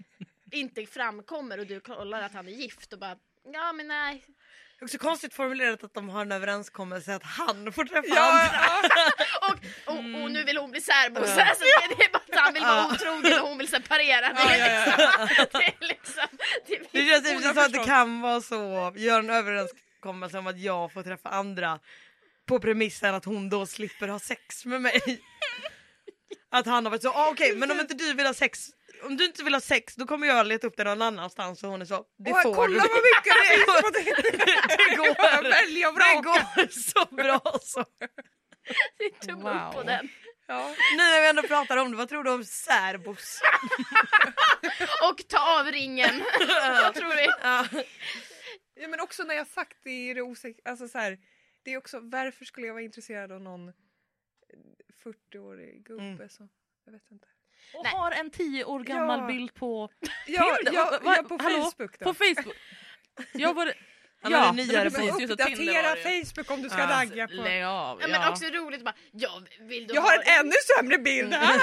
inte 0.50 0.86
framkommer 0.86 1.58
och 1.58 1.66
du 1.66 1.80
kollar 1.80 2.22
att 2.22 2.32
han 2.34 2.48
är 2.48 2.52
gift 2.52 2.92
och 2.92 2.98
bara 2.98 3.18
ja 3.52 3.72
men 3.72 3.88
nej. 3.88 4.24
Det 4.78 4.82
är 4.82 4.84
också 4.84 4.98
konstigt 4.98 5.34
formulerat 5.34 5.84
att 5.84 5.94
de 5.94 6.08
har 6.08 6.20
en 6.20 6.32
överenskommelse 6.32 7.14
att 7.14 7.22
han 7.22 7.72
får 7.72 7.84
träffa 7.84 8.14
Ja, 8.14 8.48
andra. 8.50 8.88
Och, 9.48 9.94
och, 9.94 10.22
och 10.22 10.30
nu 10.30 10.44
vill 10.44 10.56
hon 10.56 10.70
bli 10.70 10.80
särbo. 10.80 11.26
Så 11.26 11.40
alltså, 11.40 11.64
det, 11.64 11.94
det 11.98 12.04
är 12.04 12.12
bara 12.12 12.22
att 12.28 12.44
han 12.44 12.54
vill 12.54 12.62
vara 12.62 12.86
otrogen 12.86 13.40
och 13.40 13.48
hon 13.48 13.58
vill 13.58 13.68
separera. 13.68 14.32
Det 14.32 14.40
är 14.40 14.86
Ja, 14.86 15.18
ja, 15.18 15.28
liksom, 15.28 15.48
det 15.60 15.66
är 15.66 15.88
liksom 15.88 16.28
det 16.66 16.74
är 16.74 17.04
Det 17.04 17.10
känns 17.10 17.24
typ 17.30 17.54
som 17.54 17.64
att 17.64 17.72
det 17.72 17.84
kan 17.84 18.20
vara 18.20 18.40
så, 18.40 18.92
gör 18.96 19.18
en 19.18 19.30
överenskommelse 19.30 20.38
om 20.38 20.46
att 20.46 20.58
jag 20.58 20.92
får 20.92 21.02
träffa 21.02 21.28
andra 21.28 21.78
på 22.46 22.60
premissen 22.60 23.14
att 23.14 23.24
hon 23.24 23.50
då 23.50 23.66
slipper 23.66 24.08
ha 24.08 24.18
sex 24.18 24.64
med 24.64 24.82
mig. 24.82 25.00
Att 26.50 26.66
han 26.66 26.84
har 26.84 26.90
varit 26.90 27.02
så, 27.02 27.10
ah, 27.10 27.30
okej 27.30 27.56
men 27.56 27.70
om 27.70 27.80
inte 27.80 27.94
du 27.94 28.14
vill 28.14 28.26
ha 28.26 28.34
sex, 28.34 28.68
om 29.06 29.16
du 29.16 29.24
inte 29.24 29.44
vill 29.44 29.54
ha 29.54 29.60
sex 29.60 29.94
då 29.94 30.06
kommer 30.06 30.26
jag 30.26 30.46
leta 30.46 30.66
upp 30.66 30.76
det 30.76 30.84
någon 30.84 31.02
annanstans 31.02 31.62
och 31.64 31.70
hon 31.70 31.80
är 31.80 31.84
så, 31.84 32.04
det 32.18 32.32
Och 32.32 32.42
får 32.42 32.54
kolla 32.54 32.82
du. 32.82 32.88
vad 32.88 33.02
mycket 33.10 33.34
det 33.40 33.48
finns 33.54 33.66
på 33.82 33.90
det! 33.90 34.04
det 34.90 34.96
går. 34.96 35.42
Välja 35.42 35.92
Det 35.92 36.22
går 36.22 36.68
så 36.68 37.14
bra 37.14 37.58
så. 37.62 37.84
det 38.98 39.04
är 39.04 39.26
tumme 39.26 39.50
upp 39.66 39.72
på 39.72 39.78
Wow. 39.78 39.86
den. 39.86 40.08
Ja. 40.46 40.74
Nu 40.90 40.96
när 40.96 41.20
vi 41.20 41.28
ändå 41.28 41.42
pratar 41.42 41.76
om 41.76 41.90
det, 41.90 41.96
vad 41.96 42.08
tror 42.08 42.24
du 42.24 42.30
om 42.30 42.44
särbos? 42.44 43.40
Och 45.10 45.28
ta 45.28 45.60
av 45.60 45.66
ringen. 45.66 46.24
Vad 46.82 46.94
tror 46.94 47.10
du? 47.14 47.22
Ja. 47.42 47.66
ja 48.74 48.88
men 48.88 49.00
också 49.00 49.22
när 49.22 49.34
jag 49.34 49.46
sagt 49.46 49.76
det 49.82 50.10
är 50.10 50.14
det 50.14 50.22
osäkert, 50.22 50.68
alltså 50.68 50.88
så 50.88 50.98
här, 50.98 51.18
det 51.62 51.72
är 51.72 51.76
också 51.78 52.00
varför 52.02 52.44
skulle 52.44 52.66
jag 52.66 52.74
vara 52.74 52.82
intresserad 52.84 53.32
av 53.32 53.40
någon 53.40 53.68
eh, 53.68 53.74
40-årig 55.04 55.84
gubbe 55.86 56.02
Mm. 56.04 56.28
som, 56.28 56.48
jag 56.84 56.92
vet 56.92 57.10
inte. 57.10 57.26
Och 57.74 57.84
Nej. 57.84 57.92
har 57.92 58.10
en 58.10 58.30
tio 58.30 58.64
år 58.64 58.80
gammal 58.80 59.20
Ja. 59.20 59.26
bild 59.26 59.54
på 59.54 59.88
Ja, 60.26 60.56
Tinder. 60.56 60.72
ja, 60.74 60.90
Va- 60.90 60.98
va- 61.02 61.16
ja 61.16 61.22
på 61.22 61.42
hallå? 61.42 61.62
Facebook 61.62 61.98
då. 61.98 62.04
På 62.04 62.14
Facebook. 62.14 62.56
Jag 63.32 63.54
var. 63.60 63.72
Han 64.22 64.32
Ja, 64.32 64.52
det 64.56 64.66
nyare 64.66 64.90
precis 64.90 65.30
Uppdatera. 65.30 65.96
Facebook 66.24 66.50
om 66.50 66.62
du 66.62 66.68
ska 66.70 66.78
Ja. 66.78 67.00
ragga 67.00 67.28
på. 67.28 67.34
Lägg 67.34 67.64
av. 67.64 68.00
Ja, 68.00 68.08
men 68.08 68.28
också 68.28 68.44
roligt 68.44 68.84
bara, 68.84 68.94
ja, 69.12 69.42
vill 69.60 69.86
du 69.86 69.94
Jag 69.94 70.02
ha 70.02 70.10
har 70.10 70.16
en 70.16 70.40
ännu 70.40 70.52
sämre 70.78 70.98
bild 70.98 71.34
här! 71.34 71.60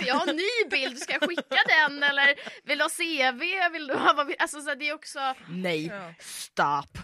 Jag 0.06 0.14
har 0.14 0.26
en 0.26 0.36
ny 0.36 0.68
bild, 0.70 0.98
ska 0.98 1.12
jag 1.12 1.28
skicka 1.28 1.56
den 1.78 2.02
eller 2.02 2.34
vill 2.64 2.78
du 2.78 2.84
ha 2.84 2.88
CV? 2.90 3.72
Vill 3.72 3.86
du 3.86 3.94
ha, 3.94 4.26
alltså 4.38 4.60
så 4.60 4.74
det 4.74 4.88
är 4.88 4.94
också, 4.94 5.34
Nej, 5.48 5.86
Ja, 5.86 6.14
stop. 6.20 6.98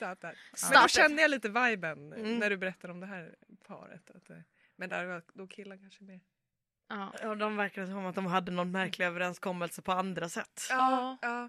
Men 0.00 0.82
då 0.82 0.88
kände 0.88 1.22
jag 1.22 1.30
lite 1.30 1.48
viben 1.48 2.12
Mm. 2.12 2.38
när 2.38 2.50
du 2.50 2.56
berättade 2.56 2.92
om 2.92 3.00
det 3.00 3.06
här 3.06 3.34
paret. 3.68 4.10
Att, 4.10 4.28
men 4.76 4.88
där 4.88 5.04
var 5.04 5.22
då 5.34 5.46
killar 5.46 5.76
kanske 5.76 6.04
mer. 6.04 6.20
Ja. 6.92 7.12
Ja, 7.22 7.34
de 7.34 7.56
verkar 7.56 7.86
som 7.86 8.06
att 8.06 8.14
de 8.14 8.26
hade 8.26 8.52
någon 8.52 8.70
märklig 8.70 9.06
överenskommelse 9.06 9.82
på 9.82 9.92
andra 9.92 10.28
sätt. 10.28 10.66
Ja, 10.70 11.16
ja. 11.22 11.48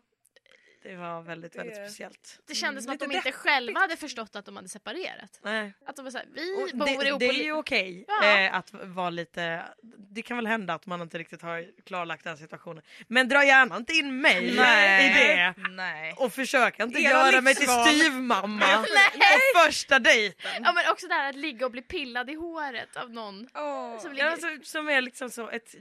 Det 0.84 0.96
var 0.96 1.22
väldigt, 1.22 1.56
väldigt 1.56 1.76
speciellt. 1.76 2.40
det 2.48 2.56
kändes 2.56 2.84
som 2.84 2.92
att 2.94 2.96
Lite 3.02 3.06
de 3.06 3.16
inte 3.16 3.30
deppigt. 3.30 3.36
själva 3.42 3.80
hade 3.80 3.98
förstått 3.98 4.36
att 4.36 4.46
de 4.46 4.56
hade 4.56 4.70
separerat. 4.70 5.40
Nej. 5.44 5.74
Att 5.86 5.96
de 5.96 6.04
var 6.06 6.12
såhär, 6.12 6.28
vi 6.34 6.54
Och 6.74 6.78
bor 6.78 6.86
det, 7.04 7.08
ihop 7.08 7.20
det 7.20 7.26
är 7.26 7.44
ju 7.44 7.54
okej 7.54 8.06
Ja. 8.08 8.40
eh, 8.40 8.56
att 8.56 8.74
vara 8.74 9.10
lite, 9.10 9.64
det 10.12 10.22
kan 10.22 10.38
väl 10.38 10.48
hända 10.48 10.74
att 10.74 10.86
man 10.86 11.02
inte 11.02 11.18
riktigt 11.18 11.42
har 11.42 11.66
klarlagt 11.86 12.24
den 12.24 12.38
situationen. 12.38 12.84
Men 13.08 13.28
dra 13.30 13.44
gärna 13.46 13.78
inte 13.78 13.94
in 13.94 14.22
mig 14.22 14.54
Nej. 14.56 15.06
i 15.06 15.28
det. 15.28 15.56
Nej. 15.70 16.14
Och 16.18 16.34
försök 16.34 16.80
inte 16.80 17.00
Era 17.00 17.10
göra 17.10 17.42
mig 17.42 17.56
till 17.56 17.68
styvmamma 17.68 18.66
på 19.24 19.66
första 19.66 20.00
dejten. 20.00 20.52
Ja 20.64 20.74
men 20.74 20.92
också 20.92 21.08
det 21.08 21.14
här 21.14 21.30
att 21.30 21.36
ligga 21.36 21.66
och 21.66 21.72
bli 21.72 21.82
pillad 21.82 22.30
i 22.30 22.34
håret 22.36 22.96
av 22.98 23.10
någon. 23.12 23.48
Åh. 23.54 24.00
Som 24.00 24.10
Ja, 24.10 24.14
ligger... 24.14 24.26
alltså, 24.30 24.48
som 24.64 24.90
är 24.90 25.02
liksom 25.02 25.30
så 25.30 25.50
ett, 25.50 25.76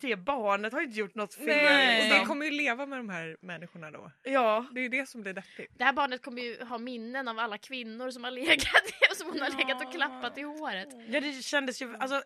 det 0.00 0.16
barnet 0.16 0.72
har 0.72 0.80
inte 0.80 0.98
gjort 0.98 1.14
något 1.14 1.34
fel. 1.34 1.46
Nej, 1.46 2.12
och 2.12 2.18
det 2.18 2.24
kommer 2.24 2.44
ju 2.44 2.50
leva 2.50 2.86
med 2.86 2.98
de 2.98 3.08
här 3.08 3.36
människorna 3.40 3.90
då. 3.90 4.10
Ja. 4.22 4.66
Det 4.72 4.80
är 4.80 4.82
ju 4.82 4.88
det 4.88 5.08
som 5.08 5.22
blir 5.22 5.32
deppigt. 5.32 5.72
Det 5.78 5.84
här 5.84 5.92
barnet 5.92 6.22
kommer 6.22 6.42
ju 6.42 6.64
ha 6.64 6.78
minnen 6.78 7.28
av 7.28 7.38
alla 7.38 7.58
kvinnor 7.58 8.10
som 8.10 8.24
har 8.24 8.30
legat 8.30 8.84
och 9.10 9.16
som 9.16 9.30
hon 9.30 9.40
har 9.40 9.58
legat 9.58 9.86
och 9.86 9.92
klappat 9.92 10.38
i 10.38 10.42
håret. 10.42 10.88
ja, 11.08 11.20
det 11.20 11.44
kändes 11.44 11.82
ju, 11.82 11.96
alltså 11.96 12.22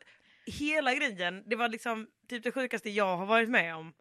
hela 0.47 0.95
grejen, 0.95 1.43
det 1.47 1.57
var 1.57 1.69
liksom 1.69 2.07
typ 2.29 2.43
det 2.43 2.53
sjukaste 2.53 2.91
jag 2.91 3.17
har 3.17 3.27
varit 3.27 3.49
med 3.49 3.77
om. 3.77 3.93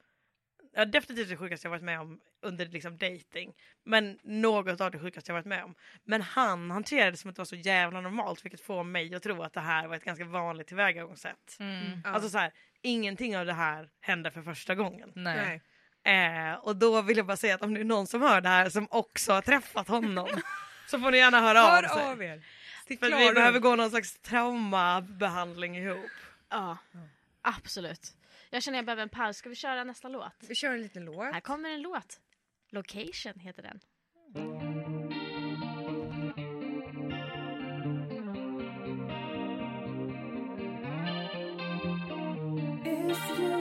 Ja, 0.76 0.86
definitivt 0.86 1.30
det 1.30 1.38
sjukaste 1.38 1.68
jag 1.68 1.70
varit 1.72 1.84
med 1.84 2.00
om 2.00 2.20
under 2.42 2.66
liksom 2.66 2.98
dating. 2.98 3.54
Men 3.84 4.20
något 4.24 4.82
av 4.82 4.92
det 4.92 5.00
sjukaste 5.00 5.32
jag 5.32 5.36
varit 5.36 5.46
med 5.46 5.64
om. 5.64 5.76
Men 6.04 6.22
han 6.22 6.72
hanterade 6.72 7.12
det 7.12 7.18
som 7.18 7.30
att 7.30 7.36
det 7.36 7.40
var 7.40 7.46
så 7.46 7.56
jävla 7.56 8.02
normalt 8.02 8.46
vilket 8.46 8.62
får 8.62 8.84
mig 8.84 9.16
att 9.16 9.24
tro 9.24 9.42
att 9.42 9.54
det 9.54 9.60
här 9.60 9.88
var 9.88 9.96
ett 9.96 10.04
ganska 10.04 10.26
vanligt 10.26 10.68
tillvägagångssätt. 10.68 11.58
Mm. 11.60 12.02
Alltså 12.06 12.30
så 12.30 12.38
här, 12.38 12.54
ingenting 12.84 13.38
av 13.38 13.46
det 13.46 13.54
här 13.54 13.90
hände 14.02 14.32
för 14.32 14.42
första 14.42 14.76
gången. 14.76 15.12
Nej. 15.16 15.62
Eh, 16.04 16.54
och 16.54 16.76
då 16.76 17.02
vill 17.02 17.18
jag 17.18 17.26
bara 17.26 17.38
säga 17.38 17.56
att 17.56 17.62
om 17.62 17.74
det 17.74 17.80
är 17.80 17.84
någon 17.84 18.08
som 18.08 18.22
hör 18.22 18.42
det 18.42 18.50
här 18.50 18.70
som 18.70 18.88
också 18.92 19.34
har 19.34 19.42
träffat 19.42 19.88
honom 19.88 20.28
så 20.90 21.00
får 21.00 21.12
ni 21.12 21.18
gärna 21.18 21.42
höra 21.42 21.60
Hör 21.60 21.84
av 21.84 21.88
sig. 21.98 22.04
av 22.12 22.24
er. 22.24 22.44
För 22.88 23.28
vi 23.28 23.34
behöver 23.34 23.60
gå 23.60 23.76
någon 23.76 23.90
slags 23.90 24.20
traumabehandling 24.22 25.78
ihop. 25.78 26.10
Ja, 26.50 26.78
absolut. 27.42 28.14
Jag 28.50 28.64
känner 28.64 28.78
jag 28.78 28.86
behöver 28.86 29.04
en 29.04 29.10
paus. 29.10 29.38
Ska 29.38 29.50
vi 29.50 29.56
köra 29.56 29.84
nästa 29.84 30.08
låt? 30.08 30.34
Vi 30.48 30.56
kör 30.56 30.74
en 30.74 30.82
liten 30.82 31.06
låt. 31.06 31.34
Här 31.34 31.40
kommer 31.40 31.70
en 31.70 31.82
låt. 31.82 32.20
Location 32.70 33.40
heter 33.40 33.62
den. 33.64 33.80
If 43.06 43.38
you 43.38 43.53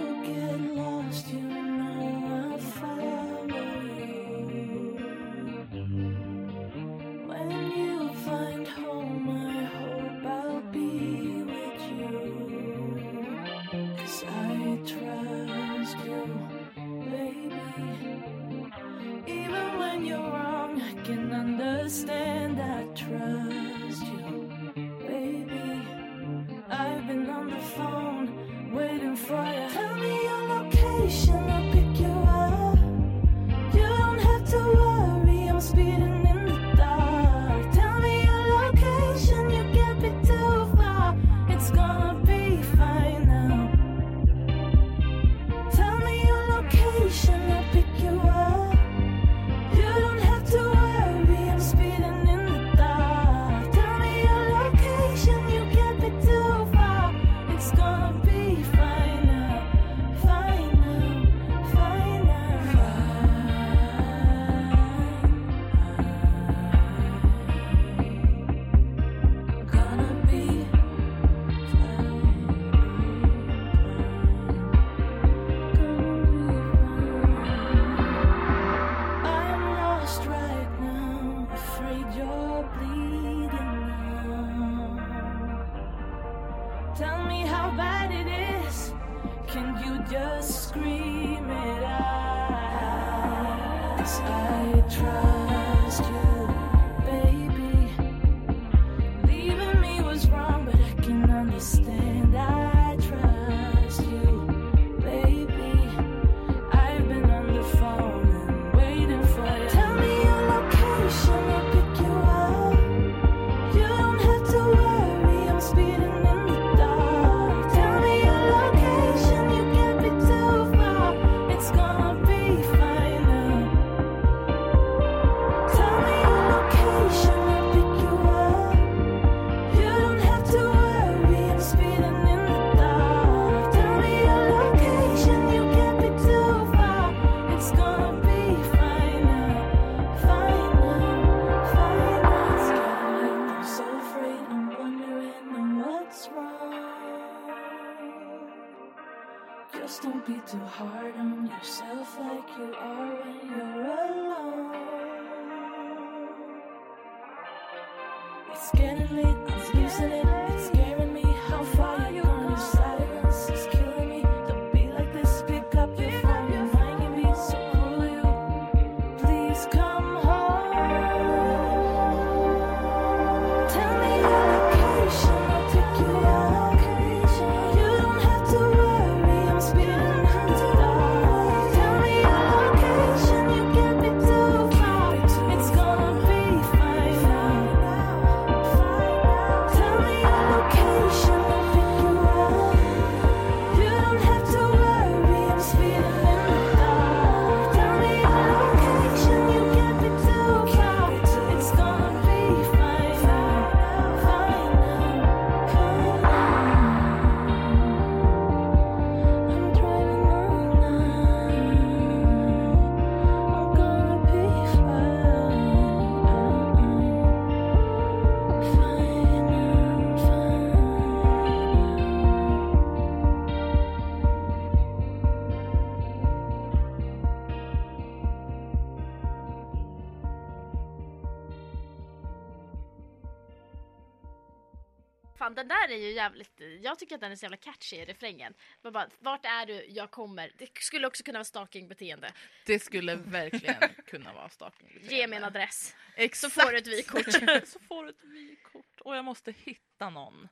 tycker 237.12 237.16
att 237.16 237.20
den 237.20 237.32
är 237.32 237.36
så 237.36 237.44
jävla 237.44 237.56
catchy 237.56 237.96
i 237.96 238.04
refrängen. 238.04 238.54
Man 238.82 238.92
bara, 238.92 239.08
vart 239.18 239.44
är 239.44 239.66
du, 239.66 239.84
jag 239.88 240.10
kommer. 240.10 240.52
Det 240.58 240.78
skulle 240.78 241.06
också 241.06 241.22
kunna 241.22 241.38
vara 241.38 241.44
stalkingbeteende. 241.44 242.32
Det 242.66 242.78
skulle 242.78 243.14
verkligen 243.14 243.94
kunna 244.06 244.32
vara 244.32 244.48
stalking. 244.48 244.98
Ge 245.02 245.26
mig 245.26 245.36
en 245.38 245.44
adress. 245.44 245.94
Exakt. 246.16 246.52
Så 246.54 246.60
får 246.60 246.72
du 246.72 246.78
ett 246.78 246.86
vykort. 246.86 247.32
så 247.68 247.78
får 247.78 248.04
du 248.04 248.10
ett 248.10 248.24
vykort. 248.24 249.00
Och 249.00 249.16
jag 249.16 249.24
måste 249.24 249.52
hitta 249.52 250.10
någon. 250.10 250.48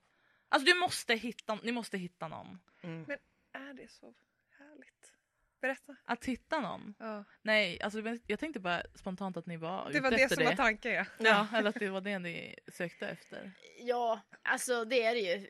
Alltså 0.48 0.66
du 0.66 0.74
måste 0.78 1.14
hitta, 1.14 1.58
ni 1.62 1.72
måste 1.72 1.98
hitta 1.98 2.28
någon. 2.28 2.58
Men 2.80 3.18
är 3.52 3.74
det 3.74 3.90
så 3.90 4.14
härligt? 4.58 5.12
Berätta. 5.60 5.96
Att 6.04 6.24
hitta 6.24 6.60
någon? 6.60 6.94
Ja. 6.98 7.24
Nej, 7.42 7.80
alltså 7.82 8.18
jag 8.26 8.38
tänkte 8.38 8.60
bara 8.60 8.82
spontant 8.94 9.36
att 9.36 9.46
ni 9.46 9.56
var 9.56 9.90
Det 9.92 10.00
var 10.00 10.10
det 10.10 10.28
som 10.28 10.38
det. 10.38 10.44
var 10.44 10.56
tanken 10.56 10.92
ja. 10.92 11.04
Ja, 11.18 11.46
eller 11.54 11.68
att 11.68 11.78
det 11.78 11.88
var 11.88 12.00
det 12.00 12.18
ni 12.18 12.58
sökte 12.72 13.08
efter. 13.08 13.52
Ja, 13.78 14.20
alltså 14.42 14.84
det 14.84 15.02
är 15.02 15.14
det 15.14 15.20
ju 15.20 15.46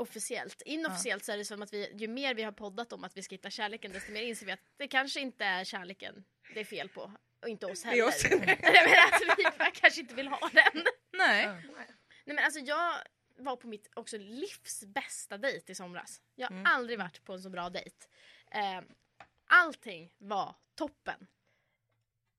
officiellt. 0.00 0.62
Inofficiellt 0.62 1.24
så 1.24 1.32
är 1.32 1.36
det 1.36 1.44
som 1.44 1.62
att 1.62 1.72
vi, 1.72 1.92
ju 1.96 2.08
mer 2.08 2.34
vi 2.34 2.42
har 2.42 2.52
poddat 2.52 2.92
om 2.92 3.04
att 3.04 3.16
vi 3.16 3.22
ska 3.22 3.34
hitta 3.34 3.50
kärleken 3.50 3.92
desto 3.92 4.12
mer 4.12 4.22
inser 4.22 4.46
vi 4.46 4.52
att 4.52 4.60
det 4.76 4.88
kanske 4.88 5.20
inte 5.20 5.44
är 5.44 5.64
kärleken 5.64 6.24
det 6.54 6.60
är 6.60 6.64
fel 6.64 6.88
på. 6.88 7.12
Och 7.42 7.48
inte 7.48 7.66
oss 7.66 7.82
Det 7.82 7.88
är 7.88 7.90
heller. 7.92 8.06
oss. 8.08 8.24
Jag 8.24 8.40
menar 8.40 9.32
att 9.32 9.38
vi 9.38 9.58
bara 9.58 9.70
kanske 9.70 10.00
inte 10.00 10.14
vill 10.14 10.28
ha 10.28 10.50
den. 10.52 10.84
Nej. 11.12 11.46
Nej 11.46 12.36
men 12.36 12.38
alltså 12.38 12.60
jag 12.60 12.94
var 13.36 13.56
på 13.56 13.68
mitt 13.68 13.90
också 13.94 14.16
livs 14.18 14.84
bästa 14.86 15.38
dejt 15.38 15.72
i 15.72 15.74
somras. 15.74 16.20
Jag 16.34 16.46
har 16.48 16.52
Mm. 16.54 16.66
aldrig 16.66 16.98
varit 16.98 17.24
på 17.24 17.32
en 17.32 17.42
så 17.42 17.50
bra 17.50 17.70
dejt. 17.70 18.06
Eh, 18.50 18.80
allting 19.46 20.14
var 20.18 20.54
toppen. 20.74 21.26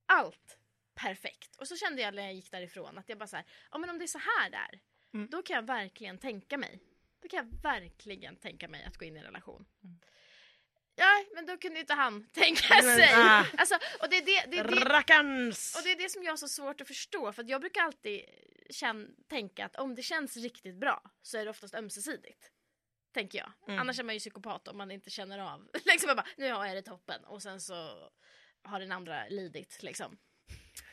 Allt 0.05 0.57
perfekt. 0.95 1.55
Och 1.55 1.67
så 1.67 1.75
kände 1.75 2.01
jag 2.01 2.13
när 2.15 2.23
jag 2.23 2.33
gick 2.33 2.51
därifrån 2.51 2.97
att 2.97 3.09
jag 3.09 3.17
bara 3.17 3.27
så 3.27 3.35
här, 3.35 3.45
ja 3.71 3.77
men 3.77 3.89
om 3.89 3.97
det 3.99 4.05
är 4.05 4.07
så 4.07 4.19
här 4.19 4.49
där, 4.49 4.79
Mm. 5.13 5.29
då 5.29 5.41
kan 5.43 5.55
jag 5.55 5.63
verkligen 5.63 6.17
tänka 6.17 6.57
mig. 6.57 6.79
Då 7.21 7.27
kan 7.27 7.37
jag 7.37 7.61
verkligen 7.61 8.35
tänka 8.35 8.67
mig 8.67 8.83
att 8.83 8.97
gå 8.97 9.05
in 9.05 9.15
i 9.15 9.19
en 9.19 9.25
relation. 9.25 9.65
Mm. 9.83 9.99
Ja, 10.95 11.25
men 11.35 11.45
då 11.45 11.57
kunde 11.57 11.79
inte 11.79 11.93
han 11.93 12.27
tänka 12.33 12.81
sig. 12.81 13.13
Alltså, 13.57 13.75
och 13.75 14.09
det 14.09 14.17
är 14.17 14.25
det, 14.25 14.51
det, 14.51 14.57
är 14.59 14.63
det, 14.63 14.85
Rackarns! 14.85 15.75
och 15.75 15.83
det 15.83 15.91
är 15.91 15.97
det 15.97 16.09
som 16.09 16.23
jag 16.23 16.31
har 16.31 16.37
så 16.37 16.47
svårt 16.47 16.81
att 16.81 16.87
förstå. 16.87 17.31
För 17.33 17.43
att 17.43 17.49
jag 17.49 17.61
brukar 17.61 17.81
alltid 17.81 18.25
känn, 18.69 19.15
tänka 19.29 19.65
att 19.65 19.75
om 19.75 19.95
det 19.95 20.01
känns 20.01 20.37
riktigt 20.37 20.75
bra 20.75 21.11
så 21.21 21.37
är 21.37 21.45
det 21.45 21.51
oftast 21.51 21.75
ömsesidigt. 21.75 22.51
Tänker 23.13 23.39
jag. 23.39 23.51
Mm. 23.67 23.79
Annars 23.79 23.99
är 23.99 24.03
man 24.03 24.15
ju 24.15 24.19
psykopat 24.19 24.67
om 24.67 24.77
man 24.77 24.91
inte 24.91 25.09
känner 25.09 25.39
av. 25.39 25.69
liksom 25.85 26.15
bara, 26.15 26.25
nu 26.37 26.51
har 26.51 26.65
jag 26.65 26.75
det 26.75 26.81
toppen 26.81 27.23
och 27.23 27.41
sen 27.41 27.61
så 27.61 28.09
har 28.63 28.79
den 28.79 28.91
andra 28.91 29.27
lidit 29.27 29.83
liksom. 29.83 30.17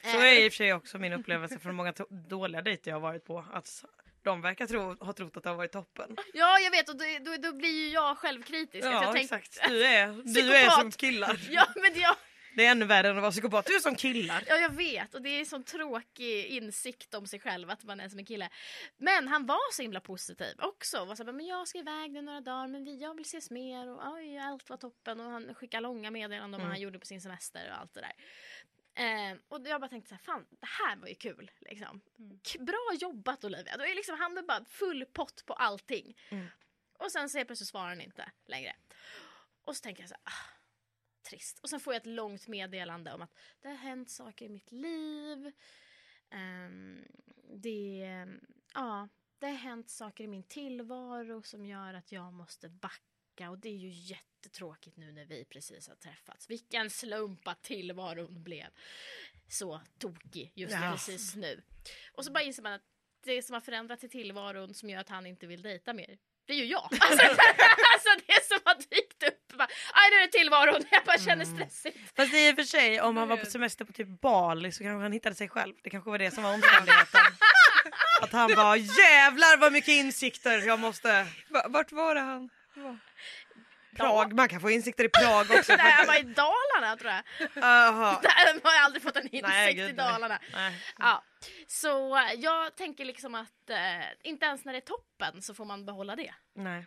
Så 0.03 0.17
Eh, 0.19 0.25
är 0.25 0.45
i 0.45 0.49
och 0.49 0.53
för 0.53 0.57
sig 0.57 0.73
också 0.73 0.99
min 0.99 1.13
upplevelse 1.13 1.59
från 1.59 1.75
många 1.75 1.95
dåliga 2.11 2.63
dejter 2.63 2.91
jag 2.91 2.97
har 2.97 3.01
varit 3.01 3.25
på. 3.25 3.45
Att 3.53 3.85
de 4.27 4.41
verkar 4.41 4.67
tro, 4.67 5.05
ha 5.05 5.13
trott 5.13 5.37
att 5.37 5.43
det 5.43 5.49
har 5.49 5.57
varit 5.57 5.73
toppen. 5.73 6.17
Ja 6.35 6.59
jag 6.59 6.71
vet 6.71 6.89
och 6.89 6.97
då, 6.97 7.05
då, 7.21 7.37
då 7.37 7.53
blir 7.53 7.85
ju 7.85 7.89
jag 7.89 8.19
självkritisk. 8.19 8.87
Ja 8.87 9.03
jag 9.03 9.17
exakt. 9.17 9.59
Du 9.69 9.85
är, 9.87 10.35
du 10.35 10.57
är 10.57 10.71
som 10.71 10.91
killar. 10.91 11.41
Ja 11.51 11.67
men 11.75 12.01
jag, 12.01 12.17
Det 12.57 12.67
är 12.67 12.71
ännu 12.71 12.85
värre 12.85 13.09
än 13.09 13.17
att 13.17 13.23
vara 13.23 13.33
psykopat. 13.33 13.67
Du 13.67 13.75
är 13.75 13.81
som 13.81 13.95
killar. 13.95 14.45
Ja, 14.47 14.57
jag 14.57 14.71
vet. 14.71 15.15
Och 15.15 15.23
det 15.23 15.29
är 15.29 15.41
en 15.41 15.47
sån 15.47 15.65
tråkig 15.65 16.45
insikt 16.47 17.15
om 17.15 17.27
sig 17.27 17.41
själv 17.41 17.71
att 17.71 17.85
man 17.85 18.01
är 18.01 18.09
som 18.09 18.19
en 18.19 18.25
kille. 18.25 18.49
Men 18.97 19.29
han 19.29 19.47
var 19.47 19.73
så 19.73 19.83
himla 19.83 20.01
positiv 20.01 20.55
också. 20.59 21.05
Var 21.05 21.15
så 21.15 21.25
här, 21.25 21.33
men 21.33 21.47
jag 21.47 21.69
ska 21.69 21.79
iväg 21.79 22.13
nu 22.13 22.23
några 22.23 22.41
dagar 22.41 22.69
men 22.69 22.99
jag 22.99 23.15
vill 23.15 23.25
ses 23.25 23.51
mer 23.51 23.89
och 23.89 24.13
oj, 24.15 24.39
allt 24.39 24.71
var 24.71 24.77
toppen. 24.77 25.21
Och 25.21 25.31
han 25.31 25.55
skickade 25.55 25.81
långa 25.81 26.11
meddelanden 26.11 26.55
om 26.55 26.61
vad 26.61 26.71
han 26.71 26.81
gjorde 26.81 26.99
på 26.99 27.07
sin 27.07 27.21
semester 27.21 27.71
och 27.71 27.81
allt 27.81 27.95
det 27.95 28.01
där. 28.01 28.13
Eh, 28.97 29.37
och 29.49 29.69
jag 29.69 29.81
bara 29.81 29.89
tänkte 29.89 30.09
så 30.09 30.15
här, 30.15 30.23
fan 30.23 30.47
det 30.51 30.67
här 30.67 30.97
var 30.97 31.09
ju 31.09 31.15
kul. 31.15 31.51
Liksom. 31.61 32.01
K- 32.19 32.65
Bra 32.65 32.91
jobbat 33.01 33.45
Olivia. 33.45 33.77
Då 33.77 33.85
är 33.85 33.95
liksom, 33.95 34.19
han 34.19 34.39
är 34.39 34.43
bara 34.43 34.65
full 34.65 35.05
pott 35.13 35.47
på 35.47 35.55
allting. 35.55 36.17
Mm. 36.31 36.47
Och 36.99 37.13
sen 37.13 37.29
så 37.31 37.45
plötsligt 37.45 37.69
svarar 37.69 37.89
han 37.89 38.01
inte 38.01 38.31
längre. 38.47 38.77
Och 39.65 39.77
så 39.77 39.83
tänker 39.83 40.03
jag 40.03 40.09
så 40.09 40.15
här, 40.15 40.23
ah, 40.33 40.51
trist. 41.29 41.59
Och 41.59 41.71
sen 41.71 41.81
får 41.81 41.95
jag 41.95 42.01
ett 42.01 42.07
långt 42.07 42.49
meddelande 42.49 43.13
om 43.13 43.23
att 43.23 43.35
det 43.61 43.69
har 43.69 43.77
hänt 43.77 44.11
saker 44.11 44.45
i 44.47 44.49
mitt 44.49 44.73
liv. 44.73 45.53
Ehm, 46.31 47.05
det, 47.55 48.07
ja, 48.75 49.09
det 49.39 49.47
har 49.47 49.55
hänt 49.55 49.91
saker 49.91 50.25
i 50.25 50.27
min 50.27 50.43
tillvaro 50.43 51.43
som 51.43 51.67
gör 51.67 51.95
att 51.95 52.13
jag 52.13 52.33
måste 52.33 52.69
backa. 52.69 53.51
Och 53.51 53.59
det 53.59 53.69
är 53.69 53.77
ju 53.77 53.89
jättetråkigt 54.47 54.97
nu 54.97 55.13
när 55.13 55.25
vi 55.25 55.45
precis 55.45 55.89
har 55.89 55.95
träffats. 55.95 56.51
Vilken 56.51 56.91
slump 56.91 57.49
att 57.49 57.63
tillvaron 57.63 58.43
blev 58.43 58.67
så 59.49 59.81
tokig 59.99 60.53
just 60.55 60.73
Ja. 60.73 60.91
precis 60.93 61.35
nu. 61.35 61.63
Och 62.13 62.25
så 62.25 62.33
bara 62.33 62.43
inser 62.45 62.63
man 62.63 62.73
att 62.73 62.83
det 63.25 63.43
som 63.43 63.55
har 63.55 63.61
förändrats 63.61 64.05
i 64.05 64.09
tillvaron 64.09 64.75
som 64.75 64.91
gör 64.91 65.01
att 65.01 65.09
han 65.09 65.27
inte 65.27 65.47
vill 65.47 65.63
dejta 65.63 65.93
mer? 65.93 66.19
Det 66.47 66.53
är 66.53 66.57
ju 66.57 66.65
jag. 66.65 66.83
Alltså, 67.01 67.27
alltså 67.27 68.11
det 68.27 68.45
som 68.49 68.59
har 68.65 68.75
dykt 68.91 69.23
upp. 69.23 69.53
Bara, 69.59 69.69
Aj, 69.93 70.11
nu 70.11 70.17
är 70.17 70.21
det 70.27 70.33
tillvaron. 70.33 70.83
Jag 70.91 71.05
bara 71.05 71.19
känner 71.19 71.45
Mm. 71.45 71.57
stressigt. 71.57 71.99
Fast 72.17 72.35
i 72.35 72.53
och 72.53 72.57
för 72.57 72.63
sig 72.63 73.01
om 73.01 73.17
han 73.17 73.29
var 73.29 73.37
på 73.37 73.47
semester 73.47 73.85
på 73.85 73.93
typ 73.93 74.09
Bali 74.21 74.73
så 74.73 74.83
kanske 74.85 75.03
han 75.03 75.13
hittade 75.13 75.35
sig 75.35 75.49
själv. 75.49 75.75
Det 75.83 75.91
kanske 75.91 76.11
var 76.11 76.19
det 76.19 76.31
som 76.31 76.43
var 76.43 76.55
omständigheten. 76.55 77.21
Att 78.23 78.33
han 78.33 78.55
bara 78.55 78.77
jävlar 78.77 79.57
vad 79.57 79.73
mycket 79.73 79.89
insikter 79.89 80.59
jag 80.67 80.79
måste. 80.79 81.27
Va- 81.49 81.67
Vart 81.69 81.93
var 81.93 82.15
det 82.15 82.21
han 82.21 82.51
var? 82.75 82.99
Prag, 83.97 84.33
man 84.33 84.49
kan 84.49 84.61
få 84.61 84.71
insikter 84.71 85.05
i 85.05 85.09
Prag 85.09 85.59
också. 85.59 85.73
Nej, 85.77 85.91
han 85.93 86.07
var 86.07 86.21
i 86.21 86.23
Dalarna 86.23 86.97
tror 86.97 87.11
jag. 87.11 87.23
Jaha. 87.55 88.21
Där 88.23 88.65
har 88.65 88.75
jag 88.75 88.85
aldrig 88.85 89.03
fått 89.03 89.17
en 89.17 89.23
insikt 89.23 89.49
Nej, 89.49 89.71
i 89.71 89.75
gud, 89.75 89.87
nej. 89.87 89.95
Dalarna. 89.95 90.39
Nej. 90.53 90.75
Ja, 90.99 91.25
så 91.67 92.21
jag 92.37 92.77
tänker 92.77 93.05
liksom 93.05 93.35
att 93.35 93.71
eh, 93.71 94.05
inte 94.23 94.47
ens 94.47 94.65
när 94.65 94.73
det 94.73 94.79
är 94.79 94.81
toppen 94.81 95.43
så 95.43 95.55
får 95.55 95.65
man 95.65 95.87
behålla 95.87 96.17
det. 96.17 96.35
Nej. 96.55 96.87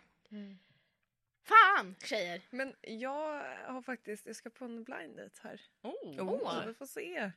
Fan 1.44 1.96
tjejer! 2.04 2.42
Men 2.50 2.74
jag 2.82 3.42
har 3.66 3.82
faktiskt, 3.82 4.26
jag 4.26 4.36
ska 4.36 4.50
på 4.50 4.64
en 4.64 4.84
blind 4.84 5.16
date 5.16 5.40
här. 5.42 5.60
Oh. 5.82 6.28
Åh. 6.28 6.66
Vi 6.66 6.74
får 6.74 6.86
se. 6.86 7.32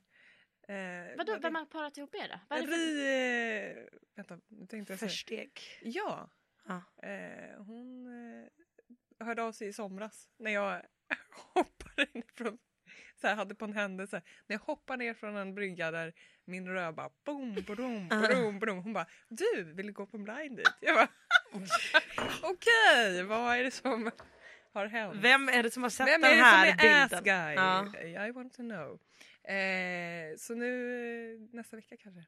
Eh, 0.67 1.17
Vadå, 1.17 1.37
vem 1.41 1.55
har 1.55 1.65
parat 1.65 1.97
ihop 1.97 2.15
er 2.15 2.27
då? 2.27 2.39
Vad 2.47 2.59
är. 2.59 3.77
Eh, 3.77 3.83
vänta, 4.15 4.39
nu 4.47 4.65
tänkte 4.65 4.93
jag 4.93 4.99
säga. 4.99 5.09
Försteg. 5.09 5.61
Ja. 5.81 6.29
Ja. 6.67 7.07
Eh, 7.07 7.57
hon 7.57 8.07
eh, 8.07 8.47
hörde 9.23 9.43
av 9.43 9.51
sig 9.51 9.67
i 9.67 9.73
somras 9.73 10.29
när 10.37 10.51
jag 10.51 10.81
hoppade 11.53 12.07
ner 12.13 12.23
från... 12.35 12.57
Så 13.21 13.27
här, 13.27 13.35
hade 13.35 13.55
på 13.55 13.65
en 13.65 13.73
händelse. 13.73 14.21
När 14.47 14.53
jag 14.53 14.61
hoppade 14.61 15.03
ner 15.03 15.13
från 15.13 15.35
en 15.37 15.55
brygga 15.55 15.91
där 15.91 16.13
min 16.45 16.67
röv 16.67 16.93
bara 16.93 17.09
boom, 17.25 17.53
boom, 17.67 18.09
boom, 18.09 18.59
boom. 18.59 18.77
Hon 18.83 18.93
bara 18.93 19.05
du, 19.27 19.63
vill 19.63 19.87
du 19.87 19.93
gå 19.93 20.05
på 20.05 20.17
en 20.17 20.23
blind 20.23 20.57
date? 20.57 20.73
Jag 20.79 20.95
bara 20.95 21.07
okej, 22.41 23.23
vad 23.23 23.57
är 23.57 23.63
det 23.63 23.71
som 23.71 24.11
har 24.73 24.85
hänt? 24.85 25.15
Vem 25.21 25.49
är 25.49 25.63
det 25.63 25.71
som 25.71 25.83
har 25.83 25.89
sett 25.89 26.07
Vem 26.07 26.23
är 26.23 26.29
den 26.29 26.37
det 26.37 26.43
här 26.43 26.77
som 26.77 26.87
är 26.87 27.03
ass 27.03 27.09
bilden? 27.09 27.23
guy? 27.23 27.53
Ja. 28.13 28.27
I 28.27 28.31
want 28.31 28.53
to 28.53 28.61
know. 28.61 28.99
Eh, 29.55 30.37
så 30.37 30.55
nu 30.55 31.49
nästa 31.51 31.75
vecka 31.75 31.97
kanske. 31.97 32.25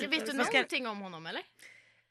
Så 0.00 0.08
vet 0.08 0.26
du 0.26 0.32
någonting 0.32 0.86
om 0.86 1.00
honom 1.00 1.26
eller? 1.26 1.42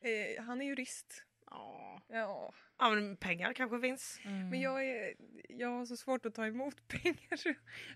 Eh, 0.01 0.43
han 0.43 0.61
är 0.61 0.65
jurist. 0.65 1.23
Ja. 1.49 2.01
Ja. 2.07 2.53
Ja 2.81 2.89
men 2.89 3.17
pengar 3.17 3.53
kanske 3.53 3.79
finns. 3.79 4.19
Mm. 4.25 4.49
Men 4.49 4.61
jag, 4.61 4.85
är, 4.85 5.13
jag 5.49 5.67
har 5.69 5.85
så 5.85 5.97
svårt 5.97 6.25
att 6.25 6.35
ta 6.35 6.45
emot 6.45 6.87
pengar. 6.87 7.27
Alltså 7.31 7.49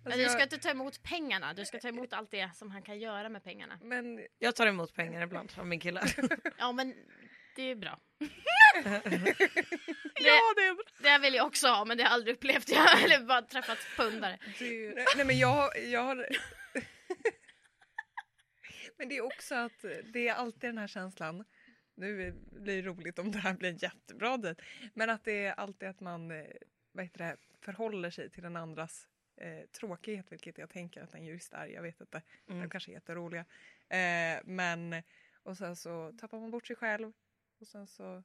Men 0.03 0.17
du 0.17 0.25
ska 0.25 0.39
jag, 0.39 0.45
inte 0.45 0.57
ta 0.57 0.69
emot 0.69 1.03
pengarna, 1.03 1.53
du 1.53 1.65
ska 1.65 1.79
ta 1.79 1.87
emot 1.87 2.13
allt 2.13 2.31
det 2.31 2.55
som 2.55 2.71
han 2.71 2.81
kan 2.81 2.99
göra 2.99 3.29
med 3.29 3.43
pengarna. 3.43 3.79
men 3.81 4.27
Jag 4.39 4.55
tar 4.55 4.67
emot 4.67 4.93
pengar 4.93 5.21
ibland 5.21 5.51
av 5.57 5.67
min 5.67 5.79
kille. 5.79 6.01
Ja 6.57 6.71
men 6.71 6.93
det 7.55 7.61
är 7.61 7.75
bra. 7.75 7.99
Ja, 10.15 10.53
det 10.55 10.61
är 10.65 10.73
bra. 10.73 10.83
Det 10.99 11.17
vill 11.17 11.33
jag 11.33 11.47
också 11.47 11.67
ha 11.67 11.85
men 11.85 11.97
det 11.97 12.03
har 12.03 12.09
jag 12.09 12.13
aldrig 12.13 12.35
upplevt. 12.35 12.69
Jag 12.69 12.77
har 12.77 13.25
bara 13.25 13.41
träffat 13.41 13.77
pundare. 13.97 14.39
det, 14.59 14.95
nej 15.15 15.25
men 15.25 15.37
jag, 15.37 15.69
jag 15.91 16.03
har... 16.03 16.27
men 18.97 19.09
det 19.09 19.17
är 19.17 19.21
också 19.21 19.55
att 19.55 19.85
det 20.13 20.27
är 20.27 20.33
alltid 20.33 20.69
den 20.69 20.77
här 20.77 20.87
känslan. 20.87 21.45
Nu 21.95 22.31
blir 22.51 22.81
det 22.81 22.89
roligt 22.89 23.19
om 23.19 23.31
det 23.31 23.37
här 23.37 23.53
blir 23.53 23.69
en 23.69 23.77
jättebra 23.77 24.37
dejt. 24.37 24.63
Men 24.93 25.09
att 25.09 25.23
det 25.23 25.45
är 25.45 25.53
alltid 25.53 25.89
att 25.89 25.99
man 25.99 26.31
eh, 26.31 26.45
vad 26.91 27.05
heter 27.05 27.19
det, 27.19 27.37
förhåller 27.61 28.09
sig 28.09 28.29
till 28.29 28.43
den 28.43 28.55
andras 28.55 29.07
eh, 29.37 29.65
tråkighet. 29.79 30.31
Vilket 30.31 30.57
jag 30.57 30.69
tänker 30.69 31.03
att 31.03 31.13
en 31.13 31.25
jurist 31.25 31.53
är. 31.53 31.67
Jag 31.67 31.81
vet 31.81 32.01
inte. 32.01 32.21
Mm. 32.47 32.61
De 32.61 32.69
kanske 32.69 32.91
är 32.91 32.93
jätteroliga. 32.93 33.45
Eh, 33.89 34.39
men 34.43 35.03
och 35.43 35.57
sen 35.57 35.75
så 35.75 36.13
tappar 36.19 36.39
man 36.39 36.51
bort 36.51 36.67
sig 36.67 36.75
själv. 36.75 37.13
Och 37.59 37.67
sen 37.67 37.87
så 37.87 38.23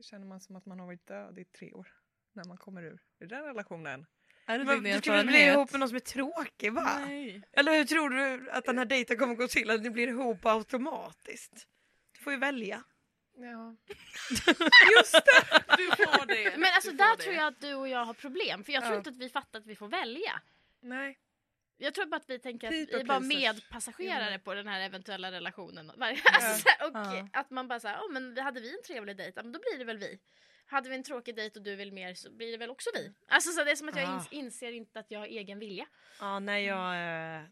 känner 0.00 0.26
man 0.26 0.40
som 0.40 0.56
att 0.56 0.66
man 0.66 0.80
har 0.80 0.86
varit 0.86 1.06
död 1.06 1.38
i 1.38 1.44
tre 1.44 1.72
år. 1.72 1.92
När 2.32 2.44
man 2.44 2.56
kommer 2.56 2.82
ur, 2.82 2.98
ur 3.18 3.26
den 3.26 3.44
relationen. 3.44 4.06
Är 4.46 4.58
det 4.58 4.64
Men 4.64 4.82
du 4.82 4.98
skulle 4.98 4.98
bli 4.98 5.10
erfarenhet? 5.12 5.54
ihop 5.54 5.72
med 5.72 5.80
någon 5.80 5.88
som 5.88 5.96
är 5.96 6.00
tråkig 6.00 6.72
va? 6.72 6.98
Nej. 7.06 7.42
Eller 7.52 7.78
hur 7.78 7.84
tror 7.84 8.10
du 8.10 8.50
att 8.50 8.64
den 8.64 8.78
här 8.78 8.84
dejten 8.84 9.16
kommer 9.16 9.34
gå 9.34 9.48
till? 9.48 9.70
Att 9.70 9.82
ni 9.82 9.90
blir 9.90 10.08
ihop 10.08 10.46
automatiskt? 10.46 11.68
Du 12.12 12.20
får 12.20 12.32
ju 12.32 12.38
välja. 12.38 12.84
Ja. 13.36 13.74
Du 15.76 15.86
får 15.96 16.26
det. 16.26 16.56
Men 16.58 16.70
alltså 16.74 16.92
där 16.92 17.16
det. 17.16 17.22
tror 17.22 17.34
jag 17.34 17.46
att 17.46 17.60
du 17.60 17.74
och 17.74 17.88
jag 17.88 18.04
har 18.04 18.14
problem. 18.14 18.64
För 18.64 18.72
jag 18.72 18.82
tror 18.82 18.92
Ja. 18.94 18.98
inte 18.98 19.10
att 19.10 19.16
vi 19.16 19.28
fattar 19.28 19.58
att 19.58 19.66
vi 19.66 19.76
får 19.76 19.88
välja. 19.88 20.40
Nej. 20.80 21.18
Jag 21.78 21.94
tror 21.94 22.06
bara 22.06 22.16
att 22.16 22.30
vi 22.30 22.38
tänker 22.38 22.66
att 22.68 22.72
vi 22.74 22.92
är 22.92 23.04
bara 23.04 23.20
medpassagerare 23.20 24.28
Mm. 24.28 24.40
på 24.40 24.54
den 24.54 24.68
här 24.68 24.80
eventuella 24.80 25.32
relationen. 25.32 25.90
Alltså, 26.00 26.62
så 26.62 26.68
här, 26.68 26.88
och 26.88 26.96
Ja. 27.16 27.28
att 27.32 27.50
man 27.50 27.68
bara 27.68 27.80
säger, 27.80 27.96
oh, 27.98 28.12
men 28.12 28.38
hade 28.38 28.60
vi 28.60 28.70
en 28.76 28.82
trevlig 28.86 29.16
dejt, 29.16 29.32
ja, 29.36 29.42
men 29.42 29.52
då 29.52 29.58
blir 29.58 29.78
det 29.78 29.84
väl 29.84 29.98
vi. 29.98 30.18
Hade 30.66 30.88
vi 30.88 30.94
en 30.94 31.02
tråkig 31.02 31.36
dejt 31.36 31.58
och 31.58 31.64
du 31.64 31.76
vill 31.76 31.92
mer 31.92 32.14
så 32.14 32.30
blir 32.30 32.52
det 32.52 32.58
väl 32.58 32.70
också 32.70 32.90
vi. 32.94 33.12
Alltså 33.28 33.50
så 33.52 33.64
det 33.64 33.70
är 33.70 33.76
som 33.76 33.88
att 33.88 33.96
jag 33.96 34.08
Ah. 34.08 34.12
ins- 34.18 34.28
inser 34.30 34.72
inte 34.72 34.98
att 35.00 35.10
jag 35.10 35.18
har 35.20 35.26
egen 35.26 35.58
vilja. 35.58 35.86
Ja 36.20 36.38
nej 36.38 36.64
jag... 36.64 36.94
Eh, 37.40 37.42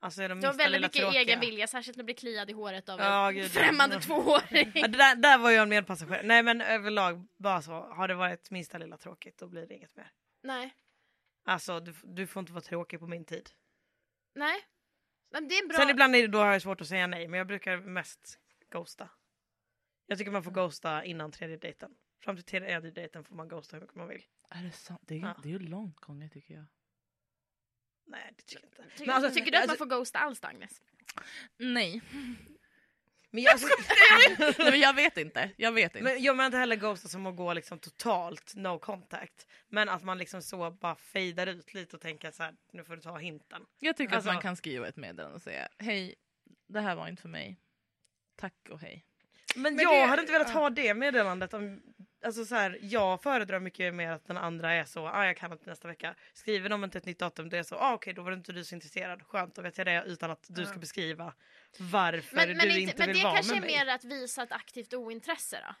alltså 0.00 0.22
är 0.22 0.28
de 0.28 0.40
Du 0.40 0.46
har 0.46 0.54
väldigt 0.54 0.80
mycket 0.80 1.00
tråkiga. 1.02 1.20
egen 1.20 1.40
vilja, 1.40 1.66
särskilt 1.66 1.96
när 1.96 2.02
du 2.02 2.04
blir 2.04 2.14
kliad 2.14 2.50
i 2.50 2.52
håret 2.52 2.88
av 2.88 3.00
Ja, 3.00 3.32
en 3.32 3.48
främmande 3.48 3.94
Ja. 3.96 4.00
tvååring. 4.00 4.72
Ja, 4.74 4.88
det 4.88 4.98
där, 4.98 5.16
där 5.16 5.38
var 5.38 5.50
jag 5.50 5.62
en 5.62 5.68
medpassagerare. 5.68 6.26
Nej 6.26 6.42
men 6.42 6.60
överlag 6.60 7.26
bara 7.36 7.62
så. 7.62 7.72
Har 7.72 8.08
det 8.08 8.14
varit 8.14 8.50
minsta 8.50 8.78
lilla 8.78 8.96
tråkigt 8.96 9.38
då 9.38 9.48
blir 9.48 9.66
det 9.66 9.74
inget 9.74 9.96
mer. 9.96 10.12
Nej, 10.42 10.74
Alltså 11.44 11.80
du, 11.80 11.94
du 12.04 12.26
får 12.26 12.40
inte 12.40 12.52
vara 12.52 12.62
tråkig 12.62 13.00
på 13.00 13.06
min 13.06 13.24
tid. 13.24 13.50
nej. 14.34 14.60
Men 15.32 15.48
det 15.48 15.54
är 15.54 15.68
bra... 15.68 15.76
Sen 15.78 15.90
ibland 15.90 16.16
är 16.16 16.22
det, 16.22 16.28
då 16.28 16.38
har 16.38 16.52
jag 16.52 16.62
svårt 16.62 16.80
att 16.80 16.86
säga 16.88 17.06
nej 17.06 17.28
men 17.28 17.38
jag 17.38 17.46
brukar 17.46 17.76
mest 17.76 18.38
ghosta. 18.70 19.10
Jag 20.06 20.18
tycker 20.18 20.30
man 20.30 20.42
får 20.42 20.50
ghosta 20.50 21.04
innan 21.04 21.32
tredje 21.32 21.56
dejten. 21.56 21.94
Fram 22.24 22.36
till 22.36 22.44
tredje 22.44 22.90
dejten 22.90 23.24
får 23.24 23.34
man 23.34 23.48
ghosta 23.48 23.76
hur 23.76 23.80
mycket 23.80 23.96
man 23.96 24.08
vill. 24.08 24.24
Är 24.50 24.62
det 24.62 24.72
sant? 24.72 25.00
Det 25.04 25.14
är, 25.14 25.18
Ja. 25.20 25.36
det 25.42 25.48
är 25.48 25.52
ju 25.52 25.58
långt 25.58 25.96
gånger 25.96 26.28
tycker 26.28 26.54
jag. 26.54 26.64
Nej 28.10 28.32
det 28.36 28.42
tycker 28.42 28.62
jag 28.62 28.68
inte. 28.84 28.92
Tycker, 28.96 29.06
Men 29.06 29.16
alltså- 29.16 29.34
tycker 29.34 29.50
du 29.50 29.56
att 29.56 29.62
alltså- 29.62 29.84
man 29.84 29.88
får 29.90 29.96
ghosta 29.96 30.18
alls 30.18 30.44
Agnes? 30.44 30.82
Nej. 31.56 32.02
Men 33.30 33.42
jag, 33.42 33.52
alltså, 33.52 33.68
Nej 34.38 34.54
men 34.70 34.80
jag 34.80 34.94
vet 34.94 35.16
inte. 35.16 35.50
Jag 35.56 35.72
vet 35.72 35.94
inte. 35.96 36.04
men 36.04 36.22
jag 36.22 36.36
menar 36.36 36.46
inte 36.46 36.58
heller 36.58 36.76
ghosta 36.76 37.08
som 37.08 37.26
att 37.26 37.36
gå 37.36 37.52
liksom 37.54 37.78
totalt 37.78 38.54
no 38.56 38.78
contact. 38.78 39.46
Men 39.68 39.88
att 39.88 40.02
man 40.04 40.18
liksom 40.18 40.42
så 40.42 40.70
bara 40.70 40.94
fejdar 40.96 41.46
ut 41.46 41.74
lite 41.74 41.96
och 41.96 42.02
tänker 42.02 42.30
så 42.30 42.42
här 42.42 42.54
nu 42.72 42.84
får 42.84 42.96
du 42.96 43.02
ta 43.02 43.18
hinten. 43.18 43.66
Jag 43.78 43.96
tycker 43.96 44.14
Alltså- 44.14 44.30
att 44.30 44.34
man 44.34 44.42
kan 44.42 44.56
skriva 44.56 44.88
ett 44.88 44.96
meddelande 44.96 45.36
och 45.36 45.42
säga 45.42 45.68
hej, 45.78 46.14
det 46.68 46.80
här 46.80 46.94
var 46.94 47.08
inte 47.08 47.22
för 47.22 47.28
mig. 47.28 47.56
Tack 48.36 48.54
och 48.70 48.80
hej. 48.80 49.04
Men, 49.54 49.74
Men 49.74 49.82
jag 49.84 49.94
det- 49.94 50.06
hade 50.06 50.22
inte 50.22 50.32
velat 50.32 50.48
ja. 50.48 50.54
ha 50.60 50.70
det 50.70 50.94
meddelandet. 50.94 51.54
Om, 51.54 51.82
alltså 52.24 52.44
så 52.44 52.54
här, 52.54 52.78
jag 52.82 53.22
föredrar 53.22 53.60
mycket 53.60 53.94
mer 53.94 54.10
att 54.10 54.26
den 54.26 54.36
andra 54.36 54.72
är 54.72 54.84
så, 54.84 55.08
ah, 55.08 55.26
jag 55.26 55.36
kan 55.36 55.52
inte 55.52 55.70
nästa 55.70 55.88
vecka. 55.88 56.14
Skriver 56.32 56.68
de 56.68 56.84
inte 56.84 56.98
ett 56.98 57.06
nytt 57.06 57.18
datum, 57.18 57.48
det 57.48 57.58
är 57.58 57.62
så, 57.62 57.76
ah, 57.76 57.94
okej 57.94 58.14
då 58.14 58.22
var 58.22 58.32
inte 58.32 58.52
du 58.52 58.64
så 58.64 58.74
intresserad. 58.74 59.22
Skönt, 59.22 59.54
då 59.54 59.62
vet 59.62 59.78
jag 59.78 59.86
det 59.86 60.04
utan 60.06 60.30
att 60.30 60.46
du 60.48 60.66
ska 60.66 60.78
beskriva 60.78 61.34
varför 61.78 62.36
Men, 62.36 62.48
du 62.48 62.54
men, 62.54 62.66
inte, 62.66 62.80
inte, 62.80 62.94
men 62.98 63.06
vill 63.06 63.16
det 63.16 63.24
vara 63.24 63.34
kanske 63.34 63.54
med 63.54 63.62
är 63.62 63.66
mig. 63.66 63.86
mer 63.86 63.94
att 63.94 64.04
visa 64.04 64.42
ett 64.42 64.52
aktivt 64.52 64.94
ointresse 64.94 65.60
då? 65.68 65.74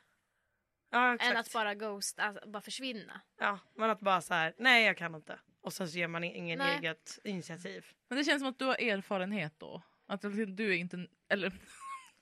Ja, 0.90 1.14
exakt. 1.14 1.30
Än 1.30 1.36
att 1.36 1.52
bara 1.52 1.74
ghosta, 1.74 2.22
alltså, 2.22 2.48
bara 2.48 2.62
försvinna. 2.62 3.20
ja, 3.40 3.58
men 3.76 3.90
att 3.90 4.00
bara 4.00 4.20
så 4.20 4.34
här, 4.34 4.54
nej 4.58 4.86
jag 4.86 4.96
kan 4.96 5.14
inte. 5.14 5.38
Och 5.62 5.72
sen 5.72 5.88
så 5.88 5.98
ger 5.98 6.08
man 6.08 6.24
ingen 6.24 6.58
Nej. 6.58 6.76
eget 6.78 7.18
initiativ. 7.24 7.86
Men 8.08 8.18
det 8.18 8.24
känns 8.24 8.40
som 8.40 8.48
att 8.48 8.58
du 8.58 8.64
har 8.64 8.74
erfarenhet 8.74 9.54
då. 9.58 9.82
Att 10.06 10.22
du 10.46 10.72
är 10.74 10.78
inte... 10.78 11.06
Eller... 11.28 11.52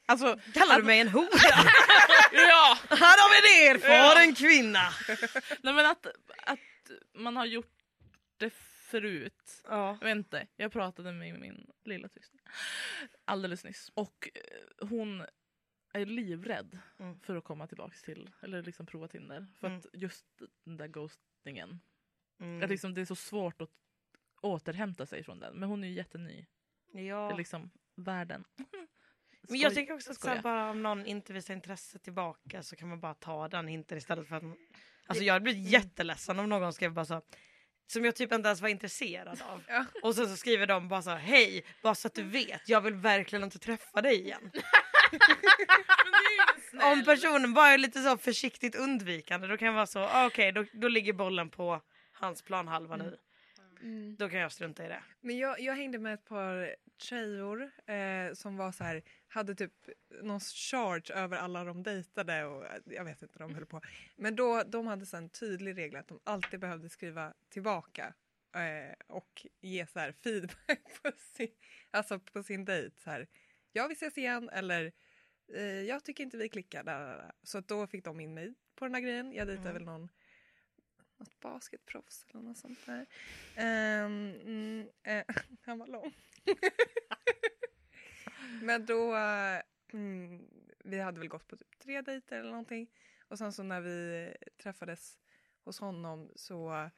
Alltså... 0.09 0.39
Kallar 0.55 0.77
du 0.79 0.85
mig 0.85 1.01
en 1.01 1.09
hora? 1.09 1.29
Ja! 2.33 2.79
Här 2.91 2.99
har 2.99 3.31
vi 3.31 3.69
en 3.69 3.77
erfaren 3.77 4.35
kvinna! 4.35 4.89
Nej 5.63 5.75
men 5.75 5.87
att, 5.87 6.07
att 6.43 6.91
man 7.15 7.37
har 7.37 7.47
gjort 7.47 7.73
det 8.37 8.51
förut. 8.91 9.63
Ja. 9.65 9.99
Jag 10.01 10.11
inte, 10.11 10.47
jag 10.57 10.73
pratade 10.73 11.13
med 11.13 11.41
min 11.41 11.71
lilla 11.85 12.09
syster 12.09 12.41
alldeles 13.25 13.65
nyss. 13.65 13.91
Och 13.95 14.29
eh, 14.35 14.89
hon 14.89 15.25
är 15.93 16.07
livrädd 16.07 16.79
Mm. 16.99 17.21
för 17.21 17.37
att 17.37 17.45
komma 17.45 17.67
tillbaka 17.67 17.95
till, 18.05 18.31
eller 18.43 18.63
liksom 18.63 18.87
prova 18.87 19.09
Tinder. 19.09 19.47
För 19.61 19.67
Mm. 19.67 19.79
att 19.79 19.87
just 19.93 20.27
den 20.65 20.77
där 20.77 20.87
ghostingen. 20.89 21.81
Mm. 22.41 22.63
Att 22.63 22.71
liksom 22.71 22.95
det 22.95 23.01
är 23.01 23.05
så 23.05 23.17
svårt 23.17 23.63
att 23.63 23.71
återhämta 24.41 25.07
sig 25.07 25.25
från 25.25 25.41
den. 25.41 25.55
Men 25.55 25.69
hon 25.69 25.85
är 25.85 25.89
ju 25.89 25.95
jätteny. 25.95 26.47
Det 26.93 27.03
ja. 27.03 27.33
är 27.33 27.37
liksom 27.37 27.71
världen. 27.95 28.45
Men 29.49 29.61
jag 29.61 29.75
tänker 29.75 29.95
också 29.95 30.11
att 30.11 30.21
så 30.21 30.41
bara 30.43 30.71
om 30.71 30.83
någon 30.83 31.07
inte 31.07 31.33
visar 31.33 31.55
intresse 31.55 31.99
tillbaka 31.99 32.63
så 32.63 32.77
kan 32.77 32.89
man 32.89 33.01
bara 33.01 33.15
ta 33.15 33.49
den 33.49 33.69
hinten 33.69 33.99
istället 33.99 34.29
för 34.29 34.37
att... 34.37 34.43
Alltså 35.07 35.25
jag 35.25 35.33
hade 35.33 35.43
blivit 35.43 35.69
jätteledsen 35.69 36.39
om 36.39 36.49
någon 36.49 36.73
skrev 36.73 36.93
bara 36.93 37.05
så 37.05 37.23
som 37.93 38.05
jag 38.05 38.17
typ 38.17 38.33
inte 38.33 38.49
ens 38.49 38.61
var 38.61 38.69
intresserad 38.69 39.43
av. 39.43 39.63
Ja. 39.69 39.85
Och 40.03 40.15
sen 40.15 40.29
så 40.29 40.37
skriver 40.37 40.67
de 40.67 40.89
bara 40.89 41.03
så 41.03 41.11
här, 41.11 41.19
hej, 41.19 41.65
bara 41.83 41.95
så 41.95 42.09
att 42.09 42.15
du 42.15 42.23
vet, 42.23 42.69
jag 42.69 42.81
vill 42.81 42.95
verkligen 42.95 43.45
inte 43.45 43.59
träffa 43.59 44.03
dig 44.03 44.21
igen. 44.21 44.51
Om 46.83 47.05
personen 47.05 47.55
bara 47.55 47.69
är 47.69 47.79
lite 47.79 48.03
så 48.03 48.19
försiktigt 48.19 48.75
undvikande 48.75 49.47
då 49.47 49.57
kan 49.57 49.67
jag 49.67 49.73
vara 49.73 49.87
så, 49.87 50.01
ah, 50.01 50.27
okej 50.27 50.53
då, 50.53 50.65
då 50.73 50.89
ligger 50.89 51.13
bollen 51.13 51.51
på 51.51 51.81
hans 52.13 52.43
planhalva 52.43 52.97
nu. 52.97 53.05
Mm. 53.05 53.19
Då 54.19 54.29
kan 54.29 54.41
jag 54.41 54.53
strunta 54.53 54.85
i 54.85 54.89
det. 54.89 55.03
Men 55.21 55.39
jag, 55.39 55.61
jag 55.61 55.75
hängde 55.75 55.99
med 55.99 56.15
ett 56.15 56.25
par 56.25 56.77
tjejor 56.99 57.71
eh, 57.87 58.33
som 58.35 58.57
var 58.57 58.73
så 58.73 58.85
här, 58.85 59.03
hade 59.29 59.55
typ 59.55 59.73
någon 60.23 60.41
charge 60.41 61.15
över 61.15 61.37
alla 61.37 61.65
de 61.65 61.83
dejtade 61.83 62.45
och 62.45 62.67
eh, 62.67 62.81
jag 62.85 63.05
vet 63.05 63.23
inte, 63.23 63.39
de 63.39 63.55
höll 63.55 63.67
på. 63.67 63.81
Men 64.17 64.37
då, 64.37 64.63
de 64.63 64.87
hade 64.87 65.07
så 65.07 65.17
en 65.17 65.31
tydlig 65.31 65.77
regel 65.77 65.97
att 65.97 66.09
de 66.09 66.21
alltid 66.25 66.61
behövde 66.61 66.89
skriva 66.89 67.35
tillbaka 67.49 68.15
eh, 68.55 68.95
och 69.07 69.47
ge 69.61 69.87
så 69.87 69.99
här 69.99 70.13
feedback 70.13 70.83
på 71.03 71.13
sin, 71.17 71.51
alltså 71.91 72.19
på 72.19 72.43
sin 72.43 72.65
dejt. 72.65 73.01
Så 73.01 73.11
här, 73.11 73.27
ja 73.73 73.87
vi 73.87 73.95
ses 73.95 74.19
igen 74.19 74.49
eller 74.53 74.93
eh, 75.55 75.63
jag 75.63 76.05
tycker 76.05 76.25
inte 76.25 76.37
vi 76.37 76.49
klickar. 76.49 76.85
Där, 76.85 77.01
där, 77.01 77.17
där. 77.17 77.33
Så 77.43 77.61
då 77.61 77.87
fick 77.87 78.05
de 78.05 78.21
in 78.21 78.35
mig 78.35 78.55
på 78.75 78.85
den 78.85 78.95
här 78.95 79.03
grejen. 79.03 79.33
Jag 79.33 79.47
dejtade 79.47 79.73
väl 79.73 79.85
någon 79.85 80.09
något 81.19 81.41
basketproffs 81.41 82.27
eller 82.29 82.43
något 82.43 82.59
sånt 82.59 82.87
där. 82.87 83.07
Ehm, 83.57 84.35
mm, 84.35 84.89
eh, 85.03 85.25
han 85.61 85.79
var 85.79 85.87
lång. 85.87 86.15
Men 88.63 88.87
då, 88.87 89.17
eh, 89.17 89.63
mm, 89.93 90.49
vi 90.85 91.01
hade 91.01 91.19
väl 91.19 91.29
gått 91.29 91.49
på 91.49 91.57
typ 91.57 91.79
tre 91.79 92.03
dejter 92.03 92.39
eller 92.39 92.51
någonting. 92.51 92.91
Och 93.29 93.39
sen 93.39 93.53
så 93.53 93.63
när 93.63 93.81
vi 93.81 94.33
träffades 94.63 95.19
hos 95.65 95.81
honom 95.81 96.33
så 96.37 96.91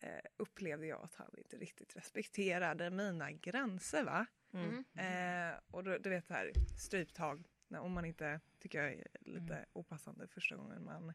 eh, 0.00 0.20
upplevde 0.36 0.86
jag 0.86 1.02
att 1.02 1.14
han 1.14 1.34
inte 1.38 1.56
riktigt 1.56 1.96
respekterade 1.96 2.90
mina 2.90 3.32
gränser 3.32 4.04
va. 4.04 4.26
Mm. 4.52 4.84
Eh, 4.94 5.58
och 5.70 5.84
då, 5.84 5.98
du 5.98 6.10
vet 6.10 6.28
det 6.28 6.34
här 6.34 6.52
stryptag, 6.78 7.48
när, 7.68 7.80
om 7.80 7.92
man 7.92 8.04
inte 8.04 8.40
tycker 8.58 8.82
jag 8.82 8.92
är 8.92 9.06
lite 9.20 9.66
opassande 9.72 10.28
första 10.28 10.56
gången 10.56 10.84
man 10.84 11.12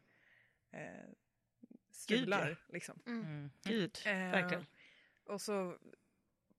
eh, 0.70 1.10
strular. 1.96 2.56
Liksom. 2.68 2.98
Mm. 3.06 3.50
Gud, 3.64 3.98
Eh, 4.06 4.12
verkligen. 4.12 4.66
Och 5.24 5.40
så 5.40 5.78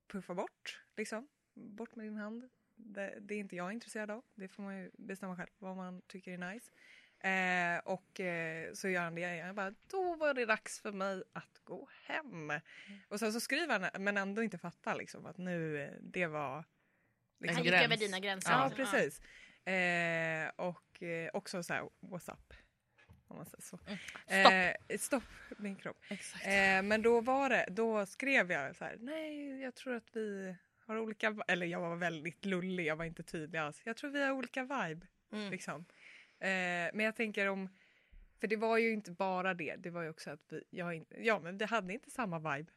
puffa 0.07 0.33
bort, 0.33 0.81
liksom. 0.95 1.27
Bort 1.53 1.95
med 1.95 2.05
din 2.05 2.15
hand. 2.15 2.49
Det, 2.75 3.17
det 3.21 3.33
är 3.35 3.39
inte 3.39 3.55
jag 3.55 3.73
intresserad 3.73 4.11
av. 4.11 4.23
Det 4.35 4.47
får 4.47 4.63
man 4.63 4.77
ju 4.77 4.91
bestämma 4.97 5.35
själv 5.35 5.49
vad 5.57 5.75
man 5.75 6.01
tycker 6.01 6.31
är 6.31 6.53
nice. 6.53 6.71
Eh, 7.19 7.79
och 7.93 8.19
eh, 8.19 8.73
så 8.73 8.89
gör 8.89 9.01
han 9.01 9.15
det 9.15 9.21
igen. 9.21 9.37
Jag 9.37 9.55
bara, 9.55 9.73
då 9.87 10.15
var 10.15 10.33
det 10.33 10.45
dags 10.45 10.79
för 10.81 10.91
mig 10.91 11.23
att 11.33 11.59
gå 11.63 11.89
hem. 12.03 12.51
Och 13.07 13.19
sen 13.19 13.33
så 13.33 13.39
skriver 13.39 13.79
han, 13.79 14.03
men 14.03 14.17
ändå 14.17 14.43
inte 14.43 14.57
fattar 14.57 14.95
liksom 14.95 15.25
att 15.25 15.37
nu, 15.37 15.81
eh, 15.83 15.91
det 16.01 16.27
var... 16.27 16.63
Liksom, 17.39 17.55
Han 17.55 17.63
gick 17.63 17.71
gräns. 17.73 17.85
över 17.85 17.97
dina 17.97 18.19
gränser. 18.19 18.51
Ja, 18.51 18.67
liksom. 18.67 18.85
precis. 18.85 19.21
Eh, 19.67 20.49
och 20.55 21.03
eh, 21.03 21.29
också 21.33 21.63
så 21.63 21.73
här, 21.73 21.89
what's 22.01 22.31
up? 22.33 22.53
Om 23.27 23.37
man 23.37 23.45
säger 23.45 23.61
så. 23.61 23.79
Eh, 24.33 24.97
stopp 24.97 25.23
min 25.57 25.75
kropp. 25.75 25.97
Exakt. 26.09 26.45
Eh, 26.45 26.81
men 26.83 27.01
då 27.01 27.21
var 27.21 27.49
det, 27.49 27.65
då 27.69 28.05
skrev 28.05 28.51
jag 28.51 28.75
så 28.75 28.85
här, 28.85 28.95
nej 28.99 29.61
jag 29.61 29.75
tror 29.75 29.95
att 29.95 30.09
vi 30.15 30.55
har 30.85 30.97
olika, 30.97 31.29
vi-" 31.31 31.41
eller 31.47 31.65
jag 31.65 31.79
var 31.81 31.95
väldigt 31.95 32.45
lullig, 32.45 32.85
jag 32.85 32.95
var 32.95 33.05
inte 33.05 33.23
tydlig 33.23 33.59
alls. 33.59 33.81
Jag 33.83 33.97
tror 33.97 34.09
vi 34.11 34.23
har 34.23 34.31
olika 34.31 34.61
vibe. 34.63 35.07
Mm. 35.31 35.51
Liksom. 35.51 35.85
Eh, 36.39 36.47
men 36.93 36.99
jag 36.99 37.15
tänker 37.15 37.47
om, 37.47 37.69
för 38.39 38.47
det 38.47 38.55
var 38.55 38.77
ju 38.77 38.91
inte 38.93 39.11
bara 39.11 39.53
det, 39.53 39.75
det 39.75 39.89
var 39.89 40.01
ju 40.03 40.09
också 40.09 40.29
att 40.31 40.41
vi, 40.49 40.63
jag, 40.69 40.93
inte- 40.93 41.15
ja 41.25 41.39
men 41.39 41.57
vi 41.57 41.65
hade 41.65 41.93
inte 41.93 42.11
samma 42.11 42.39
vibe. 42.55 42.71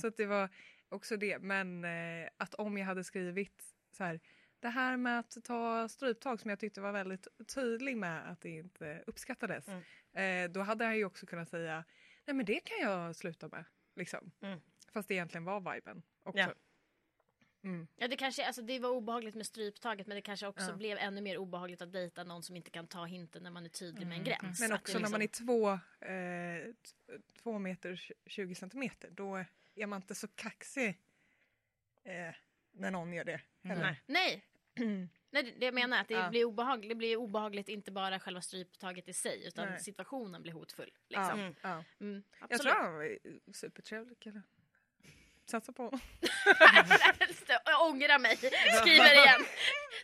Så 0.00 0.06
att 0.06 0.16
det 0.16 0.26
var 0.26 0.48
också 0.88 1.16
det, 1.16 1.38
men 1.38 1.84
eh, 1.84 2.28
att 2.36 2.54
om 2.54 2.78
jag 2.78 2.86
hade 2.86 3.04
skrivit 3.04 3.64
så 3.92 4.04
här, 4.04 4.20
det 4.64 4.70
här 4.70 4.96
med 4.96 5.18
att 5.18 5.36
ta 5.44 5.88
stryptag 5.88 6.40
som 6.40 6.50
jag 6.50 6.58
tyckte 6.58 6.80
var 6.80 6.92
väldigt 6.92 7.28
tydlig 7.54 7.96
med 7.96 8.30
att 8.30 8.40
det 8.40 8.50
inte 8.50 9.02
uppskattades. 9.06 9.68
Eh, 10.12 10.50
då 10.50 10.60
hade 10.60 10.84
jag 10.84 10.96
ju 10.96 11.04
också 11.04 11.26
kunnat 11.26 11.48
säga, 11.48 11.84
nej 12.26 12.34
men 12.36 12.46
det 12.46 12.60
kan 12.60 12.78
jag 12.80 13.16
sluta 13.16 13.48
med. 13.48 13.64
Liksom. 13.96 14.30
Mm. 14.40 14.60
Fast 14.92 15.08
det 15.08 15.14
egentligen 15.14 15.44
var 15.44 15.74
viben 15.74 16.02
också. 16.22 16.38
Ja. 16.38 16.54
Mm. 17.64 17.86
Ja, 17.96 18.08
det, 18.08 18.16
kanske, 18.16 18.46
alltså, 18.46 18.62
det 18.62 18.78
var 18.78 18.90
obehagligt 18.90 19.34
med 19.34 19.46
stryptaget 19.46 20.06
men 20.06 20.14
det 20.14 20.22
kanske 20.22 20.46
också 20.46 20.70
Ja. 20.70 20.76
blev 20.76 20.98
ännu 20.98 21.20
mer 21.20 21.38
obehagligt 21.38 21.82
att 21.82 21.92
dejta 21.92 22.24
någon 22.24 22.42
som 22.42 22.56
inte 22.56 22.70
kan 22.70 22.86
ta 22.86 23.04
hinten 23.04 23.42
när 23.42 23.50
man 23.50 23.64
är 23.64 23.68
tydlig 23.68 24.06
med 24.06 24.18
en 24.18 24.24
gräns. 24.24 24.60
Men 24.60 24.72
också 24.72 24.98
när 24.98 25.08
man 25.08 25.14
är 25.14 25.18
liksom- 25.18 25.46
två, 25.46 25.70
eh, 26.06 26.74
två 27.42 27.58
meter 27.58 27.90
och 27.92 27.96
tj- 27.98 28.12
20 28.26 28.54
centimeter 28.54 29.10
då 29.10 29.44
är 29.74 29.86
man 29.86 29.96
inte 30.02 30.14
så 30.14 30.28
kaxig 30.28 30.88
eh, 32.04 32.34
när 32.72 32.90
någon 32.90 33.12
gör 33.12 33.24
det. 33.24 33.40
heller. 33.62 33.82
Nej. 33.82 34.00
Nej, 34.06 34.44
Nej, 35.30 35.42
det- 35.58 35.64
jag 35.64 35.74
menar 35.74 36.00
att 36.00 36.08
det, 36.08 36.14
Ja. 36.14 36.30
blir 36.30 36.44
obehagligt, 36.44 36.88
det 36.88 36.94
blir 36.94 37.16
obehagligt 37.16 37.68
inte 37.68 37.90
bara 37.90 38.20
själva 38.20 38.40
stryptaget 38.40 39.08
i 39.08 39.12
sig 39.12 39.46
utan 39.46 39.68
Nej. 39.68 39.80
situationen 39.80 40.42
blir 40.42 40.52
hotfull. 40.52 40.90
Ja, 41.08 41.20
Liksom. 41.20 41.40
Mm. 41.40 41.54
ja. 41.62 41.84
Mm, 42.00 42.22
Jag 42.50 42.60
tror 42.60 42.72
han 42.72 42.94
var 42.94 43.18
supertrevlig 43.52 44.20
kille. 44.20 44.42
Satsa 45.50 45.72
på 45.72 45.82
honom. 45.82 46.00
jag 47.64 47.82
ångrar 47.88 48.18
mig, 48.18 48.36
skriver 48.80 49.12
igen. 49.12 49.44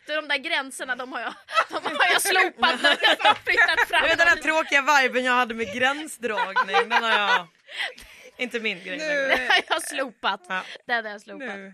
Så 0.07 0.15
de 0.15 0.27
där 0.27 0.37
gränserna 0.37 0.95
de 0.95 1.11
har 1.13 1.21
jag, 1.21 1.33
de 1.69 1.75
har 1.85 2.07
jag 2.13 2.21
slopat 2.21 2.81
nu. 2.83 2.89
Jag 3.23 3.37
flyttat 3.37 3.79
fram 3.87 4.01
vet 4.03 4.17
den 4.17 4.27
här 4.27 4.35
dem. 4.35 4.43
tråkiga 4.43 4.81
viben 5.01 5.23
jag 5.23 5.33
hade 5.33 5.53
med 5.53 5.73
gränsdragning, 5.75 6.89
den 6.89 7.03
har 7.03 7.09
jag... 7.11 7.47
Inte 8.37 8.59
min 8.59 8.83
grej 8.83 8.97
Nu, 8.97 9.05
jag 9.67 9.75
har 9.75 9.79
slopat. 9.95 10.41
Ja. 10.49 10.63
Den 10.85 11.05
har 11.05 11.11
jag 11.11 11.21
slopat. 11.21 11.47
nu 11.47 11.73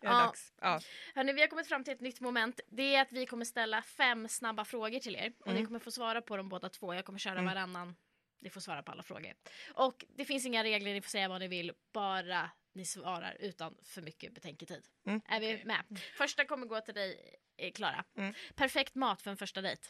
är 0.00 0.10
Ja. 0.10 0.12
dags. 0.12 0.52
Ja. 0.60 0.80
Hörrni, 1.14 1.32
vi 1.32 1.40
har 1.40 1.48
kommit 1.48 1.68
fram 1.68 1.84
till 1.84 1.92
ett 1.94 2.00
nytt 2.00 2.20
moment. 2.20 2.60
Det 2.68 2.94
är 2.94 3.02
att 3.02 3.12
vi 3.12 3.26
kommer 3.26 3.44
ställa 3.44 3.82
fem 3.82 4.28
snabba 4.28 4.64
frågor 4.64 4.98
till 4.98 5.16
er. 5.16 5.32
Och 5.38 5.54
ni 5.54 5.66
kommer 5.66 5.78
få 5.78 5.90
svara 5.90 6.22
på 6.22 6.36
dem 6.36 6.48
båda 6.48 6.68
två. 6.68 6.94
Jag 6.94 7.04
kommer 7.04 7.18
köra 7.18 7.42
varannan. 7.42 7.96
Ni 8.40 8.50
får 8.50 8.60
svara 8.60 8.82
på 8.82 8.92
alla 8.92 9.02
frågor. 9.02 9.34
Och 9.74 10.04
det 10.08 10.24
finns 10.24 10.46
inga 10.46 10.64
regler, 10.64 10.92
ni 10.94 11.00
får 11.02 11.10
säga 11.10 11.28
vad 11.28 11.40
ni 11.40 11.48
vill. 11.48 11.72
Bara 11.92 12.50
ni 12.72 12.84
svarar 12.84 13.36
utan 13.40 13.76
för 13.84 14.02
mycket 14.02 14.32
betänketid. 14.32 14.86
Mm. 15.06 15.20
Är 15.28 15.40
vi 15.40 15.64
med? 15.64 16.00
Första 16.16 16.44
kommer 16.44 16.66
gå 16.66 16.80
till 16.80 16.94
dig, 16.94 17.36
eh, 17.56 17.72
Klara. 17.72 18.04
Mm. 18.16 18.34
Perfekt 18.54 18.94
mat 18.94 19.22
för 19.22 19.30
en 19.30 19.36
första 19.36 19.60
dejt. 19.60 19.82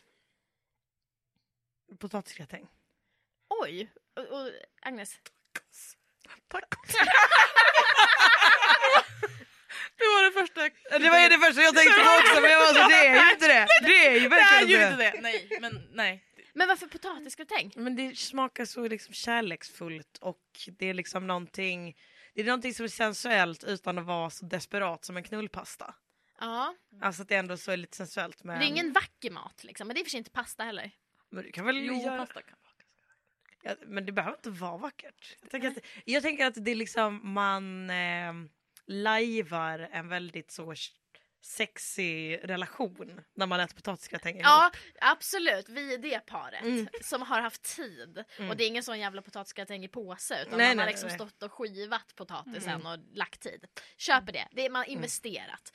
Potatisgratäng. 1.98 2.68
Oj! 3.48 3.90
Och, 4.14 4.22
och 4.22 4.50
Agnes? 4.82 5.20
Tacos. 5.22 5.96
Det 9.98 10.04
var 10.14 10.24
det 10.24 10.40
första. 10.40 10.60
Det 10.98 11.10
var 11.10 11.28
det 11.30 11.38
första 11.46 11.62
jag 11.62 11.74
tänkte 11.76 12.00
på 12.00 12.10
också 12.20 12.40
men 12.40 12.50
jag 12.50 12.58
var 12.58 12.66
så, 12.66 12.88
det 12.88 13.06
är 13.06 13.26
ju 13.26 13.32
inte 13.32 13.46
det. 13.48 13.66
Det 13.82 14.06
är 14.06 14.14
ju 14.14 14.20
Det 14.20 14.26
är 14.26 14.30
verkligen 14.30 14.80
ju 14.80 14.86
inte 14.86 14.96
det. 15.12 15.20
Nej, 15.20 15.58
men 15.60 15.88
nej. 15.92 16.24
Men 16.54 16.68
varför 16.68 16.86
potatisgratäng? 16.86 17.72
Men 17.76 17.96
det 17.96 18.18
smakar 18.18 18.64
så 18.64 18.88
liksom 18.88 19.14
kärleksfullt 19.14 20.18
och 20.20 20.40
det 20.78 20.86
är 20.86 20.94
liksom 20.94 21.26
någonting 21.26 21.96
det 22.34 22.40
är 22.40 22.44
någonting 22.44 22.74
som 22.74 22.84
är 22.84 22.88
sensuellt 22.88 23.64
utan 23.64 23.98
att 23.98 24.04
vara 24.04 24.30
så 24.30 24.44
desperat 24.46 25.04
som 25.04 25.16
en 25.16 25.22
knullpasta. 25.22 25.94
Ja, 26.40 26.74
Alltså 27.02 27.22
att 27.22 27.28
det 27.28 27.34
ändå 27.36 27.56
så 27.56 27.70
är 27.72 27.76
lite 27.76 27.96
sensuellt 27.96 28.44
med... 28.44 28.60
det 28.60 28.64
är 28.64 28.68
ingen 28.68 28.92
vacker 28.92 29.30
mat 29.30 29.64
liksom. 29.64 29.86
Men 29.88 29.94
det 29.94 30.00
är 30.00 30.04
för 30.04 30.10
sig 30.10 30.18
inte 30.18 30.30
pasta 30.30 30.64
heller. 30.64 30.90
Men 31.30 31.44
du 31.44 31.50
kan 31.52 31.64
väl 31.66 31.76
Jo, 31.86 31.94
göra... 31.94 32.16
pasta 32.18 32.42
kan 32.42 32.58
vara. 32.62 32.72
Ja, 33.62 33.74
men 33.86 34.06
det 34.06 34.12
behöver 34.12 34.36
inte 34.36 34.50
vara 34.50 34.76
vackert. 34.76 35.36
Jag 35.42 35.50
tänker 35.50 35.68
att, 35.68 35.78
jag 36.04 36.22
tänker 36.22 36.46
att 36.46 36.64
det 36.64 36.70
är 36.70 36.74
liksom 36.74 37.32
man 37.32 37.90
eh, 37.90 38.32
lajvar 38.86 39.88
en 39.92 40.08
väldigt 40.08 40.50
så 40.50 40.74
sexig 41.44 42.40
relation 42.44 43.20
när 43.34 43.46
man 43.46 43.60
äter 43.60 43.74
potatisgratäng 43.76 44.34
ihop. 44.34 44.44
Ja, 44.44 44.70
absolut. 45.00 45.68
Vi 45.68 45.94
är 45.94 45.98
det 45.98 46.26
paret 46.26 46.62
Mm. 46.62 46.88
som 47.00 47.22
har 47.22 47.40
haft 47.40 47.62
tid. 47.76 48.24
Och 48.50 48.56
det 48.56 48.64
är 48.64 48.68
ingen 48.68 48.82
sån 48.82 49.00
jävla 49.00 49.22
potatisgratäng 49.22 49.84
i 49.84 49.88
påse 49.88 50.42
utan 50.46 50.58
Nej, 50.58 50.68
man 50.68 50.78
har 50.78 50.84
nej, 50.84 50.92
liksom 50.92 51.08
nej. 51.08 51.16
stått 51.18 51.42
och 51.42 51.52
skivat 51.52 52.14
potatisen 52.16 52.86
och 52.86 52.98
lagt 53.12 53.40
tid. 53.40 53.64
Köper 53.96 54.32
det. 54.32 54.48
det 54.52 54.66
är, 54.66 54.70
man 54.70 54.80
har 54.80 54.88
investerat. 54.88 55.72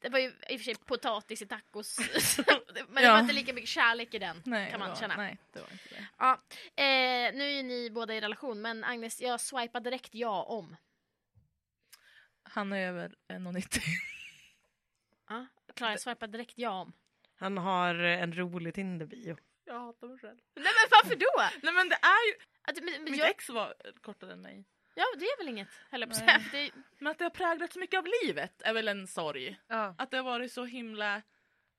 Det 0.00 0.08
var 0.08 0.18
ju 0.18 0.26
i 0.48 0.56
och 0.56 0.60
för 0.60 0.64
sig 0.64 0.74
potatis 0.74 1.42
i 1.42 1.46
tacos. 1.46 1.98
Men 2.88 2.94
det 2.94 3.02
Ja. 3.02 3.12
var 3.12 3.20
inte 3.20 3.32
lika 3.32 3.52
mycket 3.52 3.68
kärlek 3.70 4.14
i 4.14 4.18
den 4.18 4.42
Nej, 4.44 4.70
kan 4.70 4.80
man 4.80 4.88
det 4.88 4.94
var, 4.94 5.00
känna. 5.00 5.16
Nej, 5.16 5.38
det 5.52 5.60
var 5.60 5.68
inte 5.72 5.88
det. 5.88 6.06
Ja. 6.18 6.32
Eh, 6.76 7.34
nu 7.34 7.58
är 7.58 7.62
ni 7.62 7.90
båda 7.90 8.14
i 8.14 8.20
relation 8.20 8.60
men 8.62 8.84
Agnes, 8.84 9.20
jag 9.20 9.40
swipar 9.40 9.80
direkt 9.80 10.14
ja 10.14 10.42
om. 10.42 10.76
Han 12.54 12.72
är 12.72 12.88
över 12.88 13.14
1,90. 13.28 13.80
Ja. 15.28 15.46
Klara, 15.74 15.90
jag 15.90 16.00
swipar 16.00 16.26
direkt 16.26 16.52
ja 16.58 16.70
om. 16.70 16.92
Han 17.34 17.58
har 17.58 17.94
en 17.94 18.32
rolig 18.36 18.74
Tinder-bio. 18.74 19.36
Jag 19.64 19.80
hatar 19.80 20.08
mig 20.08 20.18
själv. 20.18 20.38
Nej 20.54 20.64
men 20.64 20.88
varför 20.90 21.16
då? 21.16 21.60
Nej 21.62 21.74
men 21.74 21.88
det 21.88 21.94
är 21.94 22.26
ju... 22.28 22.34
Att, 22.62 22.76
men, 22.84 22.92
men 23.02 23.04
Mitt 23.04 23.16
jag, 23.20 23.30
ex 23.30 23.48
var 23.48 23.74
kortare 24.00 24.32
än 24.32 24.40
mig. 24.42 24.64
ja 24.94 25.04
det 25.18 25.24
är 25.24 25.38
väl 25.38 25.48
inget, 25.48 25.68
höll 25.90 26.00
jag 26.00 26.10
på 26.10 26.16
att 26.16 26.26
Nej. 26.26 26.40
säga. 26.50 26.64
Det, 26.64 26.72
Men 26.98 27.10
att 27.10 27.18
det 27.18 27.24
har 27.24 27.30
präglat 27.30 27.72
så 27.72 27.78
mycket 27.78 27.98
av 27.98 28.06
livet 28.24 28.62
är 28.62 28.72
väl 28.74 28.88
en 28.88 29.06
sorg. 29.06 29.60
Ja. 29.66 29.94
Att 29.98 30.10
det 30.10 30.16
har 30.16 30.24
varit 30.24 30.52
så 30.52 30.64
himla... 30.64 31.22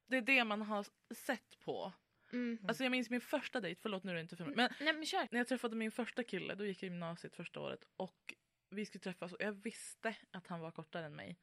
Det 0.08 0.18
är 0.18 0.22
det 0.22 0.44
man 0.44 0.62
har 0.62 0.86
sett 1.16 1.60
på. 1.60 1.94
mm. 2.34 2.58
Alltså 2.68 2.84
jag 2.84 2.92
minns 2.92 3.10
min 3.10 3.22
första 3.22 3.60
dejt, 3.62 3.82
förlåt 3.82 4.04
nu 4.04 4.12
är 4.12 4.16
det 4.16 4.22
inte 4.22 4.36
för 4.36 4.46
mig. 4.46 4.56
Men 4.56 4.74
Nej 4.80 4.94
men 4.94 5.06
kör. 5.06 5.28
när 5.32 5.40
jag 5.40 5.48
träffade 5.48 5.76
min 5.76 5.92
första 5.92 6.24
kille, 6.24 6.56
då 6.56 6.66
gick 6.66 6.84
jag 6.84 6.88
i 6.88 6.92
gymnasiet 6.94 7.36
första 7.36 7.60
året 7.60 7.84
och 7.98 8.34
vi 8.74 8.86
skulle 8.86 9.02
träffas 9.02 9.34
och 9.34 9.42
jag 9.42 9.52
visste 9.52 10.16
att 10.32 10.48
han 10.48 10.60
var 10.60 10.72
kortare 10.72 11.06
än 11.06 11.16
mig. 11.16 11.38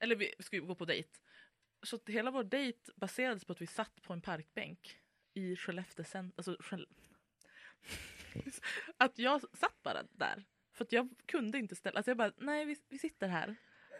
Eller 0.00 0.16
vi 0.16 0.34
skulle 0.38 0.62
gå 0.62 0.74
på 0.74 0.84
dejt. 0.84 1.08
Så 1.82 1.96
att 1.96 2.08
hela 2.08 2.30
vår 2.30 2.44
dejt 2.44 2.92
baserades 2.96 3.44
på 3.44 3.52
att 3.52 3.60
vi 3.60 3.66
satt 3.66 4.02
på 4.02 4.12
en 4.12 4.20
parkbänk 4.20 5.00
i 5.34 5.56
Skellefteå 5.56 6.04
centrum. 6.04 6.32
alltså 6.36 6.56
Skell- 6.60 6.88
Att 8.96 9.18
jag 9.18 9.56
satt 9.56 9.82
bara 9.82 10.02
där. 10.12 10.44
För 10.72 10.84
att 10.84 10.92
jag 10.92 11.08
kunde 11.26 11.58
inte 11.58 11.76
ställa, 11.76 11.96
alltså 11.96 12.10
jag 12.10 12.16
bara 12.18 12.32
nej 12.36 12.64
vi, 12.64 12.76
vi 12.88 12.98
sitter 12.98 13.28
här. 13.28 13.56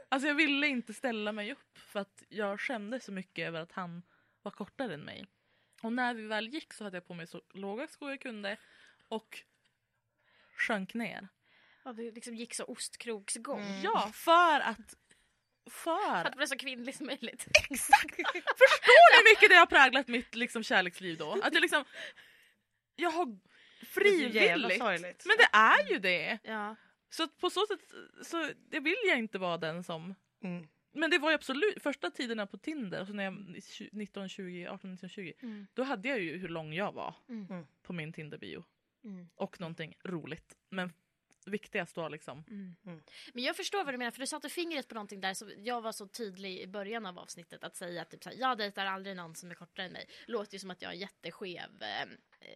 Alltså 0.09 0.29
jag 0.29 0.35
ville 0.35 0.67
inte 0.67 0.95
ställa 0.95 1.33
mig 1.33 1.53
upp 1.53 1.79
för 1.79 2.01
att 2.01 2.23
jag 2.29 2.61
kände 2.61 3.01
så 3.01 3.13
mycket 3.13 3.49
över 3.49 3.61
att 3.61 3.73
han 3.73 4.03
var 4.43 4.51
kortare 4.51 4.95
än 4.95 5.01
mig. 5.01 5.27
Och 5.83 5.93
när 5.93 6.15
vi 6.15 6.23
väl 6.27 6.49
gick 6.49 6.73
så 6.73 6.85
hade 6.85 6.97
jag 6.97 7.07
på 7.07 7.15
mig 7.15 7.27
så 7.27 7.43
låga 7.51 7.89
skor 7.89 8.11
jag 8.11 8.21
kunde 8.21 8.57
och 9.09 9.43
sjönk 10.57 10.95
ner. 10.95 11.29
Ja, 11.85 11.93
det 11.93 12.11
liksom 12.11 12.35
gick 12.35 12.55
så 12.55 12.65
ostkroksgång. 12.65 13.81
Ja, 13.83 14.11
för 14.15 14.61
att... 14.61 14.95
För 15.71 16.25
att 16.25 16.37
blev 16.37 16.47
så 16.47 16.57
kvinnligt 16.57 16.97
som 16.97 17.07
möjligt. 17.07 17.43
Förstår 17.69 19.13
ni 19.13 19.17
hur 19.19 19.31
mycket 19.35 19.51
det 19.51 19.55
har 19.57 19.67
präglat 19.67 20.09
mitt 20.09 20.35
liksom, 20.35 20.63
kärleksliv 20.63 21.19
då? 21.19 21.33
Att 21.43 21.55
jag 21.55 21.61
liksom... 21.61 21.85
Jag 22.97 23.11
har 23.11 23.39
frivilligt. 23.87 25.27
Men 25.27 25.37
det 25.39 25.49
är 25.53 25.91
ju 25.93 25.99
det. 25.99 26.39
Ja. 26.43 26.77
Så 27.11 27.29
på 27.29 27.51
så 27.51 27.67
sätt 27.67 27.81
så 28.23 28.51
det 28.71 28.81
vill 28.81 28.97
jag 29.07 29.19
inte 29.19 29.39
vara 29.39 29.59
den 29.59 29.85
som... 29.85 30.15
Mm. 30.43 30.69
Men 30.93 31.11
det 31.11 31.19
var 31.19 31.31
ju 31.31 31.35
absolut 31.35 31.83
första 31.83 32.11
tiderna 32.11 32.47
på 32.47 32.59
Tinder, 32.59 32.99
alltså 32.99 33.15
när 33.15 33.25
jag 33.25 33.61
19, 33.93 34.29
20, 34.29 34.67
18, 34.69 34.91
19, 34.91 35.09
20. 35.09 35.33
Mm. 35.43 35.67
Då 35.75 35.83
hade 35.83 36.09
jag 36.09 36.21
ju 36.21 36.39
hur 36.39 36.49
lång 36.49 36.75
jag 36.75 36.93
var 36.93 37.15
Mm. 37.29 37.47
Mm. 37.51 37.67
på 37.83 37.93
min 37.93 38.13
Tinder-bio. 38.13 38.65
Mm. 39.05 39.29
Och 39.35 39.61
någonting 39.61 39.95
roligt. 40.05 40.59
Men 40.69 40.93
viktigast 41.45 41.97
var 41.97 42.11
liksom... 42.11 42.45
Mm. 42.49 42.77
Mm. 42.87 43.01
Men 43.33 43.45
jag 43.45 43.57
förstår 43.57 43.85
vad 43.85 43.95
du 43.95 43.99
menar 43.99 44.11
för 44.11 44.21
du 44.21 44.27
satte 44.27 44.49
fingret 44.49 44.89
på 44.89 44.95
någonting 44.95 45.21
där 45.21 45.35
så 45.35 45.51
jag 45.57 45.81
var 45.81 45.93
så 45.93 46.07
tydlig 46.07 46.61
i 46.61 46.67
början 46.67 47.07
av 47.07 47.19
avsnittet 47.19 47.65
att 47.65 47.77
säga 47.77 48.03
att 48.03 48.11
typ, 48.11 48.23
så 48.23 48.31
här, 48.31 48.37
jag 48.37 48.59
dejtar 48.59 48.87
aldrig 48.87 49.17
någon 49.17 49.35
som 49.35 49.51
är 49.51 49.55
kortare 49.55 49.87
än 49.87 49.93
mig. 49.93 50.09
Låter 50.27 50.53
ju 50.53 50.59
som 50.59 50.71
att 50.71 50.83
jag 50.83 50.89
har 50.89 50.95
jätteskev 50.95 51.83
eh, 51.83 52.07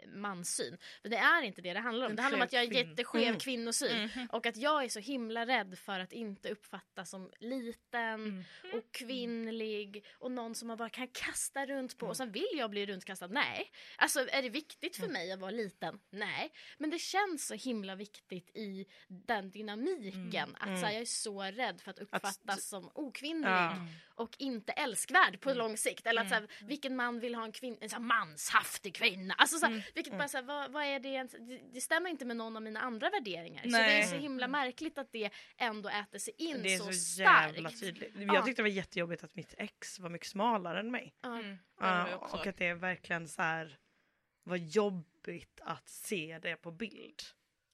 manssyn. 0.07 0.79
Men 1.03 1.11
det 1.11 1.17
är 1.17 1.43
inte 1.43 1.63
det 1.63 1.73
det 1.73 1.81
handlar 1.81 2.07
om. 2.07 2.11
En 2.11 2.17
Det 2.17 2.23
handlar 2.23 2.39
om 2.39 2.43
att 2.45 2.53
jag 2.53 2.65
kvinn- 2.65 2.89
jätteskev 2.89 3.23
Mm. 3.23 3.39
kvinnosyn. 3.41 4.11
Och 4.33 4.47
att 4.47 4.57
jag 4.57 4.85
är 4.85 4.89
så 4.89 5.01
himla 5.01 5.47
rädd 5.47 5.79
för 5.79 6.01
att 6.01 6.13
inte 6.13 6.49
uppfattas 6.51 7.11
som 7.11 7.31
liten 7.39 8.15
Mm. 8.15 8.45
och 8.75 8.93
kvinnlig 8.93 10.05
och 10.19 10.31
någon 10.31 10.55
som 10.55 10.69
man 10.69 10.77
bara 10.77 10.91
kan 10.91 11.09
kasta 11.09 11.67
runt 11.67 11.99
på. 11.99 12.07
Och 12.07 12.17
sen 12.17 12.33
vill 12.33 12.49
jag 12.57 12.71
bli 12.71 12.87
runtkastad? 12.87 13.27
Nej. 13.27 13.71
Alltså 13.97 14.29
är 14.29 14.43
det 14.43 14.49
viktigt 14.49 14.97
för 14.97 15.09
mig 15.09 15.33
att 15.33 15.41
vara 15.41 15.51
liten? 15.51 16.01
Nej. 16.11 16.53
Men 16.79 16.91
det 16.91 16.99
känns 16.99 17.47
så 17.47 17.55
himla 17.55 17.95
viktigt 17.95 18.51
i 18.57 18.87
den 19.09 19.51
dynamiken 19.51 20.57
att 20.61 20.81
så 20.81 20.87
här, 20.87 20.93
jag 20.93 21.01
är 21.03 21.05
så 21.05 21.43
rädd 21.43 21.81
för 21.81 21.91
att 21.91 21.99
uppfattas 21.99 22.69
som 22.69 22.91
okvinnlig 22.95 23.49
Ja. 23.49 23.87
och 24.15 24.31
inte 24.39 24.73
älskvärd 24.73 25.41
på 25.41 25.53
lång 25.55 25.77
sikt. 25.77 26.07
Eller 26.07 26.23
att 26.23 26.29
så 26.29 26.35
här, 26.35 26.47
vilken 26.63 26.97
man 26.97 27.21
vill 27.21 27.35
ha 27.35 27.45
en, 27.45 27.53
kvin- 27.53 27.79
en 27.81 27.89
så 27.89 27.97
här, 27.97 28.03
manshaftig 28.03 28.95
kvinna. 28.95 29.35
Alltså, 29.35 29.59
så 29.59 29.67
här, 29.67 29.78
vilket 29.95 30.19
bara, 30.19 30.29
så 30.29 30.37
här, 30.37 30.45
vad, 30.45 30.73
vad 30.73 30.85
är 30.85 31.01
det, 31.01 31.09
ens- 31.09 31.33
det? 31.33 31.61
Det 31.73 31.81
stämmer 31.81 32.11
inte 32.11 32.25
med 32.25 32.37
någon 32.37 32.57
av 32.57 32.63
mina 32.63 32.81
andra 32.81 33.11
värderingar. 33.11 33.63
Så 33.63 33.69
det 33.69 33.77
är 33.77 33.87
Nej. 33.87 34.07
så 34.07 34.17
himla 34.17 34.49
märkligt 34.49 34.99
att 34.99 35.13
det 35.13 35.31
ändå 35.57 35.89
äter 35.89 36.19
sig 36.19 36.35
in 36.39 36.63
Det 36.63 36.75
är 36.75 36.79
så, 36.79 36.93
så, 36.93 37.23
jävla 37.23 37.69
starkt. 37.71 37.81
tydligt. 37.81 38.13
Ja. 38.17 38.35
Jag 38.35 38.45
tyckte 38.45 38.63
det 38.63 38.69
var 38.69 38.77
jättejobbigt 38.77 39.25
att 39.25 39.35
mitt 39.35 39.55
ex 39.59 39.99
var 39.99 40.11
mycket 40.11 40.29
smalare 40.29 40.81
än 40.81 40.91
mig. 40.91 41.15
Mm. 41.25 41.59
Också. 42.15 42.37
och 42.37 42.47
att 42.47 42.57
det 42.57 42.67
är 42.67 42.75
verkligen 42.75 43.29
så 43.29 43.43
här 43.43 43.79
var 44.45 44.57
jobbigt 44.57 45.61
att 45.63 45.89
se 45.89 46.39
det 46.43 46.57
på 46.57 46.71
bild. 46.71 47.23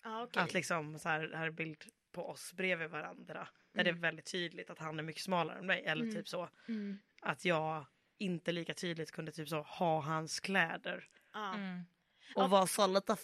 Ja, 0.04 0.22
okej. 0.22 0.42
Att 0.42 0.54
liksom 0.54 0.98
så 0.98 1.08
här, 1.08 1.32
här 1.34 1.46
är 1.46 1.50
bild 1.50 1.84
på 2.12 2.28
oss 2.28 2.52
bredvid 2.52 2.90
varandra. 2.90 3.48
Där 3.72 3.84
det 3.84 3.90
är 3.90 3.94
väldigt 3.94 4.30
tydligt 4.32 4.70
att 4.70 4.78
han 4.78 4.98
är 4.98 5.02
mycket 5.02 5.22
smalare 5.22 5.58
än 5.58 5.66
mig. 5.66 5.84
Eller 5.84 6.02
Mm. 6.02 6.14
typ 6.14 6.28
så. 6.28 6.48
Mm. 6.68 6.98
Att 7.20 7.44
jag 7.44 7.86
inte 8.18 8.52
lika 8.52 8.74
tydligt 8.74 9.12
kunde 9.12 9.32
typ 9.32 9.48
så 9.48 9.60
ha 9.62 10.00
hans 10.00 10.40
kläder. 10.40 11.08
Ja. 11.32 11.54
Mm. 12.36 12.36
Och 12.36 12.42
Ja. 12.42 12.46
vara 12.58 12.66
så 12.66 12.86
lite, 12.86 13.16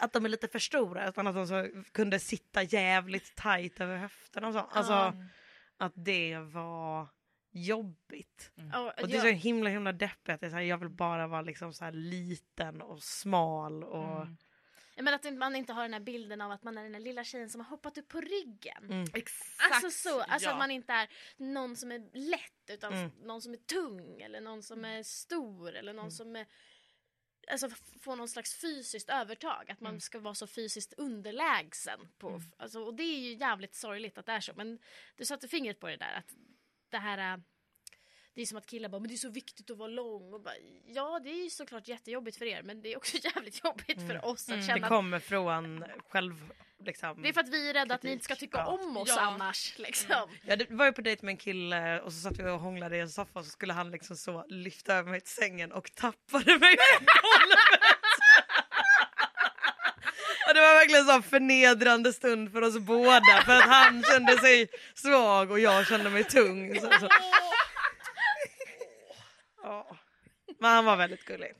att 0.00 0.12
de 0.12 0.24
är 0.24 0.28
lite 0.28 0.48
för 0.48 0.58
stora. 0.58 1.08
Utan 1.08 1.26
att 1.26 1.34
de 1.34 1.46
så 1.46 1.68
kunde 1.92 2.18
sitta 2.18 2.62
jävligt 2.62 3.34
tajt 3.36 3.80
över 3.80 3.96
höfterna 3.96 4.46
och 4.48 4.54
så. 4.54 4.58
Alltså 4.60 4.92
Ja. 4.92 5.14
att 5.76 5.92
det 5.94 6.38
var 6.38 7.08
jobbigt. 7.50 8.50
Ja, 8.72 8.94
Och 9.02 9.08
det 9.08 9.16
är 9.16 9.20
så 9.20 9.26
himla 9.26 9.70
himla 9.70 9.92
deppigt. 9.92 10.28
att 10.28 10.40
det 10.40 10.46
är 10.46 10.50
så 10.50 10.56
här, 10.56 10.62
Jag 10.62 10.78
vill 10.78 10.88
bara 10.88 11.26
vara 11.26 11.42
liksom 11.42 11.72
så 11.72 11.84
här 11.84 11.92
liten 11.92 12.82
och 12.82 13.02
smal. 13.02 13.84
Och, 13.84 14.22
Mm. 14.22 14.36
Men 15.04 15.14
att 15.14 15.32
man 15.34 15.56
inte 15.56 15.72
har 15.72 15.82
den 15.82 15.92
här 15.92 16.00
bilden 16.00 16.40
av 16.40 16.50
att 16.50 16.62
man 16.62 16.78
är 16.78 16.82
den 16.82 16.92
där 16.92 17.00
lilla 17.00 17.24
tjejen 17.24 17.50
som 17.50 17.60
har 17.60 17.68
hoppat 17.68 17.98
upp 17.98 18.08
på 18.08 18.20
ryggen. 18.20 18.84
Mm. 18.84 19.04
Exakt! 19.14 19.72
Alltså 19.72 19.90
så, 20.08 20.20
alltså 20.22 20.48
ja. 20.48 20.52
att 20.52 20.58
man 20.58 20.70
inte 20.70 20.92
är 20.92 21.08
någon 21.36 21.76
som 21.76 21.92
är 21.92 21.98
lätt 22.30 22.70
utan 22.70 22.92
Mm. 22.92 23.10
någon 23.22 23.42
som 23.42 23.52
är 23.52 23.56
tung 23.56 24.20
eller 24.20 24.40
någon 24.40 24.62
som 24.62 24.84
är 24.84 25.02
stor 25.02 25.74
eller 25.74 25.92
någon 25.92 26.10
som 26.10 26.36
är 26.36 26.46
Alltså 27.50 27.70
få 28.00 28.14
någon 28.14 28.28
slags 28.28 28.54
fysiskt 28.60 29.10
övertag, 29.10 29.70
att 29.70 29.80
man 29.80 30.00
ska 30.00 30.18
vara 30.18 30.34
så 30.34 30.46
fysiskt 30.46 30.92
underlägsen. 30.96 32.08
På, 32.18 32.40
alltså, 32.56 32.80
och 32.80 32.94
det 32.94 33.02
är 33.02 33.18
ju 33.18 33.34
jävligt 33.34 33.74
sorgligt 33.74 34.18
att 34.18 34.26
det 34.26 34.32
är 34.32 34.40
så. 34.40 34.52
Men 34.56 34.78
du 35.16 35.24
satte 35.24 35.48
fingret 35.48 35.80
på 35.80 35.86
det 35.86 35.96
där 35.96 36.12
att 36.12 36.34
det 36.90 36.98
här 36.98 37.34
äh, 37.34 37.40
det 38.34 38.42
är 38.42 38.46
som 38.46 38.58
att 38.58 38.66
killar 38.66 38.88
bara, 38.88 39.00
men 39.00 39.08
det 39.08 39.14
är 39.14 39.16
så 39.16 39.28
viktigt 39.30 39.70
att 39.70 39.76
vara 39.78 39.88
lång. 39.88 40.32
Och 40.32 40.40
bara, 40.42 40.54
ja, 40.86 41.20
det 41.24 41.30
är 41.30 41.44
ju 41.44 41.50
såklart 41.50 41.88
jättejobbigt 41.88 42.36
för 42.38 42.44
er, 42.44 42.62
men 42.62 42.82
det 42.82 42.92
är 42.92 42.96
också 42.96 43.16
jävligt 43.34 43.64
jobbigt 43.64 44.06
för 44.08 44.24
oss 44.24 44.48
att 44.48 44.54
Mm. 44.54 44.66
känna 44.66 44.78
det 44.80 44.88
kommer 44.88 45.18
från 45.18 45.84
själv... 46.08 46.52
Liksom. 46.84 47.22
det 47.22 47.28
är 47.28 47.32
för 47.32 47.40
att 47.40 47.48
vi 47.48 47.70
är 47.70 47.74
rädda 47.74 47.94
att 47.94 48.02
ni 48.02 48.08
Kritik. 48.08 48.12
inte 48.12 48.24
ska 48.24 48.34
tycka 48.36 48.58
Ja. 48.58 48.66
om 48.66 48.96
oss 48.96 49.08
Ja. 49.08 49.20
annars. 49.20 49.78
Liksom. 49.78 50.28
Ja, 50.46 50.56
det 50.56 50.70
var 50.70 50.84
ju 50.86 50.92
på 50.92 51.00
dejt 51.00 51.26
med 51.26 51.32
en 51.32 51.36
kille 51.36 52.00
och 52.00 52.12
så 52.12 52.18
satt 52.20 52.38
vi 52.38 52.42
och 52.50 52.60
hånglade 52.60 52.96
i 52.96 53.00
en 53.00 53.10
soffa 53.10 53.38
och 53.38 53.44
så 53.44 53.50
skulle 53.50 53.72
han 53.72 53.90
liksom 53.90 54.16
så 54.16 54.44
lyfta 54.48 54.94
över 54.94 55.10
mig 55.10 55.20
till 55.20 55.34
sängen 55.34 55.72
och 55.72 55.94
tappade 55.94 56.58
mig 56.58 56.76
på 56.76 57.04
golvet. 57.04 57.90
Och 60.48 60.54
det 60.54 60.60
var 60.60 60.74
verkligen 60.74 61.04
så 61.06 61.22
förnedrande 61.22 62.12
stund 62.12 62.52
för 62.52 62.62
oss 62.62 62.78
båda 62.78 63.42
för 63.44 63.52
att 63.56 63.62
han 63.64 64.02
kände 64.02 64.38
sig 64.38 64.68
svag 64.94 65.50
och 65.50 65.60
jag 65.60 65.86
kände 65.86 66.10
mig 66.10 66.24
tung. 66.24 66.80
Så, 66.80 66.90
så. 67.00 67.08
Ja. 69.72 69.96
Men 70.58 70.70
han 70.70 70.84
var 70.84 70.96
väldigt 70.96 71.24
gullig. 71.24 71.54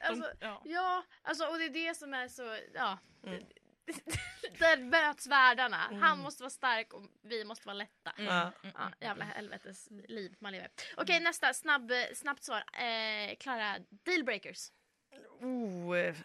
Alltså, 0.00 0.32
ja. 0.40 0.62
ja, 0.64 1.04
alltså, 1.22 1.46
och 1.46 1.58
det 1.58 1.64
är 1.64 1.70
det 1.70 1.94
som 1.94 2.14
är 2.14 2.28
så, 2.28 2.56
ja. 2.74 2.98
Mm. 3.26 3.44
Där 4.58 4.78
möts 4.78 5.26
världarna. 5.26 5.76
Han 5.76 6.18
måste 6.18 6.42
vara 6.42 6.50
stark 6.50 6.92
och 6.92 7.02
vi 7.22 7.44
måste 7.44 7.66
vara 7.66 7.74
lätta. 7.74 8.12
Ja. 8.16 8.52
Ja, 8.62 8.90
jävla 9.00 9.24
helvetes 9.24 9.88
liv 10.08 10.36
man 10.38 10.52
lever. 10.52 10.70
Okej, 10.96 11.20
nästa. 11.20 11.54
Snabb, 11.54 11.92
snabbt 12.14 12.44
svar. 12.44 12.64
Eh, 12.72 13.36
Klara, 13.36 13.78
dealbreakers. 14.04 14.70
Oh, 15.40 15.98
eh, 15.98 16.16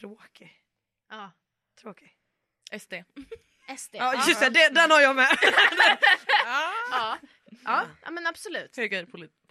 tråkig. 0.00 0.62
Ja. 1.08 1.32
Tråkig. 1.80 2.16
SD. 2.80 2.94
SD. 3.78 3.94
Ja 3.96 4.28
just 4.28 4.40
det, 4.40 4.68
den 4.68 4.90
har 4.90 5.00
jag 5.00 5.16
med. 5.16 5.28
Ja. 6.44 7.18
Ja, 7.64 7.86
ja, 8.02 8.10
men 8.10 8.26
absolut. 8.26 8.74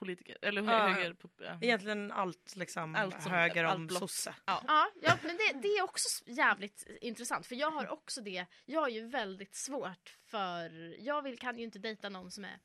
Högerpolitiker. 0.02 0.38
Eller 0.42 0.62
hö- 0.62 0.72
Ja. 0.72 0.88
höger... 0.88 1.16
Ja. 1.38 1.58
Egentligen 1.62 2.12
allt 2.12 2.56
liksom 2.56 2.96
Allt 2.96 3.24
som- 3.24 3.32
höger 3.32 3.64
allt 3.64 3.76
om 3.76 3.88
blått. 3.88 4.00
sosse. 4.00 4.36
Ja, 4.46 4.62
ja 5.02 5.18
men 5.24 5.38
det, 5.38 5.60
det 5.62 5.68
är 5.68 5.84
också 5.84 6.24
jävligt 6.26 6.88
intressant 7.02 7.48
för 7.48 7.56
jag 7.56 7.72
har 7.72 7.88
också 7.90 8.22
det. 8.22 8.46
Jag 8.66 8.82
har 8.82 8.90
ju 8.90 9.08
väldigt 9.08 9.56
svårt 9.56 10.18
för, 10.26 10.96
jag 11.00 11.22
vill, 11.22 11.40
kan 11.40 11.58
ju 11.58 11.64
inte 11.64 11.80
dejta 11.80 12.10
någon 12.10 12.32
som 12.32 12.46
är 12.46 12.60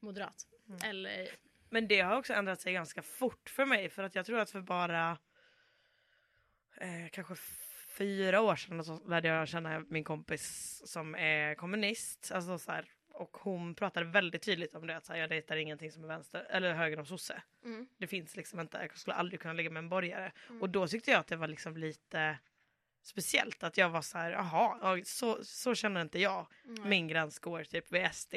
moderat. 0.00 0.46
Eller, 0.84 1.28
Men 1.70 1.88
det 1.88 2.00
har 2.00 2.16
också 2.16 2.32
ändrat 2.32 2.60
sig 2.60 2.72
ganska 2.72 3.02
fort 3.02 3.50
för 3.50 3.64
mig 3.64 3.88
för 3.90 4.02
att 4.02 4.14
jag 4.14 4.26
tror 4.26 4.38
att 4.38 4.50
för 4.50 4.60
bara 4.60 5.18
eh, 6.76 7.08
kanske 7.12 7.34
fyra 7.98 8.40
år 8.40 8.56
sedan 8.56 8.84
så 8.84 9.08
lärde 9.08 9.28
jag 9.28 9.48
känna 9.48 9.80
min 9.80 10.04
kompis 10.04 10.82
som 10.86 11.14
är 11.14 11.54
kommunist. 11.54 12.30
Alltså 12.34 12.58
så 12.58 12.72
här, 12.72 12.84
och 13.18 13.36
hon 13.36 13.74
pratade 13.74 14.06
väldigt 14.06 14.42
tydligt 14.42 14.74
om 14.74 14.86
det 14.86 14.96
att 14.96 15.04
så 15.04 15.12
här, 15.12 15.20
jag 15.20 15.30
dejtar 15.30 15.56
ingenting 15.56 15.92
som 15.92 16.04
är 16.04 16.08
vänster 16.08 16.46
eller 16.50 16.72
höger 16.72 16.98
om 16.98 17.06
sosse. 17.06 17.42
mm, 17.64 17.88
Det 17.98 18.06
finns 18.06 18.36
liksom 18.36 18.60
inte, 18.60 18.78
jag 18.78 18.98
skulle 18.98 19.14
aldrig 19.14 19.40
kunna 19.40 19.54
ligga 19.54 19.70
med 19.70 19.80
en 19.80 19.88
borgare. 19.88 20.32
Och 20.60 20.70
då 20.70 20.86
tyckte 20.88 21.10
jag 21.10 21.20
att 21.20 21.26
det 21.26 21.36
var 21.36 21.48
liksom 21.48 21.76
lite 21.76 22.38
speciellt 23.02 23.62
att 23.62 23.76
jag 23.76 23.90
var 23.90 24.02
så 24.02 24.18
här, 24.18 24.30
jaha, 24.30 24.78
ja, 24.82 25.04
så, 25.04 25.44
så 25.44 25.74
känner 25.74 26.00
inte 26.00 26.18
jag. 26.18 26.46
Nej. 26.64 26.88
Min 26.88 27.08
gräns 27.08 27.38
går 27.38 27.64
typ 27.64 27.92
vid 27.92 28.14
SD. 28.14 28.34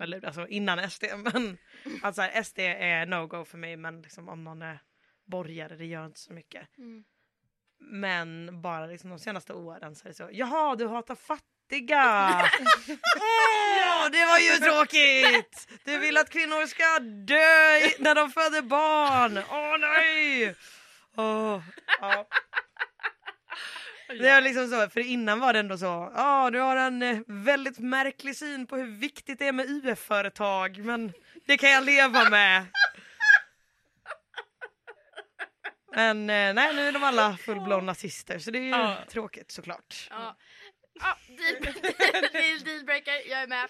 Eller 0.00 0.24
alltså 0.24 0.46
innan 0.48 0.90
SD. 0.90 1.04
Men 1.16 1.58
alltså 2.02 2.22
här, 2.22 2.42
SD 2.42 2.58
är 2.58 3.06
no-go 3.06 3.44
för 3.44 3.58
mig 3.58 3.76
men 3.76 4.02
liksom 4.02 4.28
om 4.28 4.44
någon 4.44 4.62
är 4.62 4.78
borgare 5.24 5.76
det 5.76 5.86
gör 5.86 6.06
inte 6.06 6.20
så 6.20 6.32
mycket. 6.32 6.78
Mm. 6.78 7.04
Men 7.78 8.60
bara 8.62 8.86
liksom 8.86 9.10
de 9.10 9.18
senaste 9.18 9.52
åren 9.52 9.94
så 9.94 10.04
är 10.04 10.08
det 10.08 10.14
så, 10.14 10.28
jaha 10.32 10.76
du 10.76 10.86
hatar 10.86 11.14
fattiga! 11.70 12.50
Åh, 13.16 14.10
det 14.12 14.24
var 14.26 14.38
ju 14.38 14.56
tråkigt! 14.58 15.68
Du 15.84 15.98
vill 15.98 16.16
att 16.16 16.30
kvinnor 16.30 16.66
ska 16.66 16.98
dö 16.98 17.88
när 17.98 18.14
de 18.14 18.30
föder 18.30 18.62
barn! 18.62 19.38
Åh 19.50 19.78
nej! 19.78 20.54
Åh, 21.16 21.62
ja. 22.00 22.26
Det 24.08 24.28
är 24.28 24.40
liksom 24.40 24.68
så, 24.68 24.88
för 24.90 25.00
innan 25.00 25.40
var 25.40 25.52
det 25.52 25.58
ändå 25.58 25.78
så, 25.78 26.12
ja 26.16 26.50
du 26.50 26.58
har 26.58 26.76
en 26.76 27.02
eh, 27.02 27.18
väldigt 27.26 27.78
märklig 27.78 28.36
syn 28.36 28.66
på 28.66 28.76
hur 28.76 28.86
viktigt 29.00 29.38
det 29.38 29.46
är 29.48 29.52
med 29.52 29.66
UF-företag 29.70 30.78
men 30.78 31.12
det 31.46 31.56
kan 31.58 31.70
jag 31.70 31.84
leva 31.84 32.30
med. 32.30 32.66
Men 35.94 36.30
eh, 36.30 36.54
nej 36.54 36.74
nu 36.74 36.88
är 36.88 36.92
de 36.92 37.04
alla 37.04 37.36
fullblån 37.36 37.86
nazister 37.86 38.38
så 38.38 38.50
det 38.50 38.58
är 38.58 38.62
ju 38.62 38.68
Ja. 38.70 38.96
tråkigt 39.10 39.50
såklart. 39.50 40.08
Ja. 40.10 40.36
Ja, 41.00 41.16
deal, 41.28 41.62
deal, 42.32 42.58
dealbreaker, 42.64 43.12
jag 43.30 43.42
är 43.42 43.46
med. 43.46 43.64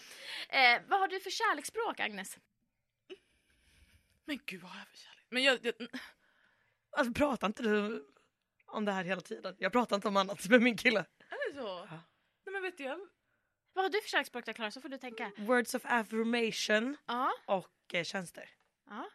Eh, 0.48 0.82
vad 0.89 1.01
har 1.01 1.09
du 1.09 1.20
för 1.20 1.31
kärleksspråk, 1.31 2.01
Agnes? 2.01 2.39
Men 4.24 4.40
gud 4.47 4.61
vad 4.62 4.70
har 4.70 4.78
jag 4.78 4.89
för 4.89 4.97
kärlek? 4.97 5.27
Men 5.31 5.43
jag, 5.43 5.59
jag, 5.62 5.74
Alltså 6.97 7.12
pratar 7.15 7.47
inte 7.47 7.62
du 7.62 8.07
om 8.66 8.85
det 8.85 8.93
här 8.93 9.05
hela 9.05 9.20
tiden? 9.20 9.55
Jag 9.59 9.73
pratar 9.73 9.97
inte 9.97 10.09
om 10.09 10.16
annat 10.16 10.48
med 10.48 10.62
min 10.62 10.77
kille. 10.77 11.01
är 11.31 11.55
det 11.55 11.61
så? 11.61 11.85
Nej 12.44 12.52
men 12.52 12.62
vet 12.62 12.78
du, 12.78 12.85
jag, 12.85 12.98
Vad 13.73 13.85
har 13.85 13.90
du 13.90 14.01
för 14.01 14.09
kärleksspråk 14.09 14.44
där, 14.47 14.52
Klara? 14.52 14.70
Så 14.70 14.81
får 14.81 14.89
du 14.89 14.98
tänka. 14.98 15.32
Words 15.36 15.74
of 15.74 15.82
affirmation 15.85 16.97
Ja, 17.07 17.32
och 17.47 17.94
eh, 17.94 18.05
tjänster. 18.05 18.51
ja. 18.90 19.11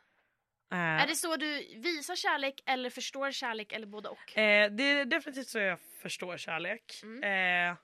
Eh, 0.71 0.77
Är 0.79 1.07
det 1.07 1.15
så 1.15 1.35
du 1.35 1.79
visar 1.79 2.15
kärlek 2.15 2.61
eller 2.65 2.89
förstår 2.89 3.31
kärlek 3.31 3.71
eller 3.73 3.87
både 3.87 4.09
och? 4.09 4.37
Eh, 4.37 4.71
det 4.71 4.83
är 4.83 5.05
definitivt 5.05 5.47
så 5.47 5.59
jag 5.59 5.79
förstår 6.01 6.37
kärlek. 6.37 6.99
Mm. 7.03 7.23
Eh, 7.71 7.77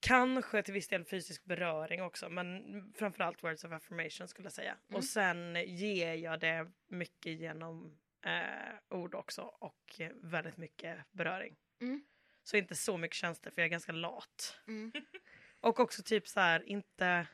kanske 0.00 0.62
till 0.62 0.74
viss 0.74 0.88
del 0.88 1.04
fysisk 1.04 1.44
beröring 1.44 2.02
också 2.02 2.28
men 2.28 2.92
framförallt 2.96 3.44
words 3.44 3.64
of 3.64 3.72
affirmation 3.72 4.28
skulle 4.28 4.46
jag 4.46 4.52
säga. 4.52 4.76
Mm. 4.88 4.96
Och 4.96 5.04
sen 5.04 5.56
ger 5.66 6.14
jag 6.14 6.40
det 6.40 6.70
mycket 6.88 7.32
genom 7.32 7.98
eh, 8.24 8.96
ord 8.98 9.14
också 9.14 9.42
och 9.42 10.00
väldigt 10.14 10.56
mycket 10.56 10.98
beröring. 11.12 11.56
Mm. 11.80 12.04
Så 12.42 12.56
inte 12.56 12.74
så 12.74 12.96
mycket 12.96 13.16
tjänster 13.16 13.50
för 13.50 13.62
jag 13.62 13.66
är 13.66 13.70
ganska 13.70 13.92
lat. 13.92 14.60
Mm. 14.66 14.92
Och 15.60 15.80
också 15.80 16.02
typ 16.02 16.28
så 16.28 16.40
här 16.40 16.68
inte 16.68 17.26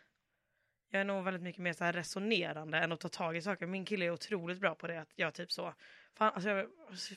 jag 0.94 1.00
är 1.00 1.04
nog 1.04 1.24
väldigt 1.24 1.42
mycket 1.42 1.62
mer 1.62 1.72
så 1.72 1.84
här 1.84 1.92
resonerande 1.92 2.78
än 2.78 2.92
att 2.92 3.00
ta 3.00 3.08
tag 3.08 3.36
i 3.36 3.42
saker. 3.42 3.66
Min 3.66 3.84
kille 3.84 4.04
är 4.04 4.10
otroligt 4.10 4.60
bra 4.60 4.74
på 4.74 4.86
det. 4.86 5.00
Att 5.00 5.12
jag 5.14 5.34
typ 5.34 5.52
så, 5.52 5.74
fan 6.14 6.32
alltså 6.34 6.48
jag 6.50 6.68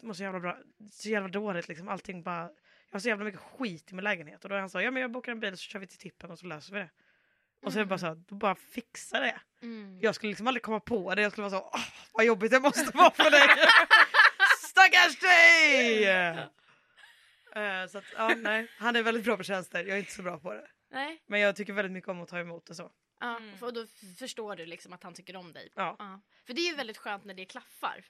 mår 0.02 0.14
så 0.14 0.24
jävla 0.24 0.40
bra, 0.40 0.58
så 0.92 1.10
jävla 1.10 1.30
dåligt 1.30 1.68
liksom. 1.68 1.88
Allting 1.88 2.24
bara, 2.24 2.50
jag 2.90 2.96
har 2.96 3.00
så 3.00 3.08
jävla 3.10 3.26
mycket 3.26 3.42
skit 3.42 3.92
i 3.92 3.96
min 3.96 4.04
lägenhet. 4.04 4.44
Och 4.44 4.50
då 4.50 4.56
han 4.56 4.70
så, 4.70 4.82
ja 4.82 4.92
men 4.92 5.02
jag 5.02 5.12
bokar 5.12 5.32
en 5.32 5.40
bil 5.40 5.58
så 5.58 5.62
kör 5.62 5.80
vi 5.80 5.88
till 5.88 5.98
tippen 5.98 6.32
och 6.32 6.40
så 6.40 6.46
löser 6.46 6.74
vi 6.74 6.80
det. 6.80 6.90
Och 7.66 7.74
så 7.74 7.80
är 7.80 7.84
det 7.84 7.86
bara 7.90 8.00
så, 8.00 8.06
här, 8.06 8.16
då 8.16 8.36
bara 8.36 8.56
fixa 8.56 9.20
det. 9.20 9.40
Mm. 9.62 10.00
Jag 10.02 10.16
skulle 10.16 10.30
liksom 10.30 10.48
aldrig 10.48 10.64
komma 10.64 10.80
på 10.80 11.16
det. 11.16 11.22
Jag 11.22 11.32
skulle 11.32 11.50
vara 11.50 11.62
så, 11.62 11.70
åh 11.74 11.86
vad 12.14 12.26
jobbigt 12.26 12.52
det 12.52 12.60
måste 12.60 12.98
vara 12.98 13.12
för 13.12 13.32
dig. 13.32 13.48
Stackars 14.64 15.20
dig! 15.20 16.08
Eh, 17.56 17.88
så 17.88 17.98
att, 17.98 18.04
ja, 18.18 18.28
nej. 18.38 18.68
Han 18.78 18.96
är 18.96 19.04
väldigt 19.04 19.24
bra 19.24 19.38
på 19.38 19.44
tjänster, 19.44 19.80
jag 19.80 19.90
är 19.90 19.98
inte 20.00 20.12
så 20.12 20.22
bra 20.24 20.40
på 20.40 20.54
det. 20.54 20.68
Nej, 20.92 21.24
Men 21.28 21.40
jag 21.40 21.56
tycker 21.56 21.74
väldigt 21.74 21.92
mycket 21.92 22.10
om 22.10 22.22
att 22.22 22.30
ta 22.30 22.40
emot 22.40 22.66
det 22.66 22.76
så. 22.76 22.92
ja. 23.20 23.38
Mm. 23.38 23.56
och 23.62 23.74
då 23.74 23.86
förstår 24.20 24.56
du 24.56 24.66
liksom 24.66 24.94
att 24.94 25.04
han 25.04 25.14
tycker 25.14 25.36
om 25.36 25.54
dig. 25.54 25.70
Ja. 25.76 25.96
Ja. 26.00 26.22
För 26.48 26.54
det 26.54 26.62
är 26.62 26.70
ju 26.70 26.76
väldigt 26.76 26.98
skönt 26.98 27.26
när 27.26 27.34
det 27.34 27.46
klaffar. 27.46 28.06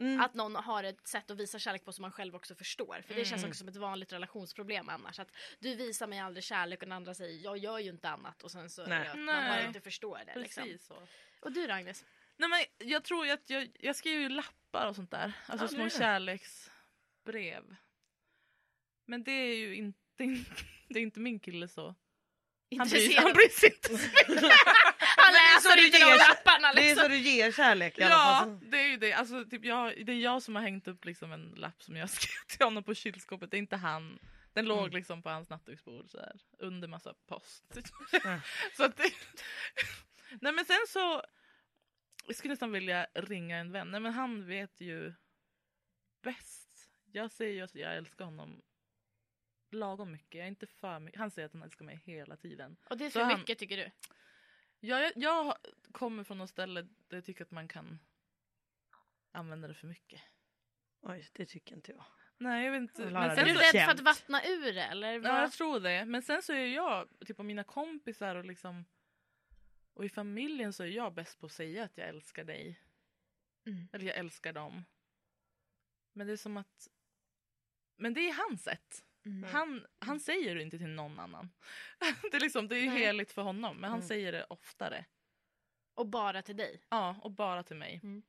Mm. 0.00 0.20
Att 0.20 0.34
någon 0.34 0.54
har 0.56 0.84
ett 0.84 1.08
sätt 1.08 1.30
att 1.30 1.36
visa 1.40 1.58
kärlek 1.58 1.84
på 1.84 1.92
som 1.92 2.02
man 2.02 2.12
själv 2.12 2.34
också 2.36 2.54
förstår. 2.54 3.02
För 3.06 3.14
det 3.14 3.24
känns 3.24 3.42
Mm. 3.42 3.50
också 3.50 3.58
som 3.58 3.68
ett 3.68 3.76
vanligt 3.76 4.12
relationsproblem 4.12 4.88
annars. 4.88 5.18
Att 5.18 5.28
du 5.58 5.74
visar 5.74 6.06
mig 6.06 6.18
aldrig 6.18 6.44
kärlek 6.44 6.82
och 6.82 6.86
den 6.88 6.92
andra 6.92 7.14
säger 7.14 7.44
jag 7.44 7.58
gör 7.58 7.78
ju 7.78 7.90
inte 7.90 8.08
annat 8.08 8.42
och 8.42 8.50
sen 8.50 8.70
så 8.70 8.86
Nej. 8.86 9.08
att 9.08 9.18
man 9.18 9.26
bara 9.26 9.62
inte 9.66 9.80
förstår 9.80 10.20
det. 10.26 10.40
Liksom. 10.40 10.64
precis 10.64 10.86
så. 10.86 11.06
Och 11.40 11.52
du 11.52 11.66
då 11.66 11.72
Agnes? 11.72 12.04
Nej 12.36 12.48
men 12.48 12.88
jag 12.88 13.04
tror 13.04 13.26
ju 13.26 13.32
att 13.32 13.50
jag, 13.50 13.68
jag 13.80 13.96
skriver 13.96 14.22
ju 14.22 14.28
lappar 14.28 14.86
och 14.88 14.96
sånt 14.96 15.10
där. 15.10 15.32
Alltså 15.46 15.64
Ja, 15.64 15.68
små 15.68 15.78
det 15.78 15.82
är 15.84 15.90
det. 15.90 15.98
kärleksbrev. 15.98 17.76
Men 19.06 19.24
det 19.24 19.32
är 19.32 19.56
ju 19.56 19.74
inte, 19.74 19.98
det 20.88 20.98
är 20.98 21.02
inte 21.02 21.20
min 21.20 21.40
kille 21.40 21.68
så. 21.68 21.82
Han 22.78 22.88
bryr, 22.88 23.00
Intresserad. 23.00 23.24
han 23.24 23.32
bryr 23.32 23.48
sig 23.48 23.68
inte. 23.74 24.04
Han 24.26 24.36
det 24.36 24.50
så 25.32 25.68
läser 25.68 25.86
inte 25.86 25.98
de 25.98 26.16
lapparna 26.16 26.72
Det 26.72 26.80
är 26.80 26.84
liksom. 26.84 27.02
så 27.02 27.08
du 27.08 27.16
ger 27.18 27.52
kärlek 27.52 27.98
i 27.98 28.02
alla 28.02 28.14
Ja, 28.14 28.38
fall. 28.40 28.70
det 28.70 28.78
är 28.78 28.88
ju 28.88 28.96
det. 28.96 29.12
Alltså, 29.12 29.44
typ 29.44 29.64
jag, 29.64 30.06
det 30.06 30.12
är 30.12 30.16
jag 30.16 30.42
som 30.42 30.54
har 30.54 30.62
hängt 30.62 30.88
upp 30.88 31.04
liksom 31.04 31.32
en 31.32 31.52
lapp 31.56 31.82
som 31.82 31.96
jag 31.96 32.10
skrev 32.16 32.44
till 32.56 32.64
honom 32.66 32.84
på 32.84 32.94
kylskåpet. 32.94 33.50
Det 33.50 33.56
är 33.56 33.58
inte 33.58 33.76
han. 33.76 34.18
Den 34.52 34.64
låg 34.66 34.78
Mm. 34.78 34.90
liksom 34.92 35.22
på 35.22 35.28
hans 35.30 35.48
nattduksbord 35.50 36.10
så 36.10 36.18
här, 36.18 36.40
under 36.58 36.88
massa 36.88 37.14
post. 37.26 37.64
Ja. 38.24 38.40
så 38.76 38.84
att 38.84 38.96
det... 38.96 39.10
Nej 40.40 40.52
men 40.52 40.64
sen 40.64 40.86
så... 40.88 41.22
Jag 42.26 42.36
skulle 42.36 42.52
nästan 42.52 42.72
vilja 42.72 43.06
ringa 43.14 43.56
en 43.58 43.72
vän. 43.72 43.90
Nej 43.90 44.00
men 44.00 44.12
han 44.12 44.46
vet 44.46 44.80
ju 44.80 45.14
bäst. 46.22 46.68
Jag 47.12 47.30
säger 47.30 47.52
ju 47.54 47.60
att 47.62 47.74
jag 47.74 47.96
älskar 47.96 48.24
honom 48.24 48.62
lagom 49.72 50.12
mycket. 50.12 50.34
Jag 50.34 50.44
är 50.44 50.48
inte 50.48 50.66
för 50.66 50.98
mycket. 50.98 51.18
Han 51.20 51.30
säger 51.30 51.46
att 51.46 51.52
han 51.52 51.62
älskar 51.62 51.84
mig 51.84 52.00
hela 52.04 52.36
tiden. 52.36 52.76
Och 52.90 52.96
det 52.98 53.04
är 53.06 53.10
Så 53.10 53.18
för 53.18 53.24
han- 53.24 53.38
mycket 53.40 53.58
tycker 53.58 53.76
du? 53.76 53.90
Jag, 54.80 55.12
jag 55.16 55.56
kommer 55.92 56.24
från 56.24 56.38
något 56.38 56.50
ställe 56.50 56.82
där 56.82 57.16
jag 57.16 57.24
tycker 57.24 57.44
att 57.44 57.50
man 57.50 57.68
kan 57.68 57.98
använda 59.32 59.68
det 59.68 59.74
för 59.74 59.86
mycket. 59.86 60.20
Oj, 61.00 61.28
det 61.32 61.46
tycker 61.46 61.74
inte 61.74 61.92
jag. 61.92 62.04
Nej, 62.38 62.64
jag 62.64 62.72
vet 62.72 62.80
inte. 62.80 63.04
Men 63.04 63.14
höra 63.14 63.32
Är 63.32 63.36
sen 63.36 63.44
du 63.44 63.54
rädd 63.54 63.84
för 63.84 63.92
att 63.92 64.00
vattna 64.00 64.44
ur 64.44 64.72
det 64.72 64.84
eller? 64.84 65.12
ja, 65.12 65.18
vad? 65.18 65.42
jag 65.42 65.52
tror 65.52 65.80
det. 65.80 66.04
Men 66.04 66.22
sen 66.22 66.42
så 66.42 66.52
är 66.52 66.66
jag, 66.66 67.08
typ 67.26 67.38
av 67.38 67.44
mina 67.44 67.64
kompisar 67.64 68.36
och 68.36 68.44
liksom 68.44 68.84
och 69.92 70.04
i 70.04 70.08
familjen 70.08 70.72
så 70.72 70.82
är 70.82 70.86
jag 70.86 71.14
bäst 71.14 71.40
på 71.40 71.46
att 71.46 71.52
säga 71.52 71.84
att 71.84 71.98
jag 71.98 72.08
älskar 72.08 72.44
dig. 72.44 72.80
Mm. 73.66 73.88
Eller 73.92 74.06
jag 74.06 74.16
älskar 74.16 74.52
dem. 74.52 74.84
Men 76.12 76.26
det 76.26 76.32
är 76.32 76.36
som 76.36 76.56
att 76.56 76.88
men 77.96 78.14
det 78.14 78.20
är 78.20 78.48
hans 78.48 78.62
sätt. 78.62 79.04
Mm. 79.24 79.50
Han, 79.52 79.86
han 79.98 80.20
säger 80.20 80.54
det 80.54 80.62
inte 80.62 80.78
till 80.78 80.88
någon 80.88 81.18
annan. 81.20 81.50
Det 82.30 82.36
är, 82.36 82.40
liksom, 82.40 82.68
det 82.68 82.76
är 82.76 82.80
ju 82.80 82.86
Nej. 82.90 82.98
heligt 82.98 83.32
för 83.32 83.42
honom, 83.42 83.76
men 83.76 83.90
han 83.90 83.98
Mm. 83.98 84.08
säger 84.08 84.32
det 84.32 84.44
oftare. 84.44 85.04
Och 85.94 86.06
bara 86.08 86.42
till 86.42 86.56
dig? 86.56 86.82
Ja, 86.88 87.20
och 87.22 87.30
bara 87.30 87.62
till 87.62 87.76
mig. 87.76 88.00
Mm. 88.02 88.22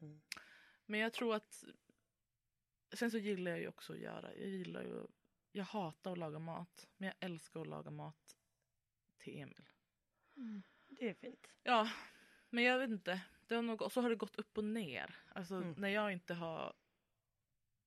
Mm. 0.00 0.20
Men 0.86 1.00
jag 1.00 1.12
tror 1.12 1.34
att... 1.34 1.64
Sen 2.92 3.10
så 3.10 3.18
gillar 3.18 3.50
jag 3.50 3.60
ju 3.60 3.68
också 3.68 3.92
att 3.92 3.98
göra. 3.98 4.34
Jag 4.34 4.48
gillar 4.48 4.82
ju... 4.82 5.06
Jag 5.52 5.64
hatar 5.64 6.12
att 6.12 6.18
laga 6.18 6.38
mat, 6.38 6.88
men 6.96 7.06
jag 7.06 7.16
älskar 7.20 7.60
att 7.60 7.66
laga 7.66 7.90
mat 7.90 8.36
till 9.18 9.38
Emil. 9.38 9.68
Det 10.88 11.08
är 11.08 11.14
fint. 11.14 11.54
Ja, 11.62 11.90
men 12.50 12.64
jag 12.64 12.78
vet 12.78 12.90
inte. 12.90 13.20
Det 13.46 13.54
har 13.54 13.62
nog, 13.62 13.82
och 13.82 13.92
så 13.92 14.00
har 14.00 14.10
det 14.10 14.16
gått 14.16 14.36
upp 14.36 14.58
och 14.58 14.64
ner. 14.64 15.14
Alltså 15.28 15.54
Mm. 15.54 15.74
när 15.78 15.88
jag 15.88 16.12
inte 16.12 16.34
har... 16.34 16.72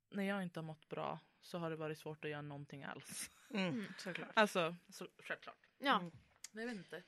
När 0.10 0.24
jag 0.24 0.44
inte 0.44 0.60
har 0.60 0.66
mått 0.66 0.88
bra 0.88 1.20
så 1.42 1.58
har 1.58 1.70
det 1.70 1.76
varit 1.76 1.98
svårt 1.98 2.26
att 2.26 2.32
göra 2.32 2.42
någonting 2.42 2.84
alls. 2.84 3.30
Mm, 3.54 3.68
Mm. 3.70 3.86
såklart. 3.98 4.30
Alltså, 4.34 4.76
så, 4.90 5.08
självklart. 5.24 5.58
Ja. 5.80 6.00
Mm. 6.00 6.12
Men 6.52 6.62
jag 6.64 6.70
vet 6.70 6.78
inte. 6.86 7.04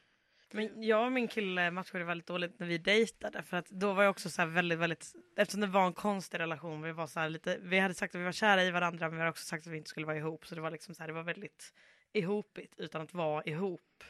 Men 0.51 0.84
jag 0.84 1.05
och 1.05 1.11
min 1.11 1.27
kille 1.27 1.72
matchade 1.72 2.03
väldigt 2.03 2.27
dåligt 2.27 2.60
när 2.60 2.68
vi 2.68 2.77
dejtade 2.77 3.43
för 3.43 3.57
att 3.57 3.69
då 3.69 3.93
var 3.93 4.03
jag 4.03 4.11
också 4.11 4.30
så 4.30 4.41
här 4.41 4.49
väldigt, 4.49 4.80
väldigt, 4.80 5.14
eftersom 5.38 5.61
det 5.61 5.68
var 5.68 5.88
en 5.88 5.93
konstig 5.93 6.39
relation, 6.39 6.81
vi 6.81 6.91
var 6.91 7.07
så 7.07 7.19
här 7.19 7.30
lite, 7.30 7.57
vi 7.61 7.80
hade 7.80 7.93
sagt 7.93 8.15
att 8.15 8.22
vi 8.22 8.26
var 8.26 8.31
kära 8.31 8.64
i 8.64 8.72
varandra 8.72 9.07
men 9.07 9.15
vi 9.15 9.19
hade 9.19 9.30
också 9.30 9.45
sagt 9.45 9.68
att 9.68 9.73
vi 9.73 9.77
inte 9.77 9.89
skulle 9.89 10.05
vara 10.05 10.18
ihop 10.18 10.47
så 10.47 10.55
det 10.55 10.61
var 10.61 10.72
liksom 10.72 10.95
så 10.95 11.03
här, 11.03 11.07
det 11.07 11.14
var 11.14 11.23
väldigt 11.23 11.73
ihopigt 12.14 12.80
utan 12.80 13.01
att 13.01 13.14
vara 13.14 13.43
ihop. 13.43 14.03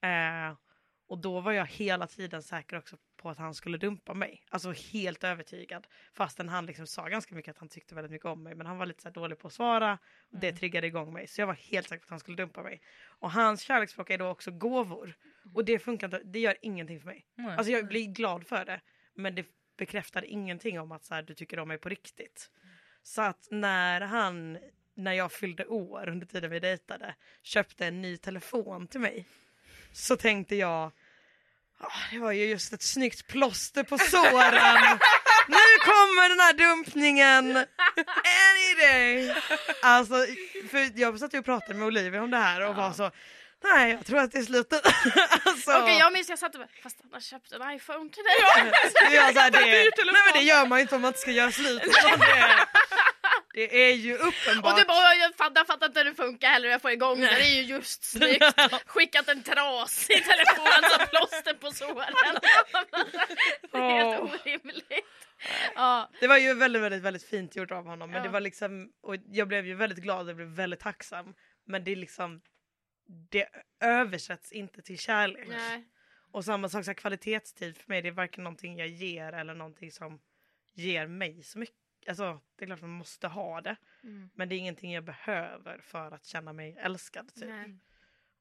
Eh, 0.00 0.56
och 1.06 1.18
då 1.18 1.40
var 1.40 1.52
jag 1.52 1.66
hela 1.66 2.06
tiden 2.06 2.42
säker 2.42 2.78
också 2.78 2.96
på 3.22 3.30
att 3.30 3.38
han 3.38 3.54
skulle 3.54 3.78
dumpa 3.78 4.14
mig. 4.14 4.44
Alltså 4.50 4.72
helt 4.72 5.24
övertygad. 5.24 5.86
Fastän 6.12 6.48
han 6.48 6.66
liksom 6.66 6.86
sa 6.86 7.08
ganska 7.08 7.34
mycket 7.34 7.50
att 7.50 7.58
han 7.58 7.68
tyckte 7.68 7.94
väldigt 7.94 8.10
mycket 8.12 8.26
om 8.26 8.42
mig. 8.42 8.54
Men 8.54 8.66
han 8.66 8.78
var 8.78 8.86
lite 8.86 9.02
så 9.02 9.10
dålig 9.10 9.38
på 9.38 9.46
att 9.48 9.54
svara. 9.54 9.98
Och 10.32 10.38
det 10.38 10.52
triggade 10.52 10.86
igång 10.86 11.12
mig. 11.12 11.26
Så 11.26 11.40
jag 11.40 11.46
var 11.46 11.54
helt 11.54 11.88
säker 11.88 12.00
på 12.00 12.06
att 12.06 12.10
han 12.10 12.20
skulle 12.20 12.36
dumpa 12.36 12.62
mig. 12.62 12.80
Och 13.04 13.30
hans 13.30 13.60
kärleksspråk 13.60 14.10
är 14.10 14.18
då 14.18 14.26
också 14.28 14.50
gåvor. 14.50 15.14
Och 15.54 15.64
det 15.64 15.78
funkar 15.78 16.06
inte, 16.06 16.20
det 16.24 16.38
gör 16.38 16.56
ingenting 16.62 17.00
för 17.00 17.06
mig. 17.06 17.26
Nej. 17.34 17.56
Alltså 17.56 17.72
jag 17.72 17.86
blir 17.88 18.06
glad 18.06 18.46
för 18.46 18.64
det. 18.64 18.80
Men 19.14 19.34
det 19.34 19.46
bekräftar 19.76 20.24
ingenting 20.24 20.80
om 20.80 20.92
att 20.92 21.04
så 21.04 21.14
här, 21.14 21.22
du 21.22 21.34
tycker 21.34 21.58
om 21.58 21.68
mig 21.68 21.78
på 21.78 21.88
riktigt. 21.88 22.50
Så 23.02 23.22
att 23.22 23.48
när 23.50 24.00
han, 24.00 24.58
när 24.94 25.12
jag 25.12 25.32
fyllde 25.32 25.66
år 25.66 26.08
under 26.08 26.26
tiden 26.26 26.50
vi 26.50 26.60
dejtade, 26.60 27.14
köpte 27.42 27.86
en 27.86 28.02
ny 28.02 28.16
telefon 28.16 28.86
till 28.86 29.00
mig. 29.00 29.26
Så 29.92 30.16
tänkte 30.16 30.56
jag, 30.56 30.70
"Ah, 30.70 30.90
det 32.10 32.18
var 32.18 32.32
ju 32.32 32.44
just 32.44 32.72
ett 32.72 32.82
snyggt 32.82 33.26
plåster 33.26 33.82
på 33.82 33.98
såren. 33.98 34.98
nu 35.48 35.66
kommer 35.80 36.28
den 36.28 36.40
här 36.40 36.52
dumpningen 36.52 37.56
any 37.56 38.74
day. 38.80 39.34
Alltså, 39.82 40.14
för 40.70 41.00
jag 41.00 41.18
satt 41.18 41.34
ju 41.34 41.38
och 41.38 41.44
pratade 41.44 41.74
med 41.74 41.86
Olivia 41.86 42.22
om 42.22 42.30
det 42.30 42.36
här 42.36 42.60
och 42.68 42.74
var 42.76 42.92
så, 42.92 43.10
nej 43.64 43.90
jag 43.90 44.06
tror 44.06 44.18
att 44.18 44.32
det 44.32 44.38
är 44.38 44.42
slutet. 44.42 44.86
alltså, 45.44 45.72
Okej 45.72 45.98
jag 45.98 46.12
minns 46.12 46.28
jag 46.28 46.38
satt 46.38 46.54
och 46.54 46.60
bara, 46.60 46.68
fast 46.82 46.96
han 47.02 47.12
har 47.12 47.20
köpt 47.20 47.52
en 47.52 47.70
iPhone 47.76 48.10
till 48.10 48.22
dig. 48.22 48.34
är 49.16 49.32
så 49.32 49.40
här, 49.40 49.50
det, 49.50 49.60
nej 49.60 50.22
men 50.24 50.32
det 50.34 50.44
gör 50.44 50.66
man 50.66 50.78
ju 50.78 50.82
inte 50.82 50.94
om 50.94 51.02
man 51.02 51.08
inte 51.08 51.20
ska 51.20 51.30
göra 51.30 51.52
slut. 51.52 51.82
Det, 51.82 51.92
det 53.54 53.90
är 53.90 53.94
ju 53.94 54.14
uppenbart. 54.16 54.72
Och 54.72 54.78
du 54.78 54.84
bara, 54.84 55.14
jag 55.14 55.34
fattar, 55.34 55.64
fattar 55.64 55.86
inte 55.86 56.00
hur 56.00 56.04
det 56.04 56.14
funkar 56.14 56.48
heller 56.48 56.68
jag 56.68 56.82
får 56.82 56.90
igång 56.90 57.20
det. 57.20 57.26
Det 57.26 57.42
är 57.42 57.54
ju 57.54 57.62
just 57.62 58.04
snyggt. 58.04 58.44
Skickat 58.86 59.28
en 59.28 59.42
trasig 59.42 60.24
telefon 60.24 60.66
som 60.90 61.06
plåster 61.06 61.54
på 61.54 61.70
såren. 61.70 62.14
Det 63.72 63.78
är 63.78 64.04
helt 64.04 64.20
orimligt. 64.20 65.04
Ja, 65.74 66.10
Det 66.20 66.26
var 66.26 66.36
ju 66.38 66.54
väldigt, 66.54 66.82
väldigt, 66.82 67.02
väldigt 67.02 67.24
fint 67.24 67.56
gjort 67.56 67.70
av 67.70 67.84
honom. 67.86 68.10
Men 68.10 68.16
Ja. 68.16 68.22
det 68.22 68.28
var 68.28 68.40
liksom, 68.40 68.92
och 69.02 69.16
jag 69.26 69.48
blev 69.48 69.66
ju 69.66 69.74
väldigt 69.74 69.98
glad 69.98 70.28
och 70.28 70.36
blev 70.36 70.48
väldigt 70.48 70.80
tacksam. 70.80 71.34
Men 71.66 71.84
det 71.84 71.92
är 71.92 71.96
liksom, 71.96 72.40
det 73.30 73.48
översätts 73.80 74.52
inte 74.52 74.82
till 74.82 74.98
kärlek. 74.98 75.48
nej. 75.48 75.84
Och 76.32 76.44
samma 76.44 76.68
sak, 76.68 76.84
så 76.84 76.90
här, 76.90 76.94
kvalitetstid 76.94 77.76
för 77.76 77.84
mig, 77.88 78.02
det 78.02 78.08
är 78.08 78.12
varken 78.12 78.44
någonting 78.44 78.78
jag 78.78 78.88
ger 78.88 79.32
eller 79.32 79.54
någonting 79.54 79.92
som 79.92 80.20
ger 80.74 81.06
mig 81.06 81.42
så 81.42 81.58
mycket. 81.58 81.76
Alltså 82.08 82.40
det 82.56 82.64
är 82.64 82.66
klart 82.66 82.80
man 82.80 82.90
måste 82.90 83.28
ha 83.28 83.60
det. 83.60 83.76
Mm. 84.02 84.30
Men 84.34 84.48
det 84.48 84.54
är 84.54 84.58
ingenting 84.58 84.92
jag 84.92 85.04
behöver 85.04 85.78
för 85.78 86.10
att 86.10 86.24
känna 86.24 86.52
mig 86.52 86.76
älskad. 86.80 87.34
Typ. 87.34 87.48
Nej. 87.48 87.78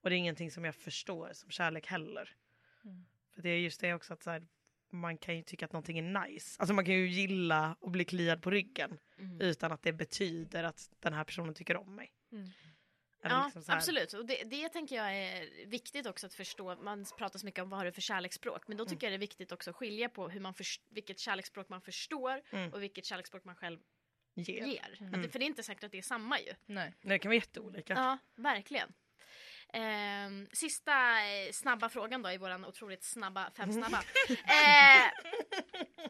Och 0.02 0.10
det 0.10 0.16
är 0.16 0.18
ingenting 0.18 0.52
som 0.52 0.66
jag 0.66 0.76
förstår 0.76 1.30
som 1.34 1.50
kärlek 1.50 1.88
heller. 1.88 2.36
Mm. 2.84 3.06
För 3.36 3.42
det 3.42 3.50
är 3.50 3.58
just 3.58 3.82
det 3.82 3.94
också 3.94 4.14
att 4.14 4.24
så 4.24 4.30
här, 4.32 4.48
man 4.90 5.18
kan 5.18 5.38
ju 5.38 5.44
tycka 5.44 5.66
att 5.66 5.74
någonting 5.74 6.00
är 6.00 6.28
nice. 6.28 6.56
Alltså 6.60 6.74
man 6.74 6.86
kan 6.86 6.94
ju 6.94 7.08
gilla 7.08 7.76
och 7.80 7.92
bli 7.92 8.06
kliad 8.06 8.42
på 8.42 8.52
ryggen 8.52 8.98
Mm. 9.18 9.42
utan 9.42 9.72
att 9.72 9.82
det 9.84 9.94
betyder 9.94 10.64
att 10.64 10.90
den 11.00 11.14
här 11.14 11.24
personen 11.24 11.54
tycker 11.54 11.78
om 11.78 11.96
mig. 11.96 12.12
Mm. 12.32 12.50
Eller 13.24 13.36
Ja, 13.36 13.44
liksom 13.46 13.64
så 13.64 13.72
här- 13.72 13.78
absolut. 13.78 14.14
Och 14.14 14.26
det, 14.26 14.44
det 14.44 14.70
tänker 14.70 14.96
jag 14.96 15.16
är 15.16 15.66
viktigt 15.66 16.06
också 16.06 16.26
att 16.28 16.34
förstå. 16.34 16.76
Man 16.76 17.06
pratar 17.18 17.40
så 17.40 17.46
mycket 17.46 17.62
om 17.64 17.70
vad 17.70 17.80
har 17.80 17.86
du 17.86 17.92
för 17.92 18.02
kärleksspråk. 18.02 18.68
Men 18.68 18.78
då 18.78 18.86
tycker 18.86 19.08
jag 19.08 19.12
det 19.12 19.16
är 19.16 19.20
viktigt 19.20 19.52
också 19.52 19.70
att 19.70 19.76
skilja 19.76 20.10
på 20.10 20.30
hur 20.30 20.40
man 20.40 20.54
förs- 20.54 20.80
vilket 20.90 21.20
kärleksspråk 21.20 21.70
man 21.70 21.82
förstår 21.82 22.42
Mm. 22.52 22.74
och 22.74 22.84
vilket 22.84 23.06
kärleksspråk 23.06 23.44
man 23.44 23.56
själv 23.56 23.80
Ger. 24.36 24.66
ger. 24.66 24.98
Mm. 25.00 25.14
Att 25.14 25.24
det, 25.24 25.30
för 25.30 25.40
det 25.40 25.46
är 25.46 25.48
inte 25.48 25.64
säkert 25.64 25.84
att 25.84 25.92
det 25.92 25.98
är 25.98 26.02
samma 26.02 26.40
ju. 26.40 26.54
Nej. 26.66 26.94
Det 27.02 27.20
kan 27.20 27.30
vara 27.30 27.36
jätteolika. 27.36 27.94
Ja, 27.94 28.18
verkligen. 28.36 28.94
Ehm, 29.74 30.48
sista 30.54 31.26
eh, 31.26 31.52
snabba 31.52 31.90
frågan 31.90 32.22
då 32.22 32.32
i 32.32 32.38
våran 32.38 32.66
otroligt 32.66 33.04
snabba, 33.04 33.52
fem 33.56 33.74
snabba. 33.74 34.04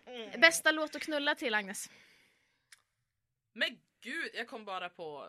Eh, 0.06 0.40
bästa 0.40 0.72
låt 0.72 0.96
att 0.96 1.02
knulla 1.02 1.36
till 1.36 1.54
Agnes? 1.56 1.90
Men 3.54 3.78
gud, 4.04 4.30
jag 4.34 4.48
kom 4.48 4.66
bara 4.66 4.90
på... 4.90 5.28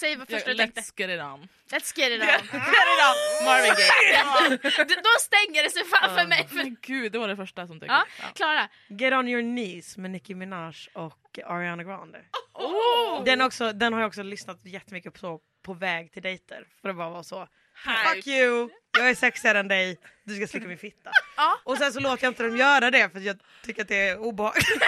Säg 0.00 0.16
vad 0.16 0.28
första 0.28 0.50
Jag, 0.50 0.56
du 0.56 0.62
tänkte. 0.62 0.80
let's 0.80 0.92
get 0.96 1.10
it 1.10 1.20
on. 1.22 1.48
Let's 1.70 1.98
get 1.98 2.12
it 2.12 2.20
on. 2.22 3.44
Marvin 3.44 3.74
Gaye. 3.74 4.12
Ja, 4.78 4.84
då 4.84 5.10
stänger 5.20 5.62
det 5.62 5.70
sig 5.70 5.84
fan 5.84 6.18
för 6.18 6.26
mig. 6.26 6.48
För... 6.48 6.56
Men 6.56 6.76
gud, 6.82 7.12
det 7.12 7.18
var 7.18 7.28
det 7.28 7.36
första 7.36 7.66
som 7.66 7.78
dök 7.78 7.90
Ja. 7.90 8.06
Ja. 8.20 8.24
Klara. 8.34 8.68
Get 8.88 9.12
on 9.12 9.28
your 9.28 9.42
knees 9.42 9.96
med 9.96 10.10
Nicki 10.10 10.34
Minaj 10.34 10.74
och 10.94 11.38
Ariana 11.44 11.84
Grande. 11.84 12.24
Oh! 12.54 13.24
Den, 13.24 13.40
också, 13.40 13.72
den 13.72 13.92
har 13.92 14.00
jag 14.00 14.08
också 14.08 14.22
lyssnat 14.22 14.60
jättemycket 14.64 15.20
på 15.20 15.40
på 15.66 15.74
väg 15.74 16.12
till 16.12 16.22
dejter. 16.22 16.66
För 16.80 16.88
det 16.88 16.94
bara 16.94 17.10
var 17.10 17.22
så. 17.22 17.48
Fuck 17.84 18.14
Hype. 18.16 18.30
you! 18.30 18.68
Jag 18.98 19.10
är 19.10 19.14
sexigare 19.14 19.58
än 19.58 19.68
dig, 19.68 19.98
du 20.24 20.36
ska 20.36 20.46
slicka 20.46 20.66
min 20.68 20.78
fitta. 20.78 21.10
Ja. 21.36 21.60
Och 21.64 21.78
sen 21.78 21.92
så 21.92 22.00
låter 22.00 22.24
jag 22.24 22.30
inte 22.30 22.42
dem 22.42 22.56
göra 22.56 22.90
det 22.90 23.10
för 23.10 23.18
att 23.18 23.24
jag 23.24 23.38
tycker 23.62 23.82
att 23.82 23.88
det 23.88 24.08
är 24.08 24.18
obehagligt. 24.18 24.66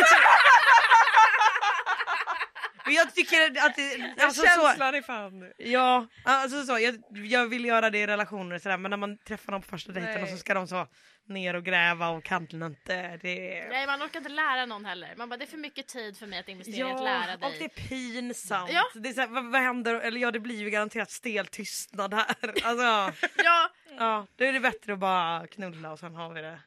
Men 2.88 2.94
jag 2.94 3.14
tycker 3.14 3.36
att 3.66 3.76
det, 3.76 4.14
alltså 4.24 4.40
så, 4.40 4.46
Känslan 4.46 4.94
är 4.94 5.02
fan... 5.02 5.52
Ja, 5.58 6.06
alltså 6.24 6.62
så, 6.64 6.78
jag, 6.78 7.02
jag 7.10 7.46
vill 7.46 7.64
göra 7.64 7.90
det 7.90 7.98
i 7.98 8.06
relationer 8.06 8.58
sådär 8.58 8.78
men 8.78 8.90
när 8.90 8.96
man 8.96 9.18
träffar 9.18 9.52
någon 9.52 9.62
på 9.62 9.68
första 9.68 9.92
dejten 9.92 10.22
och 10.22 10.28
så 10.28 10.36
ska 10.36 10.54
de 10.54 10.68
så 10.68 10.86
ner 11.28 11.54
och 11.54 11.64
gräva 11.64 12.08
och 12.08 12.24
kan 12.24 12.42
inte. 12.42 13.16
Det. 13.22 13.68
Nej, 13.70 13.86
man 13.86 14.02
orkar 14.02 14.20
inte 14.20 14.30
lära 14.32 14.66
någon 14.66 14.84
heller. 14.84 15.14
Man 15.16 15.28
bara, 15.28 15.36
det 15.36 15.44
är 15.44 15.46
för 15.46 15.56
mycket 15.56 15.86
tid 15.86 16.18
för 16.18 16.26
mig 16.26 16.38
att 16.38 16.48
investera 16.48 16.88
i 16.88 16.92
att 16.92 17.04
lära 17.04 17.36
dig. 17.36 17.46
och 17.46 17.52
det 17.58 17.64
är 17.64 17.88
pinsamt. 17.88 18.70
Ja. 18.72 18.82
Det 18.94 19.08
är 19.08 19.12
så 19.12 19.20
här, 19.20 19.28
vad, 19.28 19.44
vad 19.44 19.60
händer? 19.60 19.94
Eller 19.94 20.20
ja, 20.20 20.30
det 20.30 20.40
blir 20.40 20.56
ju 20.56 20.70
garanterat 20.70 21.10
stel 21.10 21.46
tystnad 21.46 22.14
här. 22.14 22.24
Alltså, 22.64 23.28
Ja, 23.44 23.70
ja, 23.98 24.26
då 24.36 24.44
är 24.44 24.52
det 24.52 24.60
bättre 24.60 24.92
att 24.92 24.98
bara 24.98 25.46
knulla 25.46 25.92
och 25.92 25.98
sen 25.98 26.14
har 26.14 26.34
vi 26.34 26.40
det. 26.40 26.60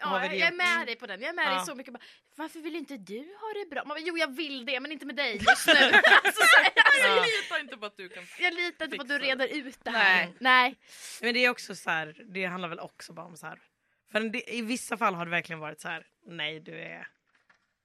Ja 0.00 0.24
jag, 0.24 0.36
jag 0.36 0.48
är 0.48 0.52
med 0.56 0.86
dig 0.86 0.96
på 0.96 1.06
den. 1.06 1.20
Jag 1.20 1.28
är 1.28 1.34
med 1.34 1.46
Ja. 1.46 1.50
dig 1.56 1.66
så 1.66 1.74
mycket. 1.74 1.92
Bara, 1.92 2.02
Varför 2.36 2.60
vill 2.60 2.76
inte 2.76 2.96
du 2.96 3.18
ha 3.18 3.52
det 3.64 3.70
bra? 3.70 3.82
Man 3.84 3.88
bara, 3.88 4.00
jo, 4.00 4.18
jag 4.18 4.36
vill 4.36 4.64
det, 4.66 4.80
men 4.80 4.92
inte 4.92 5.06
med 5.06 5.16
dig 5.16 5.32
just 5.48 5.66
nu. 5.66 5.72
alltså, 5.72 6.42
så 6.42 6.62
här, 6.62 6.72
Jag 7.02 7.16
Ja. 7.16 7.24
litar 7.42 7.60
inte 7.60 7.76
på 7.76 7.86
att 7.86 7.96
du 7.96 8.08
kan... 8.08 8.24
jag 8.38 8.54
litar 8.54 8.84
inte 8.84 8.96
på 8.96 9.02
att 9.02 9.08
du 9.08 9.18
reder 9.18 9.48
ut 9.48 9.78
det 9.84 9.90
här. 9.90 10.24
Nej. 10.26 10.34
Nej. 10.40 10.76
Men 11.22 11.34
det 11.34 11.44
är 11.44 11.50
också 11.50 11.74
så 11.74 11.90
här, 11.90 12.16
det 12.32 12.44
handlar 12.44 12.68
väl 12.68 12.80
också 12.80 13.12
bara 13.12 13.26
om 13.26 13.36
så 13.36 13.46
här. 13.46 13.58
För 14.12 14.20
det, 14.20 14.54
i 14.54 14.62
vissa 14.62 14.96
fall 14.96 15.14
har 15.14 15.24
det 15.24 15.30
verkligen 15.30 15.60
varit 15.60 15.80
så 15.80 15.88
här, 15.88 16.06
nej 16.26 16.60
du 16.60 16.78
är 16.80 17.08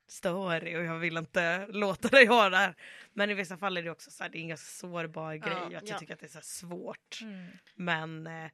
störig 0.07 0.77
och 0.77 0.83
jag 0.85 0.95
vill 0.99 1.17
inte 1.17 1.67
låta 1.67 2.07
dig 2.07 2.25
ha 2.25 2.49
det 2.49 2.57
här. 2.57 2.75
Men 3.13 3.29
i 3.29 3.33
vissa 3.33 3.57
fall 3.57 3.77
är 3.77 3.83
det 3.83 3.89
också 3.91 4.11
så 4.11 4.23
här, 4.23 4.29
det 4.29 4.37
är 4.37 4.41
en 4.41 4.47
ganska 4.47 4.65
sårbar 4.87 5.35
grej 5.35 5.53
och 5.53 5.65
att 5.65 5.71
ja. 5.71 5.79
jag 5.83 5.99
tycker 5.99 6.13
att 6.13 6.19
det 6.19 6.25
är 6.25 6.41
så 6.41 6.41
svårt. 6.41 7.19
Mm. 7.21 7.45
Men 7.75 8.27
eh, 8.27 8.51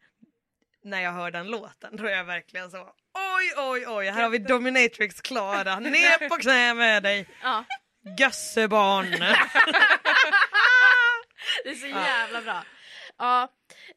när 0.83 1.01
jag 1.01 1.11
hör 1.11 1.31
den 1.31 1.47
låten 1.47 1.95
då 1.97 2.05
är 2.05 2.11
jag 2.11 2.23
verkligen 2.23 2.71
så 2.71 2.77
oj 3.13 3.53
oj 3.57 3.87
oj 3.87 4.05
här 4.05 4.23
har 4.23 4.29
vi 4.29 4.37
Dominatrix 4.37 5.21
Klara, 5.21 5.79
ner 5.79 6.29
på 6.29 6.35
knä 6.35 6.73
med 6.73 7.03
dig 7.03 7.27
Ja, 7.41 7.65
gössebarn. 8.17 9.11
det 11.63 11.69
är 11.69 11.75
så 11.75 11.87
jävla 11.87 12.41
bra. 12.41 12.63
Ja, 13.17 13.47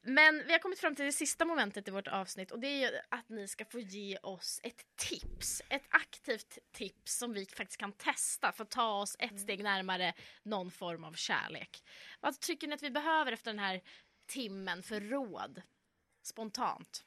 men 0.02 0.43
vi 0.47 0.52
har 0.52 0.59
kommit 0.59 0.81
fram 0.81 0.94
till 0.94 1.05
det 1.05 1.12
sista 1.12 1.44
momentet 1.44 1.89
i 1.89 1.90
vårt 1.90 2.09
avsnitt 2.09 2.51
och 2.51 2.61
det 2.61 2.66
är 2.66 2.90
ju 2.90 2.98
att 3.09 3.28
ni 3.28 3.48
ska 3.48 3.65
få 3.65 3.81
ge 3.81 4.19
oss 4.23 4.61
ett 4.62 4.82
tips. 4.97 5.62
Ett 5.69 5.85
aktivt 5.90 6.59
tips 6.73 7.19
som 7.19 7.32
vi 7.32 7.47
faktiskt 7.47 7.81
kan 7.81 7.93
testa 7.93 8.52
för 8.52 8.65
att 8.65 8.70
ta 8.70 9.01
oss 9.01 9.16
ett 9.19 9.40
steg 9.40 9.62
närmare 9.62 10.12
någon 10.43 10.70
form 10.70 11.05
av 11.05 11.12
kärlek. 11.12 11.82
Vad 12.20 12.40
tycker 12.40 12.66
ni 12.66 12.74
att 12.74 12.82
vi 12.82 12.90
behöver 12.90 13.32
efter 13.32 13.51
den 13.51 13.59
här 13.59 13.81
timmen 14.27 14.82
för 14.82 15.01
råd? 15.01 15.62
Spontant. 16.27 17.05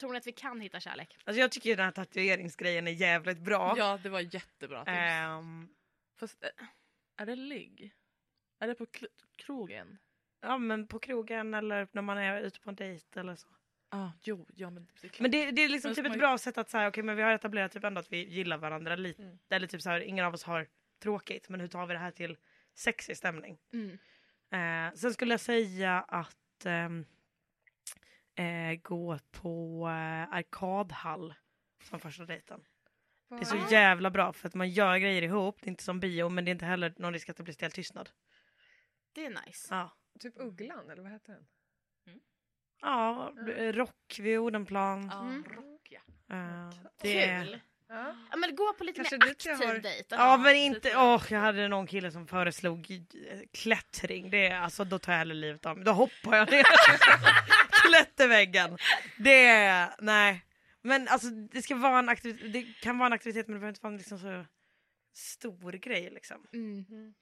Tror 0.00 0.12
ni 0.12 0.18
att 0.18 0.26
vi 0.26 0.32
kan 0.32 0.60
hitta 0.60 0.80
kärlek? 0.80 1.16
Alltså 1.24 1.40
jag 1.40 1.52
tycker 1.52 1.76
den 1.76 1.84
här 1.84 1.92
tatueringsgrejen 1.92 2.86
är 2.86 2.92
jävligt 2.92 3.38
bra. 3.38 3.74
Ja, 3.78 3.98
det 4.02 4.08
var 4.08 4.34
jättebra 4.34 4.84
tips. 4.84 4.88
Ehm, 4.94 5.68
Fast, 6.16 6.44
eh, 6.44 6.50
är 7.16 7.26
det 7.26 7.36
ligg? 7.36 7.94
Är 8.60 8.66
det 8.68 8.74
på 8.74 8.86
krogen? 9.36 9.98
ja 10.40 10.58
men 10.58 10.86
på 10.86 10.98
krogen 10.98 11.54
eller 11.54 11.88
när 11.92 12.02
man 12.02 12.18
är 12.18 12.40
ute 12.40 12.60
på 12.60 12.70
en 12.70 12.76
dejt 12.76 13.20
eller 13.20 13.36
så. 13.36 13.48
Ah, 13.90 14.10
jo, 14.22 14.46
ja 14.56 14.70
men 14.70 14.88
det 15.00 15.06
är 15.06 15.08
klart. 15.08 15.20
Men 15.20 15.30
det, 15.30 15.50
det 15.50 15.62
är 15.62 15.68
liksom 15.68 15.88
Men 15.88 15.94
typ 15.96 16.04
ett 16.04 16.08
man 16.10 16.16
ju- 16.16 16.20
bra 16.20 16.38
sätt 16.38 16.58
att 16.58 16.70
säga 16.70 16.88
okej 16.88 17.02
men 17.02 17.16
vi 17.16 17.22
har 17.22 17.30
etablerat 17.32 17.72
typ 17.72 17.84
ändå 17.84 18.00
att 18.00 18.12
vi 18.12 18.24
gillar 18.28 18.56
varandra 18.58 18.96
lite. 18.96 19.22
Mm. 19.22 19.38
Eller 19.48 19.66
typ 19.66 19.82
så 19.82 19.90
här, 19.90 20.00
ingen 20.00 20.24
av 20.24 20.34
oss 20.34 20.42
har 20.44 20.68
tråkigt 21.02 21.48
men 21.48 21.60
hur 21.60 21.68
tar 21.68 21.86
vi 21.86 21.94
det 21.94 22.00
här 22.00 22.10
till 22.10 22.36
sexig 22.74 23.16
stämning? 23.16 23.58
Mm. 23.72 23.98
Eh, 24.90 24.94
sen 24.94 25.12
skulle 25.14 25.32
jag 25.32 25.40
säga 25.40 26.00
att 26.08 26.66
ehm, 26.66 27.04
eh, 28.38 28.74
gå 28.82 29.18
på 29.30 29.86
eh, 29.88 30.34
arkadhall 30.34 31.34
som 31.82 32.00
första 32.00 32.24
dejten. 32.24 32.60
Det 33.28 33.34
är 33.36 33.44
så 33.44 33.56
jävla 33.70 34.10
bra 34.10 34.32
för 34.32 34.48
att 34.48 34.54
man 34.54 34.70
gör 34.70 34.96
grejer 34.98 35.22
ihop. 35.22 35.56
Det 35.60 35.66
är 35.66 35.70
inte 35.70 35.82
som 35.82 36.00
bio 36.00 36.28
men 36.28 36.44
det 36.44 36.48
är 36.50 36.52
inte 36.52 36.66
heller 36.66 36.94
någon 36.98 37.12
risk 37.12 37.28
att 37.28 37.36
det 37.36 37.42
blir 37.42 37.54
stel 37.54 37.72
tystnad. 37.72 38.10
Det 39.12 39.24
är 39.26 39.46
nice. 39.46 39.74
Ja, 39.74 39.90
Typ 40.20 40.34
Ugglan, 40.36 40.90
eller 40.90 41.02
vad 41.02 41.12
heter 41.12 41.32
den? 41.32 41.46
ja 42.80 43.32
eh, 43.56 43.72
rock 43.72 44.16
vid 44.20 44.38
Odenplan. 44.38 45.08
Ja, 45.12 45.20
Mm. 45.20 45.44
rock 45.44 45.88
ja. 45.90 46.00
Eh, 46.36 46.70
det 47.02 47.24
är- 47.24 47.44
Kul! 47.44 47.60
Ja. 47.88 48.16
Ja, 48.30 48.36
men 48.36 48.56
gå 48.56 48.72
på 48.72 48.84
lite 48.84 48.96
Kanske 48.96 49.18
mer 49.18 49.30
aktiv 49.30 49.52
har- 49.52 49.78
dejt. 49.78 50.14
Ja 50.16 50.36
men 50.36 50.56
inte, 50.56 50.96
åh 50.96 51.22
jag 51.30 51.40
hade 51.40 51.68
någon 51.68 51.86
kille 51.86 52.12
som 52.12 52.26
föreslog 52.26 52.90
eh, 52.90 53.40
klättring. 53.52 54.30
Det 54.30 54.46
är, 54.46 54.60
alltså 54.60 54.84
då 54.84 54.98
tar 54.98 55.12
jag 55.12 55.18
hellre 55.18 55.34
livet 55.34 55.66
av 55.66 55.76
mig. 55.76 55.84
Då 55.84 55.92
hoppar 55.92 56.36
jag 56.36 56.50
ner 56.50 56.62
klätterväggen. 57.88 58.78
Det 59.18 59.90
nej. 59.98 60.44
Men 60.82 61.08
alltså 61.08 61.28
det 61.30 61.62
ska 61.62 61.74
vara 61.74 61.98
en 61.98 62.08
aktivitet, 62.08 62.52
det 62.52 62.62
kan 62.80 62.98
vara 62.98 63.06
en 63.06 63.12
aktivitet 63.12 63.46
men 63.46 63.54
det 63.54 63.60
behöver 63.60 63.68
inte 63.68 63.80
vara 63.82 63.92
en 63.92 63.98
liksom 63.98 64.18
så 64.18 64.44
stor 65.14 65.72
grej 65.72 66.10
liksom. 66.10 66.46
Mm. 66.52 67.14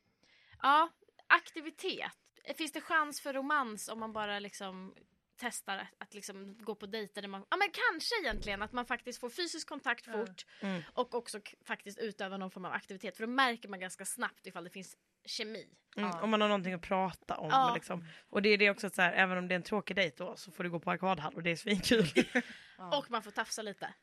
Ja, 0.62 0.88
aktivitet. 1.26 2.12
Finns 2.58 2.72
det 2.72 2.80
chans 2.80 3.20
för 3.20 3.32
romans 3.32 3.88
om 3.88 4.00
man 4.00 4.12
bara 4.12 4.38
liksom 4.38 4.94
testar 5.36 5.78
att, 5.78 5.88
att 5.98 6.14
liksom 6.14 6.58
gå 6.60 6.74
på 6.74 6.86
dejter 6.86 7.22
där 7.22 7.28
man, 7.28 7.44
ja 7.50 7.56
men 7.56 7.68
kanske 7.72 8.14
egentligen 8.22 8.62
att 8.62 8.72
man 8.72 8.86
faktiskt 8.86 9.20
får 9.20 9.30
fysisk 9.30 9.68
kontakt 9.68 10.06
Ja. 10.06 10.12
fort 10.12 10.46
Mm. 10.60 10.82
och 10.94 11.14
också 11.14 11.40
faktiskt 11.64 11.98
utöva 11.98 12.36
någon 12.36 12.50
form 12.50 12.64
av 12.64 12.72
aktivitet 12.72 13.16
för 13.16 13.26
då 13.26 13.32
märker 13.32 13.68
man 13.68 13.80
ganska 13.80 14.04
snabbt 14.04 14.46
ifall 14.46 14.64
det 14.64 14.70
finns 14.70 14.96
kemi. 15.24 15.68
Mm, 15.96 16.10
Ja. 16.10 16.22
Om 16.22 16.30
man 16.30 16.40
har 16.40 16.48
någonting 16.48 16.72
att 16.72 16.82
prata 16.82 17.36
om 17.36 17.48
Ja. 17.50 17.72
liksom. 17.74 18.04
Och 18.28 18.42
det 18.42 18.48
är 18.48 18.58
det 18.58 18.70
också 18.70 18.86
att 18.86 18.94
så 18.94 19.02
här, 19.02 19.12
även 19.12 19.38
om 19.38 19.48
det 19.48 19.54
är 19.54 19.56
en 19.56 19.62
tråkig 19.62 19.96
dejt 19.96 20.16
då 20.24 20.36
så 20.36 20.50
får 20.52 20.64
du 20.64 20.70
gå 20.70 20.80
på 20.80 20.90
arkadhall 20.90 21.34
och 21.34 21.42
det 21.42 21.50
är 21.50 21.56
svinkul. 21.56 22.06
ja. 22.78 22.98
Och 22.98 23.10
man 23.10 23.22
får 23.22 23.30
tafsa 23.30 23.62
lite 23.62 23.94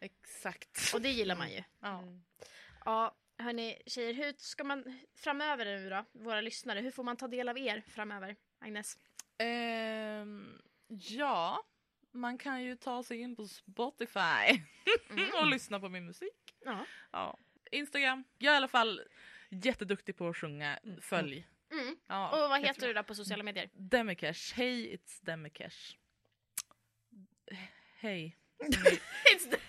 Exakt. 0.00 0.94
och 0.94 1.00
det 1.02 1.08
gillar 1.10 1.36
man 1.36 1.50
ju. 1.50 1.62
Ja. 1.80 1.98
Mm. 1.98 2.22
Ja, 2.84 3.16
hörni 3.38 3.82
tjejer, 3.86 4.14
hur 4.14 4.34
ska 4.38 4.64
man 4.64 5.00
framöver 5.16 5.64
nu 5.64 5.90
då, 5.90 6.04
våra 6.12 6.40
lyssnare, 6.40 6.80
hur 6.80 6.90
får 6.90 7.04
man 7.04 7.16
ta 7.16 7.28
del 7.28 7.48
av 7.48 7.58
er 7.58 7.82
framöver? 7.88 8.36
Agnes? 8.60 8.98
Ehm, 9.38 10.62
ja, 10.88 11.64
man 12.12 12.38
kan 12.38 12.62
ju 12.64 12.76
ta 12.76 13.02
sig 13.02 13.20
in 13.20 13.36
på 13.36 13.48
Spotify 13.48 14.62
Mm. 15.10 15.30
och 15.40 15.46
lyssna 15.46 15.80
på 15.80 15.88
min 15.88 16.06
musik. 16.06 16.54
Ja. 16.64 16.86
Ja. 17.12 17.38
Instagram. 17.70 18.24
Jag 18.38 18.50
är 18.50 18.54
i 18.54 18.56
alla 18.56 18.68
fall 18.68 19.00
jätteduktig 19.50 20.16
på 20.16 20.28
att 20.28 20.36
sjunga. 20.36 20.78
Följ. 21.00 21.48
Mm. 21.72 21.96
Ja, 22.06 22.30
Och 22.44 22.50
vad 22.50 22.60
heter 22.60 22.86
du 22.86 22.92
då 22.92 23.02
på 23.02 23.14
sociala 23.14 23.42
medier? 23.42 23.70
Demikesh. 23.72 24.54
Hej, 24.56 24.96
it's 24.96 25.24
Demikesh. 25.24 25.96
Hej. 27.98 28.36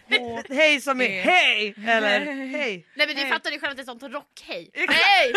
H- 0.09 0.43
hej 0.49 0.81
som 0.81 1.01
är 1.01 1.21
hej! 1.21 1.75
Eller 1.87 2.19
Hej. 2.25 2.85
Nej 2.95 3.07
men 3.07 3.15
du 3.15 3.25
fattar 3.25 3.51
ju 3.51 3.59
själv 3.59 3.71
att 3.71 3.77
det 3.77 3.83
är 3.83 3.85
sånt 3.85 4.03
rockhej. 4.03 4.71
Hej! 4.73 5.33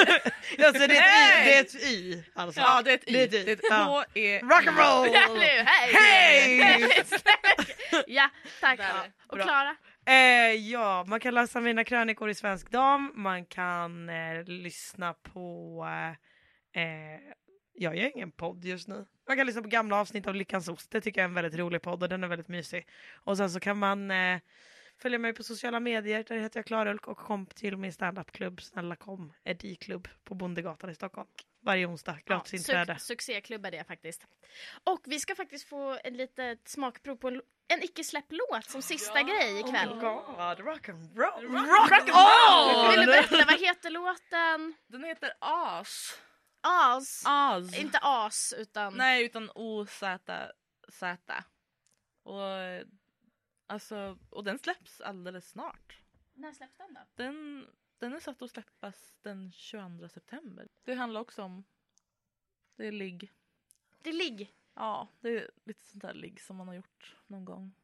Alltså 0.67 0.87
det 0.87 0.97
är 0.97 1.01
ett 1.01 1.05
y, 1.35 1.45
det 1.45 1.55
är 1.57 1.61
ett 1.61 1.75
y 1.93 2.23
alltså. 2.35 2.61
Ja, 2.61 2.83
det 2.83 2.91
är 2.91 2.95
ett 2.95 3.09
y. 3.11 3.13
Det 3.13 3.21
är 3.21 3.25
ett 3.25 3.31
Det 3.31 3.39
y. 3.39 3.49
är 3.51 3.53
ett 3.53 3.61
Ja. 3.71 3.77
H-E... 3.85 4.41
Rock'n'roll! 4.41 5.09
Ja, 5.13 5.35
nu, 5.35 5.65
hej! 5.67 5.95
Hej! 6.61 6.91
ja, 8.07 8.31
tack. 8.61 8.79
Det. 8.79 9.13
Och. 9.27 9.41
Klara? 9.41 9.77
Eh, 10.07 10.15
ja, 10.71 11.05
man 11.09 11.21
kan 11.21 11.35
läsa 11.35 11.61
mina 11.61 11.85
krönikor 11.85 12.31
i 12.31 12.35
Svensk 12.35 12.71
Dam. 12.71 13.13
Man 13.15 13.47
kan 13.47 14.09
eh, 14.09 14.45
lyssna 14.45 15.15
på... 15.15 15.87
Eh, 16.75 16.83
eh, 16.83 17.21
jag 17.75 17.97
gör 17.97 18.17
ingen 18.17 18.33
podd 18.33 18.65
just 18.65 18.89
nu. 18.89 19.07
Man 19.33 19.37
kan 19.37 19.47
lyssna 19.47 19.63
på 19.63 19.69
gamla 19.69 19.97
avsnitt 19.97 20.27
av 20.27 20.35
Lyckans 20.35 20.69
Ost. 20.69 20.91
Det 20.91 21.01
tycker 21.01 21.21
jag 21.21 21.25
är 21.25 21.29
en 21.29 21.35
väldigt 21.35 21.55
rolig 21.55 21.83
podd 21.83 22.03
och 22.03 22.09
den 22.09 22.25
är 22.25 22.29
väldigt 22.29 22.49
mysig. 22.49 22.87
Och 23.15 23.37
sen 23.37 23.51
så 23.51 23.61
kan 23.61 23.79
man 23.79 24.11
eh, 24.11 24.41
följa 25.03 25.19
mig 25.19 25.33
på 25.33 25.43
sociala 25.43 25.81
medier. 25.81 26.25
Där 26.29 26.37
heter 26.39 26.59
jag 26.59 26.67
Klarulk 26.67 27.09
och 27.09 27.19
kom 27.19 27.47
till 27.47 27.77
min 27.77 27.93
standupklubb 27.93 28.63
Snälla 28.63 28.97
kom, 28.97 29.33
Edi-klubb 29.45 30.09
på 30.25 30.35
Bondegatan 30.35 30.91
i 30.91 30.95
Stockholm. 30.95 31.29
Varje 31.61 31.87
onsdag, 31.87 32.19
gratis 32.27 32.55
inträde. 32.55 32.93
Suc- 32.93 32.99
succéklubb 32.99 33.67
är 33.67 33.71
det 33.71 33.85
faktiskt. 33.85 34.27
Och 34.85 35.01
vi 35.05 35.21
ska 35.21 35.35
faktiskt 35.35 35.69
få 35.69 35.99
ett 36.05 36.13
litet 36.17 36.69
smakprov 36.69 37.17
på 37.17 37.29
en 37.29 37.43
en 37.69 37.83
icke-släppt 37.83 38.33
låt 38.33 38.65
som 38.65 38.83
sista 38.83 39.23
grej 39.23 39.61
ikväll. 39.61 39.89
Oh 39.89 39.95
my 39.97 40.01
god, 40.03 40.67
rock 40.67 40.89
and 40.89 41.19
roll! 41.19 41.47
Rock'n'roll! 41.47 42.91
Vill 42.91 43.01
du 43.01 43.07
berätta, 43.07 43.45
vad 43.47 43.61
heter 43.61 43.91
låten? 43.91 44.75
Den 44.87 45.05
heter 45.05 45.33
As. 45.41 46.19
As. 46.63 47.23
As. 47.27 47.79
Inte 47.79 47.99
as, 48.03 48.55
utan... 48.59 48.95
Nej, 48.95 49.25
utan 49.25 49.51
O-Z-Z. 49.55 51.45
Och, 52.23 52.43
alltså, 53.67 54.19
och 54.31 54.45
den 54.45 54.59
släpps 54.59 55.01
alldeles 55.01 55.49
snart. 55.49 55.99
När 56.35 56.53
släpps 56.53 56.77
den 56.77 56.95
då? 56.95 57.01
Den, 57.15 57.67
den 57.99 58.13
är 58.13 58.21
satt 58.21 58.43
att 58.43 58.51
släppas 58.51 59.15
den 59.23 59.53
22 59.53 60.09
september. 60.09 60.69
Det 60.85 60.95
handlar 60.95 61.21
också 61.21 61.43
om... 61.43 61.65
Det 62.77 62.87
är 62.87 62.93
ligg. 62.93 63.33
Det 63.99 64.11
är 64.11 64.15
ligg. 64.15 64.55
Ja, 64.75 65.09
det 65.21 65.29
är 65.29 65.51
lite 65.65 65.85
sånt 65.85 66.03
där 66.03 66.15
ligg 66.15 66.41
som 66.41 66.57
man 66.57 66.69
har 66.69 66.75
gjort 66.75 67.17
någon 67.27 67.45
gång. 67.45 67.75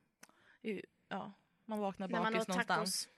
I, 0.63 0.83
ja, 1.09 1.33
man 1.65 1.79
vaknar 1.79 2.09
bakis 2.09 2.49
någonstans. 2.49 3.09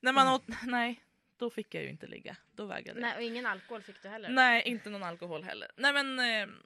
När 0.00 0.12
man 0.12 0.28
åt... 0.28 0.42
Nej, 0.62 1.04
då 1.36 1.50
fick 1.50 1.74
jag 1.74 1.82
ju 1.82 1.90
inte 1.90 2.06
ligga. 2.06 2.36
Då 2.52 2.66
vägrade 2.66 3.00
jag. 3.00 3.06
Nej, 3.06 3.16
och 3.16 3.22
ingen 3.22 3.46
alkohol 3.46 3.82
fick 3.82 4.02
du 4.02 4.08
heller. 4.08 4.28
Nej, 4.28 4.62
inte 4.62 4.90
någon 4.90 5.02
alkohol 5.02 5.44
heller. 5.44 5.70
Nej 5.76 5.92
men, 5.92 6.18
eh, 6.18 6.56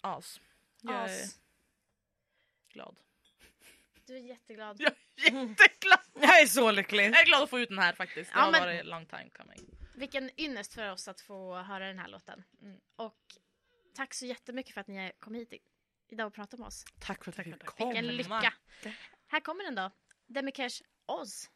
as. 0.00 0.40
Jag 0.80 0.94
är 0.94 1.04
As. 1.04 1.38
glad. 2.72 2.96
Du 4.06 4.14
är 4.16 4.20
jätteglad. 4.20 4.80
Jag 4.80 4.92
är 5.32 5.48
jätteglad! 5.48 5.98
Jag 6.20 6.40
är 6.42 6.46
så 6.46 6.70
lycklig. 6.70 7.04
Jag 7.04 7.20
är 7.20 7.24
glad 7.26 7.42
att 7.42 7.50
få 7.50 7.60
ut 7.60 7.68
den 7.68 7.78
här 7.78 7.92
faktiskt. 7.92 8.32
Det 8.32 8.38
Ja, 8.38 8.44
har 8.44 8.52
men- 8.52 8.60
varit 8.60 8.86
long 8.86 9.06
time 9.06 9.30
coming. 9.30 9.60
Vilken 9.94 10.40
ynnest 10.40 10.74
för 10.74 10.90
oss 10.92 11.08
att 11.08 11.20
få 11.20 11.56
höra 11.56 11.86
den 11.86 11.98
här 11.98 12.08
låten. 12.08 12.42
Mm. 12.62 12.80
Och 12.96 13.18
tack 13.94 14.14
så 14.14 14.26
jättemycket 14.26 14.74
för 14.74 14.80
att 14.80 14.86
ni 14.86 15.12
kom 15.18 15.34
hit 15.34 15.52
idag 16.08 16.26
och 16.26 16.34
pratade 16.34 16.60
med 16.60 16.66
oss. 16.66 16.84
Tack 17.00 17.24
för 17.24 17.30
att 17.30 17.36
jag 17.38 17.44
fick 17.46 17.54
Vilken 17.62 17.94
komma. 17.94 18.00
lycka. 18.00 18.54
Här 19.26 19.40
kommer 19.40 19.64
den 19.64 19.74
då. 19.74 19.90
Demikesh 20.26 20.82
Oz. 21.06 21.50